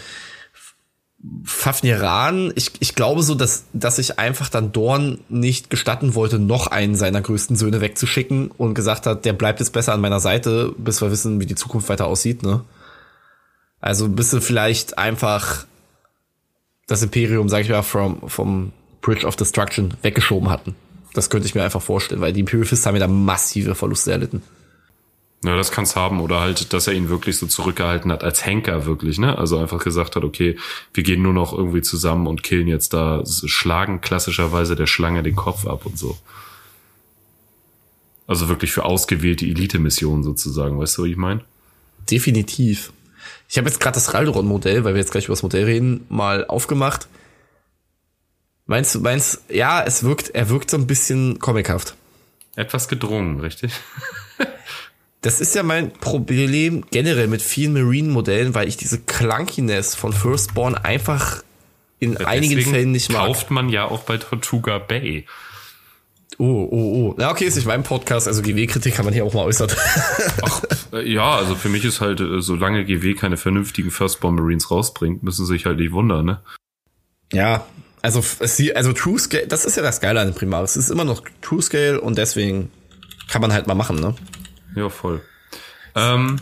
Fafniran, 1.44 2.52
ich, 2.56 2.72
ich 2.80 2.96
glaube 2.96 3.22
so, 3.22 3.36
dass, 3.36 3.64
dass 3.72 3.98
ich 3.98 4.18
einfach 4.18 4.48
dann 4.48 4.72
Dorn 4.72 5.20
nicht 5.28 5.70
gestatten 5.70 6.16
wollte, 6.16 6.40
noch 6.40 6.66
einen 6.66 6.96
seiner 6.96 7.20
größten 7.20 7.54
Söhne 7.54 7.80
wegzuschicken 7.80 8.50
und 8.50 8.74
gesagt 8.74 9.06
hat, 9.06 9.24
der 9.24 9.32
bleibt 9.32 9.60
jetzt 9.60 9.72
besser 9.72 9.92
an 9.92 10.00
meiner 10.00 10.18
Seite, 10.18 10.74
bis 10.78 11.00
wir 11.00 11.12
wissen, 11.12 11.38
wie 11.38 11.46
die 11.46 11.54
Zukunft 11.54 11.88
weiter 11.88 12.06
aussieht, 12.06 12.42
ne? 12.42 12.64
Also 13.80 14.08
bis 14.08 14.30
sie 14.30 14.40
vielleicht 14.40 14.98
einfach 14.98 15.66
das 16.86 17.02
Imperium, 17.02 17.48
sag 17.48 17.62
ich 17.62 17.68
mal, 17.68 17.82
vom, 17.82 18.28
vom 18.28 18.72
Bridge 19.00 19.26
of 19.26 19.36
Destruction 19.36 19.94
weggeschoben 20.02 20.50
hatten. 20.50 20.74
Das 21.14 21.30
könnte 21.30 21.46
ich 21.46 21.54
mir 21.54 21.62
einfach 21.62 21.82
vorstellen, 21.82 22.20
weil 22.20 22.32
die 22.32 22.40
Imperial 22.40 22.66
Fists 22.66 22.86
haben 22.86 22.94
ja 22.96 23.00
da 23.00 23.08
massive 23.08 23.74
Verluste 23.74 24.12
erlitten. 24.12 24.42
Ja, 25.44 25.56
das 25.56 25.72
kann's 25.72 25.96
haben. 25.96 26.20
Oder 26.20 26.40
halt, 26.40 26.72
dass 26.72 26.86
er 26.86 26.94
ihn 26.94 27.08
wirklich 27.08 27.36
so 27.36 27.46
zurückgehalten 27.46 28.12
hat 28.12 28.22
als 28.22 28.46
Henker 28.46 28.86
wirklich, 28.86 29.18
ne? 29.18 29.36
Also 29.36 29.58
einfach 29.58 29.82
gesagt 29.82 30.14
hat, 30.14 30.22
okay, 30.22 30.56
wir 30.94 31.02
gehen 31.02 31.22
nur 31.22 31.32
noch 31.32 31.52
irgendwie 31.52 31.82
zusammen 31.82 32.26
und 32.26 32.42
killen 32.42 32.68
jetzt 32.68 32.92
da, 32.92 33.24
schlagen 33.26 34.00
klassischerweise 34.00 34.76
der 34.76 34.86
Schlange 34.86 35.22
den 35.22 35.34
Kopf 35.34 35.66
ab 35.66 35.84
und 35.84 35.98
so. 35.98 36.16
Also 38.28 38.48
wirklich 38.48 38.72
für 38.72 38.84
ausgewählte 38.84 39.44
Elite-Missionen 39.44 40.22
sozusagen, 40.22 40.78
weißt 40.78 40.98
du, 40.98 41.02
was 41.02 41.08
ich 41.10 41.16
meine? 41.16 41.40
Definitiv. 42.08 42.92
Ich 43.48 43.58
habe 43.58 43.68
jetzt 43.68 43.80
gerade 43.80 43.94
das 43.94 44.14
Raldoron-Modell, 44.14 44.84
weil 44.84 44.94
wir 44.94 45.00
jetzt 45.00 45.10
gleich 45.10 45.24
über 45.24 45.34
das 45.34 45.42
Modell 45.42 45.64
reden, 45.64 46.06
mal 46.08 46.46
aufgemacht. 46.46 47.08
Meinst 48.66 48.94
du, 48.94 49.00
meinst, 49.00 49.42
ja, 49.50 49.82
es 49.82 50.04
wirkt, 50.04 50.30
er 50.30 50.48
wirkt 50.48 50.70
so 50.70 50.76
ein 50.76 50.86
bisschen 50.86 51.40
comichaft. 51.40 51.96
Etwas 52.54 52.86
gedrungen, 52.86 53.40
richtig? 53.40 53.72
Das 55.22 55.40
ist 55.40 55.54
ja 55.54 55.62
mein 55.62 55.92
Problem 55.92 56.84
generell 56.90 57.28
mit 57.28 57.42
vielen 57.42 57.72
Marine-Modellen, 57.74 58.54
weil 58.56 58.66
ich 58.66 58.76
diese 58.76 58.98
Clunkiness 59.00 59.94
von 59.94 60.12
Firstborn 60.12 60.74
einfach 60.74 61.42
in 62.00 62.12
Deswegen 62.12 62.28
einigen 62.28 62.62
Fällen 62.62 62.90
nicht 62.90 63.12
mag. 63.12 63.26
kauft 63.26 63.50
man 63.52 63.68
ja 63.68 63.84
auch 63.84 64.00
bei 64.00 64.18
Tortuga 64.18 64.78
Bay. 64.78 65.24
Oh, 66.38 66.66
oh, 66.68 67.10
oh. 67.10 67.14
Na, 67.18 67.30
okay, 67.30 67.44
ist 67.44 67.54
nicht 67.54 67.68
mein 67.68 67.84
Podcast, 67.84 68.26
also 68.26 68.42
GW-Kritik 68.42 68.96
kann 68.96 69.04
man 69.04 69.14
hier 69.14 69.24
auch 69.24 69.32
mal 69.32 69.44
äußern. 69.44 69.70
Ach, 70.42 70.62
ja, 71.04 71.36
also 71.36 71.54
für 71.54 71.68
mich 71.68 71.84
ist 71.84 72.00
halt, 72.00 72.20
äh, 72.20 72.40
solange 72.40 72.84
GW 72.84 73.14
keine 73.14 73.36
vernünftigen 73.36 73.92
Firstborn 73.92 74.34
Marines 74.34 74.72
rausbringt, 74.72 75.22
müssen 75.22 75.46
sie 75.46 75.52
sich 75.52 75.66
halt 75.66 75.78
nicht 75.78 75.92
wundern, 75.92 76.24
ne? 76.24 76.40
Ja, 77.32 77.64
also, 78.00 78.24
also 78.74 78.92
True 78.92 79.18
Scale, 79.20 79.46
das 79.46 79.64
ist 79.64 79.76
ja 79.76 79.82
das 79.84 80.00
Geile 80.00 80.20
an 80.20 80.28
dem 80.28 80.34
Primaris. 80.34 80.74
Es 80.74 80.86
ist 80.86 80.90
immer 80.90 81.04
noch 81.04 81.22
True 81.42 81.62
Scale 81.62 82.00
und 82.00 82.18
deswegen 82.18 82.72
kann 83.30 83.40
man 83.40 83.52
halt 83.52 83.68
mal 83.68 83.76
machen, 83.76 84.00
ne? 84.00 84.16
Ja, 84.74 84.88
voll. 84.88 85.20
Ähm, 85.94 86.38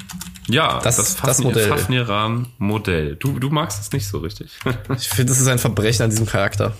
ja, 0.48 0.80
Das- 0.80 0.96
das, 0.96 1.16
das 1.16 1.40
Modell. 1.40 1.68
Fafniran 1.68 2.46
Modell. 2.58 3.16
Du, 3.16 3.38
du 3.40 3.50
magst 3.50 3.80
es 3.80 3.92
nicht 3.92 4.06
so 4.06 4.18
richtig. 4.18 4.56
Ich 4.96 5.08
finde, 5.08 5.32
das 5.32 5.40
ist 5.40 5.48
ein 5.48 5.58
Verbrechen 5.58 6.04
an 6.04 6.10
diesem 6.10 6.26
Charakter. 6.26 6.74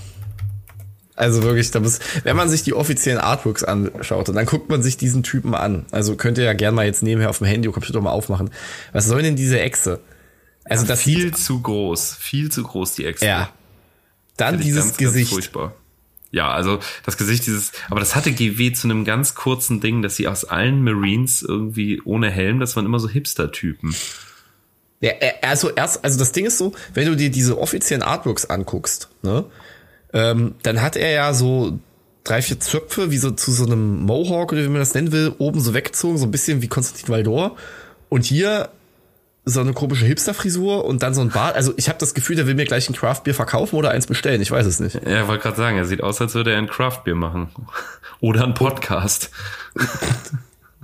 Also 1.17 1.43
wirklich, 1.43 1.71
da 1.71 1.81
muss, 1.81 1.99
wenn 2.23 2.35
man 2.37 2.49
sich 2.49 2.63
die 2.63 2.73
offiziellen 2.73 3.19
Artworks 3.21 3.63
anschaut 3.63 4.29
und 4.31 4.37
dann 4.37 4.47
guckt 4.47 4.71
man 4.71 4.83
sich 4.83 4.97
diesen 4.97 5.23
Typen 5.23 5.55
an. 5.55 5.85
Also 5.91 6.17
könnt 6.17 6.39
ihr 6.39 6.45
ja 6.45 6.55
gerne 6.55 6.75
mal 6.77 6.87
jetzt 6.87 7.03
nebenher 7.03 7.29
auf 7.29 7.39
dem 7.39 7.47
Handy 7.47 7.69
oder 7.69 7.75
Computer 7.75 8.01
mal 8.01 8.11
aufmachen. 8.11 8.51
Was 8.93 9.05
soll 9.07 9.21
denn 9.23 9.37
diese 9.37 9.61
Echse? 9.61 10.01
Also 10.65 10.87
das 10.87 11.03
viel 11.03 11.35
zu 11.35 11.61
groß, 11.61 12.15
viel 12.15 12.51
zu 12.51 12.63
groß 12.63 12.95
die 12.95 13.05
Echse. 13.07 13.27
ja. 13.27 13.51
Dann 14.37 14.59
dieses 14.61 14.85
ganz, 14.85 14.97
ganz 14.97 14.99
Gesicht. 15.13 15.31
furchtbar. 15.33 15.75
Ja, 16.33 16.53
also 16.53 16.79
das 17.05 17.17
Gesicht 17.17 17.47
dieses, 17.47 17.73
aber 17.89 17.99
das 17.99 18.15
hatte 18.15 18.33
GW 18.33 18.73
zu 18.73 18.87
einem 18.87 19.05
ganz 19.05 19.35
kurzen 19.35 19.81
Ding, 19.81 20.01
dass 20.01 20.17
sie 20.17 20.29
aus 20.29 20.45
allen 20.45 20.85
Marines 20.85 21.43
irgendwie 21.43 22.01
ohne 22.05 22.31
Helm, 22.31 22.61
das 22.61 22.77
waren 22.77 22.87
immer 22.87 23.01
so 23.01 23.09
Hipster-Typen. 23.09 23.95
Ja, 25.01 25.11
äh, 25.21 25.33
also 25.43 25.71
erst, 25.71 26.05
also 26.05 26.19
das 26.19 26.33
Ding 26.33 26.47
ist 26.47 26.59
so, 26.59 26.73
wenn 26.95 27.07
du 27.07 27.17
dir 27.17 27.31
diese 27.31 27.59
offiziellen 27.59 28.03
Artworks 28.03 28.45
anguckst, 28.47 29.09
ne, 29.23 29.45
ähm, 30.13 30.55
dann 30.63 30.83
hat 30.83 30.97
er 30.97 31.11
ja 31.11 31.35
so 31.35 31.79
drei, 32.25 32.43
vier 32.43 32.61
Zöpfe, 32.61 33.11
wie 33.11 33.17
so 33.17 33.31
zu 33.31 33.51
so 33.51 33.65
einem 33.65 34.03
Mohawk 34.03 34.53
oder 34.53 34.63
wie 34.63 34.69
man 34.69 34.81
das 34.81 34.95
nennen 34.95 35.13
will, 35.13 35.35
oben 35.39 35.61
so 35.61 35.75
weggezogen, 35.75 36.19
so 36.19 36.27
ein 36.27 36.31
bisschen 36.31 36.63
wie 36.63 36.69
Konstantin 36.69 37.09
Valdor. 37.09 37.57
Und 38.09 38.25
hier 38.25 38.71
so 39.51 39.61
eine 39.61 39.73
komische 39.73 40.07
Hipster-Frisur 40.07 40.85
und 40.85 41.03
dann 41.03 41.13
so 41.15 41.21
ein 41.21 41.29
Bart. 41.31 41.55
Also 41.57 41.75
ich 41.77 41.89
habe 41.89 41.99
das 41.99 42.15
Gefühl, 42.15 42.37
der 42.37 42.47
will 42.47 42.55
mir 42.55 42.65
gleich 42.65 42.89
ein 42.89 42.95
Craft-Bier 42.95 43.35
verkaufen 43.35 43.77
oder 43.77 43.91
eins 43.91 44.07
bestellen. 44.07 44.41
Ich 44.41 44.51
weiß 44.51 44.65
es 44.67 44.81
nicht. 44.81 45.01
Ja, 45.07 45.29
wollte 45.29 45.43
gerade 45.43 45.57
sagen, 45.57 45.77
er 45.77 45.85
sieht 45.85 46.03
aus, 46.03 46.21
als 46.21 46.35
würde 46.35 46.53
er 46.53 46.59
ein 46.59 46.69
Craft-Bier 46.69 47.15
machen. 47.15 47.49
Oder 48.21 48.45
ein 48.45 48.53
Podcast. 48.55 49.31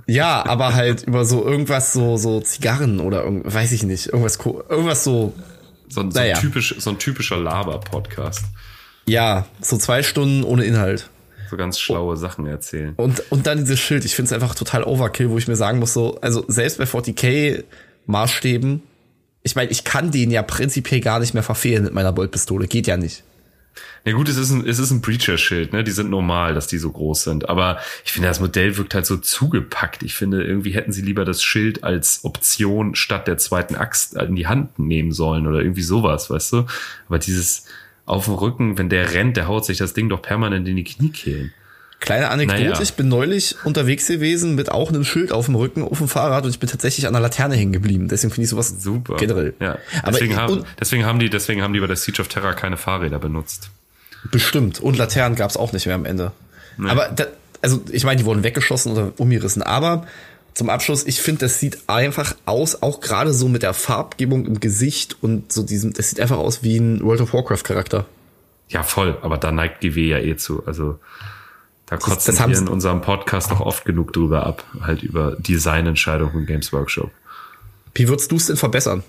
Ja, 0.07 0.43
aber 0.47 0.73
halt 0.73 1.03
über 1.03 1.25
so 1.25 1.45
irgendwas 1.45 1.93
so 1.93 2.17
so 2.17 2.39
Zigarren 2.39 2.99
oder 2.99 3.23
irgend, 3.25 3.53
weiß 3.53 3.73
ich 3.73 3.83
nicht, 3.83 4.07
irgendwas 4.07 4.37
irgendwas 4.37 5.03
so 5.03 5.33
So, 5.89 6.01
ein- 6.01 6.11
so, 6.11 6.19
Naja. 6.19 6.37
typisch, 6.39 6.75
so 6.79 6.89
ein 6.91 6.97
typischer 6.99 7.37
Laber-Podcast. 7.37 8.41
ja, 9.05 9.45
so 9.61 9.77
zwei 9.77 10.03
Stunden 10.03 10.43
ohne 10.43 10.63
Inhalt. 10.65 11.09
So 11.49 11.55
ganz 11.57 11.79
schlaue 11.79 12.17
Sachen 12.17 12.45
erzählen. 12.45 12.93
Und, 12.97 13.23
und 13.31 13.47
dann 13.47 13.59
dieses 13.59 13.79
Schild, 13.79 14.03
ich 14.03 14.15
finde 14.15 14.27
es 14.27 14.33
einfach 14.33 14.53
total 14.55 14.83
Overkill, 14.83 15.29
wo 15.29 15.37
ich 15.37 15.47
mir 15.47 15.55
sagen 15.55 15.79
muss, 15.79 15.93
so, 15.93 16.17
also 16.21 16.43
selbst 16.49 16.77
bei 16.77 16.83
40k 16.85 17.63
Maßstäben, 18.07 18.81
ich 19.43 19.55
meine, 19.55 19.71
ich 19.71 19.83
kann 19.83 20.11
den 20.11 20.31
ja 20.31 20.43
prinzipiell 20.43 20.99
gar 20.99 21.19
nicht 21.19 21.33
mehr 21.33 21.43
verfehlen 21.43 21.83
mit 21.83 21.93
meiner 21.93 22.11
Boltpistole. 22.11 22.67
Geht 22.67 22.87
ja 22.87 22.97
nicht. 22.97 23.23
Ja 24.05 24.13
gut, 24.13 24.27
es 24.27 24.37
ist 24.37 24.51
ein, 24.51 24.67
es 24.67 24.79
ist 24.79 24.91
ein 24.91 25.01
Breacher-Schild, 25.01 25.73
ne? 25.73 25.83
Die 25.83 25.91
sind 25.91 26.09
normal, 26.09 26.53
dass 26.53 26.67
die 26.67 26.77
so 26.77 26.91
groß 26.91 27.23
sind. 27.23 27.49
Aber 27.49 27.77
ich 28.05 28.11
finde, 28.11 28.27
das 28.27 28.39
Modell 28.39 28.75
wirkt 28.77 28.93
halt 28.93 29.05
so 29.05 29.17
zugepackt. 29.17 30.03
Ich 30.03 30.15
finde, 30.15 30.43
irgendwie 30.43 30.71
hätten 30.71 30.91
sie 30.91 31.01
lieber 31.01 31.25
das 31.25 31.43
Schild 31.43 31.83
als 31.83 32.23
Option 32.23 32.95
statt 32.95 33.27
der 33.27 33.37
zweiten 33.37 33.75
Axt 33.75 34.15
in 34.15 34.35
die 34.35 34.47
Hand 34.47 34.79
nehmen 34.79 35.11
sollen 35.11 35.45
oder 35.45 35.59
irgendwie 35.59 35.81
sowas, 35.81 36.29
weißt 36.29 36.53
du? 36.53 36.65
Aber 37.07 37.19
dieses 37.19 37.65
auf 38.05 38.25
dem 38.25 38.35
Rücken, 38.35 38.77
wenn 38.77 38.89
der 38.89 39.13
rennt, 39.13 39.37
der 39.37 39.47
haut 39.47 39.65
sich 39.65 39.77
das 39.77 39.93
Ding 39.93 40.09
doch 40.09 40.21
permanent 40.21 40.67
in 40.67 40.77
die 40.77 40.83
Kniekehlen. 40.83 41.53
Kleine 41.99 42.29
Anekdote, 42.29 42.63
Naja. 42.63 42.79
ich 42.81 42.93
bin 42.93 43.07
neulich 43.07 43.55
unterwegs 43.65 44.07
gewesen 44.07 44.53
mit 44.55 44.71
auch 44.71 44.89
einem 44.89 45.03
Schild 45.03 45.31
auf 45.31 45.45
dem 45.47 45.55
Rücken 45.55 45.81
auf 45.83 45.97
dem 45.97 46.07
Fahrrad 46.07 46.43
und 46.45 46.51
ich 46.51 46.59
bin 46.59 46.69
tatsächlich 46.69 47.07
an 47.07 47.13
der 47.13 47.21
Laterne 47.21 47.55
hängen 47.55 47.73
geblieben. 47.73 48.07
Deswegen 48.07 48.31
finde 48.31 48.43
ich 48.45 48.49
sowas 48.51 48.75
Super. 48.79 49.15
generell. 49.17 49.55
Ja. 49.59 49.77
Aber 50.03 50.11
Deswegen, 50.11 50.35
haben, 50.37 50.53
und, 50.53 50.65
deswegen 50.79 51.05
haben 51.05 51.17
die, 51.19 51.29
deswegen 51.29 51.63
haben 51.63 51.73
die 51.73 51.79
bei 51.79 51.87
der 51.87 51.95
Siege 51.95 52.21
of 52.21 52.27
Terror 52.27 52.53
keine 52.53 52.77
Fahrräder 52.77 53.17
benutzt. 53.19 53.71
bestimmt. 54.31 54.79
Und 54.79 54.97
Laternen 54.97 55.35
gab 55.35 55.49
es 55.49 55.57
auch 55.57 55.73
nicht 55.73 55.85
mehr 55.87 55.95
am 55.95 56.05
Ende. 56.05 56.31
Aber 56.87 57.07
da, 57.09 57.25
also 57.63 57.81
ich 57.91 58.03
meine, 58.03 58.17
die 58.19 58.25
wurden 58.25 58.43
weggeschossen 58.43 58.91
oder 58.91 59.11
umgerissen. 59.17 59.63
Aber 59.63 60.05
zum 60.53 60.69
Abschluss, 60.69 61.03
ich 61.05 61.19
finde, 61.21 61.41
das 61.41 61.59
sieht 61.59 61.79
einfach 61.87 62.35
aus, 62.45 62.81
auch 62.83 62.99
gerade 63.01 63.33
so 63.33 63.47
mit 63.47 63.63
der 63.63 63.73
Farbgebung 63.73 64.45
im 64.45 64.59
Gesicht 64.59 65.17
und 65.21 65.51
so 65.51 65.63
diesem, 65.63 65.93
das 65.93 66.09
sieht 66.09 66.19
einfach 66.19 66.37
aus 66.37 66.61
wie 66.61 66.77
ein 66.77 67.01
World 67.03 67.21
of 67.21 67.33
Warcraft 67.33 67.63
Charakter. 67.63 68.05
Ja, 68.69 68.83
voll, 68.83 69.17
aber 69.21 69.37
da 69.37 69.51
neigt 69.51 69.81
GW 69.81 70.07
ja 70.09 70.19
eh 70.19 70.35
zu. 70.35 70.63
Also 70.67 70.99
da 71.87 71.97
kotzen 71.97 72.33
das 72.33 72.39
haben 72.39 72.51
wir 72.51 72.59
in 72.59 72.67
unserem 72.67 73.01
Podcast 73.01 73.49
noch 73.49 73.61
oft 73.61 73.85
genug 73.85 74.13
drüber 74.13 74.45
ab, 74.45 74.63
halt 74.81 75.03
über 75.03 75.35
Designentscheidungen 75.39 76.31
von 76.33 76.45
Games 76.45 76.71
Workshop. 76.71 77.11
Wie 77.93 78.07
würdest 78.07 78.31
du 78.31 78.35
es 78.35 78.47
denn 78.47 78.57
verbessern? 78.57 79.03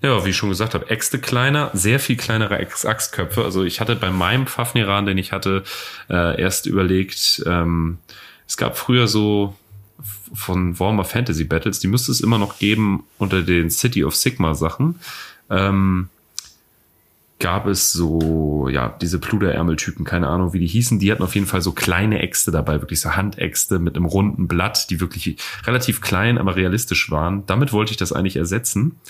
Ja, 0.00 0.24
wie 0.24 0.30
ich 0.30 0.36
schon 0.36 0.50
gesagt 0.50 0.74
habe, 0.74 0.88
Äxte 0.90 1.18
kleiner, 1.18 1.70
sehr 1.72 1.98
viel 1.98 2.16
kleinere 2.16 2.56
Axt- 2.56 2.86
Axtköpfe. 2.86 3.42
Also 3.42 3.64
ich 3.64 3.80
hatte 3.80 3.96
bei 3.96 4.10
meinem 4.10 4.46
Fafniran, 4.46 5.06
den 5.06 5.18
ich 5.18 5.32
hatte, 5.32 5.64
äh, 6.08 6.40
erst 6.40 6.66
überlegt, 6.66 7.42
ähm, 7.46 7.98
es 8.46 8.56
gab 8.56 8.78
früher 8.78 9.08
so 9.08 9.56
von 10.32 10.78
Warhammer 10.78 11.04
Fantasy 11.04 11.44
Battles, 11.44 11.80
die 11.80 11.88
müsste 11.88 12.12
es 12.12 12.20
immer 12.20 12.38
noch 12.38 12.58
geben 12.58 13.04
unter 13.18 13.42
den 13.42 13.70
City 13.70 14.04
of 14.04 14.14
Sigma 14.14 14.54
Sachen. 14.54 15.00
Ähm, 15.50 16.10
gab 17.38 17.66
es 17.66 17.92
so, 17.92 18.68
ja, 18.68 18.96
diese 19.00 19.18
Pluderärmeltypen, 19.18 20.04
keine 20.04 20.28
Ahnung, 20.28 20.52
wie 20.52 20.58
die 20.58 20.66
hießen, 20.66 20.98
die 20.98 21.10
hatten 21.12 21.22
auf 21.22 21.34
jeden 21.34 21.46
Fall 21.46 21.62
so 21.62 21.72
kleine 21.72 22.20
Äxte 22.20 22.50
dabei, 22.50 22.80
wirklich 22.80 23.00
so 23.00 23.14
Handäxte 23.14 23.78
mit 23.78 23.96
einem 23.96 24.06
runden 24.06 24.48
Blatt, 24.48 24.90
die 24.90 25.00
wirklich 25.00 25.36
relativ 25.64 26.00
klein, 26.00 26.38
aber 26.38 26.56
realistisch 26.56 27.10
waren. 27.10 27.46
Damit 27.46 27.72
wollte 27.72 27.92
ich 27.92 27.96
das 27.96 28.12
eigentlich 28.12 28.36
ersetzen. 28.36 29.00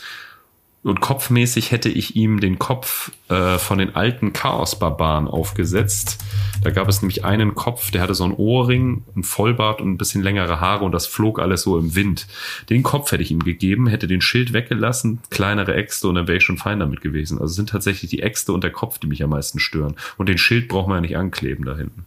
Und 0.88 1.00
kopfmäßig 1.00 1.70
hätte 1.70 1.88
ich 1.88 2.16
ihm 2.16 2.40
den 2.40 2.58
Kopf 2.58 3.10
äh, 3.28 3.58
von 3.58 3.78
den 3.78 3.94
alten 3.94 4.32
Chaos-Barbaren 4.32 5.28
aufgesetzt. 5.28 6.18
Da 6.62 6.70
gab 6.70 6.88
es 6.88 7.02
nämlich 7.02 7.24
einen 7.24 7.54
Kopf, 7.54 7.90
der 7.90 8.02
hatte 8.02 8.14
so 8.14 8.24
einen 8.24 8.34
Ohrring, 8.34 9.04
einen 9.14 9.22
Vollbart 9.22 9.80
und 9.80 9.92
ein 9.92 9.98
bisschen 9.98 10.22
längere 10.22 10.60
Haare 10.60 10.84
und 10.84 10.92
das 10.92 11.06
flog 11.06 11.38
alles 11.38 11.62
so 11.62 11.78
im 11.78 11.94
Wind. 11.94 12.26
Den 12.70 12.82
Kopf 12.82 13.12
hätte 13.12 13.22
ich 13.22 13.30
ihm 13.30 13.44
gegeben, 13.44 13.86
hätte 13.86 14.06
den 14.08 14.20
Schild 14.20 14.52
weggelassen, 14.52 15.20
kleinere 15.30 15.74
Äxte 15.74 16.08
und 16.08 16.16
dann 16.16 16.26
wäre 16.26 16.38
ich 16.38 16.44
schon 16.44 16.58
fein 16.58 16.80
damit 16.80 17.00
gewesen. 17.00 17.38
Also 17.38 17.50
es 17.52 17.56
sind 17.56 17.68
tatsächlich 17.68 18.10
die 18.10 18.22
Äxte 18.22 18.52
und 18.52 18.64
der 18.64 18.72
Kopf, 18.72 18.98
die 18.98 19.06
mich 19.06 19.22
am 19.22 19.30
meisten 19.30 19.60
stören. 19.60 19.94
Und 20.16 20.28
den 20.28 20.38
Schild 20.38 20.68
braucht 20.68 20.88
man 20.88 20.96
ja 20.96 21.00
nicht 21.02 21.16
ankleben 21.16 21.64
da 21.64 21.76
hinten. 21.76 22.06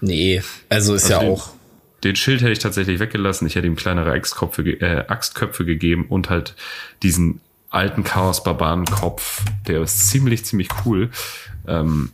Nee, 0.00 0.42
also 0.68 0.94
ist 0.94 1.08
ja 1.08 1.18
Also 1.18 1.32
auch. 1.32 1.48
Den 2.04 2.14
Schild 2.14 2.42
hätte 2.42 2.52
ich 2.52 2.60
tatsächlich 2.60 3.00
weggelassen. 3.00 3.46
Ich 3.48 3.56
hätte 3.56 3.66
ihm 3.66 3.74
kleinere 3.74 4.12
Axtköpfe, 4.12 4.62
ge- 4.62 4.78
äh, 4.78 5.04
Axtköpfe 5.08 5.64
gegeben 5.64 6.06
und 6.08 6.30
halt 6.30 6.54
diesen 7.02 7.40
alten 7.70 8.04
Chaos-Barbaren-Kopf. 8.04 9.44
Der 9.66 9.82
ist 9.82 10.08
ziemlich, 10.08 10.44
ziemlich 10.44 10.68
cool. 10.84 11.10
Ähm, 11.66 12.10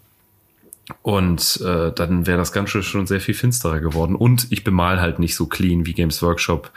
und 1.02 1.60
äh, 1.64 1.92
dann 1.92 2.26
wäre 2.26 2.38
das 2.38 2.52
Ganze 2.52 2.82
schon 2.82 3.06
sehr 3.06 3.20
viel 3.20 3.34
finsterer 3.34 3.80
geworden. 3.80 4.14
Und 4.16 4.48
ich 4.50 4.64
bemal 4.64 5.00
halt 5.00 5.18
nicht 5.18 5.34
so 5.34 5.46
clean 5.46 5.86
wie 5.86 5.94
Games 5.94 6.22
Workshop. 6.22 6.70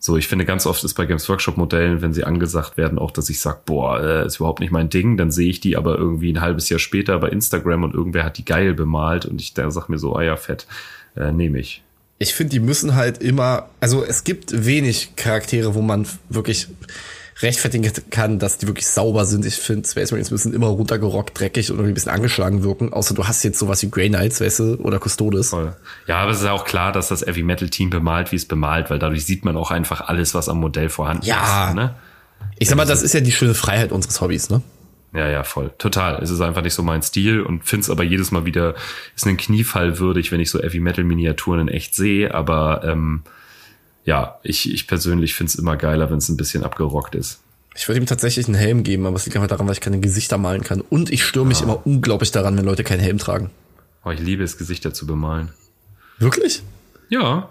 So, 0.00 0.16
ich 0.16 0.28
finde, 0.28 0.44
ganz 0.44 0.64
oft 0.64 0.84
ist 0.84 0.94
bei 0.94 1.06
Games 1.06 1.28
Workshop 1.28 1.56
Modellen, 1.56 2.00
wenn 2.02 2.12
sie 2.12 2.22
angesagt 2.22 2.76
werden, 2.76 3.00
auch, 3.00 3.10
dass 3.10 3.30
ich 3.30 3.40
sage, 3.40 3.58
boah, 3.64 4.00
äh, 4.00 4.26
ist 4.26 4.36
überhaupt 4.36 4.60
nicht 4.60 4.70
mein 4.70 4.90
Ding. 4.90 5.16
Dann 5.16 5.32
sehe 5.32 5.50
ich 5.50 5.58
die 5.58 5.76
aber 5.76 5.96
irgendwie 5.96 6.32
ein 6.32 6.40
halbes 6.40 6.68
Jahr 6.68 6.78
später 6.78 7.18
bei 7.18 7.30
Instagram 7.30 7.82
und 7.82 7.94
irgendwer 7.94 8.24
hat 8.24 8.38
die 8.38 8.44
geil 8.44 8.74
bemalt 8.74 9.26
und 9.26 9.40
ich 9.40 9.54
da 9.54 9.70
sag 9.72 9.88
mir 9.88 9.98
so, 9.98 10.14
ah 10.14 10.22
ja, 10.22 10.38
äh, 11.16 11.32
nehme 11.32 11.58
ich. 11.58 11.82
Ich 12.20 12.34
finde, 12.34 12.50
die 12.50 12.60
müssen 12.60 12.94
halt 12.94 13.18
immer, 13.18 13.68
also 13.80 14.04
es 14.04 14.22
gibt 14.22 14.66
wenig 14.66 15.14
Charaktere, 15.16 15.74
wo 15.74 15.82
man 15.82 16.06
wirklich 16.28 16.68
rechtfertigen 17.40 17.90
kann, 18.10 18.38
dass 18.38 18.58
die 18.58 18.66
wirklich 18.66 18.86
sauber 18.86 19.24
sind. 19.24 19.44
Ich 19.44 19.56
finde, 19.56 19.88
Space 19.88 20.10
Marines 20.10 20.30
müssen 20.30 20.52
immer 20.52 20.66
runtergerockt, 20.68 21.38
dreckig 21.38 21.70
und 21.70 21.76
irgendwie 21.76 21.92
ein 21.92 21.94
bisschen 21.94 22.12
angeschlagen 22.12 22.62
wirken. 22.64 22.92
Außer 22.92 23.14
du 23.14 23.26
hast 23.26 23.42
jetzt 23.44 23.58
sowas 23.58 23.82
wie 23.82 23.90
Grey 23.90 24.08
Knights, 24.08 24.40
weißt 24.40 24.58
du, 24.60 24.74
oder 24.76 24.98
Custodes. 24.98 25.50
Voll. 25.50 25.76
Ja, 26.06 26.18
aber 26.18 26.32
es 26.32 26.40
ist 26.40 26.46
auch 26.46 26.64
klar, 26.64 26.92
dass 26.92 27.08
das 27.08 27.24
Heavy 27.24 27.42
Metal 27.42 27.68
Team 27.68 27.90
bemalt, 27.90 28.32
wie 28.32 28.36
es 28.36 28.46
bemalt, 28.46 28.90
weil 28.90 28.98
dadurch 28.98 29.24
sieht 29.24 29.44
man 29.44 29.56
auch 29.56 29.70
einfach 29.70 30.00
alles, 30.08 30.34
was 30.34 30.48
am 30.48 30.58
Modell 30.60 30.88
vorhanden 30.88 31.24
Ja. 31.26 31.68
ist. 31.68 31.74
Ne? 31.74 31.94
Ich 32.58 32.68
sag 32.68 32.76
mal, 32.76 32.86
das 32.86 33.02
ist 33.02 33.14
ja 33.14 33.20
die 33.20 33.32
schöne 33.32 33.54
Freiheit 33.54 33.92
unseres 33.92 34.20
Hobbys, 34.20 34.50
ne? 34.50 34.62
Ja, 35.14 35.26
ja, 35.28 35.42
voll. 35.42 35.70
Total. 35.78 36.22
Es 36.22 36.30
ist 36.30 36.40
einfach 36.42 36.62
nicht 36.62 36.74
so 36.74 36.82
mein 36.82 37.02
Stil 37.02 37.40
und 37.40 37.64
find's 37.64 37.88
aber 37.88 38.02
jedes 38.04 38.30
Mal 38.30 38.44
wieder, 38.44 38.74
ist 39.16 39.26
einen 39.26 39.38
Kniefall 39.38 39.98
würdig, 39.98 40.32
wenn 40.32 40.40
ich 40.40 40.50
so 40.50 40.60
Heavy 40.60 40.80
Metal 40.80 41.02
Miniaturen 41.02 41.60
in 41.60 41.68
echt 41.68 41.94
sehe, 41.94 42.34
aber 42.34 42.82
ähm, 42.84 43.22
ja, 44.08 44.38
ich, 44.42 44.72
ich 44.72 44.86
persönlich 44.86 45.34
find's 45.34 45.54
immer 45.54 45.76
geiler, 45.76 46.10
wenn 46.10 46.16
es 46.16 46.30
ein 46.30 46.38
bisschen 46.38 46.64
abgerockt 46.64 47.14
ist. 47.14 47.40
Ich 47.76 47.86
würde 47.88 48.00
ihm 48.00 48.06
tatsächlich 48.06 48.46
einen 48.46 48.54
Helm 48.54 48.82
geben, 48.82 49.04
aber 49.04 49.16
es 49.16 49.26
liegt 49.26 49.36
einfach 49.36 49.48
daran, 49.48 49.66
weil 49.66 49.74
ich 49.74 49.82
keine 49.82 50.00
Gesichter 50.00 50.38
malen 50.38 50.64
kann. 50.64 50.80
Und 50.80 51.10
ich 51.12 51.22
störe 51.24 51.44
mich 51.44 51.60
immer 51.60 51.86
unglaublich 51.86 52.30
daran, 52.32 52.56
wenn 52.56 52.64
Leute 52.64 52.84
keinen 52.84 53.00
Helm 53.00 53.18
tragen. 53.18 53.50
Oh, 54.06 54.10
ich 54.10 54.18
liebe 54.18 54.42
es, 54.42 54.56
Gesichter 54.56 54.94
zu 54.94 55.06
bemalen. 55.06 55.50
Wirklich? 56.18 56.62
Ja, 57.10 57.50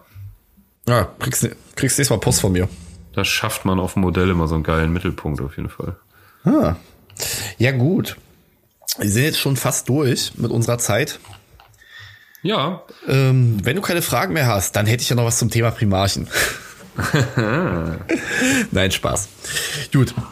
Ja, 0.88 1.04
kriegst, 1.20 1.44
kriegst 1.76 2.00
nächstes 2.00 2.10
Mal 2.10 2.18
Post 2.20 2.42
von 2.42 2.52
mir. 2.52 2.68
da 3.14 3.24
schafft 3.24 3.64
man 3.66 3.80
auf 3.80 3.94
dem 3.94 4.02
Modell 4.02 4.32
immer 4.32 4.48
so 4.48 4.56
einen 4.56 4.64
geilen 4.64 4.92
Mittelpunkt 4.92 5.40
auf 5.42 5.58
jeden 5.58 5.70
Fall. 5.70 5.96
Ah. 6.44 6.76
Ja, 7.60 7.72
gut. 7.72 8.18
Wir 8.98 9.12
sind 9.12 9.24
jetzt 9.24 9.40
schon 9.40 9.58
fast 9.58 9.88
durch 9.90 10.32
mit 10.38 10.50
unserer 10.50 10.80
Zeit. 10.80 11.20
Ja, 12.48 12.82
Ähm, 13.10 13.58
wenn 13.64 13.76
du 13.76 13.82
keine 13.82 14.02
Fragen 14.02 14.32
mehr 14.34 14.48
hast, 14.48 14.76
dann 14.78 14.86
hätte 14.86 15.04
ich 15.04 15.10
ja 15.10 15.18
noch 15.18 15.26
was 15.26 15.38
zum 15.38 15.50
Thema 15.50 15.70
Primarchen. 15.72 16.30
Nein, 18.72 18.92
Spaß. 18.92 19.28
Gut. 19.94 20.14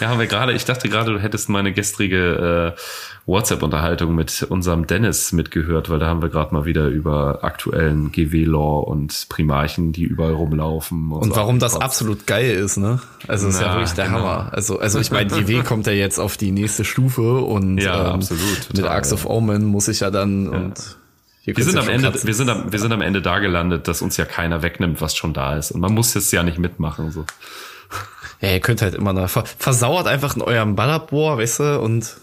Ja, 0.00 0.08
haben 0.08 0.18
wir 0.18 0.26
gerade, 0.26 0.52
ich 0.52 0.64
dachte 0.64 0.88
gerade, 0.88 1.12
du 1.12 1.20
hättest 1.20 1.48
meine 1.48 1.72
gestrige 1.72 2.74
äh, 2.76 2.80
WhatsApp-Unterhaltung 3.26 4.14
mit 4.16 4.42
unserem 4.48 4.88
Dennis 4.88 5.30
mitgehört, 5.32 5.90
weil 5.90 6.00
da 6.00 6.08
haben 6.08 6.22
wir 6.22 6.28
gerade 6.28 6.52
mal 6.52 6.64
wieder 6.64 6.88
über 6.88 7.44
aktuellen 7.44 8.10
GW-Law 8.10 8.80
und 8.80 9.26
Primarchen, 9.28 9.92
die 9.92 10.02
überall 10.02 10.32
rumlaufen. 10.32 11.12
Und 11.12 11.30
so 11.30 11.36
warum 11.36 11.60
das 11.60 11.76
absolut 11.76 12.26
geil 12.26 12.50
ist, 12.56 12.78
ne? 12.78 13.00
Also 13.28 13.46
ist 13.46 13.60
ja 13.60 13.68
Na, 13.68 13.74
wirklich 13.76 13.92
der 13.92 14.06
genau. 14.06 14.18
Hammer. 14.18 14.48
Also, 14.52 14.80
also 14.80 14.98
ich 14.98 15.12
meine, 15.12 15.30
die 15.30 15.46
W 15.46 15.62
kommt 15.64 15.86
ja 15.86 15.92
jetzt 15.92 16.18
auf 16.18 16.36
die 16.36 16.50
nächste 16.50 16.84
Stufe 16.84 17.38
und 17.42 17.78
Ja, 17.78 18.08
ähm, 18.08 18.14
absolut, 18.14 18.42
mit 18.68 18.78
total, 18.78 18.96
Axe 18.96 19.14
of 19.14 19.24
ja. 19.24 19.30
Omen 19.30 19.64
muss 19.64 19.86
ich 19.86 20.00
ja 20.00 20.10
dann 20.10 20.48
und 20.48 20.96
hier 21.42 21.56
Wir 21.56 21.64
sind 21.64 21.76
am 21.78 21.88
Ende, 21.88 22.10
kratzen. 22.10 22.26
wir 22.26 22.34
sind 22.34 22.48
am, 22.48 22.72
wir 22.72 22.78
sind 22.78 22.92
am 22.92 23.00
Ende 23.02 23.20
da 23.22 23.38
gelandet, 23.38 23.86
dass 23.88 24.00
uns 24.02 24.16
ja 24.16 24.24
keiner 24.24 24.62
wegnimmt, 24.62 25.00
was 25.00 25.14
schon 25.16 25.32
da 25.34 25.56
ist. 25.56 25.70
Und 25.72 25.80
man 25.80 25.92
muss 25.92 26.14
jetzt 26.14 26.32
ja 26.32 26.42
nicht 26.42 26.58
mitmachen, 26.58 27.10
so. 27.10 27.24
Ja, 28.40 28.50
ihr 28.50 28.60
könnt 28.60 28.82
halt 28.82 28.94
immer 28.94 29.12
noch 29.12 29.28
ver 29.30 29.44
versauert 29.46 30.06
einfach 30.06 30.34
in 30.34 30.42
eurem 30.42 30.74
Ballerbohr, 30.74 31.38
weißt 31.38 31.60
du, 31.60 31.80
und 31.80 32.16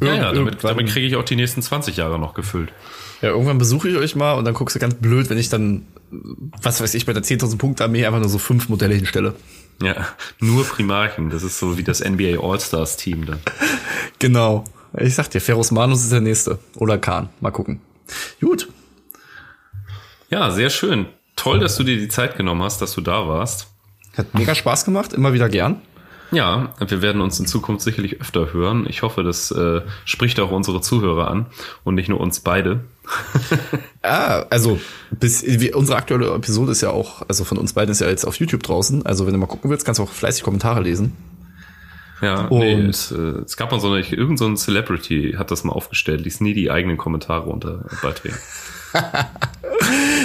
Ja, 0.00 0.14
ja, 0.14 0.32
damit, 0.32 0.62
damit 0.64 0.88
kriege 0.88 1.06
ich 1.06 1.16
auch 1.16 1.24
die 1.24 1.36
nächsten 1.36 1.60
20 1.60 1.96
Jahre 1.96 2.18
noch 2.18 2.32
gefüllt. 2.34 2.72
ja, 3.20 3.28
irgendwann 3.30 3.58
besuche 3.58 3.88
ich 3.88 3.96
euch 3.96 4.16
mal 4.16 4.32
und 4.32 4.44
dann 4.46 4.54
guckst 4.54 4.76
du 4.76 4.80
ganz 4.80 4.94
blöd, 4.94 5.28
wenn 5.28 5.36
ich 5.38 5.48
dann, 5.50 5.86
was 6.62 6.80
weiß 6.80 6.94
ich, 6.94 7.04
bei 7.04 7.12
der 7.12 7.22
10.000 7.22 7.58
Punkte 7.58 7.84
Armee 7.84 8.06
einfach 8.06 8.20
nur 8.20 8.28
so 8.30 8.38
fünf 8.38 8.68
Modelle 8.70 8.94
hinstelle. 8.94 9.34
Ja, 9.82 10.08
nur 10.40 10.64
Primarchen. 10.64 11.30
Das 11.30 11.42
ist 11.42 11.58
so 11.58 11.76
wie 11.78 11.84
das 11.84 12.00
NBA 12.00 12.40
All-Stars 12.40 12.96
Team 12.96 13.26
dann. 13.26 13.38
Genau. 14.18 14.64
Ich 14.96 15.14
sag 15.14 15.30
dir, 15.30 15.40
Ferus 15.40 15.70
Manus 15.70 16.02
ist 16.02 16.10
der 16.12 16.20
nächste. 16.20 16.58
Oder 16.76 16.98
Khan. 16.98 17.28
Mal 17.40 17.50
gucken. 17.52 17.80
Gut. 18.40 18.68
Ja, 20.30 20.50
sehr 20.50 20.70
schön. 20.70 21.06
Toll, 21.36 21.60
dass 21.60 21.76
du 21.76 21.84
dir 21.84 21.96
die 21.96 22.08
Zeit 22.08 22.36
genommen 22.36 22.62
hast, 22.62 22.82
dass 22.82 22.94
du 22.94 23.00
da 23.00 23.28
warst. 23.28 23.68
Hat 24.16 24.34
mega 24.34 24.54
Spaß 24.54 24.84
gemacht, 24.84 25.12
immer 25.12 25.32
wieder 25.32 25.48
gern. 25.48 25.80
Ja, 26.30 26.74
wir 26.78 27.00
werden 27.00 27.22
uns 27.22 27.40
in 27.40 27.46
Zukunft 27.46 27.82
sicherlich 27.82 28.20
öfter 28.20 28.52
hören. 28.52 28.86
Ich 28.88 29.02
hoffe, 29.02 29.22
das 29.22 29.50
äh, 29.50 29.80
spricht 30.04 30.38
auch 30.40 30.50
unsere 30.50 30.82
Zuhörer 30.82 31.28
an 31.28 31.46
und 31.84 31.94
nicht 31.94 32.08
nur 32.08 32.20
uns 32.20 32.40
beide. 32.40 32.80
Ah, 34.00 34.46
also 34.48 34.80
bis 35.10 35.44
wie, 35.44 35.74
unsere 35.74 35.98
aktuelle 35.98 36.32
Episode 36.32 36.72
ist 36.72 36.80
ja 36.80 36.90
auch, 36.90 37.22
also 37.28 37.44
von 37.44 37.58
uns 37.58 37.74
beiden 37.74 37.90
ist 37.92 38.00
ja 38.00 38.08
jetzt 38.08 38.24
auf 38.24 38.36
YouTube 38.36 38.62
draußen. 38.62 39.04
Also 39.04 39.26
wenn 39.26 39.34
du 39.34 39.38
mal 39.38 39.46
gucken 39.46 39.70
willst, 39.70 39.84
kannst 39.84 39.98
du 39.98 40.04
auch 40.04 40.10
fleißig 40.10 40.44
Kommentare 40.44 40.80
lesen. 40.80 41.14
Ja, 42.20 42.46
Und- 42.46 42.58
nee, 42.60 42.74
es, 42.74 43.12
äh, 43.12 43.16
es 43.44 43.56
gab 43.56 43.70
mal 43.70 43.80
so 43.80 43.92
eine, 43.92 44.00
irgend 44.00 44.38
so 44.38 44.46
ein 44.46 44.56
Celebrity 44.56 45.34
hat 45.38 45.50
das 45.50 45.64
mal 45.64 45.72
aufgestellt, 45.72 46.22
ließ 46.24 46.40
nie 46.40 46.54
die 46.54 46.70
eigenen 46.70 46.96
Kommentare 46.96 47.48
unter 47.48 47.84
Beiträgen. 48.02 48.36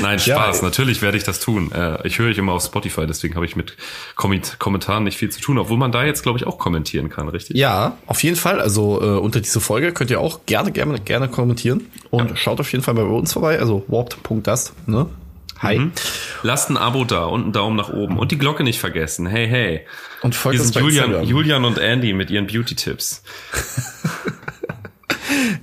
Nein, 0.01 0.19
Spaß. 0.19 0.57
Ja. 0.57 0.63
Natürlich 0.63 1.01
werde 1.01 1.17
ich 1.17 1.23
das 1.23 1.39
tun. 1.39 1.71
Äh, 1.71 2.05
ich 2.07 2.19
höre 2.19 2.29
ich 2.29 2.37
immer 2.37 2.53
auf 2.53 2.63
Spotify, 2.63 3.05
deswegen 3.05 3.35
habe 3.35 3.45
ich 3.45 3.55
mit 3.55 3.75
Komment 4.15 4.57
Kommentaren 4.59 5.03
nicht 5.03 5.17
viel 5.17 5.29
zu 5.29 5.41
tun, 5.41 5.57
obwohl 5.57 5.77
man 5.77 5.91
da 5.91 6.03
jetzt, 6.03 6.23
glaube 6.23 6.39
ich, 6.39 6.47
auch 6.47 6.57
kommentieren 6.57 7.09
kann, 7.09 7.27
richtig? 7.29 7.57
Ja, 7.57 7.97
auf 8.07 8.23
jeden 8.23 8.35
Fall. 8.35 8.59
Also 8.59 9.01
äh, 9.01 9.17
unter 9.19 9.41
diese 9.41 9.59
Folge 9.59 9.91
könnt 9.93 10.09
ihr 10.11 10.19
auch 10.19 10.41
gerne, 10.45 10.71
gerne, 10.71 10.99
gerne 10.99 11.27
kommentieren. 11.27 11.87
Und 12.09 12.37
schaut 12.37 12.59
auf 12.59 12.71
jeden 12.71 12.83
Fall 12.83 12.93
bei 12.95 13.03
uns 13.03 13.33
vorbei. 13.33 13.59
Also 13.59 13.83
warped.dust, 13.87 14.73
ne? 14.87 15.07
Hi. 15.59 15.91
Lasst 16.41 16.69
ein 16.69 16.77
Abo 16.77 17.05
da 17.05 17.25
und 17.25 17.43
einen 17.43 17.53
Daumen 17.53 17.75
nach 17.77 17.89
oben 17.89 18.17
und 18.19 18.31
die 18.31 18.37
Glocke 18.37 18.63
nicht 18.63 18.79
vergessen. 18.79 19.25
Hey, 19.27 19.47
hey. 19.47 19.81
Und 20.21 20.35
folgt 20.35 20.59
uns 20.59 20.71
bei 20.71 20.81
Julian, 20.81 21.05
Instagram. 21.05 21.29
Julian 21.29 21.65
und 21.65 21.77
Andy 21.77 22.13
mit 22.13 22.29
ihren 22.29 22.47
Beauty-Tipps. 22.47 23.23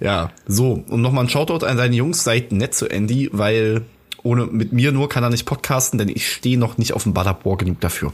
Ja, 0.01 0.33
so. 0.47 0.85
Und 0.89 1.03
nochmal 1.03 1.25
ein 1.25 1.29
Shoutout 1.29 1.65
an 1.65 1.77
deine 1.77 1.95
Jungs. 1.95 2.25
Seid 2.25 2.53
nett 2.53 2.75
zu 2.75 2.89
Andy, 2.89 3.29
weil 3.33 3.83
ohne 4.23 4.47
mit 4.47 4.73
mir 4.73 4.93
nur 4.93 5.09
kann 5.09 5.23
er 5.23 5.31
nicht 5.31 5.45
podcasten, 5.47 5.99
denn 5.99 6.09
ich 6.09 6.31
stehe 6.33 6.59
noch 6.59 6.79
nicht 6.79 6.95
auf 6.95 7.05
dem 7.05 7.15
Ballerbohr 7.15 7.59
genug 7.59 7.81
dafür. 7.81 8.13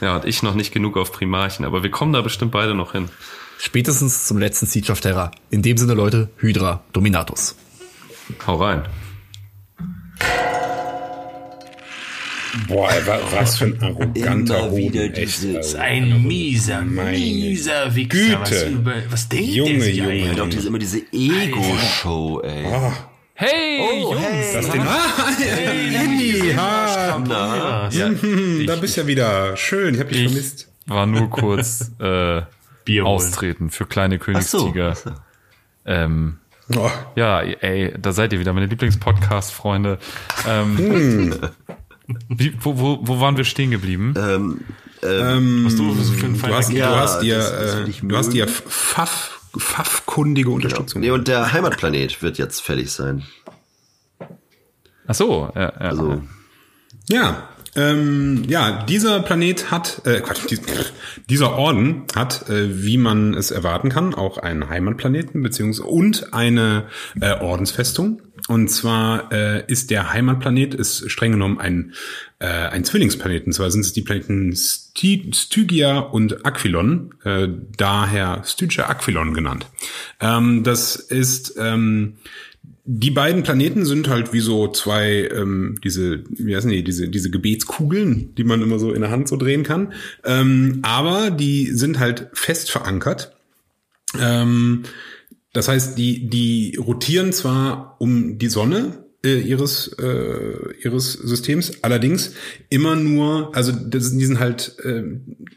Ja, 0.00 0.16
und 0.16 0.24
ich 0.24 0.42
noch 0.42 0.54
nicht 0.54 0.72
genug 0.72 0.96
auf 0.96 1.12
Primarchen, 1.12 1.64
aber 1.64 1.82
wir 1.82 1.90
kommen 1.90 2.12
da 2.12 2.20
bestimmt 2.20 2.52
beide 2.52 2.74
noch 2.74 2.92
hin. 2.92 3.08
Spätestens 3.58 4.26
zum 4.26 4.38
letzten 4.38 4.66
Siege 4.66 4.92
of 4.92 5.00
Terra. 5.00 5.30
In 5.50 5.62
dem 5.62 5.76
Sinne, 5.76 5.94
Leute, 5.94 6.28
Hydra 6.38 6.82
Dominatus. 6.92 7.56
Hau 8.46 8.56
rein. 8.56 8.84
Boah, 12.68 12.90
was 13.32 13.58
für 13.58 13.66
ein 13.66 13.82
arroganter 13.82 14.58
Immer 14.68 14.76
wieder 14.76 15.02
Hoden, 15.02 15.14
echt. 15.14 15.76
Ein 15.76 16.26
mieser, 16.26 16.82
Meine 16.82 17.10
mieser 17.10 17.94
Wichser. 17.94 18.18
Güte. 18.18 18.40
Was, 18.40 18.62
über, 18.64 18.94
was 19.10 19.28
denkt 19.28 19.48
Junge, 19.50 19.72
der 19.74 19.80
sich 19.82 19.96
Junge? 19.96 20.16
Ja, 20.16 20.34
doch, 20.34 20.48
diese, 20.48 20.68
immer 20.68 20.78
diese 20.78 20.98
Ego-Show, 21.12 22.40
ey. 22.40 22.64
Hey, 23.34 24.00
Jungs! 24.00 24.52
das 24.54 24.70
den, 24.70 24.80
ah, 24.80 25.28
Andy, 26.02 26.54
ha, 26.56 27.22
Na, 27.28 27.90
hm, 27.90 28.66
da 28.66 28.76
bist 28.76 28.96
ja 28.96 29.06
wieder. 29.06 29.54
Schön, 29.58 29.94
ich 29.94 30.00
hab 30.00 30.08
dich 30.08 30.22
Ich 30.22 30.28
vermisst. 30.28 30.72
war 30.86 31.04
nur 31.04 31.28
kurz 31.28 31.92
äh, 32.00 32.42
Bier 32.86 33.04
austreten 33.04 33.68
für 33.70 33.84
kleine 33.84 34.18
ach 34.32 34.40
so. 34.40 34.72
Königstiger. 34.72 34.92
ach 34.92 34.96
so. 34.96 35.10
Ähm, 35.84 36.38
Oh, 36.74 36.90
ja, 37.14 37.40
ey, 37.42 37.94
da 37.98 38.12
seid 38.12 38.32
ihr 38.32 38.40
wieder, 38.40 38.52
meine 38.52 38.66
Lieblingspodcast-Freunde. 38.66 39.98
Ähm, 40.48 40.76
Hm. 40.78 41.34
wie, 42.28 42.56
wo, 42.60 42.78
wo, 42.78 42.98
wo 43.02 43.20
waren 43.20 43.36
wir 43.36 43.44
stehen 43.44 43.70
geblieben? 43.70 44.14
Ähm, 44.16 45.64
Was 45.64 45.76
du 45.76 45.94
so 45.94 46.12
für 46.12 46.26
einen 46.26 46.40
du 46.40 46.46
hast, 46.54 46.72
Ja, 46.72 46.90
du 46.90 46.96
hast 47.00 47.20
dir, 47.20 47.36
das- 47.38 47.50
das 47.52 47.74
äh, 47.74 47.92
du 48.02 48.16
hast 48.16 48.30
dir 48.32 48.46
mögen. 48.46 48.56
Pfaff, 48.68 49.40
Pfaffkundige 49.56 50.50
Unterstützung. 50.50 51.02
nee, 51.02 51.10
und 51.10 51.28
der 51.28 51.52
Heimatplanet 51.52 52.20
wird 52.22 52.38
jetzt 52.38 52.60
fertig 52.62 52.90
sein. 52.90 53.22
Ach 55.06 55.14
so, 55.14 55.50
ja, 55.54 55.60
ja. 55.62 55.68
Also, 55.76 56.22
Ja, 57.08 57.48
ähm, 57.76 58.44
ja, 58.48 58.84
dieser 58.84 59.20
Planet 59.20 59.70
hat, 59.70 60.02
äh, 60.04 60.20
Quatsch, 60.20 60.40
dies, 60.50 60.60
dieser 61.28 61.52
Orden 61.52 62.04
hat, 62.14 62.48
äh, 62.48 62.84
wie 62.84 62.96
man 62.98 63.34
es 63.34 63.50
erwarten 63.50 63.90
kann, 63.90 64.14
auch 64.14 64.38
einen 64.38 64.68
Heimatplaneten 64.68 65.42
beziehungsweise 65.42 65.88
und 65.88 66.32
eine 66.32 66.86
äh, 67.20 67.38
Ordensfestung. 67.40 68.22
Und 68.48 68.68
zwar 68.68 69.32
äh, 69.32 69.64
ist 69.66 69.90
der 69.90 70.12
Heimatplanet 70.12 70.74
ist 70.74 71.10
streng 71.10 71.32
genommen 71.32 71.58
ein 71.58 71.92
äh, 72.38 72.46
ein 72.46 72.84
Zwillingsplanet. 72.84 73.46
Und 73.46 73.52
zwar 73.52 73.70
sind 73.70 73.80
es 73.80 73.92
die 73.92 74.02
Planeten 74.02 74.54
Sti 74.54 75.30
Stygia 75.34 75.98
und 75.98 76.44
Aquilon, 76.44 77.14
äh, 77.24 77.48
daher 77.76 78.42
Stygia 78.44 78.88
Aquilon 78.88 79.34
genannt. 79.34 79.66
Ähm, 80.20 80.62
das 80.62 80.96
ist 80.96 81.54
ähm, 81.58 82.18
die 82.88 83.10
beiden 83.10 83.42
Planeten 83.42 83.84
sind 83.84 84.08
halt 84.08 84.32
wie 84.32 84.40
so 84.40 84.68
zwei, 84.68 85.28
ähm, 85.34 85.78
diese, 85.82 86.22
wie 86.30 86.54
heißen 86.54 86.70
die, 86.70 86.84
diese, 86.84 87.08
diese 87.08 87.30
Gebetskugeln, 87.30 88.34
die 88.36 88.44
man 88.44 88.62
immer 88.62 88.78
so 88.78 88.92
in 88.92 89.00
der 89.00 89.10
Hand 89.10 89.26
so 89.26 89.36
drehen 89.36 89.64
kann. 89.64 89.92
Ähm, 90.24 90.78
aber 90.82 91.30
die 91.30 91.66
sind 91.72 91.98
halt 91.98 92.28
fest 92.32 92.70
verankert. 92.70 93.36
Ähm, 94.20 94.84
das 95.52 95.66
heißt, 95.66 95.98
die, 95.98 96.28
die 96.28 96.76
rotieren 96.76 97.32
zwar 97.32 97.96
um 97.98 98.38
die 98.38 98.48
Sonne 98.48 99.05
äh, 99.26 99.40
ihres, 99.40 99.88
äh, 99.98 100.72
ihres 100.82 101.12
Systems, 101.12 101.82
allerdings 101.82 102.32
immer 102.70 102.96
nur, 102.96 103.54
also 103.54 103.72
das, 103.72 104.16
die 104.16 104.24
sind 104.24 104.38
halt, 104.38 104.78
äh, 104.84 105.02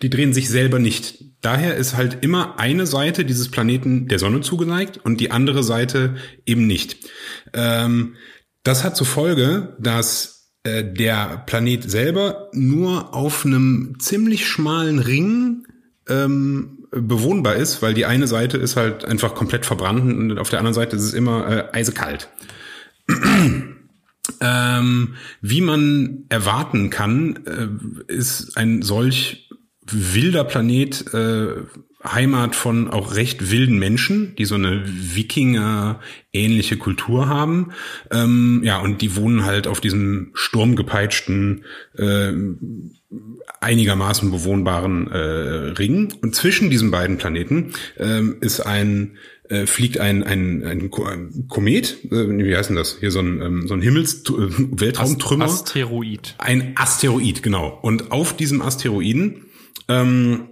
die 0.02 0.10
drehen 0.10 0.34
sich 0.34 0.50
selber 0.50 0.80
nicht. 0.80 1.24
Daher 1.42 1.76
ist 1.76 1.96
halt 1.96 2.18
immer 2.22 2.60
eine 2.60 2.86
Seite 2.86 3.24
dieses 3.24 3.50
Planeten 3.50 4.08
der 4.08 4.20
Sonne 4.20 4.42
zugeneigt 4.42 4.98
und 4.98 5.22
die 5.22 5.32
andere 5.32 5.64
Seite 5.64 6.16
eben 6.46 6.68
nicht. 6.68 6.98
Ähm, 7.54 8.16
das 8.64 8.84
hat 8.84 8.98
zur 8.98 9.08
Folge, 9.08 9.78
dass 9.80 10.52
äh, 10.64 10.84
der 10.84 11.44
Planet 11.46 11.90
selber 11.90 12.50
nur 12.54 13.14
auf 13.14 13.46
einem 13.46 13.96
ziemlich 14.00 14.48
schmalen 14.48 15.00
Ring 15.00 15.66
ähm, 16.10 16.80
bewohnbar 16.92 17.56
ist, 17.56 17.82
weil 17.82 17.94
die 17.94 18.06
eine 18.06 18.28
Seite 18.28 18.58
ist 18.58 18.76
halt 18.76 19.06
einfach 19.06 19.36
komplett 19.36 19.66
verbrannt 19.66 20.02
und 20.02 20.40
auf 20.40 20.50
der 20.50 20.60
anderen 20.60 20.74
Seite 20.74 20.96
ist 20.96 21.04
es 21.04 21.14
immer 21.14 21.48
äh, 21.48 21.78
eisekalt. 21.78 22.30
ähm, 24.42 25.16
wie 25.42 25.62
man 25.62 26.26
erwarten 26.30 26.90
kann, 26.90 27.40
äh, 27.46 28.14
ist 28.14 28.58
ein 28.58 28.82
solch 28.82 29.50
wilder 29.92 30.44
Planet 30.44 31.14
äh, 31.14 31.64
Heimat 32.04 32.56
von 32.56 32.90
auch 32.90 33.16
recht 33.16 33.52
wilden 33.52 33.78
Menschen, 33.78 34.34
die 34.38 34.46
so 34.46 34.56
eine 34.56 34.84
Wikinger-ähnliche 34.86 36.78
Kultur 36.78 37.28
haben. 37.28 37.74
Ähm, 38.10 38.62
ja, 38.64 38.80
und 38.80 39.02
die 39.02 39.18
wohnen 39.18 39.44
halt 39.44 39.68
auf 39.68 39.82
diesem 39.82 40.32
sturmgepeitschten, 40.34 41.66
äh, 41.98 42.32
einigermaßen 43.60 44.32
bewohnbaren 44.32 45.12
äh, 45.12 45.18
Ring. 45.18 46.14
Und 46.22 46.36
zwischen 46.36 46.70
diesen 46.70 46.90
beiden 46.90 47.18
Planeten 47.18 47.74
ähm, 47.98 48.38
ist 48.40 48.62
ein 48.62 49.18
äh, 49.50 49.66
fliegt 49.66 49.98
ein, 50.00 50.24
ein, 50.24 50.64
ein, 50.64 50.90
Ko- 50.90 51.06
ein 51.06 51.46
Komet, 51.50 52.06
äh, 52.12 52.28
wie 52.46 52.56
heißt 52.56 52.70
denn 52.70 52.76
das? 52.78 52.98
Hier 53.00 53.12
so 53.12 53.20
ein, 53.20 53.42
ähm, 53.42 53.68
so 53.68 53.74
ein 53.74 53.82
Himmels 53.82 54.24
äh, 54.30 54.32
Weltraumtrümmer. 54.32 55.46
Asteroid. 55.46 56.36
Ein 56.38 56.74
Asteroid, 56.76 57.44
genau. 57.44 57.78
Und 57.82 58.12
auf 58.12 58.36
diesem 58.36 58.62
Asteroiden 58.62 59.46
ähm, 59.88 60.50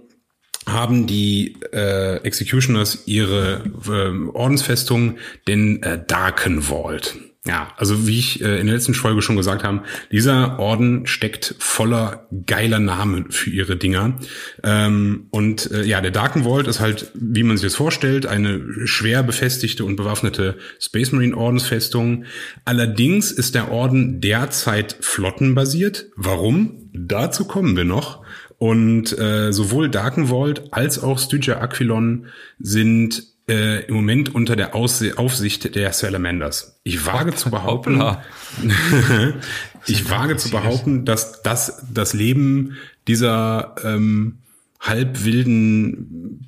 haben 0.66 1.06
die 1.06 1.56
äh, 1.72 2.16
Executioners 2.24 3.04
ihre 3.06 3.64
ähm, 3.90 4.30
Ordensfestung, 4.34 5.16
den 5.46 5.82
äh, 5.82 6.04
Darken 6.06 6.60
Vault. 6.68 7.16
Ja, 7.48 7.72
also 7.78 8.06
wie 8.06 8.18
ich 8.18 8.42
äh, 8.42 8.60
in 8.60 8.66
der 8.66 8.74
letzten 8.74 8.92
Folge 8.92 9.22
schon 9.22 9.36
gesagt 9.36 9.64
habe, 9.64 9.82
dieser 10.12 10.58
Orden 10.58 11.06
steckt 11.06 11.54
voller 11.58 12.28
geiler 12.44 12.78
Namen 12.78 13.30
für 13.30 13.48
ihre 13.48 13.76
Dinger. 13.76 14.18
Ähm, 14.62 15.28
und 15.30 15.70
äh, 15.70 15.82
ja, 15.82 16.02
der 16.02 16.10
Darken 16.10 16.44
Vault 16.44 16.68
ist 16.68 16.80
halt, 16.80 17.10
wie 17.14 17.42
man 17.42 17.56
sich 17.56 17.64
das 17.64 17.74
vorstellt, 17.74 18.26
eine 18.26 18.86
schwer 18.86 19.22
befestigte 19.22 19.86
und 19.86 19.96
bewaffnete 19.96 20.58
Space 20.78 21.10
Marine 21.10 21.34
Ordensfestung. 21.34 22.24
Allerdings 22.66 23.32
ist 23.32 23.54
der 23.54 23.70
Orden 23.70 24.20
derzeit 24.20 24.98
flottenbasiert. 25.00 26.10
Warum? 26.16 26.90
Dazu 26.92 27.46
kommen 27.46 27.78
wir 27.78 27.84
noch. 27.84 28.22
Und 28.58 29.18
äh, 29.18 29.54
sowohl 29.54 29.88
Darken 29.88 30.26
Vault 30.26 30.74
als 30.74 31.02
auch 31.02 31.18
Stygia 31.18 31.62
Aquilon 31.62 32.26
sind 32.58 33.37
äh, 33.48 33.84
im 33.86 33.94
Moment 33.94 34.34
unter 34.34 34.56
der 34.56 34.74
Ausse 34.74 35.16
Aufsicht 35.18 35.74
der 35.74 35.92
Salamanders. 35.92 36.80
Ich 36.84 37.06
wage 37.06 37.34
zu 37.34 37.50
behaupten, 37.50 38.02
ich 39.86 40.10
wage 40.10 40.36
zu 40.36 40.50
behaupten, 40.50 41.04
dass 41.04 41.42
das 41.42 41.86
das 41.92 42.12
Leben 42.14 42.76
dieser 43.06 43.74
ähm, 43.84 44.38
halbwilden 44.80 46.44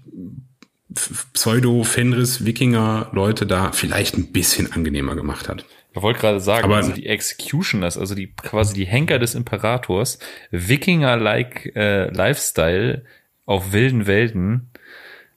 Pseudo-Fenris-Wikinger-Leute 2.11 3.47
da 3.47 3.73
vielleicht 3.73 4.17
ein 4.17 4.33
bisschen 4.33 4.73
angenehmer 4.73 5.15
gemacht 5.17 5.49
hat. 5.49 5.65
Ich 5.93 6.03
wollte 6.03 6.21
gerade 6.21 6.41
sagen, 6.41 6.65
Aber- 6.65 6.77
also 6.77 6.93
die 6.93 7.07
Executioners, 7.07 7.99
also 7.99 8.15
die 8.15 8.33
quasi 8.35 8.75
die 8.75 8.87
Henker 8.87 9.19
des 9.19 9.35
Imperators, 9.35 10.19
Wikinger-like 10.51 11.73
äh, 11.75 12.11
Lifestyle 12.13 13.05
auf 13.47 13.73
wilden 13.73 14.07
Welten. 14.07 14.71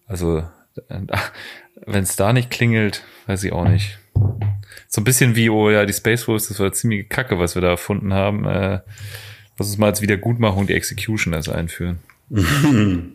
Also 0.05 0.43
wenn 0.87 2.03
es 2.03 2.15
da 2.15 2.33
nicht 2.33 2.49
klingelt, 2.49 3.03
weiß 3.27 3.43
ich 3.43 3.51
auch 3.51 3.67
nicht. 3.67 3.99
So 4.87 5.01
ein 5.01 5.03
bisschen 5.03 5.35
wie, 5.35 5.49
oh 5.49 5.69
ja, 5.69 5.85
die 5.85 5.93
Space 5.93 6.27
Wolves, 6.27 6.47
das 6.47 6.59
war 6.59 6.71
ziemliche 6.71 7.05
Kacke, 7.05 7.39
was 7.39 7.55
wir 7.55 7.61
da 7.61 7.69
erfunden 7.69 8.13
haben. 8.13 8.45
Äh, 8.45 8.79
lass 9.57 9.67
uns 9.67 9.77
mal 9.77 9.87
als 9.87 10.01
Wiedergutmachung 10.01 10.67
die 10.67 10.73
Executioners 10.73 11.49
einführen. 11.49 11.99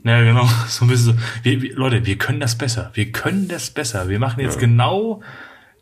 Ja, 0.05 0.23
genau. 0.23 0.49
So 0.69 0.85
ein 0.85 0.89
bisschen 0.89 1.15
so. 1.15 1.19
Wir, 1.43 1.61
wir, 1.61 1.75
Leute, 1.75 2.07
wir 2.07 2.17
können 2.19 2.41
das 2.41 2.57
besser. 2.57 2.91
Wir 2.95 3.11
können 3.11 3.49
das 3.49 3.71
besser. 3.71 4.09
Wir 4.09 4.19
machen 4.19 4.41
jetzt 4.41 4.59
genau 4.59 5.23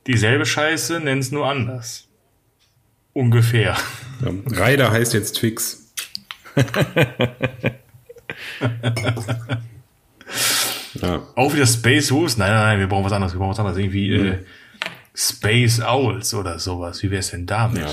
dieselbe 0.07 0.47
Scheiße, 0.47 1.01
nennen 1.01 1.21
es 1.21 1.33
nur 1.33 1.47
anders. 1.47 2.09
Ungefähr. 3.13 3.77
Ja. 4.23 4.31
Ryder 4.47 4.91
heißt 4.91 5.15
jetzt 5.15 5.37
Twix. 5.37 5.93
ja. 11.03 11.23
Auch 11.35 11.55
wieder 11.55 11.67
Space 11.67 12.11
Wolves? 12.13 12.37
Nein, 12.37 12.51
nein, 12.51 12.63
nein, 12.63 12.79
wir 12.81 12.87
brauchen 12.87 13.05
was 13.05 13.13
anderes. 13.13 13.35
Wir 13.35 13.39
brauchen 13.39 13.51
was 13.51 13.59
anderes. 13.59 13.79
Irgendwie 13.79 14.13
äh, 14.13 14.39
Space 15.15 15.81
Owls 15.81 16.35
oder 16.35 16.59
sowas. 16.59 17.03
Wie 17.03 17.11
wär's 17.11 17.31
denn 17.31 17.47
damit? 17.47 17.83
Ja. 17.83 17.89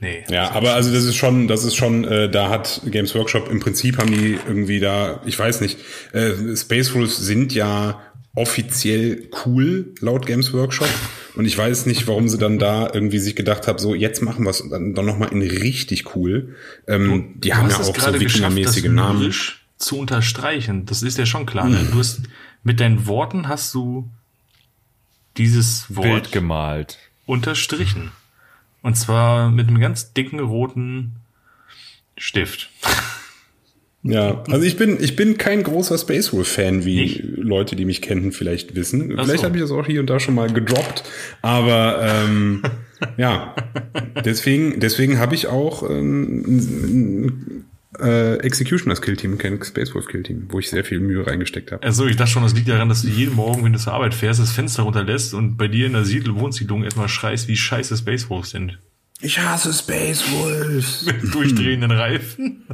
Nee. 0.00 0.24
Ja, 0.30 0.52
aber 0.52 0.74
also 0.74 0.92
das 0.92 1.04
ist 1.04 1.16
schon, 1.16 1.48
das 1.48 1.64
ist 1.64 1.74
schon, 1.74 2.04
äh, 2.04 2.30
da 2.30 2.50
hat 2.50 2.82
Games 2.86 3.14
Workshop 3.16 3.50
im 3.50 3.58
Prinzip 3.58 3.98
haben 3.98 4.12
die 4.12 4.38
irgendwie 4.46 4.78
da, 4.78 5.20
ich 5.26 5.36
weiß 5.36 5.60
nicht, 5.60 5.78
äh, 6.12 6.56
Space 6.56 6.94
Wolves 6.94 7.16
sind 7.16 7.52
ja 7.52 8.00
offiziell 8.36 9.28
cool 9.44 9.94
laut 10.00 10.24
Games 10.26 10.52
Workshop 10.52 10.88
und 11.34 11.46
ich 11.46 11.58
weiß 11.58 11.86
nicht, 11.86 12.06
warum 12.06 12.28
sie 12.28 12.38
dann 12.38 12.60
da 12.60 12.88
irgendwie 12.92 13.18
sich 13.18 13.34
gedacht 13.34 13.66
haben, 13.66 13.80
so 13.80 13.96
jetzt 13.96 14.22
machen 14.22 14.44
wir 14.44 14.50
es 14.50 14.62
dann, 14.70 14.94
dann 14.94 15.04
noch 15.04 15.18
mal 15.18 15.32
in 15.32 15.42
richtig 15.42 16.14
cool. 16.14 16.54
Ähm, 16.86 17.34
die 17.36 17.48
Du 17.48 17.56
haben 17.56 17.68
ja 17.68 17.76
auch 17.78 17.82
so 17.82 17.92
Wikinger-mäßige 18.20 18.90
Namen. 18.90 19.34
zu 19.78 19.98
unterstreichen. 19.98 20.86
Das 20.86 21.02
ist 21.02 21.18
ja 21.18 21.26
schon 21.26 21.46
klar. 21.46 21.68
Ne? 21.68 21.88
Du 21.90 21.98
hast, 21.98 22.20
mit 22.68 22.80
deinen 22.80 23.06
Worten 23.06 23.48
hast 23.48 23.74
du 23.74 24.10
dieses 25.38 25.86
Bild 25.88 26.06
Wort 26.06 26.32
gemalt. 26.32 26.98
unterstrichen. 27.24 28.12
Und 28.82 28.94
zwar 28.94 29.50
mit 29.50 29.68
einem 29.68 29.80
ganz 29.80 30.12
dicken 30.12 30.38
roten 30.38 31.16
Stift. 32.16 32.70
Ja, 34.04 34.44
also 34.48 34.64
ich 34.64 34.76
bin, 34.76 35.02
ich 35.02 35.16
bin 35.16 35.38
kein 35.38 35.64
großer 35.64 35.98
Space 35.98 36.32
Wolf 36.32 36.46
Fan, 36.46 36.84
wie 36.84 37.00
Nicht? 37.00 37.22
Leute, 37.24 37.74
die 37.74 37.84
mich 37.84 38.00
kennen, 38.00 38.30
vielleicht 38.30 38.76
wissen. 38.76 39.12
Ach 39.18 39.24
vielleicht 39.24 39.40
so. 39.40 39.46
habe 39.46 39.56
ich 39.56 39.62
das 39.62 39.72
auch 39.72 39.84
hier 39.84 39.98
und 39.98 40.08
da 40.08 40.20
schon 40.20 40.36
mal 40.36 40.50
gedroppt, 40.50 41.02
aber 41.42 42.00
ähm, 42.00 42.62
ja, 43.16 43.56
deswegen, 44.24 44.78
deswegen 44.78 45.18
habe 45.18 45.34
ich 45.34 45.48
auch 45.48 45.82
ähm, 45.82 47.64
äh, 47.98 48.36
Executioners 48.38 49.00
Kill 49.00 49.16
Team, 49.16 49.38
kein 49.38 49.62
Space 49.62 49.94
Wolf 49.94 50.06
Kill 50.06 50.22
Team, 50.22 50.48
wo 50.50 50.58
ich 50.58 50.68
sehr 50.68 50.84
viel 50.84 51.00
Mühe 51.00 51.26
reingesteckt 51.26 51.72
habe. 51.72 51.82
Also 51.82 52.06
ich 52.06 52.16
dachte 52.16 52.32
schon, 52.32 52.42
das 52.42 52.54
liegt 52.54 52.68
daran, 52.68 52.88
dass 52.88 53.02
du 53.02 53.08
jeden 53.08 53.34
Morgen, 53.34 53.64
wenn 53.64 53.72
du 53.72 53.78
zur 53.78 53.94
Arbeit 53.94 54.14
fährst, 54.14 54.40
das 54.40 54.52
Fenster 54.52 54.82
runterlässt 54.82 55.34
und 55.34 55.56
bei 55.56 55.68
dir 55.68 55.86
in 55.86 55.94
der 55.94 56.04
Siedel 56.04 56.34
Wohnsiedlung 56.36 56.84
erstmal 56.84 57.08
schreist, 57.08 57.48
wie 57.48 57.56
scheiße 57.56 57.96
Space 57.96 58.28
Wolves 58.28 58.50
sind. 58.50 58.78
Ich 59.20 59.36
hasse 59.40 59.72
Space 59.72 60.22
Wolves. 60.30 61.04
Mit 61.06 61.34
durchdrehenden 61.34 61.90
Reifen. 61.90 62.64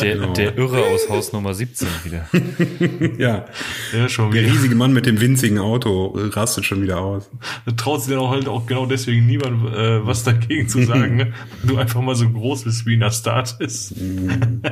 Der, 0.00 0.28
der 0.28 0.56
Irre 0.56 0.82
aus 0.86 1.10
Haus 1.10 1.32
Nummer 1.34 1.52
17 1.52 1.86
wieder. 2.04 2.26
ja, 3.18 3.44
Ja, 3.92 4.08
schon 4.08 4.30
der 4.30 4.42
wieder. 4.44 4.52
riesige 4.54 4.74
Mann 4.76 4.94
mit 4.94 5.04
dem 5.04 5.20
winzigen 5.20 5.58
Auto 5.58 6.16
rastet 6.16 6.64
schon 6.64 6.80
wieder 6.82 7.00
aus. 7.02 7.28
Da 7.66 7.72
traut 7.72 8.00
sich 8.02 8.10
dann 8.10 8.18
auch 8.20 8.30
halt 8.30 8.48
auch 8.48 8.64
genau 8.66 8.86
deswegen 8.86 9.26
niemand 9.26 9.74
äh, 9.74 10.06
was 10.06 10.24
dagegen 10.24 10.68
zu 10.70 10.82
sagen, 10.84 11.16
ne? 11.16 11.34
Du 11.64 11.76
einfach 11.76 12.00
mal 12.00 12.14
so 12.14 12.30
groß 12.30 12.64
bist 12.64 12.86
wie 12.86 12.94
in 12.94 13.00
der 13.00 13.10
Start 13.10 13.56
ist. 13.60 13.92
äh, 13.92 14.70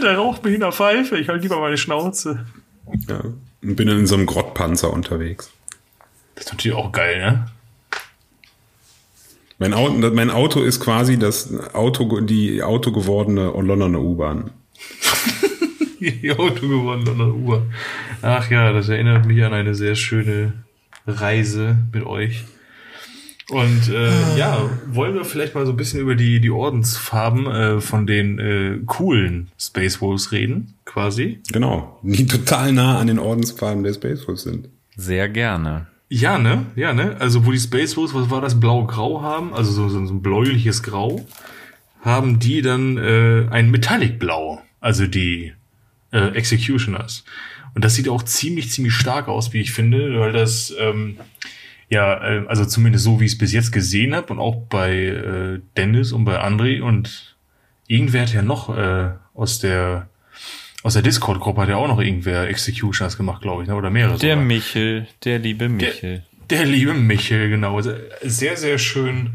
der 0.00 0.16
raucht 0.18 0.44
mich 0.44 0.54
in 0.54 0.60
der 0.60 0.70
Pfeife, 0.72 1.16
ich 1.18 1.28
halt 1.28 1.42
lieber 1.42 1.58
meine 1.60 1.78
Schnauze. 1.78 2.46
Ja, 3.08 3.22
und 3.62 3.76
bin 3.76 3.88
dann 3.88 3.98
in 3.98 4.06
so 4.06 4.14
einem 4.14 4.26
Grottpanzer 4.26 4.92
unterwegs. 4.92 5.50
Das 6.36 6.44
ist 6.46 6.52
natürlich 6.52 6.76
auch 6.76 6.92
geil, 6.92 7.18
ne? 7.18 7.46
Mein 9.62 9.74
Auto, 9.74 10.10
mein 10.12 10.30
Auto 10.30 10.60
ist 10.60 10.80
quasi 10.80 11.20
das 11.20 11.54
Auto, 11.72 12.20
die 12.20 12.64
Auto 12.64 12.90
gewordene 12.90 13.44
Londoner 13.44 14.00
U-Bahn. 14.00 14.50
Die 16.00 16.32
Auto 16.32 16.66
gewonnen 16.66 17.08
an 17.08 17.18
der 17.18 17.28
Uhr. 17.28 17.66
Ach 18.22 18.50
ja, 18.50 18.72
das 18.72 18.88
erinnert 18.88 19.24
mich 19.24 19.44
an 19.44 19.52
eine 19.52 19.76
sehr 19.76 19.94
schöne 19.94 20.64
Reise 21.06 21.76
mit 21.92 22.04
euch. 22.04 22.42
Und 23.50 23.88
äh, 23.88 24.36
ja, 24.36 24.68
wollen 24.88 25.14
wir 25.14 25.24
vielleicht 25.24 25.54
mal 25.54 25.64
so 25.64 25.70
ein 25.70 25.76
bisschen 25.76 26.00
über 26.00 26.16
die, 26.16 26.40
die 26.40 26.50
Ordensfarben 26.50 27.46
äh, 27.46 27.80
von 27.80 28.08
den 28.08 28.40
äh, 28.40 28.78
coolen 28.84 29.52
Space 29.56 30.00
Wolves 30.00 30.32
reden, 30.32 30.74
quasi. 30.84 31.38
Genau, 31.52 32.00
die 32.02 32.26
total 32.26 32.72
nah 32.72 32.98
an 32.98 33.06
den 33.06 33.20
Ordensfarben 33.20 33.84
der 33.84 33.94
Space 33.94 34.26
Wolves 34.26 34.42
sind. 34.42 34.70
Sehr 34.96 35.28
gerne. 35.28 35.86
Ja, 36.14 36.36
ne? 36.36 36.66
Ja, 36.76 36.92
ne? 36.92 37.16
Also 37.20 37.46
wo 37.46 37.52
die 37.52 37.58
Space 37.58 37.96
Wolves, 37.96 38.12
was 38.12 38.28
war 38.28 38.42
das, 38.42 38.60
blau-grau 38.60 39.22
haben, 39.22 39.54
also 39.54 39.72
so, 39.72 39.88
so, 39.88 39.98
ein 39.98 40.20
bläuliches 40.20 40.82
Grau, 40.82 41.26
haben 42.02 42.38
die 42.38 42.60
dann 42.60 42.98
äh, 42.98 43.48
ein 43.50 43.70
Metallic-Blau, 43.70 44.60
also 44.78 45.06
die 45.06 45.54
äh, 46.12 46.34
Executioners. 46.34 47.24
Und 47.74 47.82
das 47.82 47.94
sieht 47.94 48.10
auch 48.10 48.22
ziemlich, 48.24 48.70
ziemlich 48.70 48.92
stark 48.92 49.26
aus, 49.26 49.54
wie 49.54 49.62
ich 49.62 49.72
finde, 49.72 50.20
weil 50.20 50.32
das, 50.32 50.74
ähm, 50.78 51.16
ja, 51.88 52.22
äh, 52.22 52.44
also 52.46 52.66
zumindest 52.66 53.04
so, 53.04 53.18
wie 53.18 53.24
ich 53.24 53.32
es 53.32 53.38
bis 53.38 53.54
jetzt 53.54 53.72
gesehen 53.72 54.14
habe 54.14 54.34
und 54.34 54.38
auch 54.38 54.56
bei 54.68 54.94
äh, 54.94 55.60
Dennis 55.78 56.12
und 56.12 56.26
bei 56.26 56.44
André 56.44 56.82
und 56.82 57.36
irgendwer 57.86 58.22
hat 58.22 58.34
ja 58.34 58.42
noch 58.42 58.76
äh, 58.76 59.12
aus 59.32 59.60
der 59.60 60.10
aus 60.82 60.94
der 60.94 61.02
Discord-Gruppe 61.02 61.62
hat 61.62 61.68
ja 61.68 61.76
auch 61.76 61.88
noch 61.88 62.00
irgendwer 62.00 62.48
Executioners 62.48 63.16
gemacht, 63.16 63.42
glaube 63.42 63.62
ich, 63.62 63.68
ne? 63.68 63.74
oder 63.74 63.90
mehrere 63.90 64.18
Der 64.18 64.34
sogar. 64.34 64.44
Michel, 64.44 65.06
der 65.24 65.38
liebe 65.38 65.68
Michel. 65.68 66.24
Der 66.50 66.64
liebe 66.64 66.94
Michel, 66.94 67.48
genau. 67.48 67.76
Also, 67.76 67.92
Sehr, 68.22 68.56
sehr 68.56 68.78
schön 68.78 69.30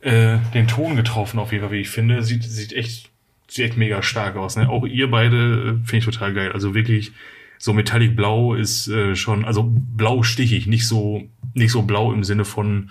äh, 0.00 0.38
den 0.54 0.66
Ton 0.66 0.96
getroffen, 0.96 1.38
auf 1.38 1.52
jeden 1.52 1.64
Fall, 1.64 1.72
wie 1.72 1.80
ich 1.80 1.90
finde. 1.90 2.22
Sieht, 2.22 2.42
sieht 2.44 2.72
echt, 2.72 3.10
sieht 3.48 3.66
echt 3.66 3.76
mega 3.76 4.02
stark 4.02 4.36
aus. 4.36 4.56
Ne? 4.56 4.68
Auch 4.68 4.84
ihr 4.86 5.10
beide 5.10 5.36
äh, 5.82 5.86
finde 5.86 5.98
ich 5.98 6.04
total 6.04 6.34
geil. 6.34 6.52
Also 6.52 6.74
wirklich, 6.74 7.12
so 7.58 7.72
Metallic 7.72 8.16
Blau 8.16 8.54
ist 8.54 8.88
äh, 8.88 9.14
schon, 9.14 9.44
also 9.44 9.70
blau 9.70 10.22
stichig, 10.22 10.66
nicht 10.66 10.88
so, 10.88 11.22
nicht 11.54 11.72
so 11.72 11.82
blau 11.82 12.12
im 12.12 12.24
Sinne 12.24 12.44
von, 12.44 12.90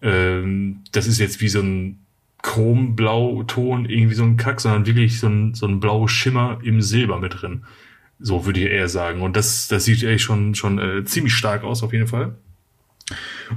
ähm, 0.00 0.82
das 0.92 1.06
ist 1.06 1.18
jetzt 1.18 1.40
wie 1.40 1.48
so 1.48 1.60
ein 1.60 2.03
Chromblau-Ton, 2.44 3.86
irgendwie 3.86 4.14
so 4.14 4.22
ein 4.22 4.36
Kack, 4.36 4.60
sondern 4.60 4.86
wirklich 4.86 5.18
so 5.18 5.28
ein, 5.28 5.54
so 5.54 5.66
ein 5.66 5.80
blauer 5.80 6.08
Schimmer 6.10 6.58
im 6.62 6.82
Silber 6.82 7.18
mit 7.18 7.40
drin. 7.40 7.64
So 8.20 8.44
würde 8.44 8.60
ich 8.60 8.66
eher 8.66 8.88
sagen. 8.88 9.22
Und 9.22 9.34
das, 9.34 9.66
das 9.66 9.86
sieht 9.86 10.02
echt 10.04 10.24
schon, 10.24 10.54
schon 10.54 10.78
äh, 10.78 11.04
ziemlich 11.04 11.32
stark 11.32 11.64
aus, 11.64 11.82
auf 11.82 11.92
jeden 11.92 12.06
Fall. 12.06 12.36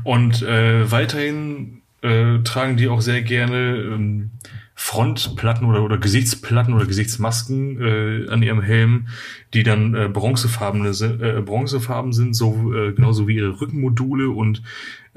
Und 0.03 0.41
äh, 0.41 0.89
weiterhin 0.89 1.81
äh, 2.01 2.39
tragen 2.39 2.77
die 2.77 2.87
auch 2.87 3.01
sehr 3.01 3.21
gerne 3.21 3.75
ähm, 3.75 4.31
Frontplatten 4.79 5.67
oder, 5.67 5.83
oder 5.83 5.97
Gesichtsplatten 5.97 6.73
oder 6.73 6.85
Gesichtsmasken 6.85 7.81
äh, 7.81 8.29
an 8.29 8.41
ihrem 8.41 8.61
Helm, 8.61 9.07
die 9.53 9.63
dann 9.63 9.95
äh, 9.95 10.07
bronzefarbene, 10.07 10.89
äh, 10.89 11.41
bronzefarben 11.41 12.13
sind, 12.13 12.35
so 12.35 12.73
äh, 12.73 12.93
genauso 12.93 13.27
wie 13.27 13.35
ihre 13.35 13.59
Rückenmodule 13.59 14.29
und 14.29 14.61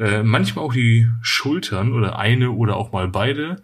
äh, 0.01 0.23
manchmal 0.23 0.65
auch 0.65 0.73
die 0.73 1.09
Schultern 1.21 1.93
oder 1.93 2.19
eine 2.19 2.51
oder 2.51 2.77
auch 2.77 2.91
mal 2.91 3.07
beide. 3.07 3.63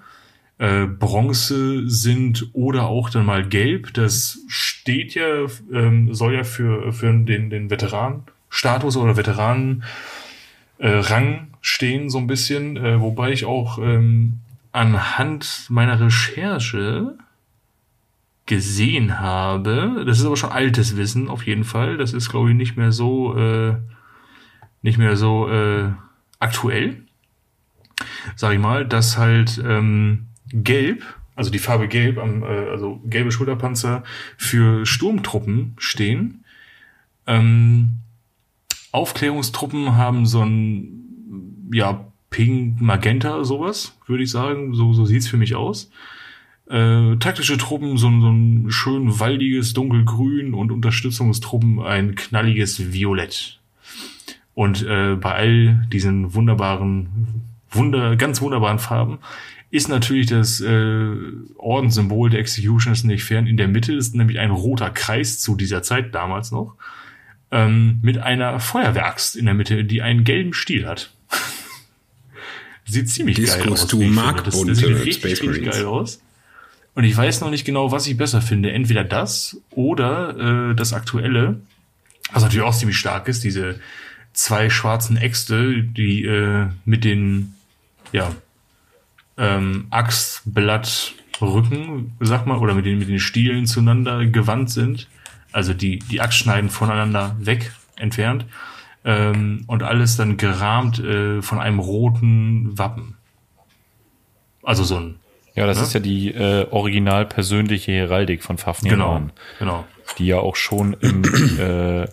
Äh, 0.58 0.86
Bronze 0.86 1.88
sind 1.88 2.50
oder 2.52 2.86
auch 2.86 3.10
dann 3.10 3.26
mal 3.26 3.46
gelb. 3.46 3.94
Das 3.94 4.38
steht 4.46 5.14
ja, 5.14 5.46
ähm, 5.72 6.14
soll 6.14 6.34
ja 6.34 6.44
für, 6.44 6.92
für 6.92 7.12
den, 7.12 7.50
den 7.50 7.70
Veteranenstatus 7.70 8.96
oder 8.96 9.16
Veteranen 9.16 9.84
äh, 10.78 10.88
Rang 10.88 11.48
stehen, 11.62 12.10
so 12.10 12.18
ein 12.18 12.26
bisschen, 12.26 12.76
äh, 12.76 13.00
wobei 13.00 13.32
ich 13.32 13.46
auch 13.46 13.78
ähm, 13.78 14.40
anhand 14.72 15.66
meiner 15.70 15.98
Recherche 15.98 17.16
gesehen 18.44 19.18
habe, 19.18 20.04
das 20.06 20.20
ist 20.20 20.26
aber 20.26 20.36
schon 20.36 20.52
altes 20.52 20.96
Wissen 20.96 21.28
auf 21.28 21.46
jeden 21.46 21.64
Fall, 21.64 21.96
das 21.96 22.12
ist 22.12 22.28
glaube 22.28 22.50
ich 22.50 22.56
nicht 22.56 22.76
mehr 22.76 22.92
so 22.92 23.36
äh, 23.36 23.74
nicht 24.82 24.98
mehr 24.98 25.16
so 25.16 25.48
äh, 25.48 25.90
aktuell, 26.46 27.02
sag 28.36 28.52
ich 28.52 28.60
mal, 28.60 28.86
dass 28.86 29.18
halt 29.18 29.60
ähm, 29.64 30.26
Gelb, 30.52 31.02
also 31.34 31.50
die 31.50 31.58
Farbe 31.58 31.88
Gelb, 31.88 32.18
am, 32.18 32.42
äh, 32.42 32.70
also 32.70 33.00
gelbe 33.04 33.32
Schulterpanzer 33.32 34.04
für 34.36 34.86
Sturmtruppen 34.86 35.74
stehen. 35.78 36.44
Ähm, 37.26 37.98
Aufklärungstruppen 38.92 39.96
haben 39.96 40.24
so 40.24 40.42
ein 40.42 41.68
ja 41.72 42.06
Pink, 42.30 42.80
Magenta, 42.80 43.44
sowas, 43.44 43.96
würde 44.06 44.22
ich 44.22 44.30
sagen. 44.30 44.74
So, 44.74 44.92
so 44.92 45.04
sieht's 45.04 45.28
für 45.28 45.36
mich 45.36 45.54
aus. 45.54 45.90
Äh, 46.68 47.16
taktische 47.16 47.58
Truppen, 47.58 47.96
so, 47.96 48.08
so 48.08 48.30
ein 48.30 48.70
schön 48.70 49.20
waldiges 49.20 49.72
Dunkelgrün 49.72 50.54
und 50.54 50.72
Unterstützungstruppen 50.72 51.80
ein 51.80 52.14
knalliges 52.14 52.92
Violett. 52.92 53.60
Und 54.56 54.82
äh, 54.86 55.16
bei 55.16 55.34
all 55.34 55.86
diesen 55.92 56.32
wunderbaren, 56.32 57.42
wunder, 57.70 58.16
ganz 58.16 58.40
wunderbaren 58.40 58.78
Farben 58.78 59.18
ist 59.70 59.90
natürlich 59.90 60.28
das 60.28 60.62
äh, 60.62 61.10
Ordenssymbol 61.58 62.30
der 62.30 62.40
Executioners 62.40 63.04
nicht 63.04 63.22
fern. 63.22 63.46
In 63.46 63.58
der 63.58 63.68
Mitte 63.68 63.92
ist 63.92 64.14
nämlich 64.14 64.38
ein 64.38 64.50
roter 64.50 64.88
Kreis 64.88 65.40
zu 65.40 65.56
dieser 65.56 65.82
Zeit 65.82 66.14
damals 66.14 66.52
noch 66.52 66.74
ähm, 67.50 67.98
mit 68.00 68.16
einer 68.16 68.58
Feuerwerkst 68.58 69.36
in 69.36 69.44
der 69.44 69.52
Mitte, 69.52 69.84
die 69.84 70.00
einen 70.00 70.24
gelben 70.24 70.54
Stiel 70.54 70.86
hat. 70.86 71.10
sieht 72.86 73.10
ziemlich 73.10 73.36
Discos 73.36 73.62
geil 73.62 73.72
aus. 73.74 73.86
du 73.88 73.98
finde. 73.98 74.42
das, 74.42 74.58
das 74.58 74.78
sieht 74.78 74.86
richtig, 74.86 75.16
Space 75.16 75.30
richtig 75.32 75.48
Marines. 75.48 75.76
geil 75.76 75.84
aus. 75.84 76.22
Und 76.94 77.04
ich 77.04 77.14
weiß 77.14 77.42
noch 77.42 77.50
nicht 77.50 77.66
genau, 77.66 77.92
was 77.92 78.06
ich 78.06 78.16
besser 78.16 78.40
finde. 78.40 78.72
Entweder 78.72 79.04
das 79.04 79.60
oder 79.68 80.70
äh, 80.70 80.74
das 80.74 80.94
aktuelle, 80.94 81.60
was 82.32 82.42
natürlich 82.42 82.64
auch 82.64 82.74
ziemlich 82.74 82.96
stark 82.96 83.28
ist, 83.28 83.44
diese 83.44 83.80
zwei 84.36 84.70
schwarzen 84.70 85.16
Äxte, 85.16 85.82
die 85.82 86.24
äh, 86.24 86.66
mit 86.84 87.04
den 87.04 87.54
ja, 88.12 88.30
ähm, 89.36 89.86
Axt, 89.90 90.42
Blatt, 90.44 91.14
Rücken, 91.40 92.12
sag 92.20 92.46
mal, 92.46 92.58
oder 92.58 92.74
mit 92.74 92.86
den, 92.86 92.98
mit 92.98 93.08
den 93.08 93.18
Stielen 93.18 93.66
zueinander 93.66 94.24
gewandt 94.26 94.70
sind. 94.70 95.08
Also 95.52 95.74
die, 95.74 95.98
die 95.98 96.20
Axtschneiden 96.20 96.70
voneinander 96.70 97.36
weg, 97.38 97.72
entfernt. 97.96 98.44
Ähm, 99.04 99.64
und 99.66 99.82
alles 99.82 100.16
dann 100.16 100.36
gerahmt 100.36 100.98
äh, 100.98 101.40
von 101.40 101.58
einem 101.58 101.78
roten 101.78 102.76
Wappen. 102.78 103.14
Also 104.62 104.84
so 104.84 104.96
ein, 104.96 105.16
Ja, 105.54 105.66
das 105.66 105.78
Ne? 105.78 105.84
ist 105.84 105.92
ja 105.94 106.00
die 106.00 106.32
äh, 106.34 106.66
original 106.70 107.24
persönliche 107.24 107.92
Heraldik 107.92 108.42
von 108.42 108.58
Fafnir. 108.58 108.90
genau, 108.92 109.22
genau. 109.58 109.86
die 110.18 110.26
ja 110.26 110.38
auch 110.38 110.56
schon 110.56 110.94
im, 110.94 111.22
äh, 111.58 112.06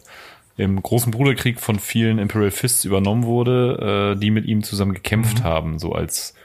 im 0.58 0.82
großen 0.82 1.12
Bruderkrieg 1.12 1.60
von 1.60 1.80
vielen 1.80 2.20
Imperial 2.20 2.52
Fists 2.52 2.86
übernommen 2.86 3.24
wurde, 3.24 4.14
äh, 4.16 4.20
die 4.20 4.30
mit 4.32 4.46
ihm 4.46 4.64
zusammen 4.64 4.94
gekämpft 4.94 5.40
Mhm. 5.40 5.44
haben, 5.44 5.80
so 5.80 5.94
als 5.94 6.36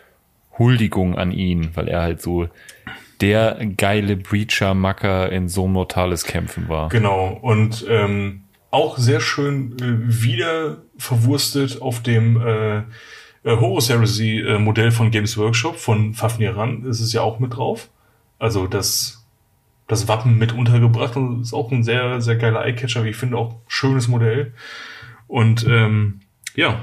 Huldigung 0.58 1.16
an 1.16 1.30
ihn, 1.32 1.70
weil 1.74 1.88
er 1.88 2.02
halt 2.02 2.20
so 2.22 2.48
der 3.20 3.58
geile 3.76 4.16
Breacher-Macker 4.16 5.30
in 5.30 5.48
so 5.48 5.66
Mortales 5.66 6.24
Kämpfen 6.24 6.68
war. 6.68 6.88
Genau. 6.88 7.38
Und 7.42 7.84
ähm, 7.88 8.42
auch 8.70 8.98
sehr 8.98 9.20
schön 9.20 9.76
äh, 9.80 10.22
wieder 10.22 10.78
verwurstet 10.96 11.80
auf 11.82 12.02
dem 12.02 12.40
äh, 12.40 12.78
äh, 12.78 12.84
Horus 13.44 13.88
Heresy 13.88 14.40
äh, 14.40 14.58
Modell 14.58 14.90
von 14.90 15.10
Games 15.10 15.36
Workshop 15.36 15.76
von 15.76 16.14
Fafnir 16.14 16.56
Ran 16.56 16.84
ist 16.84 17.00
es 17.00 17.12
ja 17.12 17.22
auch 17.22 17.38
mit 17.40 17.56
drauf. 17.56 17.88
Also 18.38 18.66
das, 18.66 19.17
das 19.88 20.06
Wappen 20.06 20.38
mit 20.38 20.52
untergebracht 20.52 21.16
und 21.16 21.40
ist 21.42 21.52
auch 21.54 21.72
ein 21.72 21.82
sehr, 21.82 22.20
sehr 22.20 22.36
geiler 22.36 22.64
Eyecatcher, 22.64 23.04
wie 23.04 23.08
ich 23.10 23.16
finde, 23.16 23.36
auch 23.38 23.56
schönes 23.68 24.06
Modell. 24.08 24.52
Und 25.26 25.66
ähm, 25.68 26.20
ja, 26.54 26.78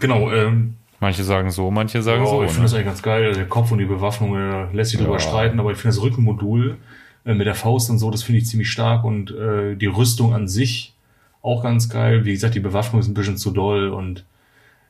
genau, 0.00 0.30
ähm, 0.30 0.74
Manche 1.00 1.22
sagen 1.22 1.50
so, 1.52 1.70
manche 1.70 2.02
sagen 2.02 2.22
ja, 2.24 2.28
so. 2.28 2.42
ich 2.42 2.48
finde 2.50 2.60
Ne? 2.60 2.64
das 2.64 2.74
eigentlich 2.74 2.86
ganz 2.86 3.02
geil. 3.02 3.32
Der 3.32 3.46
Kopf 3.46 3.70
und 3.70 3.78
die 3.78 3.84
Bewaffnung 3.84 4.36
äh, 4.36 4.66
lässt 4.72 4.90
sich 4.90 4.98
drüber 5.00 5.12
Ja. 5.14 5.20
streiten, 5.20 5.60
aber 5.60 5.70
ich 5.70 5.78
finde 5.78 5.94
das 5.96 6.02
Rückenmodul 6.02 6.76
äh, 7.24 7.34
mit 7.34 7.46
der 7.46 7.54
Faust 7.54 7.88
und 7.90 7.98
so, 7.98 8.10
das 8.10 8.24
finde 8.24 8.40
ich 8.40 8.46
ziemlich 8.46 8.68
stark 8.70 9.04
und 9.04 9.30
äh, 9.30 9.76
die 9.76 9.86
Rüstung 9.86 10.34
an 10.34 10.48
sich 10.48 10.94
auch 11.40 11.62
ganz 11.62 11.88
geil. 11.88 12.24
Wie 12.24 12.32
gesagt, 12.32 12.56
die 12.56 12.60
Bewaffnung 12.60 13.00
ist 13.00 13.06
ein 13.06 13.14
bisschen 13.14 13.36
zu 13.36 13.52
doll 13.52 13.90
und 13.90 14.24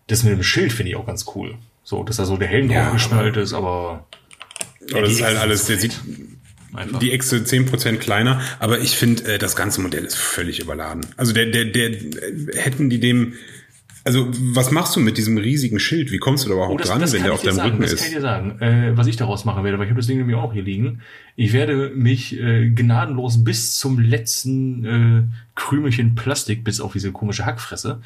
das 0.07 0.22
mit 0.24 0.32
dem 0.32 0.43
Schild 0.43 0.72
finde 0.72 0.91
ich 0.91 0.97
auch 0.97 1.05
ganz 1.07 1.26
cool. 1.34 1.57
So, 1.84 2.03
dass 2.05 2.16
da 2.16 2.24
so 2.24 2.39
der 2.39 2.49
Helm 2.49 2.70
Ja, 2.70 2.84
drauf 2.84 2.93
geschnallt 2.95 3.36
ist, 3.36 3.53
aber 3.53 4.07
Aber 4.91 5.03
das 5.03 5.11
ist 5.12 5.22
halt 5.22 5.36
alles, 5.36 5.66
der 5.66 5.76
sieht 5.78 6.01
einfach. 6.75 6.99
die 6.99 7.12
Echse 7.12 7.37
10% 7.37 7.97
kleiner, 7.97 8.41
aber 8.59 8.81
ich 8.81 8.97
finde, 8.97 9.35
äh, 9.35 9.39
das 9.39 9.57
ganze 9.57 9.81
Modell 9.81 10.05
ist 10.05 10.16
völlig 10.16 10.61
überladen. 10.61 11.07
Also 11.16 11.33
der, 11.33 11.47
der, 11.47 11.66
der, 11.66 11.91
äh, 11.91 12.12
hätten 12.55 12.91
die 12.91 13.01
dem, 13.01 13.35
also 14.05 14.29
was 14.31 14.71
machst 14.71 14.97
du 14.97 15.01
mit 15.01 15.19
diesem 15.19 15.37
riesigen 15.37 15.79
Schild? 15.79 16.11
Wie 16.12 16.19
kommst 16.19 16.45
du 16.45 16.49
da 16.49 16.55
überhaupt 16.55 16.87
dran, 16.87 17.01
wenn 17.01 17.11
kann 17.11 17.23
der 17.23 17.33
auf 17.33 17.43
deinem 17.43 17.57
sagen, 17.57 17.71
Rücken 17.71 17.83
das 17.83 17.93
ist? 17.93 17.99
kann 18.01 18.09
ich 18.09 18.14
dir 18.14 18.21
sagen, 18.21 18.61
äh, 18.61 18.97
was 18.97 19.07
ich 19.07 19.16
daraus 19.16 19.45
machen 19.45 19.64
werde, 19.64 19.79
weil 19.79 19.87
ich 19.87 19.91
habe 19.91 20.01
das 20.01 20.07
Ding 20.07 20.19
nämlich 20.19 20.37
auch 20.37 20.53
hier 20.53 20.62
liegen. 20.62 21.01
Ich 21.37 21.53
werde 21.53 21.93
mich 21.95 22.39
äh, 22.39 22.71
gnadenlos 22.71 23.45
bis 23.45 23.79
zum 23.79 23.99
letzten 23.99 24.85
äh, 24.85 25.23
Krümelchen 25.55 26.14
Plastik, 26.14 26.64
bis 26.64 26.81
auf 26.81 26.93
diese 26.93 27.12
komische 27.12 27.45
Hackfresse, 27.45 28.01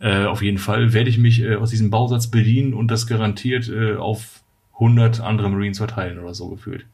äh, 0.00 0.24
auf 0.24 0.42
jeden 0.42 0.58
Fall, 0.58 0.92
werde 0.92 1.10
ich 1.10 1.18
mich 1.18 1.42
äh, 1.42 1.56
aus 1.56 1.70
diesem 1.70 1.90
Bausatz 1.90 2.28
bedienen 2.28 2.74
und 2.74 2.88
das 2.88 3.06
garantiert 3.06 3.68
äh, 3.68 3.96
auf 3.96 4.42
100 4.74 5.20
andere 5.20 5.50
Marines 5.50 5.78
verteilen 5.78 6.18
oder 6.18 6.34
so 6.34 6.48
gefühlt. 6.48 6.84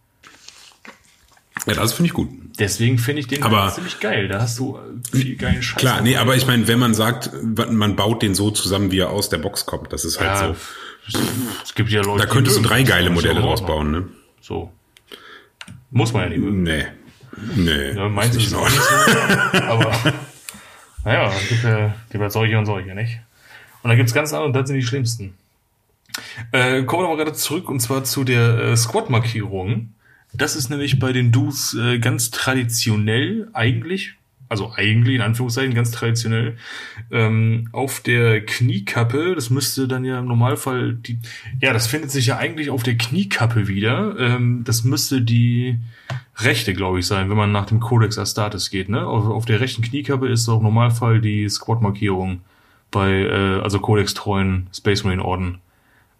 Ja, 1.66 1.74
das 1.74 1.94
finde 1.94 2.08
ich 2.08 2.12
gut. 2.12 2.28
Deswegen 2.58 2.98
finde 2.98 3.20
ich 3.20 3.26
den 3.26 3.42
Aber- 3.42 3.64
halt 3.64 3.74
ziemlich 3.74 3.98
geil. 4.00 4.28
Da 4.28 4.40
hast 4.40 4.58
du 4.58 4.78
viel 5.12 5.36
geilen 5.36 5.62
Scheiß. 5.62 5.80
Klar, 5.80 6.02
nee, 6.02 6.16
aber 6.16 6.36
ich 6.36 6.46
meine, 6.46 6.68
wenn 6.68 6.78
man 6.78 6.94
sagt, 6.94 7.30
man 7.42 7.96
baut 7.96 8.22
den 8.22 8.34
so 8.34 8.50
zusammen, 8.50 8.90
wie 8.90 8.98
er 8.98 9.10
aus 9.10 9.28
der 9.30 9.38
Box 9.38 9.64
kommt, 9.66 9.92
das 9.92 10.04
ist 10.04 10.20
halt 10.20 10.30
ja, 10.30 10.54
so. 11.12 11.18
es 11.64 11.74
gibt 11.74 11.90
ja 11.90 12.02
Leute, 12.02 12.26
Da 12.26 12.32
könntest 12.32 12.58
du 12.58 12.62
drei 12.62 12.82
geile 12.82 13.10
Modelle 13.10 13.40
draus 13.40 13.64
bauen, 13.64 13.90
ne? 13.90 14.08
So. 14.40 14.70
Muss 15.90 16.12
man 16.12 16.24
ja 16.24 16.28
nicht 16.30 16.40
mögen. 16.40 16.62
Nee. 16.62 16.84
Nee. 17.56 17.92
Ja, 17.92 18.08
meins 18.08 18.36
ist 18.36 18.48
es 18.48 18.54
auch 18.54 18.68
nicht 18.68 18.80
so. 18.82 19.58
aber 19.62 19.96
naja, 21.04 21.32
es 21.34 21.48
gibt 21.48 21.64
ja, 21.64 21.94
gibt 22.10 22.22
ja 22.22 22.30
solche 22.30 22.58
und 22.58 22.66
solche, 22.66 22.94
nicht? 22.94 23.20
Und 23.82 23.88
dann 23.88 23.96
gibt's 23.96 24.14
ganz 24.14 24.32
andere, 24.32 24.46
und 24.46 24.52
das 24.54 24.68
sind 24.68 24.76
die 24.76 24.86
schlimmsten. 24.86 25.34
Äh, 26.52 26.84
kommen 26.84 27.02
wir 27.02 27.08
nochmal 27.08 27.24
gerade 27.24 27.32
zurück, 27.36 27.68
und 27.68 27.80
zwar 27.80 28.04
zu 28.04 28.22
der 28.24 28.58
äh, 28.58 28.76
Squad-Markierung. 28.76 29.93
Das 30.36 30.56
ist 30.56 30.68
nämlich 30.68 30.98
bei 30.98 31.12
den 31.12 31.30
Dus 31.30 31.74
äh, 31.74 31.98
ganz 31.98 32.30
traditionell 32.30 33.48
eigentlich, 33.52 34.14
also 34.48 34.72
eigentlich 34.74 35.14
in 35.14 35.20
Anführungszeichen 35.20 35.74
ganz 35.74 35.92
traditionell, 35.92 36.56
ähm, 37.10 37.68
auf 37.72 38.00
der 38.00 38.44
Kniekappe, 38.44 39.34
das 39.34 39.50
müsste 39.50 39.86
dann 39.86 40.04
ja 40.04 40.18
im 40.18 40.26
Normalfall 40.26 40.94
die, 40.94 41.18
ja, 41.60 41.72
das 41.72 41.86
findet 41.86 42.10
sich 42.10 42.26
ja 42.26 42.36
eigentlich 42.36 42.70
auf 42.70 42.82
der 42.82 42.96
Kniekappe 42.96 43.68
wieder. 43.68 44.18
Ähm, 44.18 44.64
das 44.64 44.82
müsste 44.82 45.22
die 45.22 45.78
rechte, 46.36 46.74
glaube 46.74 46.98
ich, 46.98 47.06
sein, 47.06 47.30
wenn 47.30 47.36
man 47.36 47.52
nach 47.52 47.66
dem 47.66 47.78
Codex 47.78 48.18
Astartes 48.18 48.70
geht, 48.70 48.88
ne? 48.88 49.06
Auf, 49.06 49.26
auf 49.26 49.44
der 49.44 49.60
rechten 49.60 49.82
Kniekappe 49.82 50.28
ist 50.28 50.48
auch 50.48 50.58
im 50.58 50.64
Normalfall 50.64 51.20
die 51.20 51.48
Squad-Markierung 51.48 52.40
bei, 52.90 53.10
äh, 53.10 53.60
also 53.60 53.78
Codex-treuen 53.78 54.66
Space 54.72 55.04
Marine 55.04 55.24
Orden. 55.24 55.60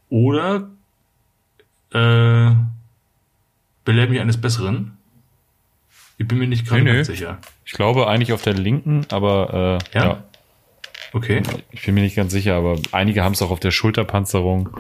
Oder, 0.08 0.68
äh, 1.92 2.52
belehrt 3.84 4.10
mich 4.10 4.20
eines 4.20 4.40
Besseren. 4.40 4.96
Ich 6.16 6.28
bin 6.28 6.38
mir 6.38 6.46
nicht 6.46 6.66
gerade 6.66 6.82
Nee, 6.82 6.90
nee. 6.90 6.96
ganz 6.98 7.08
sicher. 7.08 7.38
Ich 7.64 7.72
glaube 7.72 8.06
eigentlich 8.06 8.32
auf 8.32 8.42
der 8.42 8.54
linken, 8.54 9.06
aber 9.10 9.80
äh, 9.92 9.98
Ja? 9.98 10.04
ja. 10.04 10.24
Okay. 11.12 11.42
ich 11.70 11.84
bin 11.86 11.94
mir 11.94 12.00
nicht 12.02 12.16
ganz 12.16 12.32
sicher, 12.32 12.54
aber 12.56 12.76
einige 12.90 13.22
haben 13.22 13.32
es 13.34 13.42
auch 13.42 13.52
auf 13.52 13.60
der 13.60 13.70
Schulterpanzerung 13.70 14.70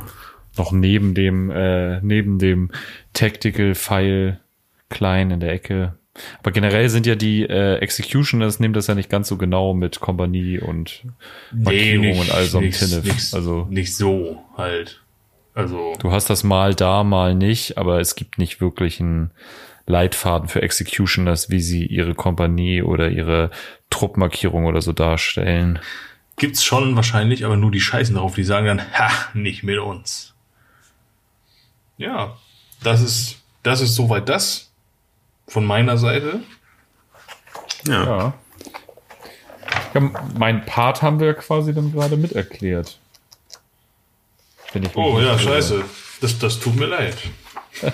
noch 0.56 0.72
neben 0.72 1.14
dem 1.14 1.48
äh, 1.50 2.00
neben 2.00 2.38
dem 2.40 2.70
Tactical 3.12 3.74
Pfeil 3.76 4.40
klein 4.88 5.30
in 5.30 5.38
der 5.40 5.52
Ecke. 5.52 5.94
Aber 6.40 6.50
generell 6.52 6.88
sind 6.88 7.06
ja 7.06 7.14
die 7.16 7.42
äh, 7.44 7.76
Executioners 7.78 8.58
nehmen 8.60 8.74
das 8.74 8.86
ja 8.88 8.94
nicht 8.96 9.10
ganz 9.10 9.28
so 9.28 9.36
genau 9.36 9.74
mit 9.74 10.00
Kompanie 10.00 10.58
und 10.60 11.04
Markierung 11.52 12.18
und 12.18 12.30
all 12.32 12.44
so 12.46 12.60
nicht, 12.60 12.78
Tinnef. 12.80 13.04
nicht, 13.04 13.34
Also 13.34 13.66
nicht 13.70 13.94
so 13.96 14.42
halt. 14.56 15.02
Also, 15.54 15.94
du 16.00 16.10
hast 16.10 16.30
das 16.30 16.42
mal 16.42 16.74
da, 16.74 17.04
mal 17.04 17.34
nicht, 17.34 17.78
aber 17.78 18.00
es 18.00 18.16
gibt 18.16 18.38
nicht 18.38 18.60
wirklich 18.60 19.00
einen 19.00 19.30
Leitfaden 19.86 20.48
für 20.48 20.62
Executioners, 20.62 21.50
wie 21.50 21.60
sie 21.60 21.86
ihre 21.86 22.14
Kompanie 22.14 22.82
oder 22.82 23.10
ihre 23.10 23.50
Truppmarkierung 23.90 24.64
oder 24.64 24.82
so 24.82 24.92
darstellen. 24.92 25.78
gibt's 26.36 26.64
schon 26.64 26.96
wahrscheinlich, 26.96 27.44
aber 27.44 27.56
nur 27.56 27.70
die 27.70 27.80
scheißen 27.80 28.16
drauf, 28.16 28.34
die 28.34 28.42
sagen 28.42 28.66
dann, 28.66 28.82
ha, 28.98 29.10
nicht 29.34 29.62
mit 29.62 29.78
uns. 29.78 30.34
Ja, 31.96 32.36
das 32.82 33.00
ist, 33.00 33.42
das 33.62 33.80
ist 33.80 33.94
soweit 33.94 34.28
das 34.28 34.72
von 35.46 35.64
meiner 35.64 35.96
Seite. 35.98 36.40
Ja. 37.86 38.04
Ja. 38.04 38.34
ja. 39.94 40.10
Mein 40.36 40.66
Part 40.66 41.02
haben 41.02 41.20
wir 41.20 41.34
quasi 41.34 41.72
dann 41.72 41.92
gerade 41.92 42.16
miterklärt. 42.16 42.98
Wenn 44.74 44.82
ich 44.82 44.94
Oh 44.96 45.20
ja, 45.20 45.38
scheiße. 45.38 45.82
Das, 46.20 46.38
das 46.38 46.60
tut 46.60 46.76
mir 46.76 46.86
leid. 46.86 47.16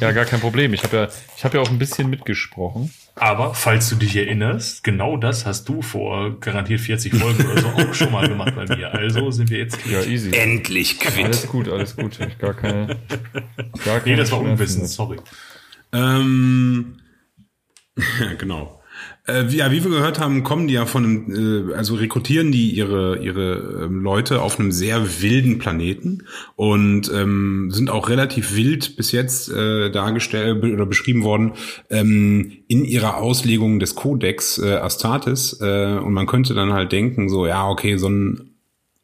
Ja, 0.00 0.12
gar 0.12 0.24
kein 0.24 0.40
Problem. 0.40 0.72
Ich 0.74 0.84
habe 0.84 0.96
ja, 0.96 1.08
ich 1.36 1.44
habe 1.44 1.56
ja 1.56 1.62
auch 1.62 1.68
ein 1.68 1.78
bisschen 1.78 2.08
mitgesprochen. 2.08 2.92
Aber 3.16 3.52
falls 3.54 3.88
du 3.88 3.96
dich 3.96 4.14
erinnerst, 4.14 4.84
genau 4.84 5.16
das 5.16 5.44
hast 5.44 5.68
du 5.68 5.82
vor 5.82 6.38
garantiert 6.38 6.80
40 6.80 7.14
Folgen 7.14 7.44
oder 7.44 7.60
so 7.60 7.68
auch 7.68 7.94
schon 7.94 8.12
mal 8.12 8.28
gemacht 8.28 8.54
bei 8.54 8.64
mir. 8.76 8.92
Also 8.92 9.30
sind 9.32 9.50
wir 9.50 9.58
jetzt 9.58 9.78
Ja, 9.86 10.02
easy. 10.02 10.32
Endlich 10.32 10.98
Alles 11.16 11.48
gut, 11.48 11.68
alles 11.68 11.96
gut. 11.96 12.18
Ich 12.20 12.38
gar 12.38 12.54
keine. 12.54 12.98
Gar 13.84 14.00
keine 14.00 14.12
Nee, 14.12 14.16
das 14.16 14.30
war 14.30 14.40
Unwissen, 14.40 14.86
sorry. 14.86 15.18
Ähm, 15.92 16.98
ja, 18.20 18.34
genau. 18.34 18.81
Äh, 19.28 19.46
ja, 19.54 19.70
wie 19.70 19.84
wir 19.84 19.90
gehört 19.90 20.18
haben, 20.18 20.42
kommen 20.42 20.66
die 20.66 20.74
ja 20.74 20.84
von 20.84 21.04
einem, 21.04 21.70
äh, 21.70 21.74
also 21.74 21.94
rekrutieren 21.94 22.50
die 22.50 22.70
ihre 22.70 23.18
ihre 23.18 23.84
ähm, 23.84 24.02
Leute 24.02 24.42
auf 24.42 24.58
einem 24.58 24.72
sehr 24.72 25.22
wilden 25.22 25.58
Planeten 25.58 26.24
und 26.56 27.08
ähm, 27.14 27.70
sind 27.70 27.88
auch 27.88 28.08
relativ 28.08 28.56
wild 28.56 28.96
bis 28.96 29.12
jetzt 29.12 29.48
äh, 29.48 29.90
dargestellt 29.90 30.64
oder 30.64 30.86
beschrieben 30.86 31.22
worden 31.22 31.52
ähm, 31.88 32.50
in 32.66 32.84
ihrer 32.84 33.18
Auslegung 33.18 33.78
des 33.78 33.94
Codex 33.94 34.58
äh, 34.58 34.74
Astartes 34.74 35.56
äh, 35.60 35.98
und 35.98 36.12
man 36.12 36.26
könnte 36.26 36.54
dann 36.54 36.72
halt 36.72 36.90
denken 36.90 37.28
so 37.28 37.46
ja 37.46 37.68
okay 37.68 37.98
so 37.98 38.08
ein 38.08 38.48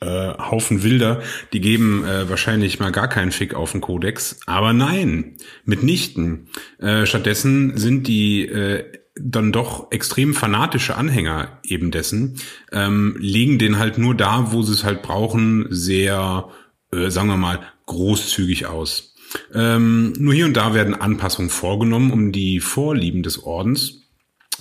äh, 0.00 0.32
Haufen 0.38 0.82
Wilder, 0.82 1.22
die 1.52 1.60
geben 1.60 2.04
äh, 2.04 2.28
wahrscheinlich 2.28 2.78
mal 2.78 2.92
gar 2.92 3.08
keinen 3.08 3.32
Fick 3.32 3.54
auf 3.54 3.72
den 3.72 3.80
Kodex. 3.80 4.38
Aber 4.46 4.72
nein, 4.72 5.36
mitnichten. 5.64 6.48
Äh, 6.78 7.04
stattdessen 7.04 7.76
sind 7.76 8.06
die 8.06 8.46
äh, 8.46 8.84
dann 9.20 9.52
doch 9.52 9.90
extrem 9.90 10.34
fanatische 10.34 10.96
Anhänger 10.96 11.58
eben 11.62 11.90
dessen, 11.90 12.36
ähm, 12.72 13.16
legen 13.18 13.58
den 13.58 13.78
halt 13.78 13.98
nur 13.98 14.14
da, 14.14 14.52
wo 14.52 14.62
sie 14.62 14.72
es 14.72 14.84
halt 14.84 15.02
brauchen, 15.02 15.66
sehr, 15.70 16.48
äh, 16.92 17.10
sagen 17.10 17.28
wir 17.28 17.36
mal, 17.36 17.60
großzügig 17.86 18.66
aus. 18.66 19.14
Ähm, 19.52 20.12
nur 20.18 20.34
hier 20.34 20.46
und 20.46 20.56
da 20.56 20.74
werden 20.74 20.94
Anpassungen 20.94 21.50
vorgenommen, 21.50 22.12
um 22.12 22.32
die 22.32 22.60
Vorlieben 22.60 23.22
des 23.22 23.42
Ordens 23.42 24.08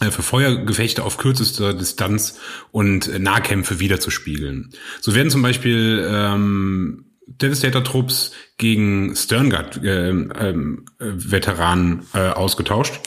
äh, 0.01 0.11
für 0.11 0.23
Feuergefechte 0.23 1.03
auf 1.03 1.17
kürzester 1.17 1.73
Distanz 1.73 2.39
und 2.71 3.07
äh, 3.07 3.19
Nahkämpfe 3.19 3.79
wiederzuspiegeln. 3.79 4.71
So 5.01 5.15
werden 5.15 5.29
zum 5.29 5.41
Beispiel 5.41 6.05
ähm, 6.09 7.05
Devastator-Trupps 7.27 8.31
gegen 8.57 9.15
Sternguard-Veteranen 9.15 12.05
äh, 12.13 12.29
ausgetauscht. 12.29 12.95
Äh, 12.95 12.99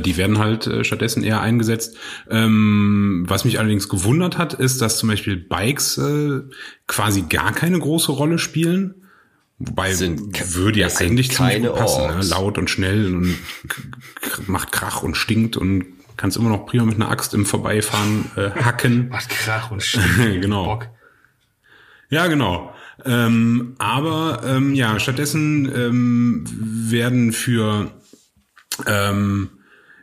Die 0.00 0.16
werden 0.16 0.38
halt 0.38 0.66
äh, 0.66 0.82
stattdessen 0.82 1.22
eher 1.22 1.40
eingesetzt. 1.40 1.96
Ähm, 2.28 3.24
was 3.28 3.44
mich 3.44 3.58
allerdings 3.58 3.88
gewundert 3.88 4.36
hat, 4.36 4.54
ist, 4.54 4.82
dass 4.82 4.98
zum 4.98 5.08
Beispiel 5.08 5.36
Bikes 5.36 5.98
äh, 5.98 6.40
quasi 6.86 7.22
gar 7.22 7.52
keine 7.52 7.78
große 7.78 8.10
Rolle 8.10 8.38
spielen. 8.38 8.94
Wobei 9.58 9.92
Sind 9.92 10.54
würde 10.54 10.80
ja 10.80 10.88
eigentlich 10.98 11.30
keine 11.30 11.70
passen. 11.70 12.06
Ne? 12.06 12.22
Laut 12.22 12.58
und 12.58 12.70
schnell 12.70 13.14
und 13.14 13.36
macht 14.46 14.70
Krach 14.70 15.02
und 15.02 15.16
stinkt 15.16 15.56
und 15.56 15.84
kannst 16.16 16.36
immer 16.36 16.48
noch 16.48 16.66
prima 16.66 16.84
mit 16.84 16.96
einer 16.96 17.10
Axt 17.10 17.34
im 17.34 17.44
Vorbeifahren 17.44 18.30
äh, 18.36 18.50
hacken. 18.50 19.08
Macht 19.10 19.28
Krach 19.30 19.70
und 19.70 19.82
stinkt. 19.82 20.08
Genau. 20.42 20.64
Bock. 20.64 20.88
Ja, 22.10 22.26
genau. 22.26 22.72
Ähm, 23.04 23.74
aber 23.78 24.42
ähm, 24.44 24.74
ja, 24.74 24.98
stattdessen 24.98 25.70
ähm, 25.74 26.44
werden 26.90 27.32
für 27.32 27.92
ähm, 28.86 29.50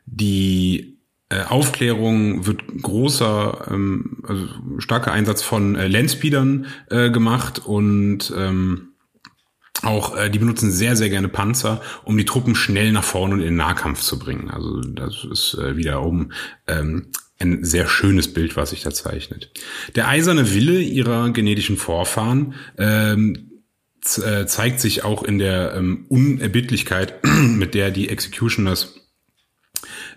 die 0.05 0.99
äh, 1.29 1.43
Aufklärung 1.43 2.45
wird 2.45 2.61
großer, 2.81 3.67
ähm, 3.71 4.23
also 4.27 4.47
starker 4.77 5.11
Einsatz 5.11 5.41
von 5.41 5.75
äh, 5.75 5.87
Landspeedern 5.87 6.67
äh, 6.89 7.09
gemacht 7.09 7.65
und 7.65 8.31
ähm, 8.37 8.89
auch 9.81 10.15
äh, 10.15 10.29
die 10.29 10.39
benutzen 10.39 10.71
sehr, 10.71 10.95
sehr 10.95 11.09
gerne 11.09 11.27
Panzer, 11.27 11.81
um 12.03 12.17
die 12.17 12.25
Truppen 12.25 12.55
schnell 12.55 12.91
nach 12.91 13.03
vorne 13.03 13.35
und 13.35 13.39
in 13.41 13.47
den 13.47 13.55
Nahkampf 13.55 14.01
zu 14.01 14.19
bringen. 14.19 14.49
Also 14.49 14.81
das 14.81 15.25
ist 15.29 15.55
äh, 15.55 15.75
wiederum 15.77 16.31
ähm, 16.67 17.07
ein 17.39 17.63
sehr 17.63 17.87
schönes 17.87 18.33
Bild, 18.33 18.55
was 18.55 18.69
sich 18.69 18.83
da 18.83 18.91
zeichnet. 18.91 19.51
Der 19.95 20.07
eiserne 20.07 20.53
Wille 20.53 20.79
ihrer 20.79 21.31
genetischen 21.31 21.75
Vorfahren 21.75 22.53
ähm, 22.77 23.63
äh, 24.23 24.45
zeigt 24.45 24.79
sich 24.79 25.03
auch 25.03 25.23
in 25.23 25.39
der 25.39 25.73
ähm, 25.75 26.05
Unerbittlichkeit, 26.07 27.23
mit 27.25 27.73
der 27.73 27.91
die 27.91 28.09
Executioners 28.09 29.04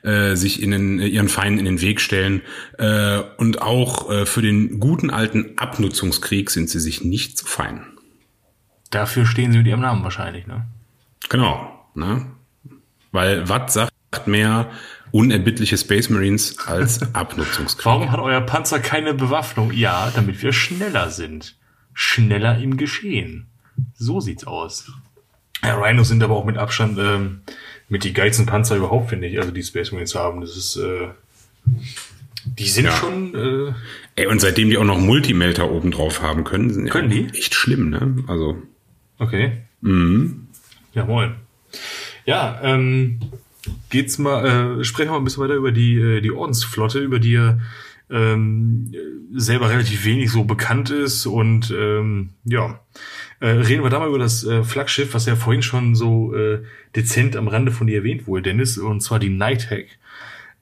äh, 0.03 0.35
sich 0.37 0.63
in 0.63 0.71
den, 0.71 1.01
äh, 1.01 1.07
ihren 1.07 1.29
Feinden 1.29 1.59
in 1.59 1.65
den 1.65 1.81
Weg 1.81 2.01
stellen. 2.01 2.43
Äh, 2.79 3.21
und 3.37 3.63
auch 3.63 4.11
äh, 4.11 4.27
für 4.27 4.43
den 4.43 4.81
guten 4.81 5.11
alten 5.11 5.59
Abnutzungskrieg 5.59 6.51
sind 6.51 6.71
sie 6.71 6.81
sich 6.81 7.05
nicht 7.05 7.39
zu 7.39 7.47
fein. 7.47 7.85
Dafür 8.91 9.27
stehen 9.27 9.53
sie 9.53 9.59
mit 9.59 9.67
ihrem 9.67 9.81
Namen 9.81 10.03
wahrscheinlich, 10.03 10.47
ne? 10.47 10.67
Genau. 11.29 11.85
Ne? 11.95 12.27
Weil 13.13 13.49
was 13.49 13.75
sagt 13.75 14.27
mehr 14.27 14.71
unerbittliche 15.11 15.77
Space 15.77 16.11
Marines 16.11 16.59
als 16.67 17.03
Abnutzungskrieg? 17.15 17.85
Warum 17.85 18.13
hat 18.13 18.21
euer 18.21 18.41
Panzer 18.41 18.81
keine 18.81 19.15
Bewaffnung? 19.15 19.73
Ja, 19.73 20.11
damit 20.15 20.43
wir 20.43 20.53
schneller 20.53 21.11
sind. 21.11 21.57
Schneller 21.93 22.59
im 22.59 22.77
Geschehen. 22.77 23.49
So 23.95 24.21
sieht's 24.21 24.47
aus. 24.47 24.93
Ja, 25.63 25.75
Rhinos 25.75 26.09
sind 26.09 26.23
aber 26.23 26.37
auch 26.37 26.45
mit 26.45 26.57
Abstand 26.57 26.99
ähm, 26.99 27.41
mit 27.89 28.05
die 28.05 28.13
geilsten 28.13 28.47
Panzer 28.47 28.77
überhaupt, 28.77 29.11
finde 29.11 29.27
ich. 29.29 29.39
Also 29.39 29.51
die 29.51 29.63
Space 29.63 29.93
Marines 29.93 30.15
haben. 30.15 30.41
Das 30.41 30.57
ist, 30.57 30.77
äh, 30.77 31.09
die 32.45 32.69
sind 32.69 32.87
Ja. 32.87 32.93
schon, 32.93 33.35
äh, 33.35 33.73
Ey, 34.17 34.27
und 34.27 34.41
seitdem 34.41 34.69
die 34.71 34.79
auch 34.79 34.85
noch 34.85 34.99
Multimelter 34.99 35.71
oben 35.71 35.91
drauf 35.91 36.23
haben 36.23 36.45
können, 36.45 36.71
sind 36.71 36.91
Können 36.91 37.11
ja 37.11 37.23
die? 37.29 37.39
echt 37.39 37.55
schlimm, 37.55 37.91
ne? 37.91 38.25
Also, 38.27 38.57
okay. 39.19 39.53
mhm. 39.81 40.49
Ja, 40.95 41.05
moin. 41.05 41.35
Ja, 42.27 42.59
ähm, 42.63 43.21
geht's 43.91 44.19
mal, 44.19 44.81
äh, 44.81 44.85
sprechen 44.85 45.09
wir 45.09 45.13
mal 45.13 45.19
ein 45.19 45.25
bisschen 45.25 45.43
weiter 45.45 45.55
über 45.55 45.71
die, 45.73 45.97
äh, 45.99 46.21
die 46.21 46.33
Ordensflotte, 46.33 46.99
über 46.99 47.19
die 47.19 47.33
ihr 47.33 47.61
ähm, 48.11 48.93
selber 49.35 49.71
relativ 49.71 50.05
wenig 50.05 50.31
so 50.31 50.45
bekannt 50.45 50.91
ist 50.91 51.27
und 51.27 51.71
ähm, 51.71 52.31
ja, 52.45 52.81
äh, 53.41 53.49
reden 53.49 53.83
wir 53.83 53.91
da 53.91 53.99
mal 53.99 54.09
über 54.09 54.19
das 54.19 54.45
äh, 54.45 54.65
Flaggschiff, 54.65 55.15
was 55.15 55.27
ja 55.27 55.37
vorhin 55.37 55.63
schon 55.63 55.95
so 55.95 56.35
äh, 56.35 56.63
dezent 56.97 57.37
am 57.37 57.49
Rande 57.49 57.73
von 57.73 57.87
dir 57.87 57.99
erwähnt 57.99 58.27
wurde, 58.27 58.43
Dennis, 58.43 58.79
und 58.79 59.01
zwar 59.03 59.19
die 59.19 59.29
Nighthawk. 59.29 59.87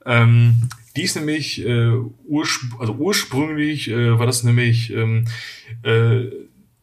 Ähm, 0.05 0.69
die 0.97 1.03
ist 1.03 1.17
nämlich, 1.17 1.65
äh, 1.65 1.93
urspr 2.27 2.81
also 2.81 2.95
ursprünglich 2.95 3.91
äh, 3.91 4.19
war 4.19 4.27
das 4.27 4.43
nämlich 4.45 4.93
ähm, 4.93 5.27
äh, 5.83 6.25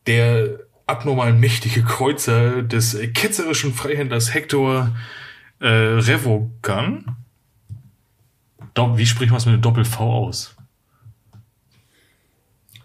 der 0.06 0.60
abnormal 0.86 1.34
mächtige 1.34 1.84
Kreuzer 1.84 2.62
des 2.62 2.98
ketzerischen 3.14 3.74
Freihändlers 3.74 4.34
Hector 4.34 4.96
äh, 5.60 5.68
Revogan. 5.68 7.16
Wie 8.76 9.06
spricht 9.06 9.32
man 9.32 9.38
es 9.38 9.46
mit 9.46 9.54
einem 9.54 9.62
Doppel-V 9.62 10.00
aus? 10.04 10.56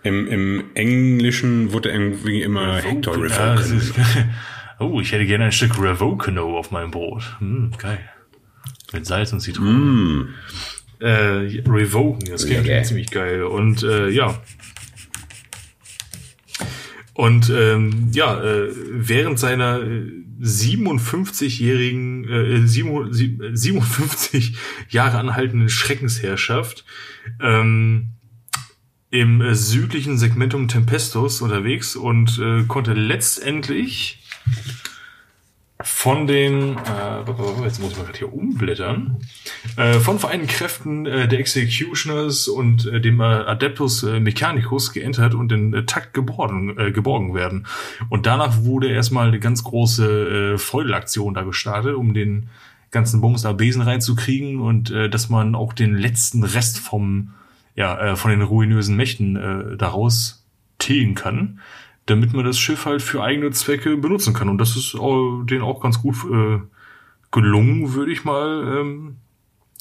Im, 0.03 0.27
Im 0.29 0.65
Englischen 0.75 1.73
wurde 1.73 1.91
irgendwie 1.91 2.43
immer 2.43 2.77
Hector 2.77 3.17
Ja, 3.29 3.55
das 3.57 3.71
Revoken. 3.71 3.79
ist, 3.79 3.95
oh, 4.79 5.01
ich 5.01 5.13
hätte 5.13 5.27
gerne 5.27 5.47
ein 5.47 5.53
Stück 5.53 5.81
Revocano 5.81 6.59
auf 6.59 6.71
meinem 6.71 6.91
Brot. 6.91 7.37
Hm, 7.41 7.73
geil. 7.77 7.99
Mit 8.93 9.07
Salz 9.07 9.33
und 9.33 9.41
Zitronen. 9.41 10.35
Äh, 11.01 11.09
Revoken, 11.67 12.31
das 12.31 12.47
klingt 12.47 12.67
Lecker. 12.67 12.83
ziemlich 12.85 13.11
geil. 13.11 13.43
Und 13.43 13.83
äh, 13.83 14.09
ja. 14.09 14.41
Und 17.19 17.51
ähm, 17.51 18.11
ja, 18.13 18.41
äh, 18.41 18.69
während 18.93 19.41
seiner 19.41 19.83
äh, 19.83 20.07
57-jährigen, 20.41 22.29
äh, 22.29 22.65
7 22.65 23.57
57 23.57 24.57
Jahre 24.89 25.19
anhaltenden 25.19 25.69
Schreckensherrschaft 25.69 26.85
ähm, 27.43 28.11
im 29.11 29.41
äh, 29.41 29.57
südlichen 29.57 30.17
Segmentum 30.17 30.69
Tempestus 30.69 31.43
unterwegs 31.43 31.97
und 31.97 32.39
äh, 32.39 32.63
konnte 32.69 32.95
letztendlich 32.95 34.23
von 35.89 36.27
den, 36.27 36.77
äh, 36.77 37.65
jetzt 37.65 37.81
muss 37.81 37.93
ich 37.93 37.99
mal 37.99 38.05
gerade 38.05 38.19
hier 38.19 38.33
umblättern, 38.33 39.17
äh, 39.77 39.95
von 39.95 40.19
vereinten 40.19 40.47
Kräften 40.47 41.07
äh, 41.07 41.27
der 41.27 41.41
Executioners 41.41 42.47
und 42.47 42.87
äh, 42.87 43.01
dem 43.01 43.21
äh, 43.21 43.25
Adeptus 43.25 44.05
äh, 44.05 44.21
Mechanicus 44.21 44.93
geentert 44.93 45.35
und 45.35 45.51
in 45.51 45.75
äh, 45.75 45.85
Takt 45.87 46.15
geborgen, 46.15 46.79
äh, 46.79 46.93
geborgen 46.93 47.35
werden. 47.35 47.67
Und 48.11 48.27
danach 48.27 48.63
wurde 48.63 48.89
erstmal 48.89 49.29
eine 49.29 49.41
ganz 49.41 49.65
große 49.65 50.55
äh, 50.55 50.59
Freudelaktion 50.59 51.35
da 51.35 51.43
gestartet, 51.43 51.97
um 51.97 52.15
den 52.15 52.49
ganzen 52.93 53.21
Bums 53.21 53.43
da 53.43 53.53
Besen 53.53 53.83
reinzukriegen 53.83 54.61
und 54.61 54.91
äh, 54.91 55.11
dass 55.11 55.29
man 55.29 55.57
auch 55.57 55.73
den 55.73 55.95
letzten 55.95 56.45
Rest 56.45 56.79
vom, 56.79 57.35
ja, 57.75 57.99
äh, 58.13 58.17
von 58.17 58.31
den 58.31 58.43
ruinösen 58.43 58.95
Mächten 58.95 59.37
äh, 59.37 59.77
daraus 59.77 60.47
tilgen 60.79 61.17
kann 61.17 61.59
damit 62.09 62.33
man 62.33 62.45
das 62.45 62.59
Schiff 62.59 62.87
halt 62.87 63.03
für 63.03 63.23
eigene 63.23 63.51
Zwecke 63.51 63.97
benutzen 63.97 64.33
kann. 64.33 64.49
Und 64.49 64.59
das 64.59 64.77
ist 64.77 64.95
auch, 64.95 65.43
denen 65.45 65.63
auch 65.63 65.81
ganz 65.81 66.01
gut 66.01 66.17
äh, 66.25 66.61
gelungen, 67.31 67.93
würde 67.95 68.13
ich 68.13 68.25
mal 68.25 68.81
ähm, 68.81 69.17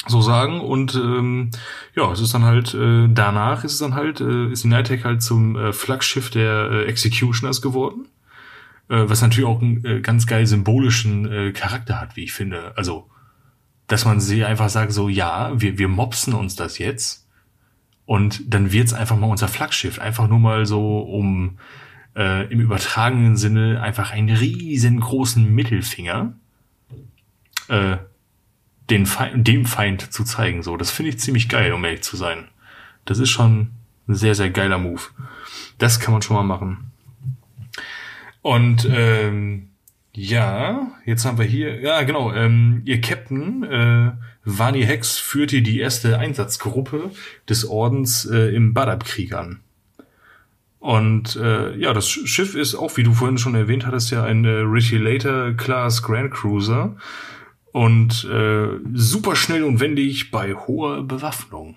so 0.08 0.22
sagen. 0.22 0.60
Und 0.60 0.96
ähm, 0.96 1.52
ja, 1.96 2.12
es 2.12 2.20
ist 2.20 2.34
dann 2.34 2.44
halt, 2.44 2.74
äh, 2.74 3.08
danach 3.10 3.64
ist 3.64 3.74
es 3.74 3.80
dann 3.80 3.96
halt, 3.96 4.20
äh, 4.20 4.52
ist 4.52 4.66
die 4.66 4.68
Nightech 4.68 5.06
halt 5.06 5.22
zum 5.22 5.56
äh, 5.56 5.72
Flaggschiff 5.72 6.30
der 6.30 6.70
äh, 6.72 6.86
Executioners 6.86 7.62
geworden. 7.62 8.10
Äh, 8.90 9.04
was 9.08 9.22
natürlich 9.22 9.48
auch 9.48 9.62
einen 9.62 9.86
äh, 9.86 10.02
ganz 10.02 10.28
geil 10.28 10.46
symbolischen 10.46 11.32
äh, 11.32 11.52
Charakter 11.54 12.02
hat, 12.02 12.18
wie 12.18 12.26
ich 12.26 12.34
finde. 12.34 12.74
Also, 12.76 13.10
dass 13.88 14.04
man 14.04 14.20
sie 14.20 14.44
einfach 14.44 14.68
sagt, 14.68 14.92
so 14.92 15.08
ja, 15.08 15.54
wir, 15.56 15.78
wir 15.78 15.88
mopsen 15.88 16.34
uns 16.34 16.58
das 16.58 16.78
jetzt. 16.78 17.26
Und 18.06 18.54
dann 18.54 18.74
wird's 18.74 18.94
einfach 18.94 19.18
mal 19.18 19.28
unser 19.28 19.48
Flaggschiff. 19.48 20.00
Einfach 20.00 20.28
nur 20.28 20.40
mal 20.40 20.66
so, 20.66 21.00
um 21.00 21.58
äh, 22.18 22.52
im 22.52 22.60
übertragenen 22.60 23.38
Sinne 23.38 23.82
einfach 23.82 24.12
einen 24.12 24.36
riesengroßen 24.36 25.54
Mittelfinger 25.54 26.34
äh, 27.68 27.98
den 28.90 29.06
Feind, 29.06 29.48
dem 29.48 29.66
Feind 29.66 30.12
zu 30.12 30.24
zeigen. 30.24 30.64
So, 30.64 30.78
das 30.78 30.92
finde 30.92 31.10
ich 31.10 31.20
ziemlich 31.20 31.48
geil, 31.48 31.74
um 31.74 31.86
ehrlich 31.86 32.04
zu 32.04 32.18
sein. 32.18 32.46
Das 33.06 33.20
ist 33.20 33.30
schon 33.30 33.72
ein 34.08 34.16
sehr, 34.16 34.36
sehr 34.36 34.50
geiler 34.50 34.78
Move. 34.78 35.02
Das 35.78 36.00
kann 36.00 36.14
man 36.14 36.22
schon 36.22 36.36
mal 36.36 36.44
machen. 36.44 36.92
Und 38.42 38.88
ähm, 38.90 39.70
ja, 40.14 40.92
jetzt 41.06 41.26
haben 41.26 41.38
wir 41.38 41.46
hier, 41.46 41.82
ja 41.82 42.02
genau, 42.04 42.34
ähm, 42.34 42.82
ihr 42.86 43.02
Captain 43.02 43.64
äh, 43.64 44.12
Vani 44.46 44.84
Hex 44.84 45.20
führte 45.20 45.62
die 45.62 45.80
erste 45.80 46.18
Einsatzgruppe 46.18 47.12
des 47.50 47.68
Ordens 47.68 48.26
äh, 48.26 48.56
im 48.56 48.74
Badab-Krieg 48.74 49.34
an. 49.34 49.60
Und 50.88 51.36
äh, 51.36 51.76
ja, 51.76 51.92
das 51.92 52.08
Schiff 52.08 52.56
ist 52.56 52.74
auch, 52.74 52.96
wie 52.96 53.04
du 53.04 53.12
vorhin 53.12 53.38
schon 53.38 53.56
erwähnt 53.56 53.86
hattest, 53.86 54.10
ja 54.10 54.24
ein 54.24 54.46
äh, 54.46 54.60
Retilator 54.60 55.52
Class 55.52 56.02
Grand 56.02 56.32
Cruiser 56.32 56.96
und 57.74 58.24
äh, 58.24 58.70
super 58.94 59.36
schnell 59.36 59.66
und 59.66 59.82
wendig 59.82 60.32
bei 60.32 60.54
hoher 60.54 61.04
Bewaffnung. 61.04 61.76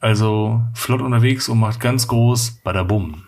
Also 0.00 0.60
flott 0.74 1.02
unterwegs 1.02 1.48
und 1.48 1.60
macht 1.60 1.78
ganz 1.78 2.08
groß 2.08 2.62
Badabum. 2.64 3.22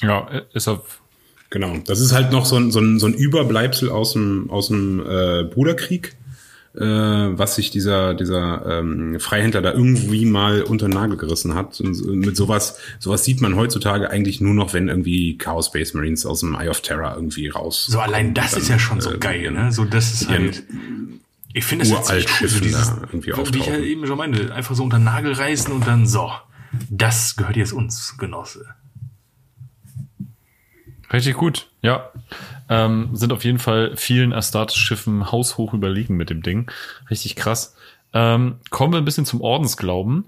Ja, 0.00 0.26
ist 0.54 0.68
auf 0.68 1.02
Genau. 1.50 1.76
Das 1.86 2.00
ist 2.00 2.14
halt 2.14 2.32
noch 2.32 2.46
so 2.46 2.56
ein, 2.56 2.70
so 2.70 2.80
ein, 2.80 2.98
so 2.98 3.08
ein 3.08 3.12
Überbleibsel 3.12 3.90
aus 3.90 4.14
dem, 4.14 4.48
aus 4.48 4.68
dem 4.68 5.00
äh, 5.00 5.44
Bruderkrieg, 5.44 6.16
äh, 6.74 6.80
was 6.82 7.56
sich 7.56 7.70
dieser, 7.70 8.14
dieser 8.14 8.78
ähm, 8.78 9.20
Freihändler 9.20 9.60
da 9.60 9.72
irgendwie 9.72 10.24
mal 10.24 10.62
unter 10.62 10.88
den 10.88 10.94
Nagel 10.94 11.16
gerissen 11.16 11.54
hat. 11.54 11.80
Und 11.80 12.04
mit 12.16 12.36
sowas, 12.36 12.78
sowas 12.98 13.24
sieht 13.24 13.40
man 13.40 13.56
heutzutage 13.56 14.10
eigentlich 14.10 14.40
nur 14.40 14.54
noch, 14.54 14.72
wenn 14.72 14.88
irgendwie 14.88 15.36
Chaos 15.36 15.66
Space 15.66 15.94
Marines 15.94 16.24
aus 16.24 16.40
dem 16.40 16.54
Eye 16.54 16.68
of 16.68 16.80
Terror 16.80 17.14
irgendwie 17.14 17.48
raus. 17.48 17.86
So 17.86 18.00
allein 18.00 18.34
das 18.34 18.54
ist 18.54 18.68
ja 18.68 18.78
schon 18.78 19.00
so 19.00 19.12
äh, 19.12 19.18
geil, 19.18 19.50
ne? 19.50 19.72
So 19.72 19.84
das 19.84 20.14
ist 20.14 20.28
halt. 20.28 20.62
Ich 21.54 21.64
finde 21.64 21.84
das 21.84 21.92
uralt 21.92 22.20
jetzt 22.22 22.40
cool, 22.40 22.48
so 22.48 22.54
Schiffen 22.54 22.62
dieses, 22.62 22.88
da 22.88 22.96
irgendwie 23.02 23.26
wie 23.26 23.30
ich 23.30 23.36
ja 23.36 23.42
auftauchen. 23.42 23.84
eben 23.84 24.06
schon 24.06 24.16
meinte, 24.16 24.54
einfach 24.54 24.74
so 24.74 24.84
unter 24.84 24.98
den 24.98 25.04
Nagel 25.04 25.32
reißen 25.32 25.72
und 25.72 25.86
dann 25.86 26.06
so. 26.06 26.30
Das 26.88 27.36
gehört 27.36 27.56
jetzt 27.56 27.74
uns, 27.74 28.16
Genosse. 28.16 28.64
Richtig 31.12 31.36
gut, 31.36 31.68
ja. 31.82 32.10
Ähm, 32.68 33.10
sind 33.12 33.32
auf 33.32 33.44
jeden 33.44 33.58
Fall 33.58 33.96
vielen 33.96 34.32
Astartes-Schiffen 34.32 35.30
haushoch 35.30 35.74
überlegen 35.74 36.16
mit 36.16 36.30
dem 36.30 36.42
Ding. 36.42 36.70
Richtig 37.10 37.36
krass. 37.36 37.76
Ähm, 38.14 38.56
kommen 38.70 38.92
wir 38.92 38.98
ein 38.98 39.04
bisschen 39.04 39.26
zum 39.26 39.40
Ordensglauben. 39.40 40.24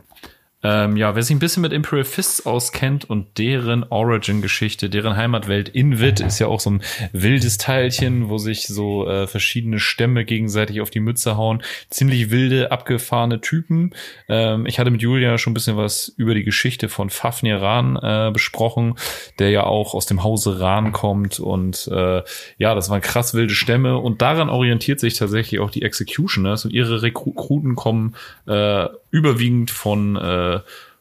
Ähm, 0.65 0.97
ja, 0.97 1.15
wer 1.15 1.23
sich 1.23 1.37
ein 1.37 1.41
bisschen 1.41 1.61
mit 1.61 1.75
Imperial 1.75 2.07
Fists 2.07 2.47
auskennt 2.47 3.09
und 3.09 3.39
deren 3.39 3.85
Origin-Geschichte, 3.85 4.89
deren 4.89 5.15
Heimatwelt 5.15 5.69
Invid 5.69 6.21
ist 6.21 6.39
ja 6.39 6.47
auch 6.47 6.59
so 6.59 6.71
ein 6.71 6.83
wildes 7.12 7.59
Teilchen, 7.59 8.31
wo 8.31 8.39
sich 8.39 8.67
so 8.67 9.07
äh, 9.07 9.27
verschiedene 9.27 9.79
Stämme 9.79 10.25
gegenseitig 10.25 10.81
auf 10.81 10.89
die 10.89 11.01
Mütze 11.01 11.37
hauen. 11.37 11.62
Ziemlich 11.91 12.31
wilde, 12.31 12.73
abgefahrene 12.73 13.43
Typen. 13.43 13.95
Ähm, 14.29 14.65
ich 14.65 14.79
hatte 14.79 14.91
mit 14.91 15.03
Julia 15.03 15.37
schon 15.37 15.51
ein 15.51 15.55
bisschen 15.55 15.77
was 15.77 16.09
über 16.17 16.35
die 16.35 16.45
Geschichte 16.45 16.89
von 16.89 17.11
Fafnir 17.11 17.61
Ran 17.61 17.97
äh, 17.97 18.31
besprochen, 18.33 18.95
der 19.39 19.51
ja 19.51 19.65
auch 19.65 19.93
aus 19.95 20.07
dem 20.07 20.25
Hause 20.25 20.61
Ran 20.61 20.93
kommt 20.93 21.41
und 21.41 21.89
äh, 21.93 22.23
ja, 22.57 22.75
das 22.75 22.89
waren 22.89 23.03
krass 23.03 23.35
wilde 23.35 23.55
Stämme 23.55 23.99
und 23.99 24.23
daran 24.23 24.49
orientiert 24.49 24.99
sich 24.99 25.15
tatsächlich 25.19 25.61
auch 25.61 25.71
die 25.71 25.83
Executioners 25.83 26.65
und 26.65 26.73
ihre 26.73 27.03
Rekruten 27.03 27.75
kommen 27.75 28.15
äh, 28.47 28.87
überwiegend 29.11 29.71
von 29.71 30.17
äh, 30.17 30.54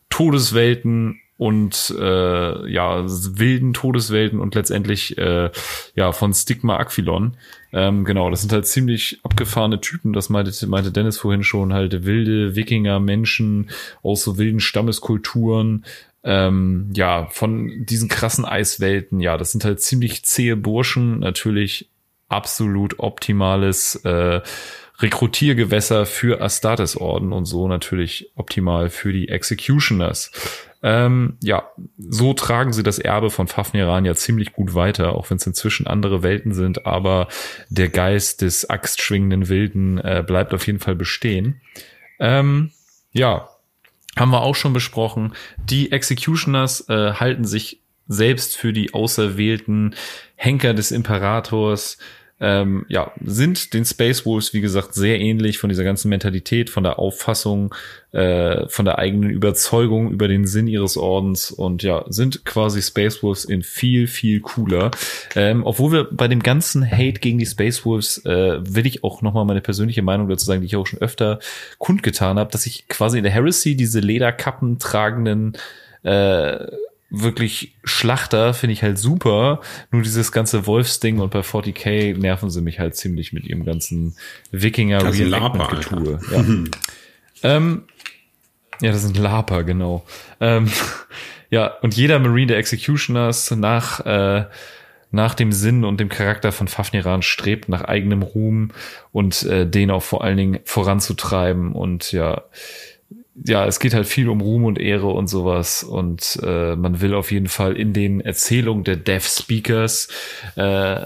Todeswelten 0.09 1.19
und 1.37 1.93
äh, 1.99 2.71
ja 2.71 3.03
wilden 3.05 3.73
Todeswelten 3.73 4.39
und 4.39 4.55
letztendlich 4.55 5.17
äh, 5.17 5.49
ja 5.95 6.11
von 6.11 6.33
Stigma 6.33 6.77
Aquilon. 6.77 7.37
Ähm, 7.71 8.05
genau, 8.05 8.29
das 8.29 8.41
sind 8.41 8.53
halt 8.53 8.67
ziemlich 8.67 9.19
abgefahrene 9.23 9.81
Typen. 9.81 10.13
Das 10.13 10.29
meinte, 10.29 10.67
meinte 10.67 10.91
Dennis 10.91 11.17
vorhin 11.17 11.43
schon 11.43 11.73
halt 11.73 12.05
wilde 12.05 12.55
Wikinger 12.55 12.99
Menschen 12.99 13.71
aus 14.03 14.23
so 14.23 14.37
wilden 14.37 14.59
Stammeskulturen. 14.59 15.83
Ähm, 16.23 16.91
ja, 16.93 17.27
von 17.31 17.85
diesen 17.85 18.07
krassen 18.07 18.45
Eiswelten. 18.45 19.19
Ja, 19.19 19.35
das 19.37 19.51
sind 19.51 19.65
halt 19.65 19.81
ziemlich 19.81 20.23
zähe 20.23 20.55
Burschen. 20.55 21.19
Natürlich 21.19 21.89
absolut 22.29 22.99
optimales 22.99 23.95
äh, 24.05 24.41
Rekrutiergewässer 24.99 26.05
für 26.05 26.41
Astartes-Orden 26.41 27.33
und 27.33 27.45
so 27.45 27.67
natürlich 27.67 28.31
optimal 28.35 28.89
für 28.89 29.11
die 29.11 29.29
Executioners. 29.29 30.31
Ähm, 30.83 31.37
ja, 31.41 31.69
so 31.97 32.33
tragen 32.33 32.73
sie 32.73 32.83
das 32.83 32.99
Erbe 32.99 33.29
von 33.29 33.47
Fafniran 33.47 34.05
ja 34.05 34.15
ziemlich 34.15 34.51
gut 34.51 34.75
weiter, 34.75 35.13
auch 35.13 35.29
wenn 35.29 35.37
es 35.37 35.47
inzwischen 35.47 35.87
andere 35.87 36.23
Welten 36.23 36.53
sind, 36.53 36.85
aber 36.85 37.29
der 37.69 37.89
Geist 37.89 38.41
des 38.41 38.69
axtschwingenden 38.69 39.47
Wilden 39.47 39.97
äh, 39.97 40.23
bleibt 40.25 40.53
auf 40.53 40.67
jeden 40.67 40.79
Fall 40.79 40.95
bestehen. 40.95 41.61
Ähm, 42.19 42.71
ja, 43.13 43.49
haben 44.17 44.31
wir 44.31 44.41
auch 44.41 44.55
schon 44.55 44.73
besprochen. 44.73 45.33
Die 45.57 45.91
Executioners 45.91 46.87
äh, 46.89 47.13
halten 47.13 47.45
sich 47.45 47.79
selbst 48.07 48.57
für 48.57 48.73
die 48.73 48.93
auserwählten 48.93 49.95
Henker 50.35 50.73
des 50.73 50.91
Imperators, 50.91 51.97
ähm, 52.43 52.85
ja, 52.89 53.13
sind 53.23 53.73
den 53.73 53.85
Space 53.85 54.25
Wolves, 54.25 54.53
wie 54.53 54.59
gesagt, 54.59 54.93
sehr 54.93 55.17
ähnlich 55.17 55.59
von 55.59 55.69
dieser 55.69 55.85
ganzen 55.85 56.09
Mentalität, 56.09 56.69
von 56.69 56.83
der 56.83 56.99
Auffassung, 56.99 57.73
äh, 58.11 58.67
von 58.67 58.83
der 58.83 58.99
eigenen 58.99 59.29
Überzeugung 59.29 60.11
über 60.11 60.27
den 60.27 60.45
Sinn 60.45 60.67
ihres 60.67 60.97
Ordens 60.97 61.51
und 61.51 61.83
ja, 61.83 62.03
sind 62.09 62.43
quasi 62.43 62.81
Space 62.81 63.23
Wolves 63.23 63.45
in 63.45 63.63
viel, 63.63 64.07
viel 64.07 64.41
cooler. 64.41 64.91
Ähm, 65.35 65.65
obwohl 65.65 65.93
wir 65.93 66.03
bei 66.11 66.27
dem 66.27 66.43
ganzen 66.43 66.85
Hate 66.85 67.21
gegen 67.21 67.37
die 67.37 67.45
Space 67.45 67.85
Wolves, 67.85 68.25
äh, 68.25 68.59
will 68.59 68.85
ich 68.85 69.05
auch 69.05 69.21
nochmal 69.21 69.45
meine 69.45 69.61
persönliche 69.61 70.01
Meinung 70.01 70.27
dazu 70.27 70.45
sagen, 70.45 70.59
die 70.59 70.67
ich 70.67 70.75
auch 70.75 70.85
schon 70.85 70.99
öfter 70.99 71.39
kundgetan 71.77 72.37
habe, 72.37 72.51
dass 72.51 72.65
ich 72.65 72.89
quasi 72.89 73.19
in 73.19 73.23
der 73.23 73.31
Heresy 73.31 73.77
diese 73.77 74.01
Lederkappen 74.01 74.79
tragenden 74.79 75.53
äh, 76.03 76.67
wirklich 77.13 77.75
Schlachter 77.83 78.53
finde 78.55 78.73
ich 78.73 78.81
halt 78.81 78.97
super. 78.97 79.61
Nur 79.91 80.01
dieses 80.01 80.31
ganze 80.31 80.65
Wolfsding 80.65 81.19
und 81.19 81.31
bei 81.31 81.41
40k 81.41 82.17
nerven 82.17 82.49
sie 82.49 82.61
mich 82.61 82.79
halt 82.79 82.95
ziemlich 82.95 83.31
mit 83.31 83.45
ihrem 83.45 83.63
ganzen 83.63 84.15
Wikinger 84.51 84.99
Laper, 85.03 85.75
Getue. 85.75 86.19
Ja. 86.31 86.45
ähm, 87.43 87.83
ja, 88.81 88.91
das 88.91 89.03
sind 89.03 89.15
Laper, 89.15 89.63
genau. 89.63 90.03
Ähm, 90.39 90.69
ja, 91.51 91.67
und 91.81 91.95
jeder 91.95 92.17
Marine 92.17 92.47
der 92.47 92.57
Executioners 92.57 93.51
nach 93.51 93.99
äh, 94.05 94.45
nach 95.11 95.35
dem 95.35 95.51
Sinn 95.51 95.85
und 95.85 95.99
dem 95.99 96.09
Charakter 96.09 96.51
von 96.51 96.67
Fafniran 96.67 97.21
strebt 97.21 97.69
nach 97.69 97.83
eigenem 97.83 98.23
Ruhm 98.23 98.71
und 99.11 99.43
äh, 99.43 99.69
den 99.69 99.91
auch 99.91 100.01
vor 100.01 100.23
allen 100.23 100.37
Dingen 100.37 100.59
voranzutreiben 100.65 101.73
und 101.73 102.11
ja 102.11 102.45
ja, 103.35 103.65
es 103.65 103.79
geht 103.79 103.93
halt 103.93 104.07
viel 104.07 104.29
um 104.29 104.41
Ruhm 104.41 104.65
und 104.65 104.79
Ehre 104.79 105.07
und 105.07 105.27
sowas 105.27 105.83
und 105.83 106.39
äh, 106.43 106.75
man 106.75 107.01
will 107.01 107.13
auf 107.13 107.31
jeden 107.31 107.47
Fall 107.47 107.75
in 107.75 107.93
den 107.93 108.21
Erzählungen 108.21 108.83
der 108.83 108.95
Deaf 108.95 109.27
Speakers 109.27 110.07
äh, 110.55 111.01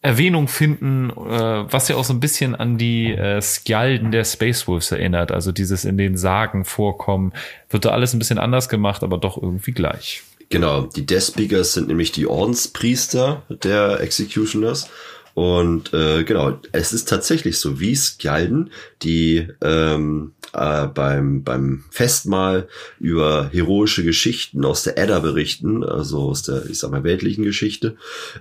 Erwähnung 0.00 0.46
finden, 0.46 1.10
äh, 1.10 1.72
was 1.72 1.88
ja 1.88 1.96
auch 1.96 2.04
so 2.04 2.12
ein 2.12 2.20
bisschen 2.20 2.54
an 2.54 2.78
die 2.78 3.10
äh, 3.12 3.42
Skjalden 3.42 4.12
der 4.12 4.24
Space 4.24 4.68
Wolves 4.68 4.92
erinnert, 4.92 5.32
also 5.32 5.50
dieses 5.50 5.84
in 5.84 5.98
den 5.98 6.16
Sagen 6.16 6.64
vorkommen, 6.64 7.32
wird 7.68 7.84
da 7.84 7.90
alles 7.90 8.14
ein 8.14 8.20
bisschen 8.20 8.38
anders 8.38 8.68
gemacht, 8.68 9.02
aber 9.02 9.18
doch 9.18 9.42
irgendwie 9.42 9.72
gleich. 9.72 10.22
Genau, 10.50 10.82
die 10.82 11.04
Death 11.04 11.24
Speakers 11.24 11.74
sind 11.74 11.88
nämlich 11.88 12.12
die 12.12 12.26
Ordenspriester 12.26 13.42
der 13.48 14.00
Executioners. 14.00 14.88
Und 15.34 15.92
äh, 15.92 16.24
genau, 16.24 16.58
es 16.72 16.92
ist 16.92 17.08
tatsächlich 17.08 17.60
so, 17.60 17.78
wie 17.78 17.94
Skjalden, 17.94 18.70
die 19.02 19.48
ähm, 19.62 20.32
äh, 20.52 20.86
beim, 20.86 21.42
beim 21.42 21.84
Festmahl 21.90 22.68
über 22.98 23.50
heroische 23.52 24.04
Geschichten 24.04 24.64
aus 24.64 24.82
der 24.82 24.98
Edda 24.98 25.18
berichten, 25.20 25.84
also 25.84 26.20
aus 26.30 26.42
der, 26.42 26.66
ich 26.66 26.78
sag 26.78 26.90
mal, 26.90 27.04
weltlichen 27.04 27.44
Geschichte. 27.44 27.96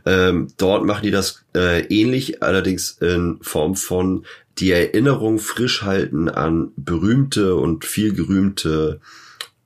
Ähm, 0.06 0.48
dort 0.58 0.86
machen 0.86 1.04
die 1.04 1.12
das 1.12 1.44
äh, 1.56 1.82
ähnlich, 1.88 2.44
allerdings 2.44 2.98
in 3.02 3.38
Form 3.42 3.76
von 3.76 4.26
die 4.60 4.72
Erinnerung 4.72 5.40
frisch 5.40 5.84
halten 5.84 6.30
an 6.30 6.72
berühmte 6.76 7.56
und 7.56 7.86
viel 7.86 8.14
gerühmte 8.14 9.00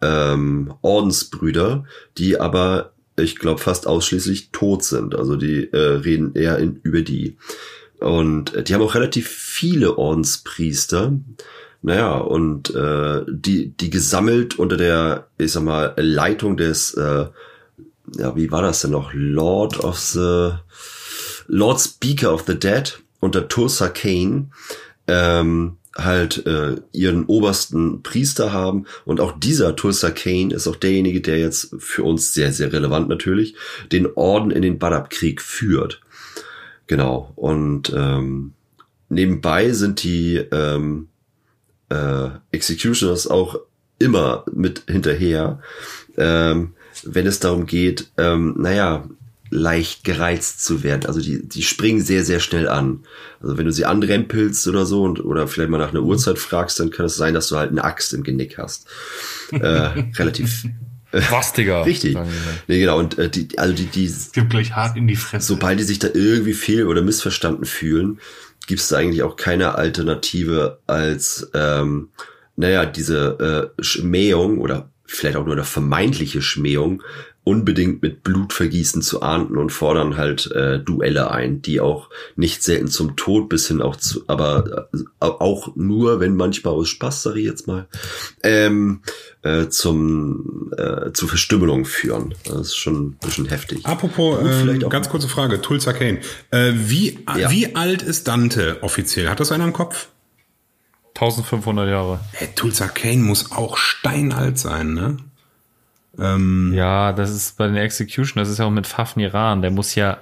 ähm, 0.02 0.74
Ordensbrüder, 0.82 1.86
die 2.18 2.40
aber, 2.40 2.94
ich 3.18 3.38
glaube, 3.38 3.62
fast 3.62 3.88
ausschließlich 3.88 4.50
tot 4.52 4.84
sind. 4.84 5.16
Also 5.16 5.36
die 5.36 5.72
äh, 5.72 5.78
reden 5.78 6.36
eher 6.36 6.58
in, 6.58 6.80
über 6.84 7.02
die. 7.02 7.38
Und 8.00 8.54
äh, 8.54 8.64
die 8.64 8.74
haben 8.74 8.82
auch 8.82 8.96
relativ 8.96 9.30
viele 9.30 9.98
Ordenspriester. 9.98 11.14
Naja, 11.82 12.18
und 12.18 12.74
äh, 12.76 13.24
die, 13.28 13.70
die 13.70 13.90
gesammelt 13.90 14.60
unter 14.60 14.78
der, 14.78 15.28
ich 15.38 15.52
sag 15.52 15.64
mal, 15.64 15.94
Leitung 15.98 16.58
des, 16.58 16.94
äh, 16.94 17.26
ja, 18.18 18.36
wie 18.36 18.52
war 18.52 18.62
das 18.62 18.82
denn 18.82 18.92
noch? 18.92 19.12
Lord 19.14 19.80
of 19.84 19.98
the, 19.98 20.52
Lord 21.48 21.80
Speaker 21.80 22.34
of 22.34 22.44
the 22.46 22.58
Dead 22.58 23.00
unter 23.20 23.48
Tulsa 23.48 23.90
Kane, 23.90 24.50
ähm, 25.08 25.78
halt 25.98 26.46
äh, 26.46 26.78
ihren 26.94 27.26
obersten 27.26 28.02
Priester 28.02 28.54
haben 28.54 28.86
und 29.04 29.20
auch 29.20 29.38
dieser 29.38 29.76
Tulsa 29.76 30.12
Kane 30.12 30.54
ist 30.54 30.68
auch 30.68 30.78
derjenige, 30.78 31.20
der 31.20 31.38
jetzt 31.40 31.76
für 31.80 32.04
uns 32.04 32.34
sehr, 32.34 32.54
sehr 32.54 32.72
relevant 32.72 33.10
natürlich, 33.10 33.56
den 33.92 34.08
Orden 34.16 34.52
in 34.52 34.62
den 34.62 34.80
Badab-Krieg 34.80 35.42
führt. 35.42 36.02
Genau. 36.88 37.32
Und 37.36 37.92
ähm, 37.96 38.54
nebenbei 39.10 39.72
sind 39.72 40.04
die 40.04 40.38
ähm, 40.38 41.10
äh, 41.92 42.30
Executioners 42.52 43.28
auch 43.28 43.60
immer 44.00 44.46
mit 44.52 44.84
hinterher, 44.88 45.60
ähm, 46.18 46.74
wenn 47.04 47.28
es 47.28 47.40
darum 47.40 47.66
geht, 47.66 48.12
ähm, 48.18 48.56
naja, 48.58 49.08
leicht 49.50 50.06
gereizt 50.06 50.64
zu 50.64 50.82
werden. 50.82 51.06
Also 51.06 51.20
die, 51.20 51.48
die 51.48 51.62
springen 51.62 52.02
sehr, 52.02 52.24
sehr 52.24 52.40
schnell 52.40 52.70
an. 52.70 53.02
Also 53.42 53.58
wenn 53.58 53.66
du 53.66 53.74
sie 53.74 53.86
anrempelst 53.86 54.66
oder 54.68 54.86
so 54.86 55.04
und 55.04 55.24
oder 55.24 55.48
vielleicht 55.48 55.70
mal 55.70 55.78
nach 55.78 55.90
einer 55.90 56.04
Uhrzeit 56.04 56.40
fragst, 56.40 56.80
dann 56.80 56.90
kann 56.90 57.06
es 57.06 57.18
sein, 57.18 57.34
dass 57.34 57.50
du 57.50 57.58
halt 57.58 57.70
eine 57.70 57.84
Axt 57.84 58.14
im 58.14 58.24
Genick 58.24 58.58
hast. 58.58 58.88
äh, 59.52 59.60
relativ. 60.16 60.66
Was, 61.12 61.52
Digga? 61.52 61.82
Richtig. 61.84 62.18
Nee, 62.68 62.80
genau. 62.80 62.98
Und 62.98 63.18
äh, 63.18 63.30
die, 63.30 63.60
also 63.60 63.74
die, 63.74 63.88
die. 63.88 64.10
Gibt 64.32 64.52
gleich 64.52 64.74
hart 64.74 64.96
in 64.96 65.08
die 65.08 65.18
Fresse. 65.18 65.48
Sobald 65.48 65.80
die 65.80 65.84
sich 65.84 66.00
da 66.00 66.08
irgendwie 66.14 66.54
fehl 66.54 66.88
oder 66.88 67.02
missverstanden 67.02 67.66
fühlen, 67.66 68.20
gibt 68.68 68.82
es 68.82 68.94
eigentlich 68.94 69.24
auch 69.24 69.36
keine 69.36 69.76
Alternative 69.76 70.80
als, 70.88 71.50
ähm, 71.54 72.10
naja, 72.56 72.86
diese 72.86 73.72
äh, 73.78 73.84
Schmähung 73.84 74.60
oder 74.60 74.90
vielleicht 75.06 75.36
auch 75.36 75.46
nur 75.46 75.56
eine 75.56 75.64
vermeintliche 75.64 76.42
Schmähung 76.42 77.04
unbedingt 77.44 78.04
mit 78.04 78.22
Blutvergießen 78.24 79.02
zu 79.02 79.22
ahnden 79.22 79.58
und 79.58 79.72
fordern 79.72 80.16
halt 80.16 80.52
äh, 80.52 80.80
Duelle 80.80 81.32
ein, 81.32 81.62
die 81.62 81.80
auch 81.80 82.10
nicht 82.36 82.62
selten 82.62 82.88
zum 82.88 83.16
Tod 83.16 83.50
bis 83.50 83.68
hin 83.68 83.82
auch 83.82 83.96
zu, 83.96 84.24
aber 84.28 84.90
äh, 84.94 84.98
auch 85.20 85.76
nur, 85.76 86.20
wenn 86.20 86.36
manchmal 86.36 86.74
aus 86.74 86.90
Spaß, 86.90 87.24
sage 87.24 87.40
ich 87.40 87.46
jetzt 87.46 87.66
mal, 87.66 87.88
ähm, 88.44 89.02
äh, 89.42 89.70
zum 89.70 90.72
äh, 90.78 91.14
zu 91.14 91.28
Verstümmelung 91.28 91.86
führen. 91.86 92.36
Das 92.46 92.68
ist 92.68 92.76
schon 92.76 93.08
ein 93.08 93.18
bisschen 93.18 93.48
heftig. 93.48 93.86
Apropos, 93.86 94.40
äh, 94.40 94.78
ganz 94.78 95.10
kurze 95.10 95.28
Frage, 95.28 95.62
Tulsa 95.62 95.94
Kane. 95.94 96.20
Äh, 96.52 96.74
wie, 96.76 97.20
ja. 97.38 97.50
wie 97.50 97.76
alt 97.76 98.04
ist 98.04 98.28
Dante 98.28 98.78
offiziell? 98.82 99.30
Hat 99.30 99.40
das 99.40 99.52
einer 99.52 99.66
im 99.66 99.74
Kopf? 99.74 100.10
1500 101.16 101.90
Jahre. 101.90 102.20
Hey, 102.34 102.50
Tulsa 102.56 102.88
Kane 102.88 103.18
muss 103.18 103.52
auch 103.52 103.78
steinalt 103.78 104.58
sein, 104.58 104.94
ne? 104.94 105.18
Ähm, 106.20 106.74
ja, 106.74 107.14
das 107.14 107.32
ist 107.32 107.58
bei 107.58 107.68
den 107.68 107.78
Execution, 107.78 108.42
das 108.42 108.50
ist 108.50 108.60
ja 108.60 108.66
auch 108.66 108.72
mit 108.72 108.88
Fafniran, 108.88 109.62
der 109.62 109.72
muss 109.72 109.96
ja 109.96 110.18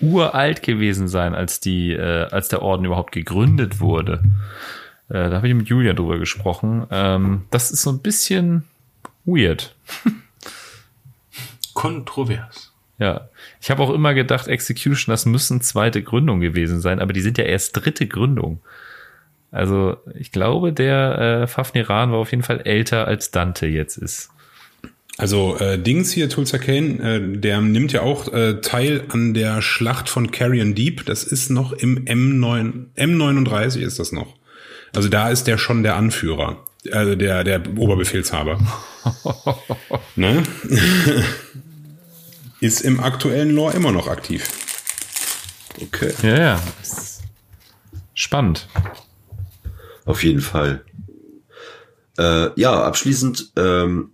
uralt 0.00 0.62
gewesen 0.62 1.08
sein, 1.08 1.34
als 1.34 1.60
die, 1.60 1.92
äh, 1.92 2.28
als 2.30 2.48
der 2.48 2.62
Orden 2.62 2.84
überhaupt 2.84 3.12
gegründet 3.12 3.80
wurde. 3.80 4.22
Äh, 5.08 5.30
da 5.30 5.36
habe 5.36 5.48
ich 5.48 5.54
mit 5.54 5.68
Julia 5.68 5.92
drüber 5.92 6.18
gesprochen. 6.18 6.86
Ähm, 6.90 7.42
das 7.50 7.70
ist 7.70 7.82
so 7.82 7.90
ein 7.90 8.00
bisschen 8.00 8.64
weird. 9.24 9.74
Kontrovers. 11.74 12.72
Ja, 12.98 13.28
ich 13.60 13.70
habe 13.70 13.82
auch 13.82 13.90
immer 13.90 14.14
gedacht, 14.14 14.46
Execution, 14.46 15.12
das 15.12 15.26
müssen 15.26 15.60
zweite 15.60 16.02
Gründung 16.02 16.40
gewesen 16.40 16.80
sein, 16.80 17.00
aber 17.00 17.12
die 17.12 17.20
sind 17.20 17.38
ja 17.38 17.44
erst 17.44 17.76
dritte 17.76 18.06
Gründung. 18.06 18.60
Also 19.50 19.96
ich 20.14 20.32
glaube, 20.32 20.72
der 20.72 21.18
äh, 21.18 21.46
Fafniran 21.46 22.12
war 22.12 22.18
auf 22.18 22.30
jeden 22.30 22.42
Fall 22.42 22.60
älter 22.62 23.06
als 23.06 23.30
Dante 23.30 23.66
jetzt 23.66 23.96
ist. 23.96 24.30
Also 25.16 25.56
äh, 25.58 25.78
Dings 25.78 26.10
hier, 26.12 26.28
Tulsa 26.28 26.58
Kane, 26.58 26.98
äh, 26.98 27.38
der 27.38 27.60
nimmt 27.60 27.92
ja 27.92 28.02
auch 28.02 28.32
äh, 28.32 28.60
teil 28.60 29.04
an 29.10 29.32
der 29.32 29.62
Schlacht 29.62 30.08
von 30.08 30.32
Carrion 30.32 30.74
Deep. 30.74 31.06
Das 31.06 31.22
ist 31.22 31.50
noch 31.50 31.72
im 31.72 32.04
M9, 32.04 32.86
M39 32.96 33.80
ist 33.80 33.98
das 34.00 34.10
noch. 34.10 34.34
Also 34.94 35.08
da 35.08 35.28
ist 35.28 35.46
der 35.46 35.58
schon 35.58 35.82
der 35.82 35.96
Anführer, 35.96 36.64
also 36.90 37.14
der, 37.14 37.44
der 37.44 37.62
Oberbefehlshaber. 37.76 38.58
ne? 40.16 40.42
ist 42.60 42.80
im 42.80 42.98
aktuellen 42.98 43.50
Lore 43.50 43.74
immer 43.74 43.92
noch 43.92 44.08
aktiv. 44.08 44.48
Okay. 45.80 46.12
Ja, 46.22 46.38
ja. 46.38 46.62
Spannend. 48.14 48.68
Auf 50.06 50.24
jeden 50.24 50.40
Fall. 50.40 50.84
Äh, 52.18 52.48
ja, 52.60 52.82
abschließend 52.84 53.52
ähm, 53.56 54.10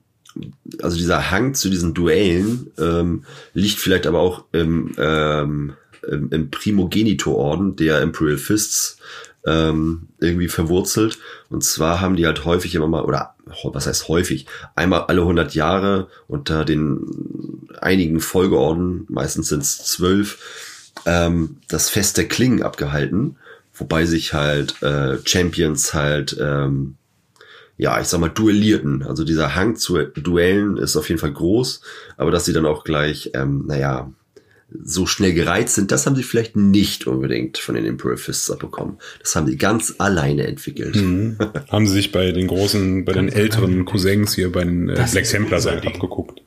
also 0.83 0.97
dieser 0.97 1.31
Hang 1.31 1.55
zu 1.55 1.69
diesen 1.69 1.95
Duellen 1.95 2.71
ähm, 2.79 3.25
liegt 3.55 3.79
vielleicht 3.79 4.07
aber 4.07 4.21
auch 4.21 4.45
im, 4.53 4.95
ähm, 4.99 5.75
im, 6.09 6.31
im 6.31 6.51
Primogenitor-Orden 6.51 7.77
der 7.77 8.03
Imperial 8.03 8.39
Fists 8.39 8.99
ähm, 9.47 10.09
irgendwie 10.19 10.49
verwurzelt. 10.49 11.19
Und 11.49 11.65
zwar 11.65 12.01
haben 12.01 12.17
die 12.17 12.27
halt 12.27 12.45
häufig 12.45 12.75
immer 12.75 12.89
mal, 12.89 13.05
oder 13.05 13.35
was 13.65 13.87
heißt 13.87 14.09
häufig, 14.09 14.47
einmal 14.75 15.03
alle 15.03 15.23
100 15.23 15.55
Jahre 15.55 16.09
unter 16.29 16.65
den 16.65 17.67
einigen 17.81 18.21
Folgeorden, 18.21 19.07
meistens 19.09 19.49
sind 19.49 19.63
es 19.63 19.79
zwölf, 19.85 20.93
ähm, 21.07 21.57
das 21.69 21.89
Fest 21.89 22.17
der 22.17 22.29
Klingen 22.29 22.63
abgehalten, 22.63 23.37
wobei 23.75 24.05
sich 24.05 24.35
halt 24.35 24.83
äh, 24.83 25.19
Champions 25.25 25.95
halt 25.95 26.37
ähm, 26.41 26.97
ja, 27.81 27.99
ich 27.99 28.09
sag 28.09 28.21
mal, 28.21 28.29
duellierten. 28.29 29.03
Also 29.03 29.25
dieser 29.25 29.55
Hang 29.55 29.75
zu 29.75 29.97
Duellen 29.97 30.77
ist 30.77 30.97
auf 30.97 31.09
jeden 31.09 31.19
Fall 31.19 31.33
groß, 31.33 31.81
aber 32.19 32.31
dass 32.31 32.45
sie 32.45 32.53
dann 32.53 32.67
auch 32.67 32.85
gleich, 32.85 33.31
ähm, 33.33 33.65
naja, 33.67 34.13
so 34.85 35.07
schnell 35.07 35.33
gereizt 35.33 35.77
sind, 35.77 35.91
das 35.91 36.05
haben 36.05 36.15
sie 36.15 36.23
vielleicht 36.23 36.57
nicht 36.57 37.07
unbedingt 37.07 37.57
von 37.57 37.75
den 37.75 37.87
Imperial 37.87 38.19
Fists 38.19 38.51
abbekommen. 38.51 38.99
Das 39.21 39.35
haben 39.35 39.47
sie 39.47 39.57
ganz 39.57 39.95
alleine 39.97 40.47
entwickelt. 40.47 40.95
Mhm. 40.95 41.39
haben 41.71 41.87
sie 41.87 41.95
sich 41.95 42.13
bei 42.13 42.33
den 42.33 42.49
großen, 42.49 43.07
bei 43.07 43.15
den 43.15 43.31
älteren 43.31 43.87
Cousins 43.87 44.35
hier 44.35 44.53
bei 44.53 44.63
den 44.63 44.91
äh, 44.91 45.07
Black 45.11 45.25
Templars 45.25 45.67
abgeguckt. 45.67 46.43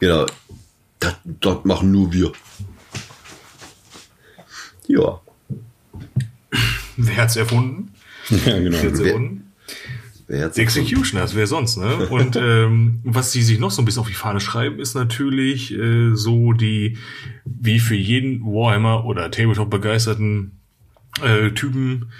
Genau. 0.00 0.24
Das, 1.00 1.16
das 1.24 1.58
machen 1.64 1.92
nur 1.92 2.12
wir. 2.14 2.32
Ja. 4.88 5.20
Wer 6.96 7.16
hat's 7.18 7.36
erfunden? 7.36 7.90
Ja, 8.46 8.58
genau. 8.58 8.78
Wer 8.80 9.43
erfunden? 10.28 10.60
Executioners, 10.60 11.34
wer 11.34 11.46
sonst, 11.46 11.76
ne? 11.76 12.06
Und 12.10 12.36
ähm, 12.36 13.00
was 13.04 13.32
sie 13.32 13.42
sich 13.42 13.58
noch 13.58 13.70
so 13.70 13.82
ein 13.82 13.84
bisschen 13.84 14.00
auf 14.00 14.08
die 14.08 14.14
Fahne 14.14 14.40
schreiben, 14.40 14.78
ist 14.78 14.94
natürlich 14.94 15.72
äh, 15.72 16.14
so 16.14 16.52
die, 16.52 16.98
wie 17.44 17.78
für 17.78 17.96
jeden 17.96 18.42
Warhammer 18.42 19.04
oder 19.04 19.30
Tabletop 19.30 19.70
begeisterten 19.70 20.60
äh, 21.22 21.50
Typen, 21.50 22.10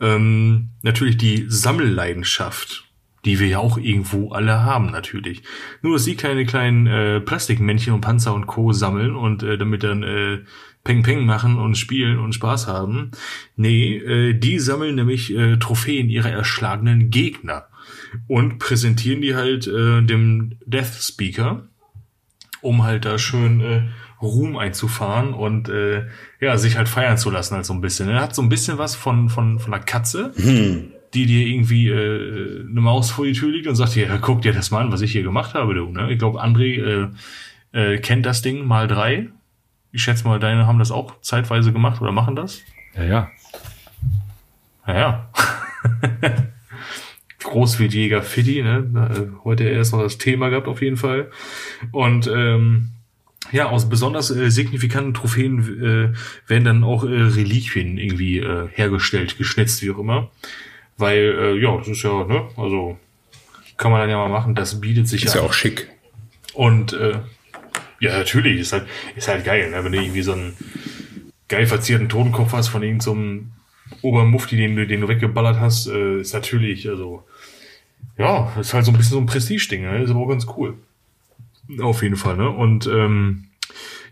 ähm, 0.00 0.68
natürlich 0.82 1.16
die 1.16 1.46
Sammelleidenschaft, 1.48 2.84
die 3.24 3.40
wir 3.40 3.48
ja 3.48 3.58
auch 3.58 3.78
irgendwo 3.78 4.30
alle 4.30 4.62
haben, 4.62 4.90
natürlich. 4.90 5.42
Nur, 5.82 5.94
dass 5.94 6.04
sie 6.04 6.16
keine 6.16 6.44
kleinen 6.44 6.86
äh, 6.86 7.20
Plastikmännchen 7.20 7.92
und 7.92 8.00
Panzer 8.00 8.34
und 8.34 8.46
Co. 8.46 8.72
sammeln 8.72 9.16
und 9.16 9.42
äh, 9.42 9.58
damit 9.58 9.82
dann 9.82 10.02
äh, 10.02 10.38
Peng 10.86 11.02
Peng 11.02 11.26
machen 11.26 11.58
und 11.58 11.76
spielen 11.76 12.18
und 12.18 12.32
Spaß 12.32 12.68
haben. 12.68 13.10
Nee, 13.56 13.96
äh, 13.96 14.34
die 14.34 14.58
sammeln 14.58 14.94
nämlich 14.94 15.34
äh, 15.34 15.58
Trophäen 15.58 16.08
ihrer 16.08 16.30
erschlagenen 16.30 17.10
Gegner 17.10 17.66
und 18.28 18.58
präsentieren 18.58 19.20
die 19.20 19.34
halt 19.34 19.66
äh, 19.66 20.00
dem 20.02 20.58
Death 20.64 20.94
Speaker, 21.00 21.66
um 22.62 22.84
halt 22.84 23.04
da 23.04 23.18
schön 23.18 23.60
äh, 23.60 23.82
Ruhm 24.22 24.56
einzufahren 24.56 25.34
und 25.34 25.68
äh, 25.68 26.06
ja, 26.40 26.56
sich 26.56 26.78
halt 26.78 26.88
feiern 26.88 27.18
zu 27.18 27.30
lassen 27.30 27.56
halt 27.56 27.66
so 27.66 27.74
ein 27.74 27.80
bisschen. 27.80 28.08
Er 28.08 28.22
hat 28.22 28.34
so 28.34 28.40
ein 28.40 28.48
bisschen 28.48 28.78
was 28.78 28.94
von, 28.94 29.28
von, 29.28 29.58
von 29.58 29.74
einer 29.74 29.82
Katze. 29.82 30.32
Hm 30.36 30.92
die 31.14 31.24
dir 31.24 31.46
irgendwie 31.46 31.88
äh, 31.88 32.60
eine 32.68 32.80
Maus 32.80 33.10
vor 33.10 33.24
die 33.24 33.32
Tür 33.32 33.50
liegt 33.50 33.66
und 33.66 33.76
sagt 33.76 33.94
dir, 33.94 34.06
ja, 34.06 34.18
guck 34.18 34.42
dir 34.42 34.52
das 34.52 34.70
mal 34.70 34.80
an, 34.80 34.92
was 34.92 35.00
ich 35.00 35.12
hier 35.12 35.22
gemacht 35.22 35.54
habe, 35.54 35.74
du. 35.74 35.86
Ne? 35.86 36.12
Ich 36.12 36.18
glaube, 36.18 36.42
André 36.42 37.08
äh, 37.72 37.94
äh, 37.94 37.98
kennt 37.98 38.26
das 38.26 38.42
Ding 38.42 38.66
mal 38.66 38.88
drei. 38.88 39.28
Ich 39.92 40.02
schätze 40.02 40.26
mal, 40.26 40.38
deine 40.38 40.66
haben 40.66 40.78
das 40.78 40.90
auch 40.90 41.20
zeitweise 41.20 41.72
gemacht 41.72 42.00
oder 42.00 42.12
machen 42.12 42.36
das? 42.36 42.60
Ja, 42.94 43.04
ja. 43.04 43.30
Ja, 44.86 44.94
ja. 44.94 45.30
Großwildjäger 47.38 48.22
Fiddy, 48.22 48.62
ne? 48.62 49.32
Heute 49.44 49.64
erst 49.64 49.92
noch 49.92 50.02
das 50.02 50.18
Thema 50.18 50.48
gehabt, 50.48 50.68
auf 50.68 50.82
jeden 50.82 50.96
Fall. 50.96 51.30
Und 51.92 52.26
ähm, 52.26 52.90
ja, 53.52 53.68
aus 53.68 53.88
besonders 53.88 54.30
äh, 54.30 54.50
signifikanten 54.50 55.14
Trophäen 55.14 55.60
äh, 55.60 56.48
werden 56.48 56.64
dann 56.64 56.84
auch 56.84 57.04
äh, 57.04 57.08
Reliquien 57.08 57.98
irgendwie 57.98 58.38
äh, 58.38 58.68
hergestellt, 58.72 59.38
geschnitzt, 59.38 59.82
wie 59.82 59.90
auch 59.90 59.98
immer. 59.98 60.30
Weil, 60.98 61.18
äh, 61.38 61.60
ja, 61.60 61.76
das 61.76 61.88
ist 61.88 62.02
ja, 62.02 62.24
ne, 62.24 62.48
also 62.56 62.98
kann 63.76 63.92
man 63.92 64.00
dann 64.00 64.10
ja 64.10 64.16
mal 64.16 64.28
machen, 64.28 64.54
das 64.54 64.80
bietet 64.80 65.06
sich 65.08 65.24
ist 65.24 65.34
ja. 65.34 65.40
Ist 65.40 65.42
ja 65.42 65.48
auch 65.48 65.52
schick. 65.52 65.88
Und 66.54 66.94
äh, 66.94 67.18
ja, 68.00 68.18
natürlich, 68.18 68.60
ist 68.60 68.72
halt, 68.72 68.86
ist 69.16 69.28
halt 69.28 69.44
geil, 69.44 69.70
ne? 69.70 69.84
wenn 69.84 69.92
du 69.92 70.00
irgendwie 70.00 70.22
so 70.22 70.32
einen 70.32 70.56
geil 71.48 71.66
verzierten 71.66 72.08
Totenkopf 72.08 72.52
hast 72.52 72.68
von 72.68 72.82
irgendeinem, 72.82 73.52
so 73.90 74.06
Obermufti, 74.08 74.56
den 74.56 74.76
du, 74.76 74.86
den 74.86 75.00
du 75.00 75.08
weggeballert 75.08 75.60
hast, 75.60 75.86
äh, 75.86 76.20
ist 76.20 76.34
natürlich, 76.34 76.88
also, 76.88 77.24
ja, 78.18 78.52
ist 78.58 78.74
halt 78.74 78.84
so 78.84 78.90
ein 78.90 78.96
bisschen 78.96 79.12
so 79.12 79.18
ein 79.18 79.26
Prestige-Ding, 79.26 79.82
ne? 79.82 80.02
ist 80.02 80.10
aber 80.10 80.20
auch 80.20 80.28
ganz 80.28 80.46
cool. 80.56 80.74
Auf 81.80 82.02
jeden 82.02 82.16
Fall, 82.16 82.36
ne? 82.36 82.48
Und 82.48 82.86
ähm, 82.86 83.46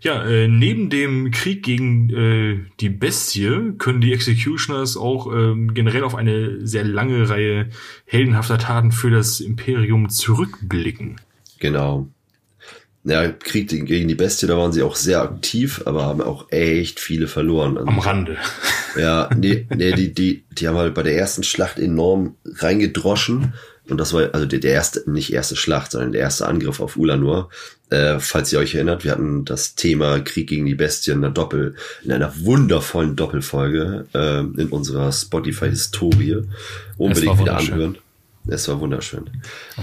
ja, 0.01 0.23
äh, 0.23 0.47
neben 0.47 0.89
dem 0.89 1.31
Krieg 1.31 1.63
gegen 1.63 2.09
äh, 2.09 2.59
die 2.79 2.89
Bestie 2.89 3.73
können 3.77 4.01
die 4.01 4.13
Executioners 4.13 4.97
auch 4.97 5.33
ähm, 5.33 5.73
generell 5.73 6.03
auf 6.03 6.15
eine 6.15 6.65
sehr 6.67 6.83
lange 6.83 7.29
Reihe 7.29 7.69
heldenhafter 8.05 8.57
Taten 8.57 8.91
für 8.91 9.09
das 9.09 9.39
Imperium 9.39 10.09
zurückblicken. 10.09 11.21
Genau. 11.59 12.07
Ja, 13.07 13.27
Krieg 13.29 13.69
gegen 13.69 14.07
die 14.07 14.15
Bestie, 14.15 14.47
da 14.47 14.57
waren 14.57 14.71
sie 14.71 14.81
auch 14.81 14.95
sehr 14.95 15.21
aktiv, 15.21 15.83
aber 15.85 16.05
haben 16.05 16.21
auch 16.21 16.51
echt 16.51 16.99
viele 16.99 17.27
verloren. 17.27 17.77
Also, 17.77 17.87
Am 17.87 17.99
Rande. 17.99 18.37
Ja, 18.97 19.29
nee, 19.37 19.67
nee, 19.75 19.91
die, 19.91 20.11
die, 20.11 20.43
die 20.51 20.67
haben 20.67 20.77
halt 20.77 20.95
bei 20.95 21.03
der 21.03 21.15
ersten 21.15 21.43
Schlacht 21.43 21.77
enorm 21.77 22.35
reingedroschen. 22.45 23.53
Und 23.87 23.99
das 23.99 24.13
war 24.13 24.33
also 24.33 24.47
der, 24.47 24.57
der 24.57 24.73
erste, 24.73 25.03
nicht 25.09 25.31
erste 25.31 25.55
Schlacht, 25.55 25.91
sondern 25.91 26.13
der 26.13 26.21
erste 26.21 26.47
Angriff 26.47 26.79
auf 26.79 26.97
Ulanur. 26.97 27.49
Äh, 27.91 28.17
falls 28.17 28.51
ihr 28.51 28.57
euch 28.57 28.73
erinnert, 28.73 29.03
wir 29.03 29.11
hatten 29.11 29.45
das 29.45 29.75
Thema 29.75 30.19
Krieg 30.21 30.49
gegen 30.49 30.65
die 30.65 30.73
Bestie 30.73 31.11
in 31.11 31.23
einer 31.23 31.31
Doppel, 31.31 31.75
in 32.03 32.11
einer 32.11 32.33
wundervollen 32.43 33.15
Doppelfolge 33.15 34.07
äh, 34.15 34.39
in 34.39 34.69
unserer 34.69 35.11
Spotify-Historie. 35.11 36.41
Unbedingt 36.97 37.39
wieder 37.39 37.57
anhören. 37.57 37.99
Es 38.47 38.67
war 38.67 38.79
wunderschön. 38.79 39.29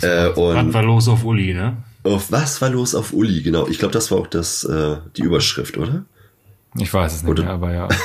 Äh, 0.00 0.30
Was 0.30 0.36
und 0.36 0.74
war 0.74 0.82
los 0.82 1.06
auf 1.06 1.24
Uli, 1.24 1.54
ne? 1.54 1.76
Auf 2.04 2.32
was 2.32 2.60
war 2.60 2.70
los 2.70 2.94
auf 2.94 3.12
Uli? 3.12 3.42
Genau, 3.42 3.66
ich 3.68 3.78
glaube, 3.78 3.92
das 3.92 4.10
war 4.10 4.18
auch 4.18 4.26
das 4.26 4.64
äh, 4.64 4.96
die 5.16 5.22
Überschrift, 5.22 5.76
oder? 5.78 6.04
Ich 6.78 6.92
weiß 6.92 7.14
es 7.14 7.22
nicht 7.22 7.30
Oder- 7.30 7.44
mehr, 7.44 7.52
aber 7.52 7.72
ja. 7.72 7.88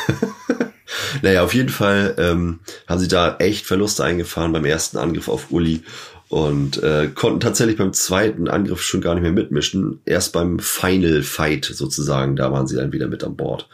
Naja, 1.22 1.44
auf 1.44 1.54
jeden 1.54 1.70
Fall 1.70 2.16
ähm, 2.18 2.60
haben 2.88 3.00
sie 3.00 3.08
da 3.08 3.38
echt 3.38 3.66
Verluste 3.66 4.04
eingefahren 4.04 4.52
beim 4.54 4.66
ersten 4.66 4.98
Angriff 4.98 5.28
auf 5.30 5.52
Uli 5.52 5.84
und 6.30 6.82
äh, 6.84 7.10
konnten 7.14 7.40
tatsächlich 7.40 7.78
beim 7.78 7.94
zweiten 7.94 8.48
Angriff 8.48 8.82
schon 8.82 9.02
gar 9.02 9.14
nicht 9.16 9.24
mehr 9.24 9.32
mitmischen. 9.32 10.00
Erst 10.06 10.34
beim 10.34 10.60
Final 10.60 11.24
Fight 11.24 11.66
sozusagen, 11.66 12.36
da 12.36 12.52
waren 12.52 12.68
sie 12.68 12.76
dann 12.76 12.92
wieder 12.92 13.08
mit 13.08 13.24
an 13.24 13.36
Bord. 13.36 13.68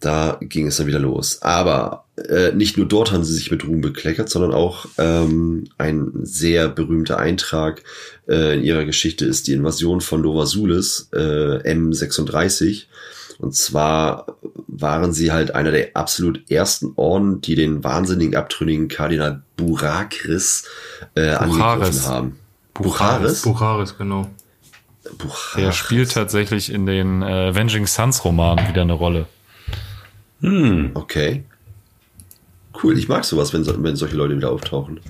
Da 0.00 0.38
ging 0.40 0.66
es 0.66 0.76
dann 0.76 0.86
wieder 0.86 0.98
los. 0.98 1.40
Aber 1.42 2.04
äh, 2.16 2.52
nicht 2.52 2.76
nur 2.76 2.86
dort 2.86 3.12
haben 3.12 3.24
sie 3.24 3.34
sich 3.34 3.50
mit 3.50 3.66
Ruhm 3.66 3.80
bekleckert, 3.80 4.28
sondern 4.28 4.52
auch 4.52 4.86
ähm, 4.98 5.64
ein 5.78 6.10
sehr 6.22 6.68
berühmter 6.68 7.18
Eintrag 7.18 7.82
äh, 8.28 8.56
in 8.56 8.64
ihrer 8.64 8.84
Geschichte 8.84 9.24
ist 9.24 9.46
die 9.46 9.52
Invasion 9.52 10.00
von 10.00 10.20
Nova 10.22 10.46
Sulis, 10.46 11.08
äh, 11.12 11.18
M36. 11.18 12.84
Und 13.38 13.54
zwar 13.54 14.26
waren 14.68 15.12
sie 15.12 15.32
halt 15.32 15.54
einer 15.54 15.72
der 15.72 15.90
absolut 15.94 16.50
ersten 16.50 16.92
Orden, 16.96 17.40
die 17.40 17.54
den 17.56 17.82
wahnsinnigen 17.82 18.36
abtrünnigen 18.36 18.88
Kardinal 18.88 19.42
Burakris 19.56 20.64
äh, 21.14 21.30
angegriffen 21.30 22.06
haben. 22.06 22.38
Bucharis? 22.74 23.42
Bucharis, 23.42 23.96
genau. 23.98 24.28
Bucharis. 25.18 25.56
Der 25.56 25.72
spielt 25.72 26.12
tatsächlich 26.12 26.72
in 26.72 26.86
den 26.86 27.22
äh, 27.22 27.48
Avenging 27.50 27.86
Sons 27.86 28.24
Romanen 28.24 28.68
wieder 28.68 28.82
eine 28.82 28.94
Rolle. 28.94 29.26
Okay. 30.94 31.44
Cool, 32.82 32.98
ich 32.98 33.08
mag 33.08 33.24
sowas, 33.24 33.52
wenn, 33.52 33.64
wenn 33.82 33.96
solche 33.96 34.16
Leute 34.16 34.36
wieder 34.36 34.50
auftauchen. 34.50 35.00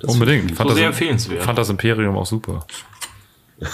Das 0.00 0.12
Unbedingt. 0.12 0.52
Fand, 0.52 0.68
So 0.70 0.74
sehr 0.76 0.88
das, 0.88 0.96
empfehlenswert. 0.96 1.42
fand 1.42 1.58
das 1.58 1.68
Imperium 1.70 2.16
auch 2.16 2.26
super. 2.26 2.66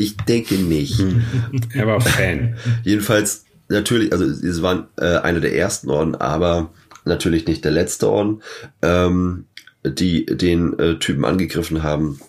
Ich 0.00 0.16
denke 0.16 0.54
nicht. 0.54 1.02
Er 1.74 1.88
war 1.88 2.00
Fan. 2.00 2.56
Jedenfalls, 2.84 3.44
natürlich, 3.68 4.12
also 4.12 4.32
sie 4.32 4.62
waren 4.62 4.86
äh, 4.96 5.16
einer 5.18 5.40
der 5.40 5.56
ersten 5.56 5.90
Orden, 5.90 6.14
aber 6.14 6.72
natürlich 7.04 7.46
nicht 7.48 7.64
der 7.64 7.72
letzte 7.72 8.08
Orden, 8.08 8.40
ähm, 8.80 9.46
die 9.84 10.24
den 10.26 10.78
äh, 10.78 10.98
Typen 11.00 11.24
angegriffen 11.24 11.82
haben. 11.82 12.20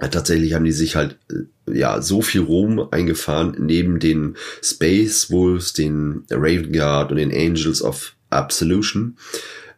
Äh, 0.00 0.08
Tatsächlich 0.08 0.54
haben 0.54 0.64
die 0.64 0.72
sich 0.72 0.96
halt 0.96 1.18
äh, 1.30 1.76
ja 1.78 2.00
so 2.00 2.22
viel 2.22 2.40
Ruhm 2.40 2.88
eingefahren 2.90 3.54
neben 3.58 3.98
den 3.98 4.36
Space 4.62 5.30
Wolves, 5.30 5.74
den 5.74 6.24
Raven 6.30 6.72
Guard 6.72 7.10
und 7.10 7.18
den 7.18 7.32
Angels 7.32 7.82
of 7.82 8.14
Absolution, 8.30 9.18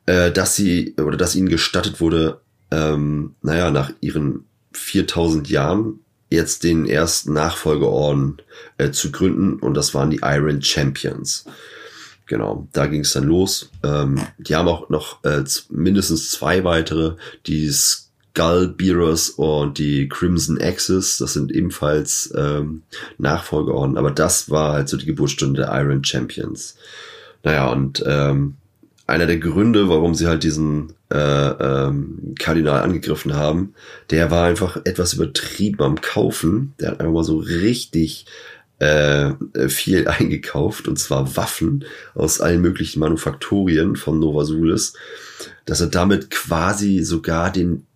äh, 0.06 0.30
dass 0.30 0.54
sie 0.54 0.94
oder 1.04 1.16
dass 1.16 1.34
ihnen 1.34 1.48
gestattet 1.48 2.00
wurde, 2.00 2.40
ähm, 2.70 3.34
naja, 3.42 3.70
nach 3.70 3.92
ihren 4.00 4.44
4000 4.72 5.48
Jahren 5.48 6.00
jetzt 6.30 6.64
den 6.64 6.86
ersten 6.86 7.32
Nachfolgeorden 7.32 8.42
äh, 8.78 8.90
zu 8.90 9.12
gründen 9.12 9.54
und 9.60 9.74
das 9.74 9.94
waren 9.94 10.10
die 10.10 10.20
Iron 10.22 10.62
Champions. 10.62 11.44
Genau, 12.26 12.66
da 12.72 12.86
ging 12.86 13.02
es 13.02 13.12
dann 13.12 13.24
los. 13.24 13.70
Ähm, 13.84 14.20
die 14.38 14.56
haben 14.56 14.66
auch 14.66 14.88
noch 14.88 15.22
äh, 15.24 15.44
mindestens 15.70 16.32
zwei 16.32 16.64
weitere, 16.64 17.14
die 17.46 17.70
Skull 17.70 18.68
Bearers 18.68 19.30
und 19.30 19.78
die 19.78 20.08
Crimson 20.08 20.60
Axis. 20.60 21.18
Das 21.18 21.34
sind 21.34 21.52
ebenfalls 21.52 22.34
ähm, 22.36 22.82
Nachfolgeorden, 23.18 23.96
aber 23.96 24.10
das 24.10 24.50
war 24.50 24.72
halt 24.72 24.88
so 24.88 24.96
die 24.96 25.06
Geburtsstunde 25.06 25.62
der 25.62 25.80
Iron 25.80 26.02
Champions. 26.02 26.76
Naja, 27.44 27.68
und 27.68 28.02
ähm, 28.04 28.56
einer 29.06 29.26
der 29.26 29.38
Gründe, 29.38 29.88
warum 29.88 30.16
sie 30.16 30.26
halt 30.26 30.42
diesen 30.42 30.95
äh, 31.10 31.16
ähm, 31.16 32.34
Kardinal 32.38 32.82
angegriffen 32.82 33.34
haben, 33.34 33.74
der 34.10 34.30
war 34.30 34.46
einfach 34.46 34.78
etwas 34.84 35.14
übertrieben 35.14 35.82
am 35.82 36.00
Kaufen. 36.00 36.74
Der 36.80 36.90
hat 36.90 37.00
einfach 37.00 37.12
mal 37.12 37.24
so 37.24 37.38
richtig 37.38 38.26
äh, 38.78 39.32
viel 39.68 40.08
eingekauft, 40.08 40.88
und 40.88 40.98
zwar 40.98 41.36
Waffen 41.36 41.84
aus 42.14 42.40
allen 42.40 42.60
möglichen 42.60 43.00
Manufakturien 43.00 43.96
von 43.96 44.18
Nova 44.18 44.44
Sulis, 44.44 44.94
dass 45.64 45.80
er 45.80 45.88
damit 45.88 46.30
quasi 46.30 47.02
sogar 47.02 47.52
den 47.52 47.86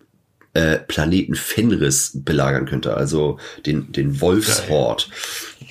äh, 0.53 0.77
Planeten 0.77 1.35
Fenris 1.35 2.11
belagern 2.13 2.65
könnte, 2.65 2.95
also 2.97 3.39
den, 3.65 3.91
den 3.91 4.19
Wolfshort. 4.19 5.09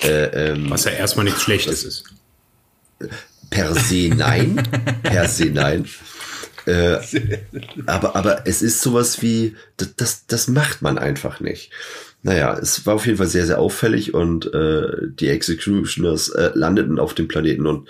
Äh, 0.03 0.53
ähm, 0.53 0.71
Was 0.71 0.85
ja 0.85 0.93
erstmal 0.93 1.25
nichts 1.25 1.43
Schlechtes 1.43 1.85
ist. 1.85 2.05
Per 3.51 3.75
se 3.75 4.11
nein. 4.15 4.63
per 5.03 5.29
se 5.29 5.47
nein. 5.47 5.87
Äh, 6.71 7.01
aber, 7.87 8.15
aber 8.15 8.47
es 8.47 8.63
ist 8.63 8.81
sowas 8.81 9.23
wie, 9.23 9.57
das, 9.97 10.27
das, 10.27 10.49
macht 10.49 10.83
man 10.83 10.99
einfach 10.99 11.41
nicht. 11.41 11.71
Naja, 12.23 12.57
es 12.59 12.87
war 12.87 12.95
auf 12.95 13.07
jeden 13.07 13.19
Fall 13.19 13.27
sehr, 13.27 13.47
sehr 13.47 13.59
auffällig 13.59 14.15
und 14.15 14.53
äh, 14.55 15.09
die 15.09 15.29
Executioners 15.29 16.29
äh, 16.29 16.53
landeten 16.55 16.99
auf 16.99 17.15
dem 17.15 17.29
Planeten 17.29 17.67
und 17.67 17.89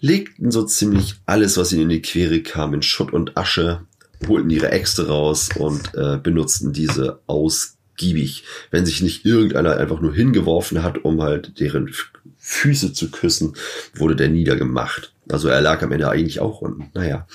legten 0.00 0.50
so 0.50 0.64
ziemlich 0.64 1.14
alles, 1.24 1.56
was 1.56 1.72
ihnen 1.72 1.82
in 1.82 1.88
die 1.88 2.02
Quere 2.02 2.42
kam, 2.42 2.74
in 2.74 2.82
Schutt 2.82 3.12
und 3.12 3.36
Asche, 3.36 3.82
holten 4.26 4.50
ihre 4.50 4.70
Äxte 4.70 5.06
raus 5.06 5.48
und 5.56 5.94
äh, 5.94 6.18
benutzten 6.18 6.72
diese 6.72 7.20
ausgiebig. 7.26 8.44
Wenn 8.70 8.84
sich 8.84 9.00
nicht 9.00 9.24
irgendeiner 9.24 9.76
einfach 9.76 10.00
nur 10.00 10.12
hingeworfen 10.12 10.82
hat, 10.82 11.04
um 11.04 11.22
halt 11.22 11.58
deren 11.60 11.94
Füße 12.50 12.94
zu 12.94 13.10
küssen, 13.10 13.52
wurde 13.94 14.16
der 14.16 14.30
niedergemacht. 14.30 15.12
Also 15.30 15.48
er 15.48 15.60
lag 15.60 15.82
am 15.82 15.92
Ende 15.92 16.08
eigentlich 16.08 16.40
auch 16.40 16.62
unten. 16.62 16.90
Naja. 16.94 17.26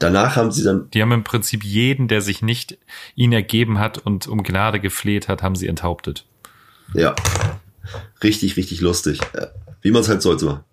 Danach 0.00 0.34
haben 0.34 0.50
sie 0.50 0.64
dann 0.64 0.90
Die 0.90 1.00
haben 1.00 1.12
im 1.12 1.22
Prinzip 1.22 1.62
jeden, 1.62 2.08
der 2.08 2.20
sich 2.20 2.42
nicht 2.42 2.76
ihnen 3.14 3.32
ergeben 3.32 3.78
hat 3.78 3.98
und 3.98 4.26
um 4.26 4.42
Gnade 4.42 4.80
gefleht 4.80 5.28
hat, 5.28 5.40
haben 5.44 5.54
sie 5.54 5.68
enthauptet. 5.68 6.26
Ja. 6.94 7.14
Richtig, 8.24 8.56
richtig 8.56 8.80
lustig. 8.80 9.20
Äh, 9.34 9.46
Wie 9.82 9.92
man 9.92 10.02
es 10.02 10.08
halt 10.08 10.20
sollte 10.20 10.46
machen. 10.46 10.64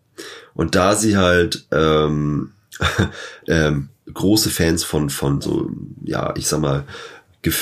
Und 0.55 0.73
da 0.73 0.95
sie 0.95 1.15
halt 1.15 1.67
ähm, 1.71 2.53
ähm, 3.47 3.89
große 4.11 4.49
Fans 4.49 4.83
von, 4.83 5.11
von 5.11 5.39
so, 5.39 5.69
ja, 6.03 6.33
ich 6.35 6.47
sag 6.47 6.61
mal, 6.61 6.85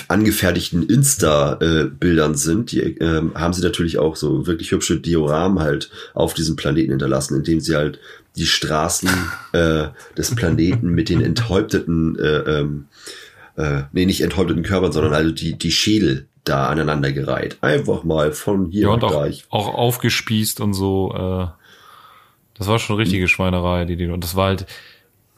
angefertigten 0.07 0.83
Insta-Bildern 0.83 2.35
sind, 2.35 2.71
die 2.71 2.79
ähm, 2.79 3.31
haben 3.35 3.53
sie 3.53 3.63
natürlich 3.63 3.97
auch 3.97 4.15
so 4.15 4.45
wirklich 4.47 4.71
hübsche 4.71 4.99
Dioramen 4.99 5.59
halt 5.59 5.89
auf 6.13 6.33
diesem 6.33 6.55
Planeten 6.55 6.91
hinterlassen, 6.91 7.35
indem 7.37 7.59
sie 7.59 7.75
halt 7.75 7.99
die 8.35 8.45
Straßen 8.45 9.09
äh, 9.53 9.87
des 10.17 10.35
Planeten 10.35 10.89
mit 10.89 11.09
den 11.09 11.21
enthäupteten, 11.21 12.17
äh, 12.19 12.59
ähm, 12.59 12.85
äh, 13.57 13.83
nee, 13.91 14.05
nicht 14.05 14.21
enthäupteten 14.21 14.63
Körpern, 14.63 14.91
sondern 14.91 15.13
also 15.13 15.31
die, 15.31 15.57
die 15.57 15.71
Schädel 15.71 16.27
da 16.43 16.67
aneinandergereiht. 16.67 17.57
Einfach 17.61 18.03
mal 18.03 18.31
von 18.31 18.67
hier 18.71 18.83
Ja, 18.83 18.89
und 18.89 19.03
auch, 19.03 19.11
gleich. 19.11 19.45
auch 19.49 19.73
aufgespießt 19.73 20.59
und 20.59 20.73
so. 20.73 21.13
Äh, 21.13 21.47
das 22.57 22.67
war 22.67 22.79
schon 22.79 22.95
richtige 22.95 23.27
Schweinerei. 23.27 23.85
Die, 23.85 23.95
die, 23.95 24.07
und 24.07 24.23
das 24.23 24.35
war 24.35 24.47
halt 24.47 24.65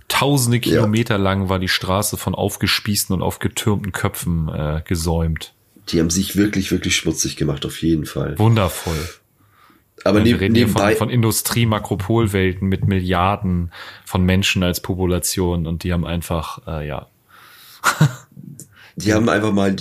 tausende 0.07 0.59
Kilometer 0.59 1.17
lang 1.17 1.49
war 1.49 1.59
die 1.59 1.67
Straße 1.67 2.17
von 2.17 2.35
aufgespießten 2.35 3.15
und 3.15 3.21
aufgetürmten 3.21 3.91
Köpfen 3.91 4.49
äh, 4.49 4.81
gesäumt. 4.85 5.53
Die 5.89 5.99
haben 5.99 6.09
sich 6.09 6.35
wirklich, 6.35 6.71
wirklich 6.71 6.95
schmutzig 6.95 7.35
gemacht, 7.35 7.65
auf 7.65 7.81
jeden 7.81 8.05
Fall. 8.05 8.37
Wundervoll. 8.39 9.09
Aber 10.03 10.19
Ja, 10.19 10.25
wir 10.25 10.33
neb, 10.33 10.41
reden 10.41 10.55
hier 10.55 10.65
nebenbei, 10.65 10.95
von, 10.95 11.07
von 11.07 11.09
Industrie-Makropolwelten 11.09 12.67
mit 12.67 12.87
Milliarden 12.87 13.71
von 14.05 14.23
Menschen 14.23 14.63
als 14.63 14.81
Population 14.81 15.67
und 15.67 15.83
die 15.83 15.93
haben 15.93 16.05
einfach, 16.05 16.59
äh, 16.67 16.87
ja, 16.87 17.07
die 18.95 19.13
haben 19.13 19.29
einfach 19.29 19.51
mal 19.51 19.75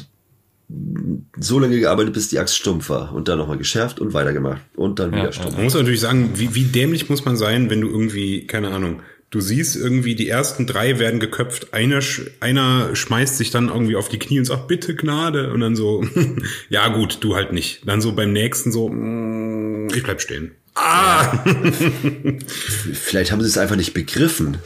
so 1.39 1.59
lange 1.59 1.79
gearbeitet, 1.79 2.15
bis 2.15 2.29
die 2.29 2.39
Axt 2.39 2.57
stumpf 2.57 2.89
war 2.89 3.13
und 3.13 3.29
dann 3.29 3.39
nochmal 3.39 3.59
geschärft 3.59 4.01
und 4.01 4.15
weitergemacht 4.15 4.63
und 4.75 4.99
dann 4.99 5.13
Ja, 5.13 5.19
wieder 5.19 5.33
stumpf. 5.33 5.55
Man 5.55 5.65
muss 5.65 5.75
natürlich 5.75 6.01
sagen, 6.01 6.31
wie, 6.35 6.55
wie 6.55 6.65
dämlich 6.65 7.11
muss 7.11 7.25
man 7.25 7.37
sein, 7.37 7.69
wenn 7.69 7.81
du 7.81 7.89
irgendwie, 7.89 8.47
keine 8.47 8.71
Ahnung, 8.71 9.03
Du 9.33 9.41
siehst 9.41 9.77
irgendwie, 9.77 10.15
die 10.15 10.29
ersten 10.29 10.67
drei 10.67 10.99
werden 10.99 11.19
geköpft. 11.19 11.73
Einer, 11.75 12.01
sch- 12.01 12.31
einer 12.41 12.95
schmeißt 12.95 13.37
sich 13.39 13.51
dann 13.51 13.69
irgendwie 13.69 13.97
auf 13.97 14.09
die 14.11 14.19
Knie 14.19 14.39
und 14.39 14.45
sagt, 14.45 14.69
bitte 14.69 14.95
Gnade. 14.95 15.53
Und 15.53 15.61
dann 15.61 15.75
so, 15.75 16.05
ja 16.69 16.87
gut, 16.89 17.19
du 17.23 17.35
halt 17.35 17.53
nicht. 17.53 17.81
Dann 17.89 18.01
so 18.03 18.13
beim 18.13 18.33
nächsten 18.33 18.71
so, 18.73 18.89
mm, 18.91 19.89
ich 19.95 20.03
bleib 20.03 20.21
stehen. 20.21 20.53
Ah! 20.75 21.43
Vielleicht 22.93 23.33
haben 23.33 23.41
sie 23.41 23.47
es 23.49 23.59
einfach 23.59 23.77
nicht 23.77 23.95
begriffen. 23.95 24.59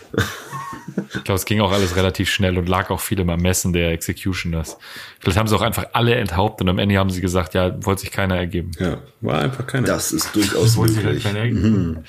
Ich 1.15 1.25
glaube, 1.25 1.35
es 1.37 1.45
ging 1.45 1.61
auch 1.61 1.73
alles 1.73 1.95
relativ 1.97 2.31
schnell 2.31 2.57
und 2.59 2.69
lag 2.69 2.91
auch 2.91 3.01
viel 3.01 3.21
im 3.21 3.29
Ermessen 3.29 3.73
der 3.73 3.91
Executioners. 3.91 4.77
Vielleicht 5.21 5.39
haben 5.39 5.47
sie 5.49 5.55
auch 5.57 5.63
einfach 5.63 5.87
alle 5.93 6.15
enthauptet 6.15 6.63
und 6.65 6.71
am 6.71 6.79
Ende 6.79 6.97
haben 6.97 7.11
sie 7.11 7.21
gesagt, 7.21 7.55
ja, 7.55 7.77
wollte 7.85 8.03
sich 8.03 8.11
keiner 8.13 8.37
ergeben. 8.37 8.71
Ja, 8.79 8.99
war 9.21 9.41
einfach 9.41 9.67
keiner. 9.67 9.87
Das 9.87 10.13
ist 10.13 10.35
durchaus 10.35 10.77
Wollte 10.77 10.95
sich 10.95 11.05
halt 11.05 11.15
möglich. 11.15 11.25
keiner 11.25 11.39
ergeben. 11.41 12.05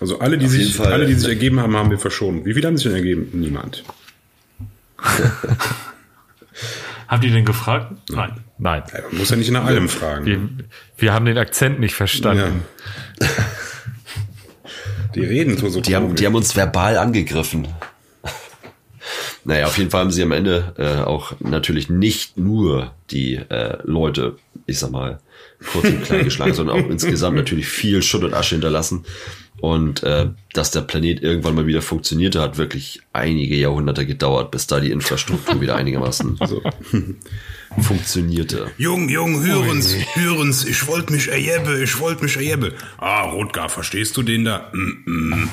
Also 0.00 0.18
alle, 0.18 0.36
die 0.38 0.46
Auf 0.46 0.52
sich, 0.52 0.74
Fall. 0.74 0.92
alle, 0.92 1.06
die 1.06 1.14
sich 1.14 1.28
ergeben 1.28 1.60
haben, 1.60 1.76
haben 1.76 1.90
wir 1.90 1.98
verschont. 1.98 2.44
Wie 2.44 2.54
viele 2.54 2.66
haben 2.66 2.76
sich 2.76 2.86
denn 2.86 2.96
ergeben? 2.96 3.28
Niemand. 3.32 3.84
Habt 7.08 7.24
ihr 7.24 7.30
denn 7.30 7.44
gefragt? 7.44 7.92
Nein. 8.10 8.32
Nein. 8.58 8.82
Ja, 8.92 9.02
man 9.08 9.18
muss 9.18 9.30
ja 9.30 9.36
nicht 9.36 9.50
nach 9.50 9.64
allem 9.64 9.88
fragen. 9.88 10.26
Wir, 10.26 10.40
wir 10.98 11.12
haben 11.12 11.24
den 11.24 11.38
Akzent 11.38 11.78
nicht 11.78 11.94
verstanden. 11.94 12.62
Die 15.14 15.24
reden 15.24 15.56
so 15.56 15.68
so 15.68 15.80
Die 15.80 15.94
haben, 15.94 16.14
die 16.14 16.26
haben 16.26 16.34
uns 16.34 16.56
verbal 16.56 16.98
angegriffen. 16.98 17.68
Naja, 19.44 19.66
auf 19.66 19.78
jeden 19.78 19.90
Fall 19.90 20.00
haben 20.00 20.10
sie 20.10 20.22
am 20.22 20.32
Ende 20.32 20.74
äh, 20.76 21.02
auch 21.04 21.34
natürlich 21.38 21.88
nicht 21.88 22.36
nur 22.36 22.92
die 23.10 23.36
äh, 23.36 23.78
Leute, 23.84 24.36
ich 24.66 24.80
sag 24.80 24.90
mal, 24.90 25.20
kurz 25.72 25.84
und 25.84 26.02
klein 26.02 26.24
geschlagen, 26.24 26.52
sondern 26.52 26.80
auch 26.84 26.90
insgesamt 26.90 27.36
natürlich 27.36 27.68
viel 27.68 28.02
Schutt 28.02 28.24
und 28.24 28.34
Asche 28.34 28.56
hinterlassen. 28.56 29.04
Und 29.60 30.02
äh, 30.02 30.28
dass 30.52 30.70
der 30.70 30.82
Planet 30.82 31.22
irgendwann 31.22 31.54
mal 31.54 31.66
wieder 31.66 31.82
funktionierte, 31.82 32.40
hat 32.40 32.58
wirklich 32.58 33.00
einige 33.12 33.56
Jahrhunderte 33.56 34.06
gedauert, 34.06 34.50
bis 34.50 34.66
da 34.66 34.80
die 34.80 34.90
Infrastruktur 34.90 35.60
wieder 35.60 35.76
einigermaßen 35.76 36.38
so 36.46 36.62
funktionierte. 37.80 38.70
Jung, 38.78 39.08
Jung, 39.08 39.44
hören's, 39.44 39.94
hören's, 40.14 40.64
ich 40.64 40.86
wollte 40.86 41.12
mich 41.12 41.28
erjebbe, 41.28 41.82
ich 41.82 41.98
wollte 42.00 42.22
mich 42.24 42.36
erjebbe. 42.36 42.74
Ah, 42.98 43.22
Rotgar, 43.22 43.68
verstehst 43.68 44.16
du 44.16 44.22
den 44.22 44.44
da? 44.44 44.70
Mm, 44.72 45.48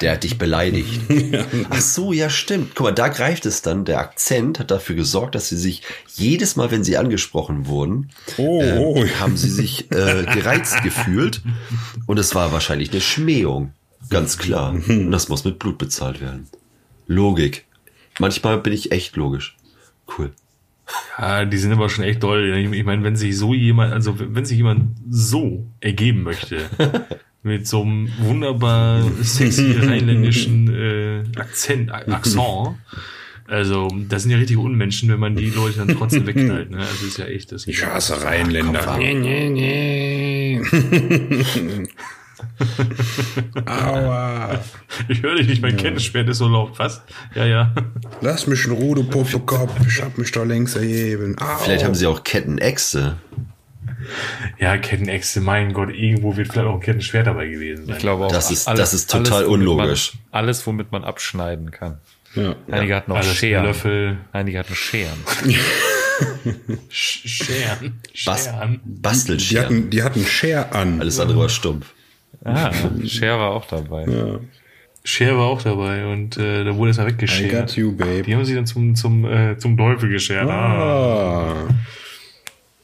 Der 0.00 0.12
hat 0.12 0.22
dich 0.24 0.38
beleidigt. 0.38 1.00
Ach 1.70 1.80
so, 1.80 2.12
ja, 2.12 2.30
stimmt. 2.30 2.74
Guck 2.74 2.84
mal, 2.86 2.92
da 2.92 3.08
greift 3.08 3.46
es 3.46 3.62
dann. 3.62 3.84
Der 3.84 3.98
Akzent 3.98 4.58
hat 4.58 4.70
dafür 4.70 4.94
gesorgt, 4.96 5.34
dass 5.34 5.48
sie 5.48 5.56
sich 5.56 5.82
jedes 6.14 6.56
Mal, 6.56 6.70
wenn 6.70 6.84
sie 6.84 6.96
angesprochen 6.96 7.66
wurden, 7.66 8.10
Oh, 8.36 8.62
oh. 8.62 9.02
äh, 9.04 9.08
haben 9.20 9.36
sie 9.36 9.50
sich 9.50 9.90
äh, 9.90 10.24
gereizt 10.32 10.76
gefühlt. 10.82 11.42
Und 12.06 12.18
es 12.18 12.34
war 12.34 12.52
wahrscheinlich 12.52 12.90
eine 12.92 13.00
Schmähung. 13.00 13.72
Ganz 14.08 14.38
klar. 14.38 14.72
Und 14.72 15.10
das 15.10 15.28
muss 15.28 15.44
mit 15.44 15.58
Blut 15.58 15.78
bezahlt 15.78 16.20
werden. 16.20 16.48
Logik. 17.06 17.64
Manchmal 18.20 18.58
bin 18.58 18.72
ich 18.72 18.92
echt 18.92 19.16
logisch. 19.16 19.56
Cool. 20.16 20.30
Ja, 21.18 21.44
die 21.44 21.58
sind 21.58 21.72
aber 21.72 21.88
schon 21.88 22.04
echt 22.04 22.22
doll. 22.22 22.54
Ich, 22.56 22.70
ich 22.72 22.84
meine, 22.84 23.02
wenn 23.02 23.16
sich 23.16 23.36
so 23.36 23.54
jemand, 23.54 23.92
also 23.92 24.16
wenn 24.18 24.44
sich 24.44 24.56
jemand 24.56 24.96
so 25.08 25.66
ergeben 25.80 26.22
möchte, 26.22 26.68
mit 27.42 27.66
so 27.66 27.82
einem 27.82 28.10
wunderbar 28.18 29.02
sexy 29.22 29.72
rheinländischen 29.72 30.68
äh, 30.74 31.22
Akzent, 31.38 31.92
Akzent, 31.92 32.76
also 33.46 33.88
das 34.08 34.22
sind 34.22 34.30
ja 34.30 34.38
richtige 34.38 34.60
Unmenschen, 34.60 35.08
wenn 35.08 35.18
man 35.18 35.34
die 35.34 35.50
Leute 35.50 35.78
dann 35.78 35.88
trotzdem 35.88 36.26
wegknallt. 36.26 36.70
Ne? 36.70 36.78
Also 36.78 37.06
ist 37.06 37.18
ja 37.18 37.26
echt 37.26 37.50
das. 37.50 37.66
Ich 37.66 37.84
hasse 37.84 38.22
Rheinländer. 38.22 38.80
Aua. 43.66 44.60
Ich 45.08 45.22
höre 45.22 45.36
dich 45.36 45.48
nicht, 45.48 45.62
mein 45.62 45.76
Kenntnisschwert 45.76 46.28
ist 46.28 46.38
so 46.38 46.48
laut. 46.48 46.78
Was? 46.78 47.02
Ja, 47.34 47.44
ja. 47.46 47.74
Lass 48.20 48.46
mich 48.46 48.64
in 48.66 48.72
Ruhe, 48.72 48.96
du 48.96 49.04
Popekopf. 49.04 49.72
Ich 49.86 50.02
hab 50.02 50.16
mich 50.18 50.30
da 50.32 50.42
längst 50.42 50.76
erheben. 50.76 51.36
Au. 51.40 51.58
Vielleicht 51.58 51.84
haben 51.84 51.94
sie 51.94 52.06
auch 52.06 52.24
Kettenäxte. 52.24 53.16
Ja, 54.58 54.76
Kettenäxte, 54.78 55.40
mein 55.40 55.72
Gott, 55.72 55.90
irgendwo 55.90 56.36
wird 56.36 56.48
vielleicht 56.48 56.66
auch 56.66 56.74
ein 56.74 56.80
Kettenschwert 56.80 57.26
dabei 57.26 57.48
gewesen 57.48 57.86
sein. 57.86 57.96
Ich 57.96 58.00
glaube 58.00 58.26
auch. 58.26 58.32
Das 58.32 58.50
ist- 58.50 58.66
das 58.68 58.94
ist 58.94 59.10
total 59.10 59.46
womit 59.46 59.48
unlogisch. 59.68 60.14
Man, 60.14 60.22
alles, 60.42 60.66
womit 60.66 60.90
man 60.92 61.04
abschneiden 61.04 61.70
kann. 61.70 61.98
Ja. 62.34 62.54
Einige 62.70 62.94
hatten 62.96 63.12
auch 63.12 63.16
Alles 63.16 63.34
Scheren. 63.36 63.64
Löffel. 63.64 64.18
Einige 64.32 64.58
hatten 64.60 64.74
Scheren. 64.74 65.18
Sch- 66.90 67.26
Scheren. 67.28 68.00
Bas 68.24 68.44
Scheren. 68.44 68.80
Die 68.84 69.00
Bastelscheren. 69.00 69.64
hatten, 69.64 69.90
die 69.90 70.02
hatten 70.02 70.24
Share 70.24 70.72
an. 70.72 71.00
Alles 71.00 71.18
andere 71.20 71.38
war 71.38 71.48
stumpf. 71.48 71.92
Ah, 72.44 72.70
Schere 73.06 73.38
war 73.38 73.50
auch 73.50 73.66
dabei. 73.66 74.06
Scher 75.02 75.36
war 75.36 75.46
auch 75.46 75.62
dabei 75.62 76.12
und 76.12 76.36
äh, 76.36 76.64
da 76.64 76.76
wurde 76.76 76.90
es 76.90 76.98
ja 76.98 77.04
I 77.04 77.06
weggeschert. 77.08 77.68
got 77.68 77.76
you, 77.76 77.96
babe. 77.96 78.22
Die 78.22 78.34
haben 78.34 78.44
sie 78.44 78.54
dann 78.54 78.66
zum, 78.66 78.94
zum, 78.94 79.24
äh, 79.24 79.56
zum 79.56 79.76
Teufel 79.76 80.10
geschert. 80.10 80.48
Ah. 80.48 81.68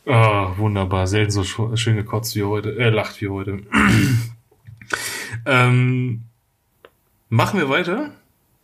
Ah. 0.07 0.13
ah, 0.13 0.55
wunderbar. 0.57 1.07
Selten 1.07 1.31
so 1.31 1.45
sch 1.45 1.61
schön 1.75 1.97
gekotzt 1.97 2.35
wie 2.37 2.43
heute, 2.43 2.77
äh, 2.77 2.89
lacht 2.89 3.21
wie 3.21 3.29
heute. 3.29 3.59
ähm, 5.47 6.23
machen 7.29 7.61
wir 7.61 7.69
weiter? 7.69 8.13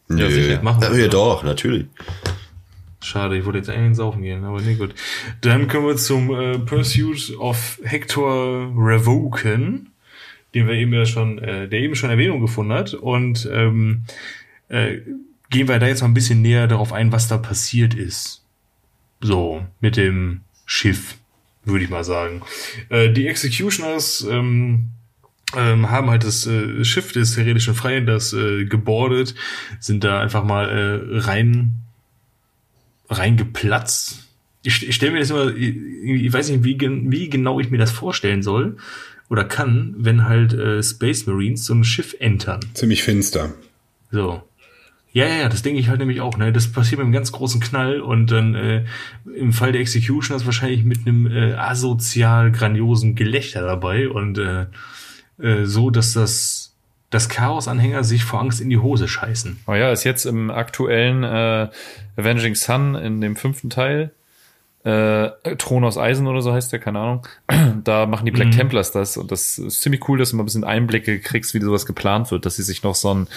Nö. 0.08 0.30
sicher, 0.30 0.62
machen 0.62 0.80
wir 0.80 0.90
ja, 0.92 1.04
ja, 1.04 1.08
doch, 1.08 1.42
natürlich. 1.42 1.86
Schade, 3.00 3.36
ich 3.36 3.44
wollte 3.44 3.58
jetzt 3.58 3.68
eigentlich 3.68 3.96
saufen 3.96 4.22
gehen, 4.22 4.44
aber 4.44 4.60
nee, 4.60 4.74
gut. 4.74 4.94
Dann 5.40 5.68
kommen 5.68 5.88
wir 5.88 5.96
zum 5.96 6.32
äh, 6.32 6.58
Pursuit 6.58 7.36
of 7.38 7.80
Hector 7.82 8.72
Revoken, 8.76 9.91
den 10.54 10.66
wir 10.66 10.74
eben 10.74 10.92
ja 10.92 11.06
schon, 11.06 11.38
äh, 11.38 11.68
der 11.68 11.80
eben 11.80 11.94
schon 11.94 12.10
Erwähnung 12.10 12.40
gefunden 12.40 12.72
hat. 12.72 12.94
Und 12.94 13.48
ähm, 13.52 14.04
äh, 14.68 14.98
gehen 15.50 15.68
wir 15.68 15.78
da 15.78 15.86
jetzt 15.86 16.02
mal 16.02 16.08
ein 16.08 16.14
bisschen 16.14 16.42
näher 16.42 16.66
darauf 16.66 16.92
ein, 16.92 17.12
was 17.12 17.28
da 17.28 17.38
passiert 17.38 17.94
ist. 17.94 18.44
So, 19.20 19.64
mit 19.80 19.96
dem 19.96 20.40
Schiff, 20.66 21.16
würde 21.64 21.84
ich 21.84 21.90
mal 21.90 22.04
sagen. 22.04 22.42
Äh, 22.88 23.10
die 23.10 23.28
Executioners 23.28 24.26
ähm, 24.28 24.88
ähm, 25.54 25.90
haben 25.90 26.10
halt 26.10 26.24
das 26.24 26.46
äh, 26.46 26.84
Schiff 26.84 27.12
des 27.12 27.36
heredischen 27.36 27.74
Freihanders 27.74 28.32
äh, 28.32 28.64
gebordet, 28.64 29.34
sind 29.80 30.04
da 30.04 30.20
einfach 30.20 30.44
mal 30.44 30.68
äh, 30.68 31.18
rein 31.20 31.82
reingeplatzt. 33.08 34.28
Ich, 34.62 34.88
ich 34.88 34.94
stelle 34.94 35.12
mir 35.12 35.18
das 35.20 35.30
immer, 35.30 35.54
ich, 35.54 35.76
ich 35.76 36.32
weiß 36.32 36.48
nicht, 36.48 36.64
wie, 36.64 36.78
wie 36.80 37.28
genau 37.28 37.60
ich 37.60 37.70
mir 37.70 37.78
das 37.78 37.90
vorstellen 37.90 38.42
soll 38.42 38.76
oder 39.32 39.44
kann, 39.44 39.94
wenn 39.96 40.28
halt 40.28 40.52
äh, 40.52 40.82
Space 40.82 41.26
Marines 41.26 41.64
so 41.64 41.72
ein 41.72 41.84
Schiff 41.84 42.14
entern. 42.20 42.60
Ziemlich 42.74 43.02
finster. 43.02 43.54
So. 44.10 44.42
Ja, 45.14 45.26
ja, 45.26 45.36
ja, 45.36 45.48
das 45.48 45.62
denke 45.62 45.80
ich 45.80 45.88
halt 45.88 46.00
nämlich 46.00 46.20
auch. 46.20 46.36
Ne? 46.36 46.52
Das 46.52 46.70
passiert 46.70 46.98
mit 46.98 47.06
einem 47.06 47.14
ganz 47.14 47.32
großen 47.32 47.58
Knall 47.58 48.02
und 48.02 48.30
dann 48.30 48.54
äh, 48.54 48.84
im 49.34 49.54
Fall 49.54 49.72
der 49.72 49.80
Execution 49.80 50.36
ist 50.36 50.44
wahrscheinlich 50.44 50.84
mit 50.84 51.06
einem 51.06 51.26
äh, 51.26 51.54
asozial 51.54 52.52
grandiosen 52.52 53.14
Gelächter 53.14 53.62
dabei 53.62 54.10
und 54.10 54.36
äh, 54.36 54.66
äh, 55.38 55.64
so, 55.64 55.88
dass 55.88 56.12
das, 56.12 56.74
das 57.08 57.30
Chaos-Anhänger 57.30 58.04
sich 58.04 58.24
vor 58.24 58.38
Angst 58.38 58.60
in 58.60 58.68
die 58.68 58.78
Hose 58.78 59.08
scheißen. 59.08 59.60
Oh 59.66 59.72
ja, 59.72 59.92
ist 59.92 60.04
jetzt 60.04 60.26
im 60.26 60.50
aktuellen 60.50 61.24
äh, 61.24 61.70
Avenging 62.18 62.54
Sun 62.54 62.96
in 62.96 63.22
dem 63.22 63.36
fünften 63.36 63.70
Teil. 63.70 64.10
Äh, 64.84 65.30
Thron 65.58 65.84
aus 65.84 65.96
Eisen 65.96 66.26
oder 66.26 66.42
so 66.42 66.52
heißt 66.52 66.72
der, 66.72 66.80
keine 66.80 66.98
Ahnung. 66.98 67.26
Da 67.84 68.06
machen 68.06 68.26
die 68.26 68.30
Black 68.32 68.52
Templars 68.52 68.92
das 68.92 69.16
und 69.16 69.32
das 69.32 69.58
ist 69.58 69.80
ziemlich 69.80 70.08
cool, 70.08 70.18
dass 70.18 70.30
du 70.30 70.36
mal 70.36 70.42
ein 70.42 70.46
bisschen 70.46 70.64
Einblicke 70.64 71.18
kriegst, 71.20 71.54
wie 71.54 71.60
sowas 71.60 71.86
geplant 71.86 72.30
wird, 72.30 72.46
dass 72.46 72.56
sie 72.56 72.62
sich 72.62 72.82
noch 72.82 72.94
so 72.94 73.10
einen 73.10 73.28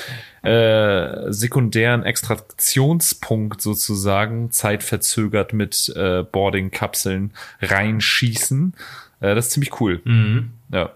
äh, 0.44 1.32
sekundären 1.32 2.04
Extraktionspunkt 2.04 3.62
sozusagen 3.62 4.52
zeitverzögert 4.52 5.54
mit 5.54 5.92
äh, 5.96 6.24
Boarding-Kapseln 6.24 7.34
reinschießen. 7.62 8.74
Äh, 9.20 9.36
das 9.36 9.48
ist 9.48 9.52
ziemlich 9.52 9.80
cool. 9.80 10.02
Ja. 10.72 10.92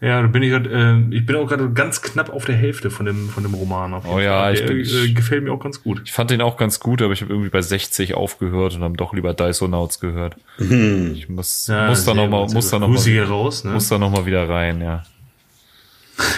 Ja, 0.00 0.22
da 0.22 0.28
bin 0.28 0.42
ich 0.42 0.50
grad, 0.52 0.66
äh, 0.68 0.98
ich 1.10 1.26
bin 1.26 1.34
auch 1.36 1.46
gerade 1.48 1.70
ganz 1.72 2.00
knapp 2.00 2.30
auf 2.30 2.44
der 2.44 2.54
Hälfte 2.54 2.90
von 2.90 3.06
dem 3.06 3.28
von 3.28 3.42
dem 3.42 3.54
Roman. 3.54 3.92
Auf 3.94 4.04
jeden 4.04 4.16
Oh 4.16 4.20
ja, 4.20 4.38
Fall. 4.40 4.54
ich 4.54 4.60
der, 4.60 4.66
bin- 4.68 4.80
äh, 4.86 5.12
gefällt 5.12 5.42
mir 5.42 5.52
auch 5.52 5.58
ganz 5.60 5.82
gut. 5.82 6.02
Ich 6.04 6.12
fand 6.12 6.30
den 6.30 6.40
auch 6.40 6.56
ganz 6.56 6.78
gut, 6.78 7.02
aber 7.02 7.12
ich 7.12 7.22
habe 7.22 7.32
irgendwie 7.32 7.50
bei 7.50 7.60
60 7.60 8.14
aufgehört 8.14 8.76
und 8.76 8.82
habe 8.82 8.96
doch 8.96 9.12
lieber 9.14 9.34
Dysonauts 9.34 9.98
gehört. 9.98 10.36
Ich 10.58 11.28
muss, 11.28 11.66
Ja, 11.66 11.88
muss 11.88 12.04
da 12.04 12.14
noch 12.14 12.28
mal, 12.28 12.46
muss 12.48 12.70
da 12.70 12.78
noch 12.78 12.88
mal, 12.88 13.24
raus, 13.24 13.64
ne? 13.64 13.72
muss 13.72 13.88
da 13.88 13.98
noch 13.98 14.10
mal 14.10 14.26
wieder 14.26 14.48
rein, 14.48 14.80
ja. 14.80 15.02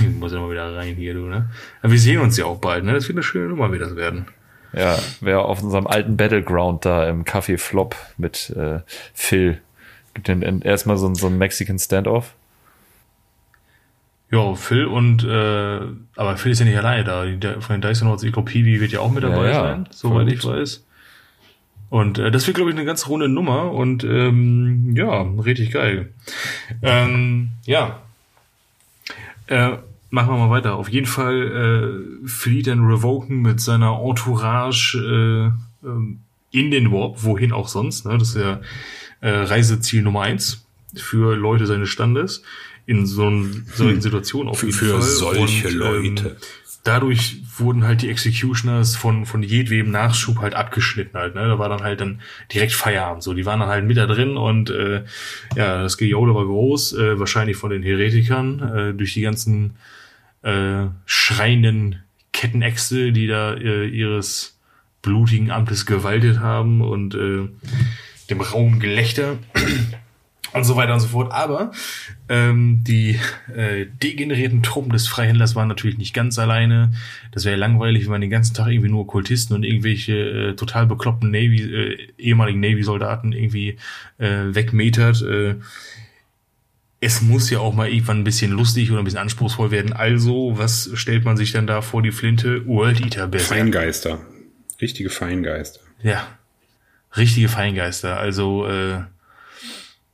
Ich 0.01 0.09
muss 0.19 0.33
ja 0.33 0.41
mal 0.41 0.51
wieder 0.51 0.75
rein 0.75 0.95
hier, 0.97 1.15
du, 1.15 1.27
ne? 1.27 1.51
Aber 1.83 1.93
wir 1.93 1.99
sehen 1.99 2.21
uns 2.21 2.37
ja 2.37 2.45
auch 2.47 2.59
bald, 2.59 2.85
ne? 2.85 2.93
Das 2.95 3.07
wird 3.09 3.17
eine 3.17 3.23
schöne 3.23 3.49
Nummer 3.49 3.73
wieder 3.73 3.95
werden. 3.97 4.27
Ja, 4.73 4.99
wer 5.21 5.45
auf 5.45 5.63
unserem 5.63 5.87
alten 5.87 6.17
Battleground 6.17 6.85
da 6.85 7.09
im 7.09 7.25
Café 7.25 7.59
Flop 7.59 7.97
mit 8.17 8.51
äh, 8.51 8.81
Phil 9.15 9.61
gibt 10.15 10.29
den 10.29 10.63
erstmal 10.63 10.97
so, 10.97 11.07
ein- 11.09 11.15
so 11.15 11.27
ein 11.29 11.39
Mexican 11.39 11.79
Standoff. 11.79 12.35
Ja, 14.31 14.55
Phil 14.55 14.87
und 14.87 15.25
äh, 15.25 15.81
aber 16.17 16.37
Phil 16.37 16.53
ist 16.53 16.61
ja 16.61 16.65
nicht 16.65 16.79
alleine 16.79 17.03
da. 17.03 17.25
Die, 17.25 17.37
der, 17.37 17.61
von 17.61 17.81
den 17.81 17.83
Dyson 17.83 18.07
Awards 18.07 18.23
Ecopidi 18.23 18.81
wird 18.81 18.93
ja 18.93 19.01
auch 19.01 19.11
mit 19.11 19.25
dabei 19.25 19.47
Ja, 19.47 19.53
ja, 19.53 19.63
sein, 19.63 19.89
soweit 19.91 20.29
voll 20.29 20.33
ich 20.33 20.45
weiß. 20.45 20.85
Und 21.89 22.19
äh, 22.19 22.31
das 22.31 22.47
wird, 22.47 22.57
glaube 22.57 22.71
ich, 22.71 22.77
eine 22.77 22.87
ganz 22.87 23.09
runde 23.09 23.29
Nummer 23.29 23.73
und 23.73 24.05
ähm, 24.05 24.95
ja, 24.95 25.23
richtig 25.23 25.73
geil. 25.73 26.13
Ähm, 26.83 27.51
ja. 27.67 28.01
Äh, 29.49 29.79
machen 30.11 30.33
wir 30.33 30.39
mal 30.39 30.51
weiter. 30.51 30.77
Auf 30.77 30.89
jeden 30.89 31.07
Fall 31.07 32.15
äh, 32.23 32.29
flieht 32.29 32.69
dann 32.69 32.87
Revoken 32.87 33.43
mit 33.43 33.61
seiner 33.61 34.01
Entourage 34.01 34.97
äh, 35.83 35.87
ähm, 35.87 36.21
in 36.53 36.71
den 36.71 36.93
Warp, 36.93 37.25
wohin 37.25 37.53
auch 37.53 37.67
sonst. 37.67 38.07
Ne? 38.07 38.17
Das 38.19 38.37
ist 38.37 38.43
ja 38.43 38.61
äh, 39.21 39.31
Reiseziel 39.31 40.03
Nummer 40.03 40.23
eins 40.23 40.65
für 40.95 41.35
Leute 41.35 41.67
seines 41.67 41.89
Standes 41.89 42.43
in 42.87 43.07
so 43.07 43.27
einer 43.27 43.47
solchen 43.75 44.01
Situation 44.01 44.49
auf 44.49 44.63
jeden 44.63 44.75
für 44.75 44.93
Fall. 44.93 45.03
solche 45.03 45.69
Und, 45.69 45.75
Leute. 45.75 46.29
Ähm, 46.29 46.37
dadurch 46.85 47.37
wurden 47.59 47.85
halt 47.85 48.03
die 48.03 48.09
Executioners 48.09 48.97
von, 48.97 49.27
von 49.27 49.43
jedwedem 49.43 49.91
Nachschub 49.91 50.39
halt 50.39 50.55
abgeschnitten 50.55 51.19
halt, 51.19 51.35
ne? 51.35 51.47
Da 51.47 51.59
war 51.59 51.69
dann 51.69 51.83
halt 51.83 52.01
dann 52.01 52.21
direkt 52.53 52.73
Feierabend. 52.73 53.23
So, 53.23 53.35
die 53.35 53.45
waren 53.45 53.61
dann 53.61 53.69
halt 53.69 53.85
mit 53.85 53.97
da 53.97 54.07
drin 54.07 54.37
und 54.37 54.71
äh, 54.71 55.05
ja, 55.57 55.83
das 55.83 55.99
Gejohle 55.99 56.35
war 56.35 56.47
groß, 56.47 56.95
äh, 56.95 57.19
wahrscheinlich 57.19 57.57
von 57.57 57.71
den 57.71 57.83
Heretikern, 57.83 58.61
äh, 58.61 58.95
durch 58.95 59.15
die 59.15 59.21
ganzen 59.21 59.77
äh, 60.43 60.87
schreienden 61.05 62.03
Kettenäxte, 62.33 63.13
die 63.13 63.27
da 63.27 63.55
äh, 63.55 63.87
ihres 63.87 64.59
blutigen 65.03 65.51
Amtes 65.51 65.87
gewaltet 65.87 66.41
haben 66.41 66.81
und 66.81 67.15
äh, 67.15 67.49
dem 68.31 68.41
rauen 68.41 68.81
Gelächter 68.81 69.39
und 70.53 70.65
so 70.65 70.77
weiter 70.77 70.95
und 70.95 71.01
so 71.01 71.09
fort. 71.09 71.33
Aber 71.33 71.73
ähm, 72.29 72.83
die 72.85 73.19
äh, 73.55 73.87
degenerierten 74.03 74.63
Truppen 74.63 74.93
des 74.93 75.09
Freihändlers 75.09 75.55
waren 75.55 75.69
natürlich 75.69 75.99
nicht 75.99 76.15
ganz 76.15 76.39
alleine. 76.39 76.93
Das 77.33 77.45
wäre 77.45 77.57
langweilig, 77.57 78.05
wenn 78.05 78.13
man 78.13 78.21
den 78.21 78.31
ganzen 78.31 78.55
Tag 78.55 78.69
irgendwie 78.69 78.89
nur 78.89 79.07
Kultisten 79.07 79.55
und 79.55 79.65
irgendwelche 79.65 80.15
äh, 80.15 80.57
total 80.57 80.87
bekloppten 80.87 81.31
Navy, 81.31 81.63
äh, 81.63 82.09
ehemaligen 82.19 82.61
Navy-Soldaten 82.61 83.33
irgendwie 83.33 83.77
äh, 84.19 84.55
wegmetert. 84.55 85.23
Äh, 85.23 85.57
es 87.01 87.23
muss 87.23 87.49
ja 87.49 87.61
auch 87.61 87.75
mal 87.75 87.89
irgendwann 87.89 88.19
ein 88.19 88.25
bisschen 88.25 88.51
lustig 88.51 88.91
oder 88.91 89.01
ein 89.01 89.05
bisschen 89.05 89.21
anspruchsvoll 89.21 89.71
werden. 89.71 89.95
Also, 89.95 90.59
was 90.59 90.91
stellt 90.95 91.25
man 91.25 91.37
sich 91.37 91.53
dann 91.53 91.67
da 91.67 91.81
vor 91.81 92.03
die 92.03 92.13
Flinte? 92.13 92.67
World 92.67 93.01
Eater 93.01 93.27
besser. 93.27 93.55
Feingeister. 93.55 94.21
Richtige 94.81 95.09
Feingeister. 95.09 95.81
Ja, 96.03 96.27
richtige 97.17 97.49
Feingeister. 97.49 98.19
Also 98.19 98.67
äh, 98.67 99.01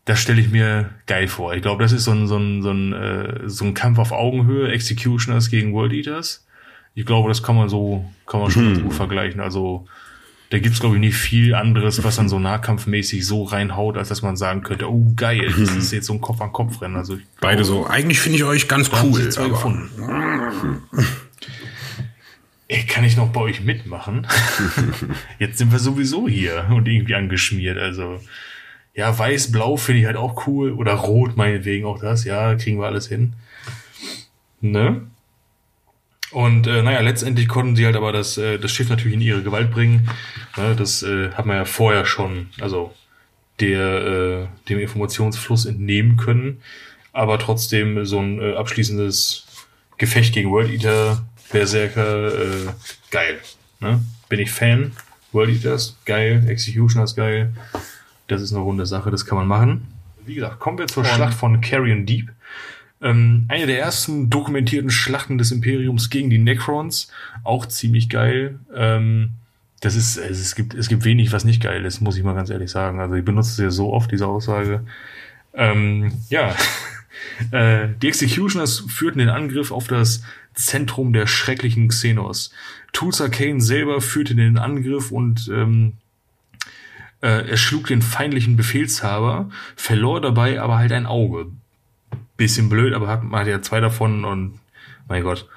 das 0.07 0.20
stelle 0.20 0.41
ich 0.41 0.49
mir 0.49 0.91
geil 1.07 1.28
vor. 1.28 1.55
Ich 1.55 1.62
glaube, 1.62 1.83
das 1.83 1.93
ist 1.93 2.05
so 2.05 2.12
ein, 2.12 2.28
so 2.28 2.39
ein, 2.39 2.62
so 2.62 2.70
ein, 2.70 2.93
äh, 2.93 3.41
so 3.49 3.65
ein 3.65 3.74
Kampf 3.74 3.99
auf 3.99 4.12
Augenhöhe, 4.12 4.70
Executioners 4.70 5.51
gegen 5.51 5.74
World 5.74 5.93
Eaters. 5.93 6.47
Ich 6.95 7.05
glaube, 7.05 7.28
das 7.28 7.43
kann 7.43 7.57
man 7.57 7.69
so, 7.69 8.09
kann 8.24 8.41
man 8.41 8.51
schon 8.51 8.66
ganz 8.66 8.83
gut 8.83 8.95
vergleichen. 8.95 9.41
Also 9.41 9.87
da 10.51 10.61
gibt's 10.61 10.78
glaube 10.78 10.95
ich, 10.95 11.01
nicht 11.01 11.16
viel 11.16 11.57
anderes, 11.57 12.05
was 12.05 12.16
dann 12.16 12.28
so 12.28 12.39
nahkampfmäßig 12.39 13.27
so 13.27 13.43
reinhaut, 13.43 13.97
als 13.97 14.09
dass 14.09 14.23
man 14.23 14.37
sagen 14.37 14.62
könnte, 14.62 14.89
oh 14.89 15.12
geil, 15.16 15.53
das 15.59 15.74
ist 15.74 15.93
jetzt 15.93 16.07
so 16.07 16.12
ein 16.12 16.20
Kopf-an-Kopf-Rennen. 16.20 16.95
Also 16.95 17.16
ich 17.16 17.24
Beide 17.41 17.65
so, 17.65 17.85
eigentlich 17.85 18.20
finde 18.20 18.39
ich 18.39 18.45
euch 18.45 18.69
ganz 18.69 18.91
cool. 19.03 19.28
zwei 19.31 19.49
gefunden. 19.49 19.91
Ey, 22.69 22.85
kann 22.85 23.05
ich 23.05 23.16
noch 23.16 23.28
bei 23.28 23.41
euch 23.41 23.61
mitmachen? 23.61 24.27
Jetzt 25.39 25.59
sind 25.59 25.73
wir 25.73 25.78
sowieso 25.78 26.28
hier 26.28 26.66
und 26.70 26.89
irgendwie 26.89 27.15
angeschmiert. 27.15 27.78
Also, 27.78 28.20
ja, 28.97 29.16
weiß-blau 29.16 29.77
finde 29.77 30.01
ich 30.01 30.06
halt 30.06 30.16
auch 30.16 30.47
cool. 30.47 30.73
Oder 30.73 30.94
rot 30.94 31.36
meinetwegen 31.36 31.85
auch 31.85 32.01
das. 32.01 32.24
Ja, 32.24 32.55
kriegen 32.55 32.81
wir 32.81 32.86
alles 32.86 33.06
hin. 33.06 33.35
Ne? 34.62 35.02
Und 36.32 36.66
äh, 36.66 36.82
naja, 36.82 37.01
letztendlich 37.01 37.47
konnten 37.47 37.77
sie 37.77 37.85
halt 37.85 37.94
aber 37.97 38.10
das, 38.10 38.39
äh, 38.39 38.59
das 38.59 38.73
Schiff 38.73 38.89
natürlich 38.89 39.14
in 39.14 39.20
ihre 39.20 39.43
Gewalt 39.43 39.70
bringen. 39.70 40.09
Ne, 40.56 40.74
das 40.74 41.02
äh, 41.02 41.31
hat 41.32 41.47
man 41.47 41.56
ja 41.56 41.64
vorher 41.64 42.05
schon, 42.05 42.48
also 42.60 42.93
der, 43.60 43.81
äh, 43.81 44.47
dem 44.68 44.78
Informationsfluss 44.78 45.66
entnehmen 45.66 46.16
können. 46.16 46.62
Aber 47.12 47.39
trotzdem 47.39 48.05
so 48.05 48.18
ein 48.18 48.40
äh, 48.40 48.55
abschließendes 48.55 49.47
Gefecht 49.98 50.35
gegen 50.35 50.51
World 50.51 50.70
Eater, 50.70 51.24
Berserker, 51.52 52.35
äh, 52.35 52.66
geil. 53.10 53.40
Ne? 53.81 54.01
Bin 54.28 54.40
ich 54.40 54.51
Fan. 54.51 54.93
World 55.32 55.51
Eaters, 55.51 55.97
geil. 56.06 56.44
Executioners, 56.48 57.14
geil. 57.14 57.55
Das 58.27 58.43
ist 58.43 58.53
eine 58.53 58.62
runde 58.62 58.86
Sache, 58.86 59.11
das 59.11 59.27
kann 59.27 59.39
man 59.39 59.47
machen. 59.47 59.86
Wie 60.24 60.35
gesagt, 60.35 60.59
kommen 60.59 60.78
wir 60.78 60.89
zur 60.89 61.05
Schlacht 61.05 61.35
von 61.35 61.61
Carrion 61.61 62.07
Deep. 62.07 62.32
Ähm, 63.01 63.44
eine 63.48 63.66
der 63.66 63.78
ersten 63.78 64.31
dokumentierten 64.31 64.90
Schlachten 64.90 65.39
des 65.39 65.53
Imperiums 65.53 66.11
gegen 66.11 66.31
die 66.31 66.39
Necrons. 66.39 67.09
Auch 67.44 67.66
ziemlich 67.66 68.09
geil. 68.09 68.59
Ähm, 68.74 69.31
das 69.81 69.94
ist, 69.94 70.16
es, 70.16 70.40
es 70.40 70.55
gibt, 70.55 70.74
es 70.74 70.89
gibt 70.89 71.05
wenig, 71.05 71.32
was 71.32 71.44
nicht 71.44 71.62
geil 71.62 71.85
ist, 71.85 72.01
muss 72.01 72.16
ich 72.16 72.24
mal 72.24 72.35
ganz 72.35 72.51
ehrlich 72.51 72.70
sagen. 72.70 72.98
Also 72.98 73.15
ich 73.15 73.24
benutze 73.24 73.51
es 73.51 73.59
ja 73.59 73.70
so 73.70 73.93
oft, 73.93 74.11
diese 74.11 74.27
Aussage. 74.27 74.85
Ähm, 75.55 76.12
ja. 76.28 76.55
Äh, 77.51 77.89
die 78.01 78.09
Executioners 78.09 78.85
führten 78.89 79.19
den 79.19 79.31
Angriff 79.31 79.73
auf 79.73 79.89
das 79.89 80.23
Zentrum 80.55 81.12
der 81.12 81.27
schrecklichen 81.27 81.89
Xenos. 81.89 82.53
Tulsa 82.93 83.28
Kane 83.28 83.61
selber 83.61 84.01
führte 84.01 84.35
den 84.35 84.59
Angriff 84.59 85.11
und 85.11 85.51
ähm, 85.53 85.94
äh, 87.27 87.51
er 87.51 87.57
schlug 87.57 87.89
den 87.89 88.03
feindlichen 88.03 88.57
Befehlshaber, 88.57 89.51
verlor 89.74 90.20
dabei 90.20 90.61
aber 90.61 90.78
halt 90.78 90.93
ein 90.93 91.07
Auge. 91.07 91.47
Bisschen 92.36 92.69
blöd, 92.69 92.94
aber 92.94 93.09
hat, 93.09 93.24
man 93.24 93.40
hat 93.40 93.48
ja 93.48 93.62
zwei 93.62 93.81
davon 93.81 94.24
und 94.24 94.61
mein 95.09 95.24
Gott. 95.24 95.48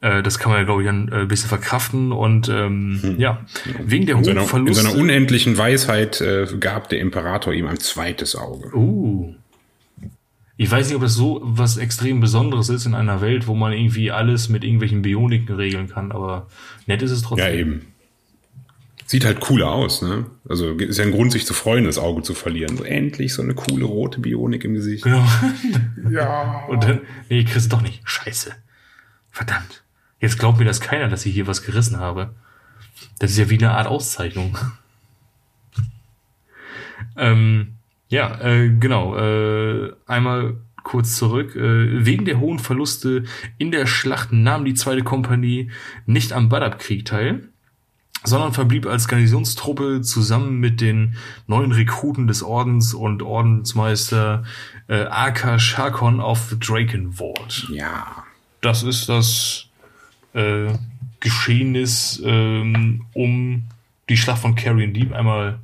Äh, 0.00 0.22
das 0.22 0.40
kann 0.40 0.50
man 0.50 0.60
ja, 0.60 0.64
glaube 0.64 0.82
ich, 0.82 0.88
dann 0.88 1.08
äh, 1.08 1.20
ein 1.20 1.28
bisschen 1.28 1.48
verkraften 1.48 2.10
und 2.10 2.48
ähm, 2.48 3.14
ja, 3.18 3.44
wegen 3.84 4.06
der 4.06 4.16
In 4.16 4.18
hohen 4.18 4.24
seiner, 4.24 4.40
in 4.40 4.46
Verluste. 4.48 4.82
seiner 4.82 4.98
unendlichen 4.98 5.56
Weisheit 5.56 6.20
äh, 6.20 6.46
gab 6.58 6.88
der 6.88 6.98
Imperator 6.98 7.52
ihm 7.52 7.68
ein 7.68 7.78
zweites 7.78 8.34
Auge. 8.34 8.74
Uh. 8.76 9.34
Ich 10.56 10.70
weiß 10.70 10.86
nicht, 10.86 10.96
ob 10.96 11.02
das 11.02 11.14
so 11.14 11.40
was 11.44 11.76
extrem 11.76 12.20
Besonderes 12.20 12.68
ist 12.68 12.86
in 12.86 12.94
einer 12.94 13.20
Welt, 13.20 13.46
wo 13.46 13.54
man 13.54 13.72
irgendwie 13.72 14.10
alles 14.10 14.48
mit 14.48 14.64
irgendwelchen 14.64 15.02
Bioniken 15.02 15.54
regeln 15.54 15.88
kann, 15.88 16.10
aber 16.10 16.48
nett 16.86 17.02
ist 17.02 17.10
es 17.10 17.22
trotzdem. 17.22 17.46
Ja, 17.46 17.52
eben. 17.52 17.91
Sieht 19.12 19.26
halt 19.26 19.40
cooler 19.40 19.70
aus, 19.70 20.00
ne? 20.00 20.24
Also 20.48 20.70
ist 20.70 20.96
ja 20.96 21.04
ein 21.04 21.10
Grund, 21.10 21.32
sich 21.32 21.44
zu 21.44 21.52
freuen, 21.52 21.84
das 21.84 21.98
Auge 21.98 22.22
zu 22.22 22.32
verlieren. 22.32 22.78
So 22.78 22.84
endlich 22.84 23.34
so 23.34 23.42
eine 23.42 23.52
coole 23.52 23.84
rote 23.84 24.20
Bionik 24.20 24.64
im 24.64 24.72
Gesicht. 24.72 25.04
Genau. 25.04 25.22
ja. 26.10 26.64
Und 26.66 26.82
dann, 26.82 27.02
nee, 27.28 27.40
ich 27.40 27.46
krieg's 27.46 27.68
doch 27.68 27.82
nicht. 27.82 28.00
Scheiße. 28.04 28.52
Verdammt. 29.30 29.82
Jetzt 30.18 30.38
glaubt 30.38 30.58
mir 30.58 30.64
das 30.64 30.80
keiner, 30.80 31.10
dass 31.10 31.26
ich 31.26 31.34
hier 31.34 31.46
was 31.46 31.62
gerissen 31.62 32.00
habe. 32.00 32.34
Das 33.18 33.32
ist 33.32 33.36
ja 33.36 33.50
wie 33.50 33.58
eine 33.58 33.72
Art 33.72 33.86
Auszeichnung. 33.86 34.56
ähm, 37.18 37.74
ja, 38.08 38.40
äh, 38.40 38.70
genau. 38.70 39.14
Äh, 39.18 39.92
einmal 40.06 40.56
kurz 40.84 41.16
zurück. 41.16 41.54
Äh, 41.54 42.06
wegen 42.06 42.24
der 42.24 42.40
hohen 42.40 42.60
Verluste 42.60 43.24
in 43.58 43.72
der 43.72 43.84
Schlacht 43.84 44.32
nahm 44.32 44.64
die 44.64 44.72
zweite 44.72 45.02
Kompanie 45.02 45.70
nicht 46.06 46.32
am 46.32 46.48
Badab-Krieg 46.48 47.04
teil, 47.04 47.51
sondern 48.24 48.52
verblieb 48.52 48.86
als 48.86 49.08
Garnisonstruppe 49.08 50.02
zusammen 50.02 50.58
mit 50.58 50.80
den 50.80 51.16
neuen 51.46 51.72
Rekruten 51.72 52.26
des 52.26 52.42
Ordens 52.42 52.94
und 52.94 53.22
Ordensmeister 53.22 54.44
äh, 54.88 55.04
Aka 55.04 55.58
Shakon 55.58 56.20
auf 56.20 56.54
Drakenwald. 56.58 57.68
Ja. 57.70 58.24
Das 58.60 58.82
ist 58.82 59.08
das 59.08 59.66
äh, 60.34 60.72
Geschehnis 61.20 62.22
ähm, 62.24 63.06
um 63.12 63.64
die 64.08 64.16
Schlacht 64.16 64.42
von 64.42 64.54
Carrion 64.54 64.92
Deep 64.92 65.12
einmal, 65.12 65.58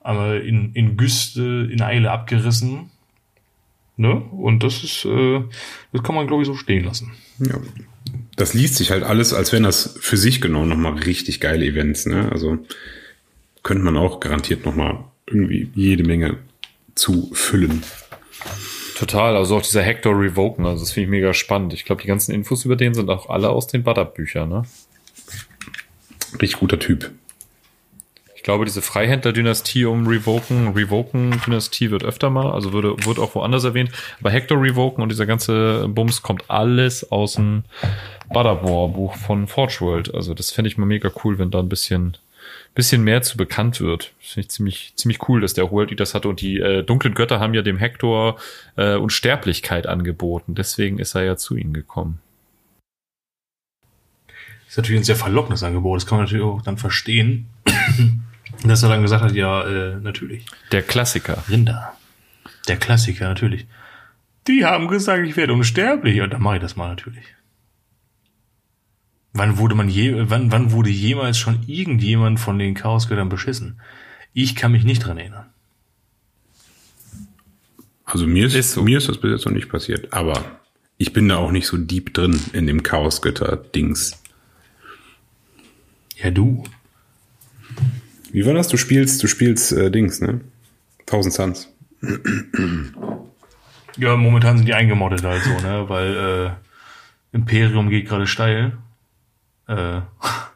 einmal 0.00 0.40
in, 0.40 0.72
in 0.74 0.96
Güste, 0.96 1.68
in 1.70 1.82
Eile 1.82 2.10
abgerissen. 2.10 2.90
Ne? 3.96 4.14
Und 4.14 4.62
das 4.62 4.82
ist, 4.84 5.04
äh, 5.04 5.42
das 5.92 6.02
kann 6.02 6.14
man, 6.14 6.26
glaube 6.26 6.42
ich, 6.42 6.46
so 6.46 6.54
stehen 6.54 6.84
lassen. 6.84 7.12
ja. 7.38 7.56
Das 8.36 8.54
liest 8.54 8.76
sich 8.76 8.90
halt 8.90 9.04
alles, 9.04 9.32
als 9.32 9.52
wären 9.52 9.62
das 9.62 9.96
für 10.00 10.16
sich 10.16 10.40
genommen 10.40 10.68
nochmal 10.68 10.94
richtig 10.94 11.40
geile 11.40 11.64
Events, 11.64 12.06
ne? 12.06 12.30
Also 12.32 12.58
könnte 13.62 13.84
man 13.84 13.96
auch 13.96 14.20
garantiert 14.20 14.64
nochmal 14.64 15.04
irgendwie 15.26 15.70
jede 15.74 16.04
Menge 16.04 16.38
zu 16.94 17.30
füllen. 17.32 17.82
Total, 18.96 19.36
also 19.36 19.56
auch 19.56 19.62
dieser 19.62 19.82
Hector 19.82 20.18
Revoken, 20.18 20.66
also 20.66 20.84
das 20.84 20.92
finde 20.92 21.04
ich 21.04 21.10
mega 21.10 21.34
spannend. 21.34 21.72
Ich 21.72 21.84
glaube, 21.84 22.02
die 22.02 22.08
ganzen 22.08 22.32
Infos 22.32 22.64
über 22.64 22.76
den 22.76 22.94
sind 22.94 23.10
auch 23.10 23.28
alle 23.28 23.50
aus 23.50 23.66
den 23.66 23.82
Badab-Büchern, 23.82 24.48
ne? 24.48 24.62
Richtig 26.40 26.58
guter 26.60 26.78
Typ. 26.78 27.10
Ich 28.44 28.46
glaube, 28.46 28.66
diese 28.66 28.82
Freihändler-Dynastie 28.82 29.86
um 29.86 30.06
Revoken, 30.06 30.74
Revoken-Dynastie 30.74 31.90
wird 31.90 32.04
öfter 32.04 32.28
mal, 32.28 32.52
also 32.52 32.74
würde, 32.74 32.94
wird 33.06 33.18
auch 33.18 33.34
woanders 33.34 33.64
erwähnt. 33.64 33.90
Aber 34.20 34.30
Hector 34.30 34.60
Revoken 34.60 35.02
und 35.02 35.08
dieser 35.08 35.24
ganze 35.24 35.88
Bums 35.88 36.20
kommt 36.20 36.50
alles 36.50 37.10
aus 37.10 37.36
dem 37.36 37.64
Badab 38.28 38.62
War 38.62 38.88
Buch 38.88 39.16
von 39.16 39.46
Forge 39.46 39.78
World. 39.80 40.14
Also 40.14 40.34
das 40.34 40.50
fände 40.50 40.68
ich 40.68 40.76
mal 40.76 40.84
mega 40.84 41.10
cool, 41.24 41.38
wenn 41.38 41.50
da 41.50 41.60
ein 41.60 41.70
bisschen, 41.70 42.18
bisschen 42.74 43.02
mehr 43.02 43.22
zu 43.22 43.38
bekannt 43.38 43.80
wird. 43.80 44.12
Das 44.20 44.32
finde 44.32 44.44
ich 44.44 44.50
ziemlich, 44.50 44.92
ziemlich 44.94 45.26
cool, 45.26 45.40
dass 45.40 45.54
der 45.54 45.70
World 45.70 45.90
Eaters 45.90 46.12
hatte 46.12 46.28
und 46.28 46.42
die 46.42 46.58
äh, 46.60 46.82
dunklen 46.82 47.14
Götter 47.14 47.40
haben 47.40 47.54
ja 47.54 47.62
dem 47.62 47.78
Hector 47.78 48.36
äh, 48.76 48.96
Unsterblichkeit 48.96 49.86
angeboten. 49.86 50.54
Deswegen 50.54 50.98
ist 50.98 51.14
er 51.14 51.24
ja 51.24 51.38
zu 51.38 51.56
ihnen 51.56 51.72
gekommen. 51.72 52.20
ist 54.68 54.76
natürlich 54.76 55.00
ein 55.00 55.04
sehr 55.04 55.16
verlockendes 55.16 55.62
Angebot. 55.62 55.96
Das 55.96 56.06
kann 56.06 56.18
man 56.18 56.26
natürlich 56.26 56.44
auch 56.44 56.60
dann 56.60 56.76
verstehen, 56.76 57.46
dass 58.62 58.82
er 58.82 58.88
dann 58.88 59.02
gesagt 59.02 59.24
hat, 59.24 59.32
ja, 59.32 59.64
äh, 59.66 59.96
natürlich. 59.96 60.46
Der 60.72 60.82
Klassiker. 60.82 61.42
Rinder. 61.48 61.96
Der 62.68 62.76
Klassiker, 62.76 63.28
natürlich. 63.28 63.66
Die 64.46 64.64
haben 64.64 64.88
gesagt, 64.88 65.26
ich 65.26 65.36
werde 65.36 65.52
unsterblich. 65.52 66.20
Und 66.20 66.32
dann 66.32 66.42
mache 66.42 66.56
ich 66.56 66.62
das 66.62 66.76
mal 66.76 66.88
natürlich. 66.88 67.24
Wann 69.32 69.58
wurde 69.58 69.74
man 69.74 69.88
je, 69.88 70.14
wann, 70.30 70.52
wann 70.52 70.70
wurde 70.70 70.90
jemals 70.90 71.38
schon 71.38 71.64
irgendjemand 71.66 72.38
von 72.38 72.58
den 72.58 72.74
Chaosgöttern 72.74 73.28
beschissen? 73.28 73.80
Ich 74.32 74.54
kann 74.54 74.72
mich 74.72 74.84
nicht 74.84 75.00
dran 75.04 75.18
erinnern. 75.18 75.46
Also 78.04 78.26
mir 78.26 78.46
ist, 78.46 78.54
Ist 78.54 78.72
so. 78.72 78.82
mir 78.82 78.98
ist 78.98 79.08
das 79.08 79.18
bis 79.18 79.30
jetzt 79.32 79.46
noch 79.46 79.52
nicht 79.52 79.68
passiert, 79.70 80.12
aber 80.12 80.60
ich 80.98 81.12
bin 81.12 81.28
da 81.28 81.36
auch 81.36 81.50
nicht 81.50 81.66
so 81.66 81.76
deep 81.76 82.14
drin 82.14 82.38
in 82.52 82.66
dem 82.66 82.82
Chaosgötter-Dings. 82.82 84.22
Ja, 86.16 86.30
du. 86.30 86.64
Wie 88.34 88.44
war 88.44 88.52
das? 88.52 88.66
Du 88.66 88.76
spielst, 88.76 89.22
du 89.22 89.28
spielst 89.28 89.70
äh, 89.70 89.92
Dings, 89.92 90.20
ne? 90.20 90.40
1000 91.02 91.32
Suns. 91.32 91.72
Ja, 93.96 94.16
momentan 94.16 94.56
sind 94.56 94.66
die 94.66 94.74
eingemottet 94.74 95.22
halt 95.22 95.44
so, 95.44 95.50
ne? 95.60 95.88
Weil 95.88 96.16
äh, 97.32 97.36
Imperium 97.36 97.90
geht 97.90 98.08
gerade 98.08 98.26
steil. 98.26 98.76
Äh, 99.68 100.00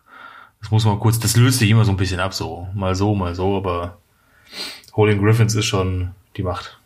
das 0.61 0.73
muss 0.73 0.85
man 0.87 0.99
kurz, 0.99 1.21
das 1.21 1.37
löst 1.37 1.61
sich 1.61 1.71
immer 1.71 1.85
so 1.85 1.93
ein 1.93 1.97
bisschen 1.97 2.19
ab, 2.19 2.35
so. 2.35 2.67
Mal 2.75 2.97
so, 2.97 3.15
mal 3.15 3.37
so, 3.37 3.57
aber 3.57 3.99
Holding 4.97 5.23
Griffins 5.23 5.55
ist 5.55 5.67
schon 5.67 6.11
die 6.37 6.43
Macht. 6.43 6.81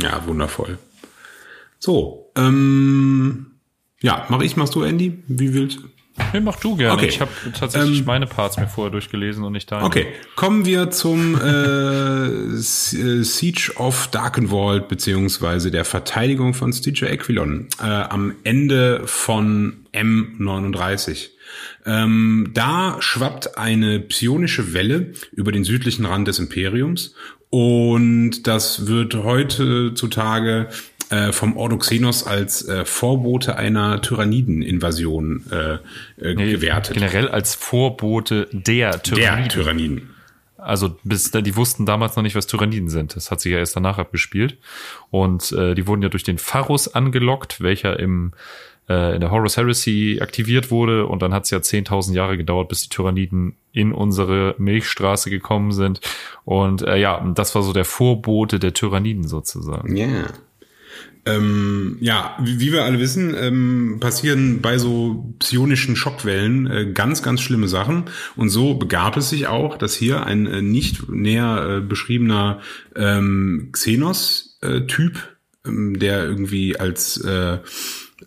Ja, 0.00 0.26
wundervoll. 0.26 0.78
So, 1.78 2.30
ähm, 2.36 3.48
ja, 4.00 4.24
mach 4.30 4.40
ich, 4.40 4.56
machst 4.56 4.74
du, 4.74 4.82
Andy? 4.82 5.22
Wie 5.26 5.52
willst 5.52 5.76
du? 5.76 5.88
Nee, 6.32 6.40
mach 6.40 6.56
du 6.56 6.76
gerne. 6.76 6.94
Okay. 6.94 7.06
Ich 7.06 7.20
habe 7.20 7.30
tatsächlich 7.58 8.00
Ähm, 8.00 8.04
meine 8.04 8.26
Parts 8.26 8.56
mir 8.56 8.68
vorher 8.68 8.90
durchgelesen 8.90 9.44
und 9.44 9.52
nicht 9.52 9.70
deine. 9.70 9.84
Okay, 9.84 10.06
kommen 10.36 10.64
wir 10.64 10.90
zum 10.90 11.40
äh, 11.40 12.26
äh, 12.26 12.58
Siege 12.58 13.72
of 13.76 14.08
Darkenwald 14.08 14.88
beziehungsweise 14.88 15.70
der 15.70 15.84
Verteidigung 15.84 16.54
von 16.54 16.72
Stygia 16.72 17.08
Aquilon 17.08 17.68
äh, 17.80 17.84
am 17.84 18.34
Ende 18.44 19.02
von 19.06 19.86
M39. 19.92 21.28
Ähm, 21.86 22.50
da 22.52 22.96
schwappt 23.00 23.56
eine 23.56 24.00
psionische 24.00 24.74
Welle 24.74 25.12
über 25.32 25.52
den 25.52 25.64
südlichen 25.64 26.04
Rand 26.04 26.28
des 26.28 26.38
Imperiums 26.38 27.14
und 27.50 28.46
das 28.46 28.86
wird 28.86 29.14
heutzutage 29.14 30.68
äh, 31.10 31.32
vom 31.32 31.56
Ordo 31.56 31.78
Xenos 31.78 32.26
als 32.26 32.66
äh, 32.68 32.84
Vorbote 32.84 33.56
einer 33.56 34.00
Tyrannideninvasion 34.02 35.44
äh, 35.50 35.74
äh, 36.22 36.34
Nee, 36.34 36.52
gewertet. 36.52 36.94
Generell 36.94 37.28
als 37.28 37.54
Vorbote 37.54 38.48
der 38.52 38.90
Der 38.92 39.02
Tyranniden. 39.02 39.48
Tyranniden. 39.48 40.10
Also 40.56 40.96
bis 41.04 41.30
da, 41.30 41.40
die 41.40 41.56
wussten 41.56 41.86
damals 41.86 42.16
noch 42.16 42.22
nicht, 42.22 42.34
was 42.34 42.46
Tyranniden 42.46 42.88
sind. 42.88 43.14
Das 43.16 43.30
hat 43.30 43.40
sich 43.40 43.52
ja 43.52 43.58
erst 43.58 43.76
danach 43.76 43.98
abgespielt. 43.98 44.58
Und 45.10 45.52
äh, 45.52 45.74
die 45.74 45.86
wurden 45.86 46.02
ja 46.02 46.08
durch 46.08 46.24
den 46.24 46.38
Pharus 46.38 46.88
angelockt, 46.88 47.60
welcher 47.60 47.98
im 47.98 48.32
äh, 48.88 49.14
in 49.14 49.20
der 49.20 49.30
Horus 49.30 49.56
Heresy 49.56 50.18
aktiviert 50.20 50.70
wurde. 50.70 51.06
Und 51.06 51.22
dann 51.22 51.32
hat 51.32 51.44
es 51.44 51.50
ja 51.50 51.58
10.000 51.58 52.14
Jahre 52.14 52.36
gedauert, 52.36 52.68
bis 52.68 52.82
die 52.82 52.88
Tyranniden 52.88 53.56
in 53.72 53.92
unsere 53.92 54.54
Milchstraße 54.58 55.30
gekommen 55.30 55.72
sind. 55.72 56.00
Und 56.44 56.82
äh, 56.82 56.96
ja, 56.96 57.24
das 57.34 57.54
war 57.54 57.62
so 57.62 57.72
der 57.72 57.84
Vorbote 57.84 58.58
der 58.58 58.74
Tyranniden 58.74 59.28
sozusagen. 59.28 59.96
Ja. 59.96 60.06
Ähm, 61.28 61.98
ja, 62.00 62.36
wie, 62.40 62.58
wie 62.60 62.72
wir 62.72 62.84
alle 62.84 62.98
wissen, 62.98 63.34
ähm, 63.38 63.98
passieren 64.00 64.60
bei 64.62 64.78
so 64.78 65.34
psionischen 65.38 65.94
Schockwellen 65.94 66.66
äh, 66.66 66.92
ganz, 66.92 67.22
ganz 67.22 67.42
schlimme 67.42 67.68
Sachen. 67.68 68.04
Und 68.36 68.48
so 68.48 68.74
begab 68.74 69.16
es 69.16 69.28
sich 69.28 69.46
auch, 69.46 69.76
dass 69.76 69.94
hier 69.94 70.24
ein 70.24 70.46
äh, 70.46 70.62
nicht 70.62 71.08
näher 71.10 71.78
äh, 71.78 71.80
beschriebener 71.80 72.60
ähm, 72.96 73.68
Xenos-Typ, 73.72 75.18
ähm, 75.66 75.98
der 75.98 76.24
irgendwie 76.24 76.78
als 76.78 77.18
äh, 77.18 77.58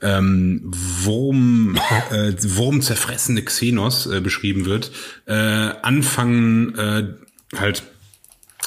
ähm, 0.01 0.61
Wurm, 0.63 1.77
äh, 2.11 2.33
wurmzerfressende 2.37 3.43
Xenos 3.43 4.05
äh, 4.07 4.21
beschrieben 4.21 4.65
wird, 4.65 4.91
äh, 5.25 5.33
anfangen 5.33 6.75
äh, 6.75 7.03
halt 7.57 7.83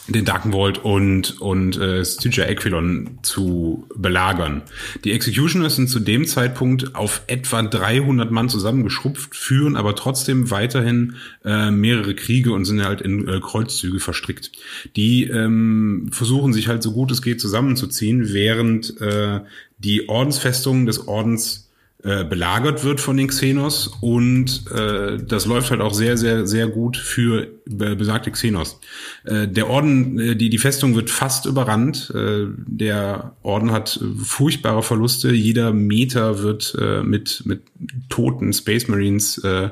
den 0.07 0.25
Darkenvault 0.25 0.85
und, 0.85 1.41
und 1.41 1.79
äh, 1.79 2.05
Stygia 2.05 2.45
Aquilon 2.45 3.19
zu 3.23 3.87
belagern. 3.97 4.63
Die 5.05 5.13
Executioners 5.13 5.77
sind 5.77 5.89
zu 5.89 5.99
dem 5.99 6.27
Zeitpunkt 6.27 6.95
auf 6.95 7.23
etwa 7.27 7.63
300 7.63 8.31
Mann 8.31 8.49
zusammengeschrumpft, 8.49 9.35
führen 9.35 9.77
aber 9.77 9.97
trotzdem 9.97 10.51
weiterhin 10.51 11.17
äh, 11.45 11.71
mehrere 11.71 12.15
Kriege 12.15 12.53
und 12.53 12.67
sind 12.67 12.85
halt 12.85 13.01
in 13.01 13.27
äh, 13.27 13.41
Kreuzzüge 13.41 13.99
verstrickt. 13.99 14.53
Die 14.95 15.25
ähm, 15.25 16.09
versuchen 16.13 16.53
sich 16.53 16.69
halt 16.69 16.83
so 16.83 16.93
gut 16.93 17.11
es 17.11 17.23
geht 17.23 17.41
zusammenzuziehen, 17.41 18.33
während 18.33 19.01
äh, 19.01 19.41
die 19.79 20.09
Ordensfestung 20.09 20.85
des 20.87 21.09
Ordens 21.09 21.64
äh, 22.05 22.23
belagert 22.23 22.85
wird 22.85 23.01
von 23.01 23.17
den 23.17 23.29
Xenos 23.29 23.89
und 24.03 24.71
äh, 24.71 25.17
das 25.17 25.47
läuft 25.47 25.71
halt 25.71 25.81
auch 25.81 25.95
sehr, 25.95 26.19
sehr, 26.19 26.47
sehr 26.47 26.67
gut 26.67 26.99
für 26.99 27.45
äh, 27.67 27.95
besagte 27.95 28.31
Xenos. 28.31 28.79
Äh, 29.25 29.49
der 29.49 29.71
Orden, 29.71 30.19
äh, 30.19 30.37
die, 30.37 30.51
die 30.51 30.59
Festung 30.59 30.97
wird 30.97 31.09
fast 31.09 31.47
überrannt. 31.47 32.13
Äh, 32.15 32.47
der 32.67 33.37
Orden 33.43 33.73
hat 33.73 33.99
furchtbare 34.23 34.83
Verluste. 34.83 35.33
Jeder 35.33 35.73
Meter 35.73 36.43
wird 36.43 36.77
äh, 36.79 37.03
mit, 37.03 37.43
mit 37.47 37.63
toten 38.11 38.53
Space 38.53 38.87
Marines 38.87 39.39
äh, 39.39 39.71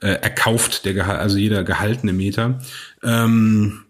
äh, 0.00 0.06
erkauft, 0.06 0.86
der 0.86 1.06
also 1.20 1.36
jeder 1.36 1.62
gehaltene 1.62 2.14
Meter. 2.14 2.58
Ähm, 3.02 3.82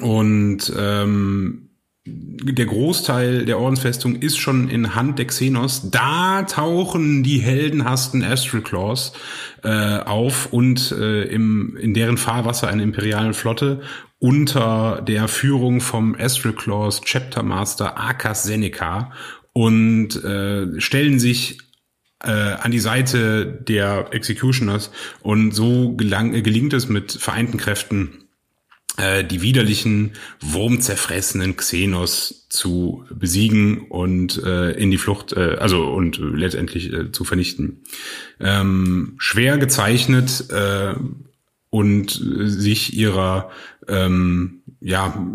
und 0.00 0.72
ähm, 0.76 1.65
der 2.06 2.66
Großteil 2.66 3.44
der 3.44 3.58
Ordensfestung 3.58 4.16
ist 4.16 4.38
schon 4.38 4.68
in 4.68 4.94
Hand 4.94 5.18
der 5.18 5.26
Xenos. 5.26 5.90
Da 5.90 6.44
tauchen 6.44 7.22
die 7.24 7.38
heldenhaften 7.38 8.22
Astral 8.22 8.62
Claws 8.62 9.12
äh, 9.64 9.98
auf 9.98 10.52
und 10.52 10.92
äh, 10.92 11.24
im, 11.24 11.76
in 11.76 11.94
deren 11.94 12.16
Fahrwasser 12.16 12.68
eine 12.68 12.84
imperiale 12.84 13.34
Flotte 13.34 13.80
unter 14.18 15.02
der 15.06 15.28
Führung 15.28 15.80
vom 15.80 16.14
Astral 16.18 16.54
Claws 16.54 17.00
Chapter 17.00 17.42
Master 17.42 17.96
Arkas 17.96 18.44
Seneca 18.44 19.12
und 19.52 20.22
äh, 20.22 20.80
stellen 20.80 21.18
sich 21.18 21.58
äh, 22.22 22.30
an 22.30 22.70
die 22.70 22.78
Seite 22.78 23.46
der 23.46 24.08
Executioners 24.12 24.90
und 25.22 25.52
so 25.52 25.94
gelang, 25.96 26.34
äh, 26.34 26.42
gelingt 26.42 26.72
es 26.72 26.88
mit 26.88 27.12
vereinten 27.12 27.58
Kräften, 27.58 28.25
äh, 28.98 29.24
die 29.24 29.42
widerlichen, 29.42 30.12
wurmzerfressenen 30.40 31.56
Xenos 31.56 32.46
zu 32.48 33.04
besiegen 33.10 33.82
und 33.88 34.42
äh, 34.42 34.72
in 34.72 34.90
die 34.90 34.98
Flucht, 34.98 35.32
äh, 35.32 35.56
also 35.58 35.84
und 35.86 36.18
letztendlich 36.18 36.92
äh, 36.92 37.12
zu 37.12 37.24
vernichten. 37.24 37.82
Ähm, 38.40 39.14
schwer 39.18 39.58
gezeichnet 39.58 40.50
äh, 40.50 40.94
und 41.70 42.10
sich 42.10 42.96
ihrer 42.96 43.50
ähm, 43.88 44.62
ja 44.80 45.26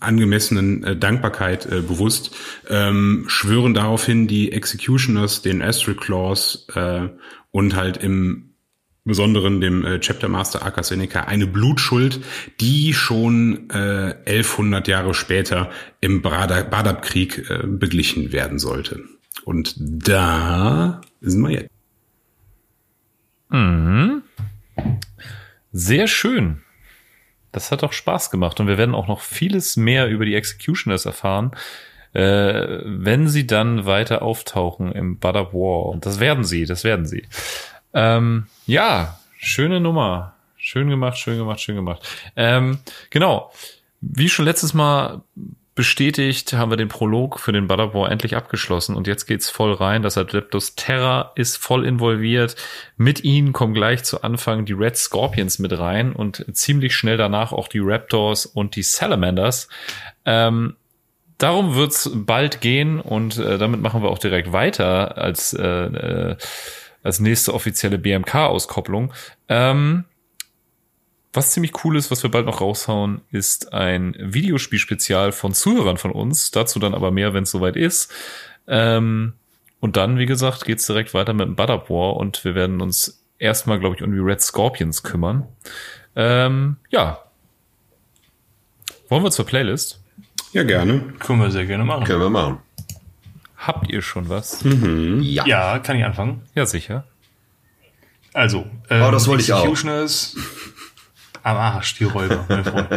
angemessenen 0.00 0.82
äh, 0.82 0.96
Dankbarkeit 0.96 1.66
äh, 1.66 1.82
bewusst 1.82 2.34
ähm, 2.68 3.24
schwören 3.28 3.74
daraufhin 3.74 4.26
die 4.26 4.52
Executioners 4.52 5.42
den 5.42 5.62
Astral 5.62 5.96
Claws 5.96 6.66
äh, 6.74 7.08
und 7.50 7.76
halt 7.76 7.98
im 7.98 8.53
Besonderen 9.06 9.60
dem 9.60 9.84
äh, 9.84 10.00
Chapter 10.00 10.28
Master 10.28 10.64
Aka 10.64 10.82
Seneca 10.82 11.24
eine 11.24 11.46
Blutschuld, 11.46 12.20
die 12.60 12.94
schon 12.94 13.68
äh, 13.68 14.14
1100 14.26 14.88
Jahre 14.88 15.12
später 15.12 15.70
im 16.00 16.22
Badab-Krieg 16.22 17.50
äh, 17.50 17.66
beglichen 17.66 18.32
werden 18.32 18.58
sollte. 18.58 19.00
Und 19.44 19.74
da 19.78 21.02
sind 21.20 21.42
wir 21.42 21.50
jetzt. 21.50 21.70
Mhm. 23.50 24.22
Sehr 25.72 26.06
schön. 26.06 26.62
Das 27.52 27.70
hat 27.70 27.84
auch 27.84 27.92
Spaß 27.92 28.30
gemacht 28.30 28.58
und 28.58 28.68
wir 28.68 28.78
werden 28.78 28.94
auch 28.94 29.06
noch 29.06 29.20
vieles 29.20 29.76
mehr 29.76 30.08
über 30.08 30.24
die 30.24 30.34
Executioners 30.34 31.04
erfahren, 31.04 31.52
äh, 32.14 32.78
wenn 32.84 33.28
sie 33.28 33.46
dann 33.46 33.84
weiter 33.84 34.22
auftauchen 34.22 34.92
im 34.92 35.18
of 35.22 35.52
War. 35.52 35.86
Und 35.86 36.06
das 36.06 36.20
werden 36.20 36.44
sie, 36.44 36.64
das 36.64 36.84
werden 36.84 37.06
sie. 37.06 37.26
Ähm, 37.94 38.46
ja, 38.66 39.18
schöne 39.38 39.80
Nummer. 39.80 40.34
Schön 40.56 40.88
gemacht, 40.88 41.18
schön 41.18 41.38
gemacht, 41.38 41.60
schön 41.60 41.76
gemacht. 41.76 42.02
Ähm, 42.36 42.78
genau. 43.10 43.52
Wie 44.00 44.28
schon 44.28 44.44
letztes 44.44 44.74
Mal 44.74 45.22
bestätigt, 45.74 46.52
haben 46.52 46.70
wir 46.70 46.76
den 46.76 46.88
Prolog 46.88 47.40
für 47.40 47.52
den 47.52 47.68
War 47.68 48.10
endlich 48.10 48.36
abgeschlossen 48.36 48.94
und 48.94 49.06
jetzt 49.06 49.26
geht's 49.26 49.50
voll 49.50 49.72
rein. 49.72 50.02
Das 50.02 50.16
Adeptus 50.16 50.76
Terra 50.76 51.32
ist 51.34 51.56
voll 51.56 51.84
involviert. 51.84 52.54
Mit 52.96 53.24
ihnen 53.24 53.52
kommen 53.52 53.74
gleich 53.74 54.04
zu 54.04 54.22
Anfang 54.22 54.66
die 54.66 54.72
Red 54.72 54.96
Scorpions 54.96 55.58
mit 55.58 55.76
rein 55.76 56.12
und 56.12 56.44
ziemlich 56.56 56.94
schnell 56.94 57.16
danach 57.16 57.52
auch 57.52 57.68
die 57.68 57.80
Raptors 57.80 58.46
und 58.46 58.76
die 58.76 58.84
Salamanders. 58.84 59.68
Ähm, 60.24 60.76
darum 61.38 61.74
wird's 61.74 62.10
bald 62.14 62.60
gehen 62.60 63.00
und 63.00 63.36
äh, 63.38 63.58
damit 63.58 63.80
machen 63.80 64.02
wir 64.02 64.10
auch 64.10 64.18
direkt 64.18 64.52
weiter 64.52 65.18
als 65.18 65.54
äh, 65.54 65.62
äh, 65.66 66.36
als 67.04 67.20
nächste 67.20 67.54
offizielle 67.54 67.98
BMK-Auskopplung. 67.98 69.12
Ähm, 69.48 70.04
was 71.32 71.50
ziemlich 71.50 71.84
cool 71.84 71.96
ist, 71.96 72.10
was 72.10 72.22
wir 72.22 72.30
bald 72.30 72.46
noch 72.46 72.60
raushauen, 72.60 73.20
ist 73.30 73.72
ein 73.72 74.16
Videospielspezial 74.18 75.32
von 75.32 75.52
Zuhörern 75.52 75.98
von 75.98 76.10
uns. 76.12 76.50
Dazu 76.50 76.78
dann 76.78 76.94
aber 76.94 77.10
mehr, 77.10 77.34
wenn 77.34 77.42
es 77.42 77.50
soweit 77.50 77.76
ist. 77.76 78.12
Ähm, 78.66 79.34
und 79.80 79.96
dann, 79.96 80.16
wie 80.16 80.26
gesagt, 80.26 80.64
geht's 80.64 80.86
direkt 80.86 81.12
weiter 81.12 81.34
mit 81.34 81.46
dem 81.46 81.56
Butter 81.56 81.90
War 81.90 82.16
und 82.16 82.44
wir 82.44 82.54
werden 82.54 82.80
uns 82.80 83.22
erstmal, 83.38 83.78
glaube 83.78 83.96
ich, 83.96 84.02
um 84.02 84.12
die 84.12 84.18
Red 84.18 84.40
Scorpions 84.40 85.02
kümmern. 85.02 85.46
Ähm, 86.16 86.76
ja. 86.88 87.18
Wollen 89.08 89.24
wir 89.24 89.30
zur 89.30 89.44
Playlist? 89.44 90.00
Ja, 90.52 90.62
gerne. 90.62 91.12
Können 91.18 91.40
wir 91.40 91.50
sehr 91.50 91.66
gerne 91.66 91.84
machen. 91.84 92.04
Können 92.04 92.20
wir 92.20 92.30
machen. 92.30 92.58
Habt 93.66 93.90
ihr 93.90 94.02
schon 94.02 94.28
was? 94.28 94.60
Ja. 95.20 95.46
Ja, 95.46 95.78
kann 95.78 95.96
ich 95.96 96.04
anfangen? 96.04 96.42
Ja, 96.54 96.66
sicher. 96.66 97.04
Also, 98.32 98.66
ähm, 98.90 99.02
Oh, 99.02 99.10
das 99.10 99.26
wollte 99.28 99.42
ich 99.42 99.52
auch. 99.52 99.60
Executioners 99.60 100.36
am 101.44 101.56
Arsch, 101.56 101.94
die 101.96 102.04
Räuber, 102.04 102.44
mein 102.48 102.64
Freund. 102.64 102.88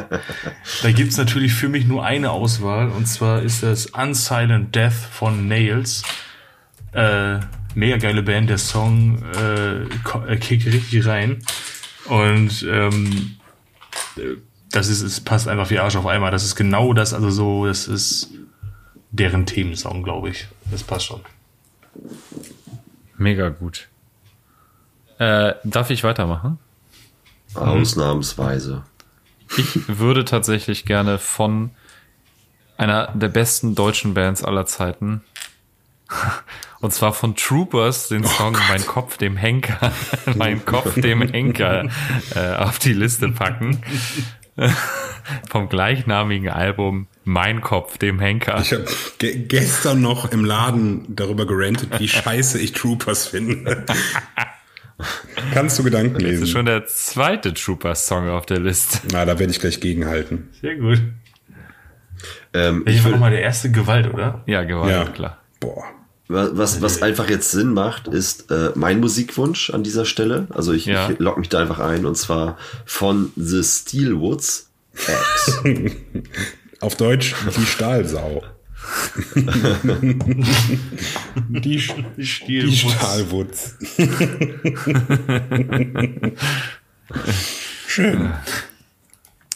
Da 0.82 0.92
gibt's 0.92 1.18
natürlich 1.18 1.54
für 1.54 1.68
mich 1.70 1.86
nur 1.86 2.06
eine 2.06 2.32
Auswahl, 2.32 2.90
und 2.90 3.06
zwar 3.06 3.42
ist 3.42 3.62
das 3.62 3.88
Unsilent 3.88 4.74
Death 4.74 4.94
von 4.94 5.48
Nails. 5.48 6.04
Äh, 6.94 7.40
mega 7.76 7.98
geile 7.98 8.24
Band, 8.24 8.50
der 8.50 8.58
Song 8.58 9.22
äh, 9.36 9.84
äh, 9.84 10.38
kickt 10.38 10.66
richtig 10.66 11.06
rein. 11.06 11.44
Und 12.06 12.66
ähm, 12.70 13.36
äh, 14.16 14.38
das 14.72 14.88
ist, 14.88 15.02
es 15.02 15.20
passt 15.20 15.48
einfach 15.48 15.70
wie 15.70 15.80
Arsch 15.80 15.96
auf 15.98 16.06
einmal. 16.08 16.32
Das 16.32 16.44
ist 16.46 16.56
genau 16.56 16.94
das, 16.94 17.14
also 17.14 17.30
so, 17.30 17.66
das 17.66 17.88
ist 17.88 18.32
deren 19.12 19.46
Themensong, 19.46 20.04
glaube 20.04 20.30
ich. 20.30 20.48
Das 20.70 20.84
passt 20.84 21.06
schon. 21.06 21.22
Mega 23.18 23.50
gut. 23.50 23.88
Äh, 25.20 25.56
darf 25.64 25.90
ich 25.90 26.04
weitermachen? 26.04 26.60
Ausnahmsweise. 27.56 28.84
Ich 29.58 29.88
würde 29.88 30.26
tatsächlich 30.26 30.86
gerne 30.86 31.18
von 31.18 31.72
einer 32.78 33.08
der 33.14 33.30
besten 33.30 33.76
deutschen 33.76 34.14
Bands 34.14 34.44
aller 34.44 34.66
Zeiten, 34.66 35.22
und 36.80 36.94
zwar 36.94 37.14
von 37.14 37.36
Troopers, 37.36 38.08
den 38.10 38.24
Song 38.24 38.56
Mein 38.70 38.86
Kopf 38.86 39.18
dem 39.18 39.38
Henker, 39.38 39.92
Mein 40.36 40.64
Kopf 40.64 40.94
dem 40.96 41.22
Henker 41.22 41.90
äh, 42.36 42.56
auf 42.56 42.80
die 42.80 42.94
Liste 42.94 43.30
packen. 43.30 43.82
Vom 45.50 45.70
gleichnamigen 45.70 46.50
Album 46.50 47.08
Mein 47.24 47.62
Kopf 47.62 47.98
dem 47.98 48.20
Henker. 48.20 48.60
Ich 48.62 48.72
habe 48.74 48.86
ge 49.20 49.38
gestern 49.48 50.02
noch 50.02 50.32
im 50.32 50.46
Laden 50.46 51.06
darüber 51.16 51.46
gerantet, 51.46 52.00
wie 52.00 52.08
scheiße 52.08 52.60
ich 52.60 52.72
Troopers 52.74 53.28
finde. 53.28 53.86
Kannst 55.54 55.78
du 55.78 55.84
Gedanken 55.84 56.14
Das 56.16 56.24
lesen? 56.24 56.44
ist 56.44 56.50
schon 56.50 56.66
der 56.66 56.86
zweite 56.88 57.54
Troopers-Song 57.54 58.30
auf 58.30 58.46
der 58.46 58.60
Liste. 58.60 59.00
Na, 59.12 59.26
da 59.26 59.38
werde 59.38 59.52
ich 59.52 59.60
gleich 59.60 59.80
gegenhalten. 59.80 60.50
Sehr 60.62 60.76
gut. 60.76 61.02
Ähm, 62.54 62.84
Ich 62.88 63.04
war 63.04 63.12
nochmal 63.12 63.32
der 63.32 63.42
erste 63.42 63.70
Gewalt, 63.70 64.12
oder? 64.12 64.42
Ja, 64.48 64.64
Gewalt, 64.64 64.92
Ja. 64.92 65.06
klar. 65.12 65.38
Boah. 65.60 65.84
Was, 66.30 66.82
was 66.82 67.02
einfach 67.02 67.30
jetzt 67.30 67.52
Sinn 67.52 67.74
macht, 67.74 68.08
ist 68.08 68.52
äh, 68.52 68.72
mein 68.76 69.00
Musikwunsch 69.00 69.70
an 69.70 69.84
dieser 69.84 70.06
Stelle. 70.06 70.48
Also 70.50 70.74
ich, 70.74 70.86
Ja. 70.86 71.10
ich 71.10 71.20
log 71.20 71.38
mich 71.38 71.50
da 71.50 71.60
einfach 71.60 71.80
ein 71.80 72.06
und 72.06 72.16
zwar 72.16 72.58
von 72.86 73.32
The 73.36 73.64
Steelwoods 73.64 74.70
X. 74.94 75.62
Auf 76.82 76.96
Deutsch 76.96 77.34
die 77.58 77.66
Stahlsau. 77.66 78.44
Die, 81.50 81.80
Stil 81.80 82.68
Die 82.68 82.78
Stahlwutz. 82.78 83.76
Schön. 87.88 88.32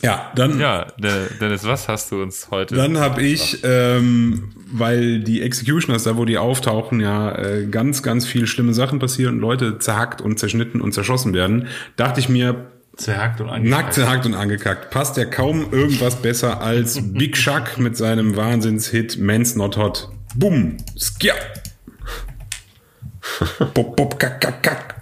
Ja, 0.01 0.31
dann, 0.35 0.59
Ja, 0.59 0.85
De- 0.97 1.27
Dennis, 1.39 1.63
was 1.65 1.87
hast 1.87 2.11
du 2.11 2.21
uns 2.21 2.47
heute? 2.51 2.75
dann 2.75 2.97
habe 2.97 3.21
ich, 3.21 3.59
ähm, 3.63 4.51
weil 4.71 5.19
die 5.19 5.41
Executioners, 5.41 6.03
da 6.03 6.17
wo 6.17 6.25
die 6.25 6.37
auftauchen, 6.37 6.99
ja 6.99 7.35
äh, 7.37 7.67
ganz, 7.67 8.01
ganz 8.01 8.25
viel 8.25 8.47
schlimme 8.47 8.73
Sachen 8.73 8.99
passieren 8.99 9.35
und 9.35 9.41
Leute 9.41 9.77
zerhackt 9.79 10.21
und 10.21 10.39
zerschnitten 10.39 10.81
und 10.81 10.93
zerschossen 10.93 11.33
werden, 11.33 11.67
dachte 11.97 12.19
ich 12.19 12.29
mir, 12.29 12.71
Zerhackt 12.97 13.39
und 13.39 13.49
angekackt. 13.49 13.69
Nackt, 13.83 13.93
zerhackt 13.93 14.25
und 14.25 14.35
angekackt. 14.35 14.89
Passt 14.91 15.15
ja 15.15 15.23
kaum 15.23 15.71
irgendwas 15.71 16.17
besser 16.21 16.59
als 16.61 16.99
Big 17.13 17.37
Shuck 17.37 17.77
mit 17.77 17.95
seinem 17.95 18.35
Wahnsinnshit 18.35 19.17
Man's 19.17 19.55
Not 19.55 19.77
Hot. 19.77 20.09
Bumm. 20.35 20.75
Skja. 20.99 21.33
Bop, 23.73 23.95
bop, 23.95 24.19
kack, 24.19 24.41
kack, 24.41 24.61
kack. 24.61 24.95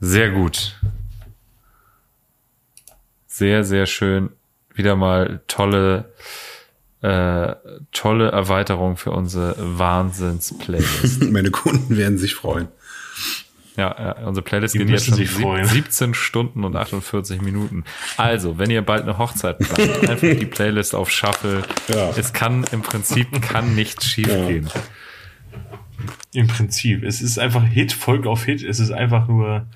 Sehr 0.00 0.30
gut. 0.30 0.78
Sehr, 3.34 3.64
sehr 3.64 3.86
schön. 3.86 4.28
Wieder 4.74 4.94
mal 4.94 5.40
tolle, 5.48 6.12
äh, 7.00 7.54
tolle 7.92 8.30
Erweiterung 8.30 8.96
für 8.98 9.10
unsere 9.10 9.54
Wahnsinns-Playlist. 9.58 11.22
Meine 11.30 11.50
Kunden 11.50 11.96
werden 11.96 12.18
sich 12.18 12.34
freuen. 12.34 12.68
ja, 13.76 13.94
ja, 13.98 14.26
unsere 14.26 14.44
Playlist 14.44 14.74
Die 14.74 14.78
geht 14.80 14.90
jetzt 14.90 15.06
schon 15.06 15.14
sich 15.14 15.30
sieb- 15.30 15.40
freuen. 15.42 15.64
17 15.64 16.12
Stunden 16.14 16.62
und 16.64 16.76
48 16.76 17.40
Minuten. 17.40 17.84
Also, 18.18 18.58
wenn 18.58 18.68
ihr 18.70 18.82
bald 18.82 19.02
eine 19.04 19.16
Hochzeit 19.16 19.58
plant, 19.58 20.08
einfach 20.10 20.20
die 20.38 20.44
Playlist 20.46 20.94
auf 20.94 21.10
Shuffle. 21.10 21.62
Ja. 21.88 22.10
Es 22.16 22.34
kann 22.34 22.64
im 22.70 22.82
Prinzip 22.82 23.40
kann 23.40 23.74
nichts 23.74 24.04
schief 24.06 24.28
gehen. 24.28 24.68
Im 26.34 26.48
Prinzip. 26.48 27.02
Es 27.02 27.22
ist 27.22 27.38
einfach 27.38 27.64
Hit, 27.64 27.92
folgt 27.92 28.26
auf 28.26 28.44
Hit. 28.44 28.62
Es 28.62 28.78
ist 28.78 28.90
einfach 28.90 29.26
nur, 29.28 29.66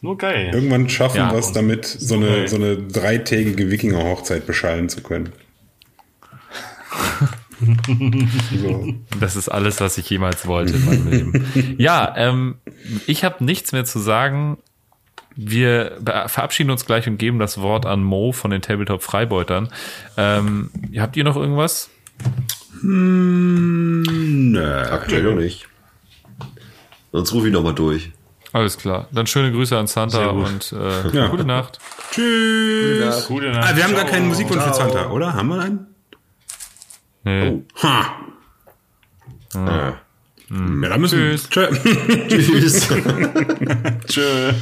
nur 0.00 0.16
geil. 0.16 0.50
Irgendwann 0.54 0.88
schaffen 0.88 1.18
Ja, 1.18 1.30
wir 1.30 1.38
es 1.38 1.52
damit, 1.52 1.84
so 1.84 2.14
eine, 2.14 2.48
so 2.48 2.56
eine 2.56 2.76
dreitägige 2.76 3.70
Wikinger-Hochzeit 3.70 4.46
beschallen 4.46 4.88
zu 4.88 5.02
können. 5.02 5.32
so. 8.62 8.94
Das 9.20 9.36
ist 9.36 9.48
alles, 9.50 9.80
was 9.80 9.98
ich 9.98 10.08
jemals 10.08 10.46
wollte 10.46 10.74
in 10.76 10.84
meinem 10.86 11.08
Leben. 11.08 11.76
Ja, 11.78 12.14
ähm, 12.16 12.56
ich 13.06 13.24
habe 13.24 13.44
nichts 13.44 13.72
mehr 13.72 13.84
zu 13.84 13.98
sagen. 13.98 14.56
Wir 15.36 15.98
verabschieden 16.26 16.70
uns 16.70 16.86
gleich 16.86 17.06
und 17.06 17.18
geben 17.18 17.38
das 17.38 17.58
Wort 17.58 17.86
an 17.86 18.02
Mo 18.02 18.32
von 18.32 18.50
den 18.50 18.62
Tabletop 18.62 19.02
Freibeutern. 19.02 19.68
Ähm, 20.16 20.70
habt 20.98 21.16
ihr 21.16 21.24
noch 21.24 21.36
irgendwas? 21.36 21.90
Nö. 22.82 24.62
Aktuell 24.90 25.22
noch 25.22 25.36
nicht. 25.36 25.68
Sonst 27.12 27.32
rufe 27.32 27.48
ich 27.48 27.52
nochmal 27.52 27.74
durch. 27.74 28.12
Alles 28.52 28.76
klar. 28.78 29.06
Dann 29.12 29.26
schöne 29.26 29.52
Grüße 29.52 29.76
an 29.78 29.86
Santa 29.86 30.26
und 30.28 30.72
äh, 30.72 31.08
Ja. 31.16 31.28
gute 31.28 31.44
Nacht. 31.44 31.78
Tschüss. 32.10 33.26
Gute 33.28 33.50
Nacht. 33.50 33.68
Ah, 33.72 33.76
wir 33.76 33.84
haben 33.84 33.92
gar 33.94 34.02
Ciao. 34.02 34.12
keinen 34.12 34.28
Musikwunsch 34.28 34.62
für 34.62 34.74
Santa, 34.74 35.10
oder? 35.10 35.34
Haben 35.34 35.48
wir 35.48 35.60
einen? 35.60 35.86
Nee. 37.22 37.62
Ha. 37.82 38.04
Ah. 39.54 39.92
Ja, 40.48 40.88
dann 40.88 41.00
müssen 41.00 41.18
wir. 41.18 41.36
Tschüss. 41.36 41.48
Tschö. 41.50 41.68
Tschüss. 42.28 42.88
Tschö. 44.08 44.52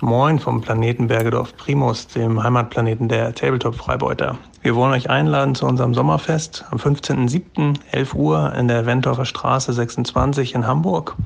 Moin 0.00 0.38
vom 0.38 0.60
Planeten 0.60 1.08
Bergedorf 1.08 1.56
Primus, 1.56 2.06
dem 2.08 2.42
Heimatplaneten 2.42 3.08
der 3.08 3.34
Tabletop-Freibeuter. 3.34 4.38
Wir 4.62 4.76
wollen 4.76 4.92
euch 4.92 5.10
einladen 5.10 5.54
zu 5.56 5.66
unserem 5.66 5.92
Sommerfest 5.94 6.64
am 6.70 6.78
15.07. 6.78 7.78
11 7.92 8.14
Uhr 8.14 8.52
in 8.54 8.68
der 8.68 8.86
Wentorfer 8.86 9.24
Straße 9.24 9.72
26 9.72 10.54
in 10.54 10.66
Hamburg. 10.66 11.16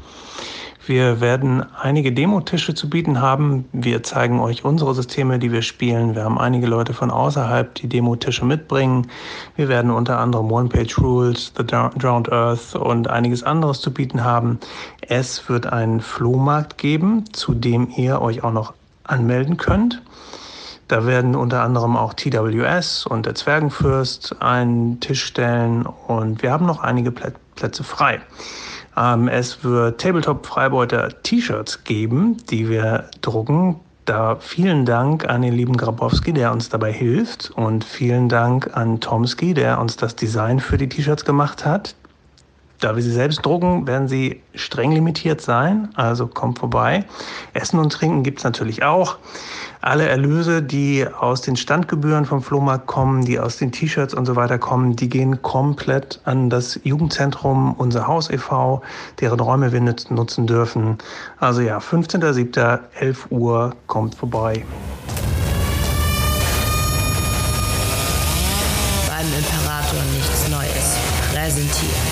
Wir 0.84 1.20
werden 1.20 1.64
einige 1.80 2.10
Demotische 2.12 2.74
zu 2.74 2.90
bieten 2.90 3.20
haben. 3.20 3.66
Wir 3.72 4.02
zeigen 4.02 4.40
euch 4.40 4.64
unsere 4.64 4.94
Systeme, 4.94 5.38
die 5.38 5.52
wir 5.52 5.62
spielen. 5.62 6.16
Wir 6.16 6.24
haben 6.24 6.38
einige 6.40 6.66
Leute 6.66 6.92
von 6.92 7.12
außerhalb, 7.12 7.72
die 7.76 7.88
Demotische 7.88 8.44
mitbringen. 8.44 9.06
Wir 9.54 9.68
werden 9.68 9.92
unter 9.92 10.18
anderem 10.18 10.50
One-Page 10.50 10.98
Rules, 10.98 11.52
The 11.56 11.64
Dr- 11.64 11.92
Drowned 11.96 12.32
Earth 12.32 12.74
und 12.74 13.08
einiges 13.08 13.44
anderes 13.44 13.80
zu 13.80 13.94
bieten 13.94 14.24
haben. 14.24 14.58
Es 15.02 15.48
wird 15.48 15.66
einen 15.72 16.00
Flohmarkt 16.00 16.78
geben, 16.78 17.32
zu 17.32 17.54
dem 17.54 17.88
ihr 17.96 18.20
euch 18.20 18.42
auch 18.42 18.52
noch 18.52 18.72
anmelden 19.04 19.58
könnt. 19.58 20.02
Da 20.88 21.06
werden 21.06 21.36
unter 21.36 21.62
anderem 21.62 21.96
auch 21.96 22.12
TWS 22.12 23.06
und 23.06 23.24
der 23.24 23.36
Zwergenfürst 23.36 24.42
einen 24.42 24.98
Tisch 24.98 25.24
stellen 25.24 25.86
und 25.86 26.42
wir 26.42 26.50
haben 26.50 26.66
noch 26.66 26.80
einige 26.80 27.10
Plä- 27.10 27.34
Plätze 27.54 27.84
frei. 27.84 28.20
Ähm, 28.96 29.28
es 29.28 29.64
wird 29.64 30.00
Tabletop-Freibeuter 30.00 31.22
T-Shirts 31.22 31.84
geben, 31.84 32.36
die 32.50 32.68
wir 32.68 33.10
drucken. 33.20 33.80
Da 34.04 34.36
vielen 34.36 34.84
Dank 34.84 35.28
an 35.28 35.42
den 35.42 35.54
lieben 35.54 35.76
Grabowski, 35.76 36.32
der 36.32 36.52
uns 36.52 36.68
dabei 36.68 36.92
hilft 36.92 37.50
und 37.52 37.84
vielen 37.84 38.28
Dank 38.28 38.76
an 38.76 39.00
Tomski, 39.00 39.54
der 39.54 39.80
uns 39.80 39.96
das 39.96 40.16
Design 40.16 40.58
für 40.58 40.76
die 40.76 40.88
T-Shirts 40.88 41.24
gemacht 41.24 41.64
hat. 41.64 41.94
Da 42.80 42.96
wir 42.96 43.02
sie 43.02 43.12
selbst 43.12 43.46
drucken, 43.46 43.86
werden 43.86 44.08
sie 44.08 44.42
streng 44.56 44.90
limitiert 44.90 45.40
sein, 45.40 45.90
also 45.94 46.26
kommt 46.26 46.58
vorbei. 46.58 47.04
Essen 47.54 47.78
und 47.78 47.92
Trinken 47.92 48.24
gibt's 48.24 48.42
natürlich 48.42 48.82
auch. 48.82 49.18
Alle 49.84 50.08
Erlöse, 50.08 50.62
die 50.62 51.04
aus 51.08 51.40
den 51.40 51.56
Standgebühren 51.56 52.24
vom 52.24 52.40
Flohmarkt 52.40 52.86
kommen, 52.86 53.24
die 53.24 53.40
aus 53.40 53.56
den 53.56 53.72
T-Shirts 53.72 54.14
und 54.14 54.26
so 54.26 54.36
weiter 54.36 54.56
kommen, 54.56 54.94
die 54.94 55.08
gehen 55.08 55.42
komplett 55.42 56.20
an 56.24 56.50
das 56.50 56.78
Jugendzentrum, 56.84 57.74
unser 57.74 58.06
Haus 58.06 58.30
e.V., 58.30 58.80
deren 59.20 59.40
Räume 59.40 59.72
wir 59.72 59.80
nutzen 59.80 60.46
dürfen. 60.46 60.98
Also 61.40 61.62
ja, 61.62 61.78
15.07., 61.78 62.78
11 63.00 63.26
Uhr, 63.30 63.74
kommt 63.88 64.14
vorbei. 64.14 64.64
Beim 69.08 69.26
Imperator 69.36 70.00
nichts 70.14 70.48
Neues. 70.48 70.96
Präsentiert 71.32 72.11